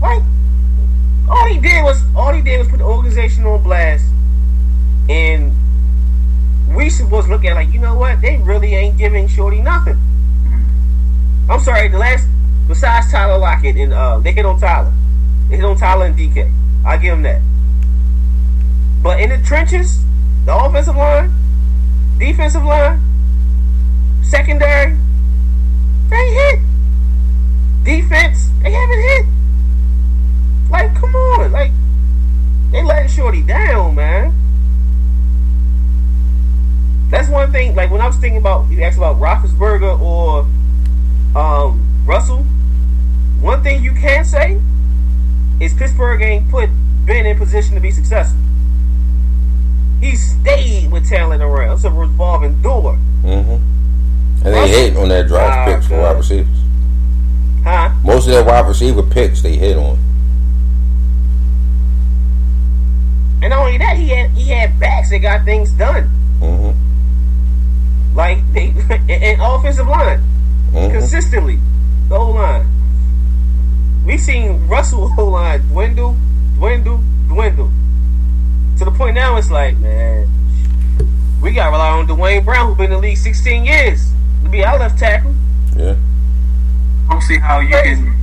Like, 0.00 0.22
all 1.28 1.46
he 1.46 1.60
did 1.60 1.84
was 1.84 2.02
all 2.16 2.32
he 2.32 2.42
did 2.42 2.58
was 2.58 2.68
put 2.68 2.78
the 2.78 2.84
organization 2.84 3.44
on 3.44 3.62
blast, 3.62 4.04
and 5.08 5.52
we 6.74 6.90
supposed 6.90 7.26
to 7.26 7.32
look 7.32 7.44
at 7.44 7.54
like, 7.54 7.72
you 7.72 7.80
know 7.80 7.94
what? 7.94 8.20
They 8.20 8.38
really 8.38 8.74
ain't 8.74 8.98
giving 8.98 9.28
Shorty 9.28 9.60
nothing. 9.60 9.98
I'm 11.48 11.60
sorry, 11.60 11.88
the 11.88 11.98
last 11.98 12.26
besides 12.68 13.10
Tyler 13.10 13.38
Lockett 13.38 13.76
and 13.76 13.92
uh, 13.92 14.18
they 14.20 14.32
hit 14.32 14.46
on 14.46 14.58
Tyler, 14.60 14.92
they 15.48 15.56
hit 15.56 15.64
on 15.64 15.76
Tyler 15.76 16.06
and 16.06 16.16
DK. 16.16 16.52
I 16.84 16.96
give 16.96 17.12
them 17.12 17.22
that. 17.22 17.42
But 19.02 19.20
in 19.20 19.30
the 19.30 19.38
trenches, 19.38 19.98
the 20.44 20.54
offensive 20.54 20.96
line, 20.96 21.32
defensive 22.18 22.62
line, 22.62 23.00
secondary, 24.22 24.96
they 26.08 26.30
hit. 26.32 26.60
Defense, 27.82 28.48
they 28.62 28.70
haven't 28.70 29.00
hit. 29.00 29.26
Like, 30.70 30.94
come 30.94 31.14
on, 31.14 31.52
like 31.52 31.72
they 32.70 32.82
letting 32.84 33.08
Shorty 33.08 33.42
down, 33.42 33.96
man. 33.96 34.32
That's 37.10 37.28
one 37.28 37.50
thing. 37.50 37.74
Like 37.74 37.90
when 37.90 38.00
I 38.00 38.06
was 38.06 38.16
thinking 38.16 38.38
about 38.38 38.70
you 38.70 38.82
asked 38.82 38.96
about 38.96 39.18
Roethlisberger 39.18 40.00
or 40.00 40.46
um, 41.36 42.04
Russell. 42.06 42.44
One 43.40 43.62
thing 43.62 43.82
you 43.82 43.92
can 43.92 44.24
say 44.24 44.60
is 45.60 45.72
Pittsburgh 45.74 46.20
ain't 46.22 46.50
put 46.50 46.68
Ben 47.06 47.26
in 47.26 47.38
position 47.38 47.74
to 47.74 47.80
be 47.80 47.90
successful. 47.90 48.38
He 50.00 50.16
stayed 50.16 50.90
with 50.90 51.08
talent 51.08 51.42
around. 51.42 51.74
It's 51.74 51.84
a 51.84 51.90
revolving 51.90 52.60
door. 52.62 52.98
Mm-hmm. 53.22 53.52
And 53.52 54.42
they 54.42 54.50
Russell- 54.52 54.76
hit 54.76 54.96
on 54.96 55.08
that 55.10 55.26
drive 55.28 55.52
Ah, 55.52 55.64
picks 55.74 55.86
for 55.86 55.98
wide 56.00 56.16
receivers. 56.16 56.56
Huh? 57.64 57.90
Most 58.02 58.26
of 58.26 58.32
their 58.32 58.44
wide 58.44 58.66
receiver 58.66 59.02
picks 59.02 59.42
they 59.42 59.56
hit 59.56 59.76
on. 59.76 59.98
And 63.42 63.50
not 63.50 63.60
only 63.66 63.78
that, 63.78 63.96
he 63.96 64.08
had 64.08 64.30
he 64.32 64.48
had 64.50 64.78
backs 64.78 65.10
that 65.10 65.18
got 65.20 65.44
things 65.44 65.70
done. 65.72 66.10
Mm-hmm. 66.40 68.16
Like 68.16 68.38
they 68.52 68.68
and 69.08 69.40
offensive 69.40 69.86
line. 69.86 70.22
Mm-hmm. 70.72 70.92
consistently. 70.92 71.58
The 72.08 72.16
O 72.16 72.30
line. 72.30 72.66
We've 74.04 74.20
seen 74.20 74.66
Russell 74.68 75.12
O 75.18 75.24
line 75.26 75.66
dwindle, 75.68 76.16
dwindle, 76.54 77.00
dwindle. 77.28 77.70
To 78.78 78.84
the 78.84 78.90
point 78.90 79.14
now 79.14 79.36
it's 79.36 79.50
like, 79.50 79.76
man, 79.78 80.28
we 81.42 81.52
gotta 81.52 81.72
rely 81.72 81.90
on 81.90 82.06
Duane 82.06 82.44
Brown, 82.44 82.68
who's 82.68 82.76
been 82.76 82.86
in 82.86 82.92
the 82.92 82.98
league 82.98 83.16
16 83.16 83.64
years, 83.64 84.12
to 84.44 84.48
be 84.48 84.64
our 84.64 84.78
left 84.78 84.98
tackle. 84.98 85.34
Yeah. 85.76 85.96
I 87.08 87.12
don't 87.12 87.22
see 87.22 87.38
how 87.38 87.58
you 87.58 87.70
can. 87.70 88.16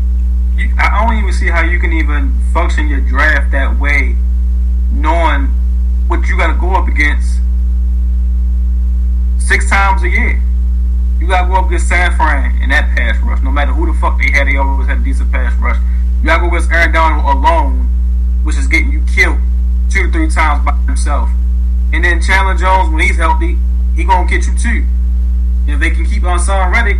You, 0.55 0.73
I 0.79 1.05
don't 1.05 1.17
even 1.17 1.33
see 1.33 1.47
how 1.47 1.63
you 1.63 1.79
can 1.79 1.93
even 1.93 2.33
function 2.53 2.87
your 2.87 3.01
draft 3.01 3.51
that 3.51 3.77
way, 3.77 4.15
knowing 4.91 5.47
what 6.07 6.25
you 6.27 6.37
got 6.37 6.53
to 6.53 6.59
go 6.59 6.71
up 6.71 6.87
against 6.87 7.39
six 9.37 9.69
times 9.69 10.01
a 10.03 10.09
year. 10.09 10.41
You 11.19 11.27
got 11.27 11.43
to 11.43 11.47
go 11.47 11.55
up 11.55 11.67
against 11.67 11.89
San 11.89 12.15
Fran 12.15 12.61
in 12.61 12.69
that 12.69 12.95
pass 12.95 13.19
rush. 13.23 13.41
No 13.41 13.51
matter 13.51 13.73
who 13.73 13.91
the 13.91 13.97
fuck 13.99 14.19
they 14.19 14.31
had, 14.31 14.47
they 14.47 14.57
always 14.57 14.87
had 14.87 14.99
a 14.99 15.03
decent 15.03 15.31
pass 15.31 15.53
rush. 15.59 15.77
You 16.21 16.25
got 16.25 16.37
to 16.37 16.41
go 16.41 16.55
against 16.55 16.71
Aaron 16.71 16.91
Donald 16.91 17.25
alone, 17.25 17.89
which 18.43 18.57
is 18.57 18.67
getting 18.67 18.91
you 18.91 19.03
killed 19.13 19.39
two 19.89 20.05
to 20.05 20.11
three 20.11 20.29
times 20.29 20.63
by 20.65 20.73
himself. 20.85 21.29
And 21.93 22.03
then 22.03 22.21
Chandler 22.21 22.55
Jones, 22.55 22.89
when 22.89 23.01
he's 23.01 23.17
healthy, 23.17 23.57
he 23.95 24.03
gonna 24.03 24.27
get 24.27 24.45
you 24.45 24.57
too. 24.57 24.85
If 25.67 25.79
they 25.79 25.89
can 25.89 26.05
keep 26.05 26.23
on 26.23 26.39
Haason 26.39 26.71
Reddick 26.71 26.97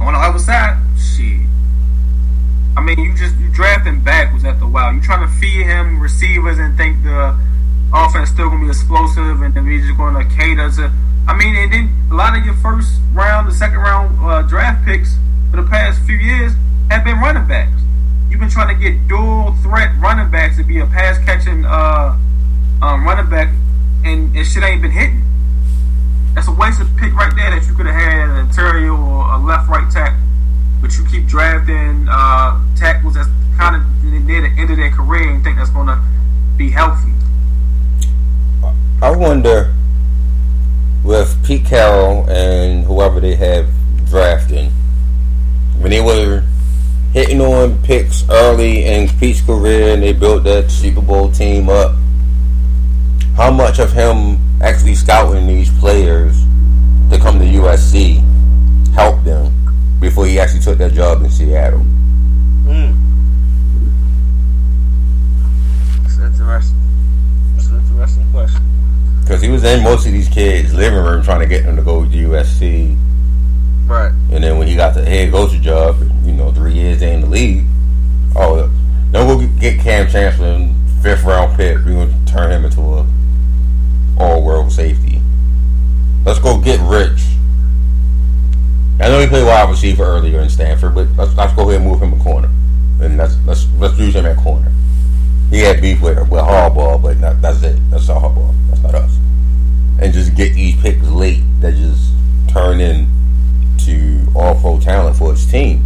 on 0.00 0.12
the 0.12 0.18
other 0.18 0.38
side, 0.38 0.76
shit. 0.98 1.40
I 2.76 2.80
mean, 2.80 2.98
you 2.98 3.14
just 3.14 3.36
you 3.38 3.48
drafting 3.50 4.00
backwards 4.00 4.44
after 4.44 4.64
a 4.64 4.68
while. 4.68 4.92
You 4.92 5.00
trying 5.00 5.26
to 5.26 5.32
feed 5.34 5.64
him 5.64 6.00
receivers 6.00 6.58
and 6.58 6.76
think 6.76 7.02
the 7.02 7.38
offense 7.92 8.30
still 8.30 8.48
gonna 8.48 8.64
be 8.64 8.68
explosive 8.68 9.42
and 9.42 9.54
then 9.54 9.66
we 9.66 9.80
just 9.80 9.96
gonna 9.96 10.24
cater 10.24 10.70
to. 10.70 10.92
I 11.28 11.36
mean, 11.36 11.54
and 11.54 11.72
then 11.72 11.92
a 12.10 12.14
lot 12.14 12.36
of 12.36 12.44
your 12.44 12.54
first 12.54 13.00
round, 13.12 13.46
the 13.46 13.54
second 13.54 13.78
round 13.78 14.18
uh, 14.20 14.42
draft 14.42 14.84
picks 14.84 15.16
for 15.50 15.62
the 15.62 15.68
past 15.68 16.02
few 16.02 16.16
years 16.16 16.52
have 16.90 17.04
been 17.04 17.20
running 17.20 17.46
backs. 17.46 17.80
You've 18.28 18.40
been 18.40 18.50
trying 18.50 18.74
to 18.74 18.82
get 18.82 19.06
dual 19.08 19.54
threat 19.62 19.92
running 19.98 20.30
backs 20.30 20.56
to 20.56 20.64
be 20.64 20.80
a 20.80 20.86
pass 20.86 21.18
catching 21.24 21.64
uh, 21.64 22.16
um, 22.80 23.04
running 23.04 23.30
back, 23.30 23.52
and, 24.04 24.34
and 24.34 24.46
shit 24.46 24.64
ain't 24.64 24.82
been 24.82 24.90
hitting. 24.90 25.22
That's 26.34 26.48
a 26.48 26.52
wasted 26.52 26.88
pick 26.96 27.14
right 27.14 27.32
there 27.36 27.50
that 27.50 27.66
you 27.68 27.74
could 27.74 27.86
have 27.86 27.94
had 27.94 28.30
an 28.30 28.46
interior 28.46 28.92
or 28.92 29.30
a 29.32 29.38
left 29.38 29.68
right 29.68 29.90
tackle. 29.92 30.18
But 30.80 30.96
you 30.96 31.04
keep 31.04 31.26
drafting 31.26 32.08
uh, 32.10 32.58
tackles 32.74 33.14
that's 33.14 33.28
kind 33.56 33.76
of 33.76 34.02
near 34.02 34.40
the 34.40 34.50
end 34.58 34.70
of 34.70 34.78
their 34.78 34.90
career 34.90 35.30
and 35.30 35.44
think 35.44 35.58
that's 35.58 35.70
going 35.70 35.86
to 35.86 36.02
be 36.56 36.70
healthy. 36.70 37.12
I 39.02 39.10
wonder 39.10 39.74
with 41.04 41.44
Pete 41.44 41.64
Carroll 41.64 42.28
and 42.30 42.84
whoever 42.84 43.20
they 43.20 43.34
have 43.34 43.68
drafting 44.06 44.70
when 45.78 45.90
they 45.90 46.00
were 46.00 46.44
hitting 47.12 47.40
on 47.40 47.82
picks 47.82 48.28
early 48.30 48.84
in 48.84 49.08
Pete's 49.18 49.40
career 49.40 49.94
and 49.94 50.02
they 50.02 50.12
built 50.12 50.44
that 50.44 50.70
Super 50.70 51.00
Bowl 51.02 51.30
team 51.30 51.68
up. 51.68 51.96
How 53.36 53.50
much 53.50 53.78
of 53.78 53.92
him 53.92 54.38
actually 54.62 54.94
scouting 54.94 55.46
these 55.46 55.70
players 55.78 56.40
to 57.10 57.18
come 57.18 57.38
to 57.38 57.44
USC 57.44 58.22
helped 58.94 59.24
them 59.24 59.52
before 60.00 60.26
he 60.26 60.38
actually 60.38 60.60
took 60.60 60.78
that 60.78 60.92
job 60.92 61.22
in 61.22 61.30
Seattle? 61.30 61.84
Mm. 62.64 62.96
It's 66.04 66.18
interesting. 66.18 66.78
An 68.02 68.08
interesting 68.08 68.32
question. 68.32 69.20
Because 69.20 69.42
he 69.42 69.48
was 69.48 69.62
in 69.62 69.84
most 69.84 70.06
of 70.06 70.12
these 70.12 70.28
kids' 70.28 70.74
living 70.74 70.98
room 70.98 71.22
trying 71.22 71.40
to 71.40 71.46
get 71.46 71.64
them 71.64 71.76
to 71.76 71.82
go 71.82 72.04
to 72.04 72.10
USC. 72.10 72.98
Right. 73.86 74.10
And 74.32 74.42
then 74.42 74.58
when 74.58 74.66
he 74.66 74.74
got 74.74 74.94
the 74.94 75.04
head 75.04 75.30
coach 75.30 75.52
job, 75.60 75.96
you 76.24 76.32
know, 76.32 76.50
three 76.50 76.74
years 76.74 77.00
in 77.00 77.20
the 77.20 77.26
league, 77.28 77.64
oh, 78.34 78.68
then 79.12 79.26
we'll 79.26 79.46
get 79.58 79.78
Kam 79.80 80.08
Chancellor, 80.08 80.68
fifth 81.00 81.22
round 81.24 81.56
pick. 81.56 81.76
We're 81.78 81.92
going 81.92 82.24
to 82.24 82.32
turn 82.32 82.50
him 82.50 82.64
into 82.64 82.80
a 82.80 83.06
all 84.18 84.42
world 84.42 84.72
safety. 84.72 85.20
Let's 86.24 86.40
go 86.40 86.60
get 86.60 86.80
rich. 86.80 87.20
I 89.00 89.08
know 89.08 89.20
he 89.20 89.26
played 89.26 89.46
wide 89.46 89.68
receiver 89.68 90.04
earlier 90.04 90.40
in 90.40 90.48
Stanford, 90.48 90.94
but 90.94 91.08
let's, 91.16 91.34
let's 91.36 91.52
go 91.54 91.68
ahead 91.68 91.80
and 91.80 91.90
move 91.90 92.02
him 92.02 92.12
a 92.12 92.22
corner, 92.22 92.48
and 93.00 93.16
let's 93.16 93.36
let's 93.46 93.66
let's 93.78 93.98
use 93.98 94.14
him 94.14 94.26
at 94.26 94.36
corner. 94.36 94.70
He 95.52 95.58
had 95.58 95.82
beef 95.82 96.00
with 96.00 96.16
with 96.30 96.40
Harbaugh, 96.40 97.00
but 97.02 97.18
not, 97.18 97.42
that's 97.42 97.62
it. 97.62 97.78
That's 97.90 98.08
not 98.08 98.22
Harbaugh. 98.22 98.54
That's 98.70 98.80
not 98.80 98.94
us. 98.94 99.18
And 100.00 100.10
just 100.10 100.34
get 100.34 100.54
these 100.54 100.80
picks 100.80 101.06
late 101.06 101.42
that 101.60 101.74
just 101.74 102.10
turn 102.48 102.80
in 102.80 103.06
to 103.84 104.26
all 104.34 104.54
pro 104.54 104.80
talent 104.80 105.14
for 105.14 105.32
his 105.32 105.44
team. 105.44 105.84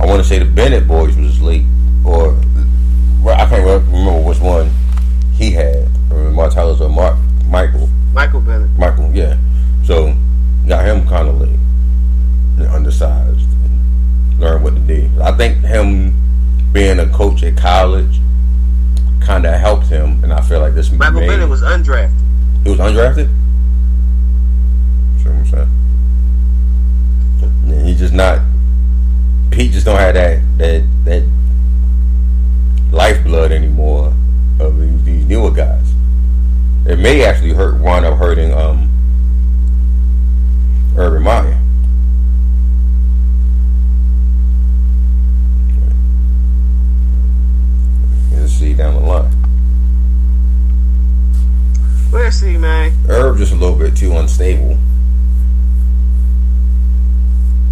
I 0.00 0.06
want 0.06 0.20
to 0.20 0.28
say 0.28 0.40
the 0.40 0.46
Bennett 0.46 0.88
boys 0.88 1.16
was 1.16 1.40
late, 1.40 1.64
or 2.04 2.36
well, 3.22 3.40
I 3.40 3.46
can't 3.46 3.64
remember 3.64 4.20
which 4.28 4.40
one 4.40 4.72
he 5.34 5.52
had, 5.52 5.84
or 6.10 6.32
Martellus 6.32 6.80
or 6.80 6.88
Mark 6.88 7.16
Michael. 7.48 7.88
Michael 8.12 8.40
Bennett. 8.40 8.76
Michael, 8.76 9.12
yeah. 9.14 9.38
So 9.84 10.12
got 10.66 10.84
him 10.84 11.06
kind 11.06 11.28
of 11.28 11.40
late, 11.40 11.60
and 12.58 12.66
undersized, 12.66 13.46
and 13.62 14.40
learn 14.40 14.64
what 14.64 14.74
to 14.74 14.80
do. 14.80 15.08
I 15.22 15.30
think 15.30 15.58
him 15.58 16.16
being 16.72 16.98
a 16.98 17.08
coach 17.10 17.44
at 17.44 17.56
college 17.56 18.18
kind 19.26 19.44
of 19.44 19.54
helped 19.54 19.88
him, 19.88 20.22
and 20.22 20.32
I 20.32 20.40
feel 20.40 20.60
like 20.60 20.74
this 20.74 20.90
Michael 20.92 21.20
made, 21.20 21.28
Bennett 21.28 21.48
was 21.48 21.60
undrafted. 21.60 22.12
he 22.62 22.70
was 22.70 22.78
undrafted. 22.78 23.28
What 25.24 25.34
I'm 25.34 25.46
saying? 25.46 25.68
Yeah, 27.66 27.82
he 27.82 27.94
just 27.96 28.14
not. 28.14 28.40
Pete 29.50 29.72
just 29.72 29.84
don't 29.84 29.98
have 29.98 30.14
that 30.14 30.40
that 30.58 30.84
that 31.04 31.24
lifeblood 32.92 33.50
anymore 33.50 34.14
of 34.60 34.78
these, 34.78 35.02
these 35.04 35.26
newer 35.26 35.50
guys. 35.50 35.92
It 36.86 37.00
may 37.00 37.24
actually 37.24 37.52
hurt 37.52 37.80
wind 37.80 38.06
up 38.06 38.16
hurting 38.18 38.52
um 38.54 38.88
Urban 40.96 41.24
Meyer. 41.24 41.58
Let's 48.32 48.45
see 48.56 48.74
down 48.74 48.94
the 48.94 49.00
line. 49.00 49.30
Let's 52.12 52.36
see, 52.36 52.56
man. 52.56 52.92
Herb 53.08 53.38
just 53.38 53.52
a 53.52 53.56
little 53.56 53.76
bit 53.76 53.96
too 53.96 54.12
unstable. 54.16 54.78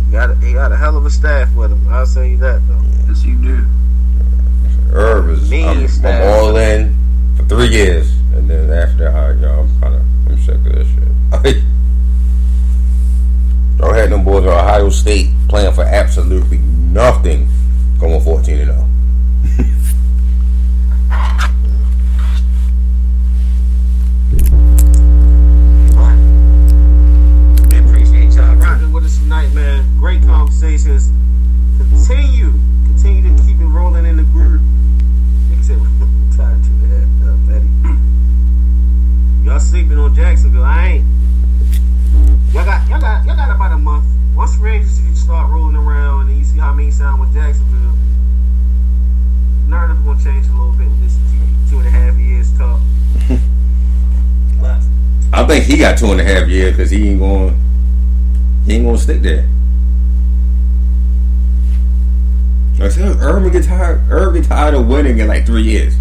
He 0.07 0.13
got 0.13 0.31
a, 0.31 0.35
he 0.37 0.53
got 0.53 0.73
a 0.73 0.77
hell 0.77 0.97
of 0.97 1.07
a 1.07 1.11
staff 1.11 1.55
with 1.55 1.73
him. 1.73 1.89
I'll 1.89 2.07
say 2.07 2.33
you 2.33 2.37
that 2.39 2.61
though. 2.69 2.83
Yes, 3.09 3.25
you 3.25 3.37
do. 3.37 3.67
Herb 4.93 5.31
is 5.31 5.51
Mean 5.51 5.67
I'm, 5.67 6.07
I'm 6.07 6.23
all 6.23 6.57
in 6.57 6.95
for 7.37 7.45
three 7.45 7.69
years, 7.69 8.13
and 8.35 8.49
then 8.49 8.71
after 8.71 9.11
that, 9.11 9.41
y'all, 9.41 9.61
I'm 9.61 9.81
kind 9.81 9.95
of 9.95 10.03
I'm 10.29 10.39
sick 10.41 10.55
of 10.55 10.65
this 10.65 10.89
shit. 10.89 11.65
Y'all 13.79 13.93
had 13.93 14.11
them 14.11 14.25
boys 14.25 14.45
at 14.45 14.51
Ohio 14.51 14.89
State 14.89 15.29
playing 15.49 15.75
for 15.75 15.83
absolutely 15.83 16.59
nothing, 16.59 17.49
going 17.99 18.21
14 18.21 18.59
and 18.61 18.71
oh. 18.71 18.75
0. 18.75 19.67
We 27.71 27.79
appreciate 27.79 28.33
y'all 28.33 28.55
rocking 28.57 28.93
with 28.93 29.05
us 29.05 29.19
tonight, 29.19 29.53
man. 29.53 29.94
Great 30.05 30.21
conversations. 30.25 31.09
Continue, 31.79 32.53
continue 32.93 33.35
to 33.35 33.43
keep 33.43 33.59
it 33.59 33.65
rolling 33.65 34.05
in 34.05 34.19
the 34.19 34.23
group. 34.25 34.61
Said, 35.63 35.79
I'm 35.81 36.31
tired 36.37 36.63
to 36.63 36.71
that, 36.93 37.09
uh, 37.25 37.33
Betty. 37.49 37.67
y'all 39.47 39.59
sleeping 39.59 39.97
on 39.97 40.15
Jacksonville? 40.15 40.63
I 40.63 41.01
ain't. 41.01 41.07
Y'all 42.53 42.67
got, 42.67 42.87
y'all 42.87 43.01
got, 43.01 43.25
y'all 43.25 43.35
got 43.35 43.57
about 43.57 43.73
a 43.73 43.79
month. 43.79 44.05
Once 44.37 44.63
agency 44.63 45.15
start 45.15 45.51
rolling 45.51 45.75
around, 45.75 46.29
and 46.29 46.37
you 46.37 46.45
see 46.45 46.59
how 46.59 46.75
many 46.75 46.91
sound 46.91 47.19
with 47.19 47.33
Jacksonville, 47.33 47.95
narrative 49.69 50.05
gonna 50.05 50.23
change 50.23 50.47
a 50.49 50.51
little 50.51 50.73
bit 50.73 50.87
with 50.87 51.01
this 51.03 51.17
two, 51.33 51.41
two 51.71 51.79
and 51.79 51.89
a 51.89 51.91
half 51.91 52.15
years 52.19 52.53
talk. 52.59 52.79
I 55.33 55.47
think 55.47 55.65
he 55.65 55.79
got 55.79 55.97
two 55.97 56.13
and 56.13 56.21
a 56.21 56.25
half 56.25 56.47
years 56.47 56.77
because 56.77 56.91
he 56.91 57.09
ain't 57.09 57.21
going, 57.21 57.57
he 58.67 58.75
ain't 58.75 58.85
going 58.85 58.97
to 58.97 59.03
stick 59.03 59.23
there. 59.23 59.49
I 62.81 62.89
said, 62.89 63.17
Urban 63.21 63.53
get 63.53 63.65
tired. 63.65 64.03
Urban 64.11 64.43
tired 64.43 64.75
of 64.75 64.89
winning 64.89 65.19
in 65.19 65.29
like 65.29 65.47
three 65.47 65.63
years. 65.63 65.95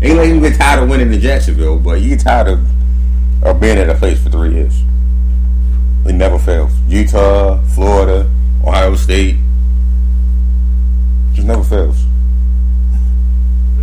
Ain't 0.00 0.16
like 0.16 0.30
he 0.30 0.40
get 0.40 0.56
tired 0.56 0.82
of 0.82 0.88
winning 0.88 1.12
in 1.12 1.20
Jacksonville, 1.20 1.78
but 1.78 1.98
he 1.98 2.10
get 2.10 2.20
tired 2.20 2.48
of 2.48 2.66
of 3.42 3.60
being 3.60 3.78
at 3.78 3.88
a 3.88 3.94
place 3.94 4.22
for 4.22 4.30
three 4.30 4.54
years. 4.54 4.82
It 6.06 6.12
never 6.12 6.38
fails. 6.38 6.72
Utah, 6.88 7.60
Florida, 7.74 8.30
Ohio 8.62 8.94
State, 8.94 9.36
just 11.32 11.46
never 11.46 11.64
fails. 11.64 12.04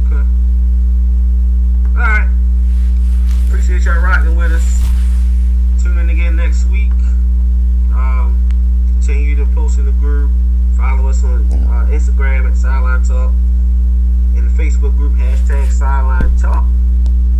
Okay. 0.05 0.23
All 1.91 1.97
right. 1.97 2.29
Appreciate 3.47 3.83
y'all 3.83 4.01
rocking 4.01 4.35
with 4.35 4.51
us. 4.51 4.83
Tune 5.83 5.97
in 5.97 6.09
again 6.09 6.35
next 6.35 6.65
week. 6.67 6.91
Um, 7.93 8.37
continue 8.93 9.35
to 9.35 9.45
post 9.53 9.79
in 9.79 9.85
the 9.85 9.91
group. 9.93 10.31
Follow 10.77 11.09
us 11.09 11.23
on 11.23 11.43
uh, 11.51 11.87
Instagram 11.89 12.49
at 12.49 12.55
Sideline 12.55 13.03
Talk. 13.03 13.33
In 14.35 14.45
the 14.45 14.53
Facebook 14.53 14.95
group, 14.95 15.13
hashtag 15.13 15.71
Sideline 15.71 16.37
Talk. 16.37 16.65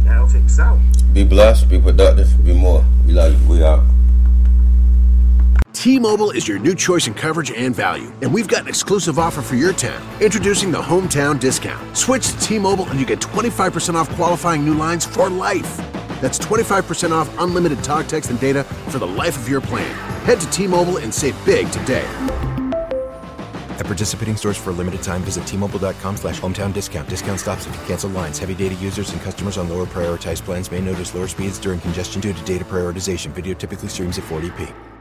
That'll 0.03 0.27
take 0.27 0.45
us 0.45 0.59
out. 0.59 0.79
Be 1.13 1.23
blessed, 1.23 1.69
be 1.69 1.79
productive, 1.79 2.43
be 2.43 2.53
more. 2.53 2.83
We 3.05 3.13
love 3.13 3.39
you. 3.39 3.49
We 3.49 3.63
out. 3.63 3.83
T-Mobile 5.73 6.31
is 6.31 6.47
your 6.47 6.57
new 6.57 6.73
choice 6.73 7.05
in 7.05 7.13
coverage 7.13 7.51
and 7.51 7.75
value, 7.75 8.11
and 8.23 8.33
we've 8.33 8.47
got 8.47 8.63
an 8.63 8.67
exclusive 8.67 9.19
offer 9.19 9.43
for 9.43 9.53
your 9.53 9.71
town. 9.71 10.01
Introducing 10.19 10.71
the 10.71 10.81
hometown 10.81 11.39
discount. 11.39 11.95
Switch 11.95 12.29
to 12.29 12.39
T-Mobile 12.39 12.85
and 12.85 12.99
you 12.99 13.05
get 13.05 13.19
25% 13.19 13.93
off 13.93 14.09
qualifying 14.15 14.65
new 14.65 14.73
lines 14.73 15.05
for 15.05 15.29
life. 15.29 15.77
That's 16.19 16.39
25% 16.39 17.11
off 17.11 17.31
unlimited 17.37 17.83
talk, 17.83 18.07
text, 18.07 18.31
and 18.31 18.39
data 18.39 18.63
for 18.63 18.97
the 18.97 19.05
life 19.05 19.37
of 19.37 19.47
your 19.47 19.61
plan. 19.61 19.93
Head 20.25 20.41
to 20.41 20.49
T-Mobile 20.49 20.97
and 20.97 21.13
save 21.13 21.35
big 21.45 21.71
today. 21.71 22.07
At 23.77 23.85
participating 23.85 24.35
stores 24.35 24.57
for 24.57 24.71
a 24.71 24.73
limited 24.73 25.03
time, 25.03 25.21
visit 25.21 25.45
T-Mobile.com 25.45 26.17
slash 26.17 26.41
hometown 26.41 26.73
discount. 26.73 27.07
Discount 27.07 27.39
stops 27.39 27.67
if 27.67 27.75
you 27.75 27.81
cancel 27.83 28.09
lines. 28.09 28.39
Heavy 28.39 28.55
data 28.55 28.75
users 28.75 29.11
and 29.11 29.21
customers 29.21 29.57
on 29.57 29.69
lower 29.69 29.85
prioritized 29.85 30.41
plans 30.41 30.71
may 30.71 30.81
notice 30.81 31.13
lower 31.13 31.27
speeds 31.27 31.59
during 31.59 31.79
congestion 31.79 32.19
due 32.19 32.33
to 32.33 32.43
data 32.43 32.65
prioritization. 32.65 33.27
Video 33.33 33.53
typically 33.53 33.89
streams 33.89 34.17
at 34.17 34.23
40p. 34.25 34.96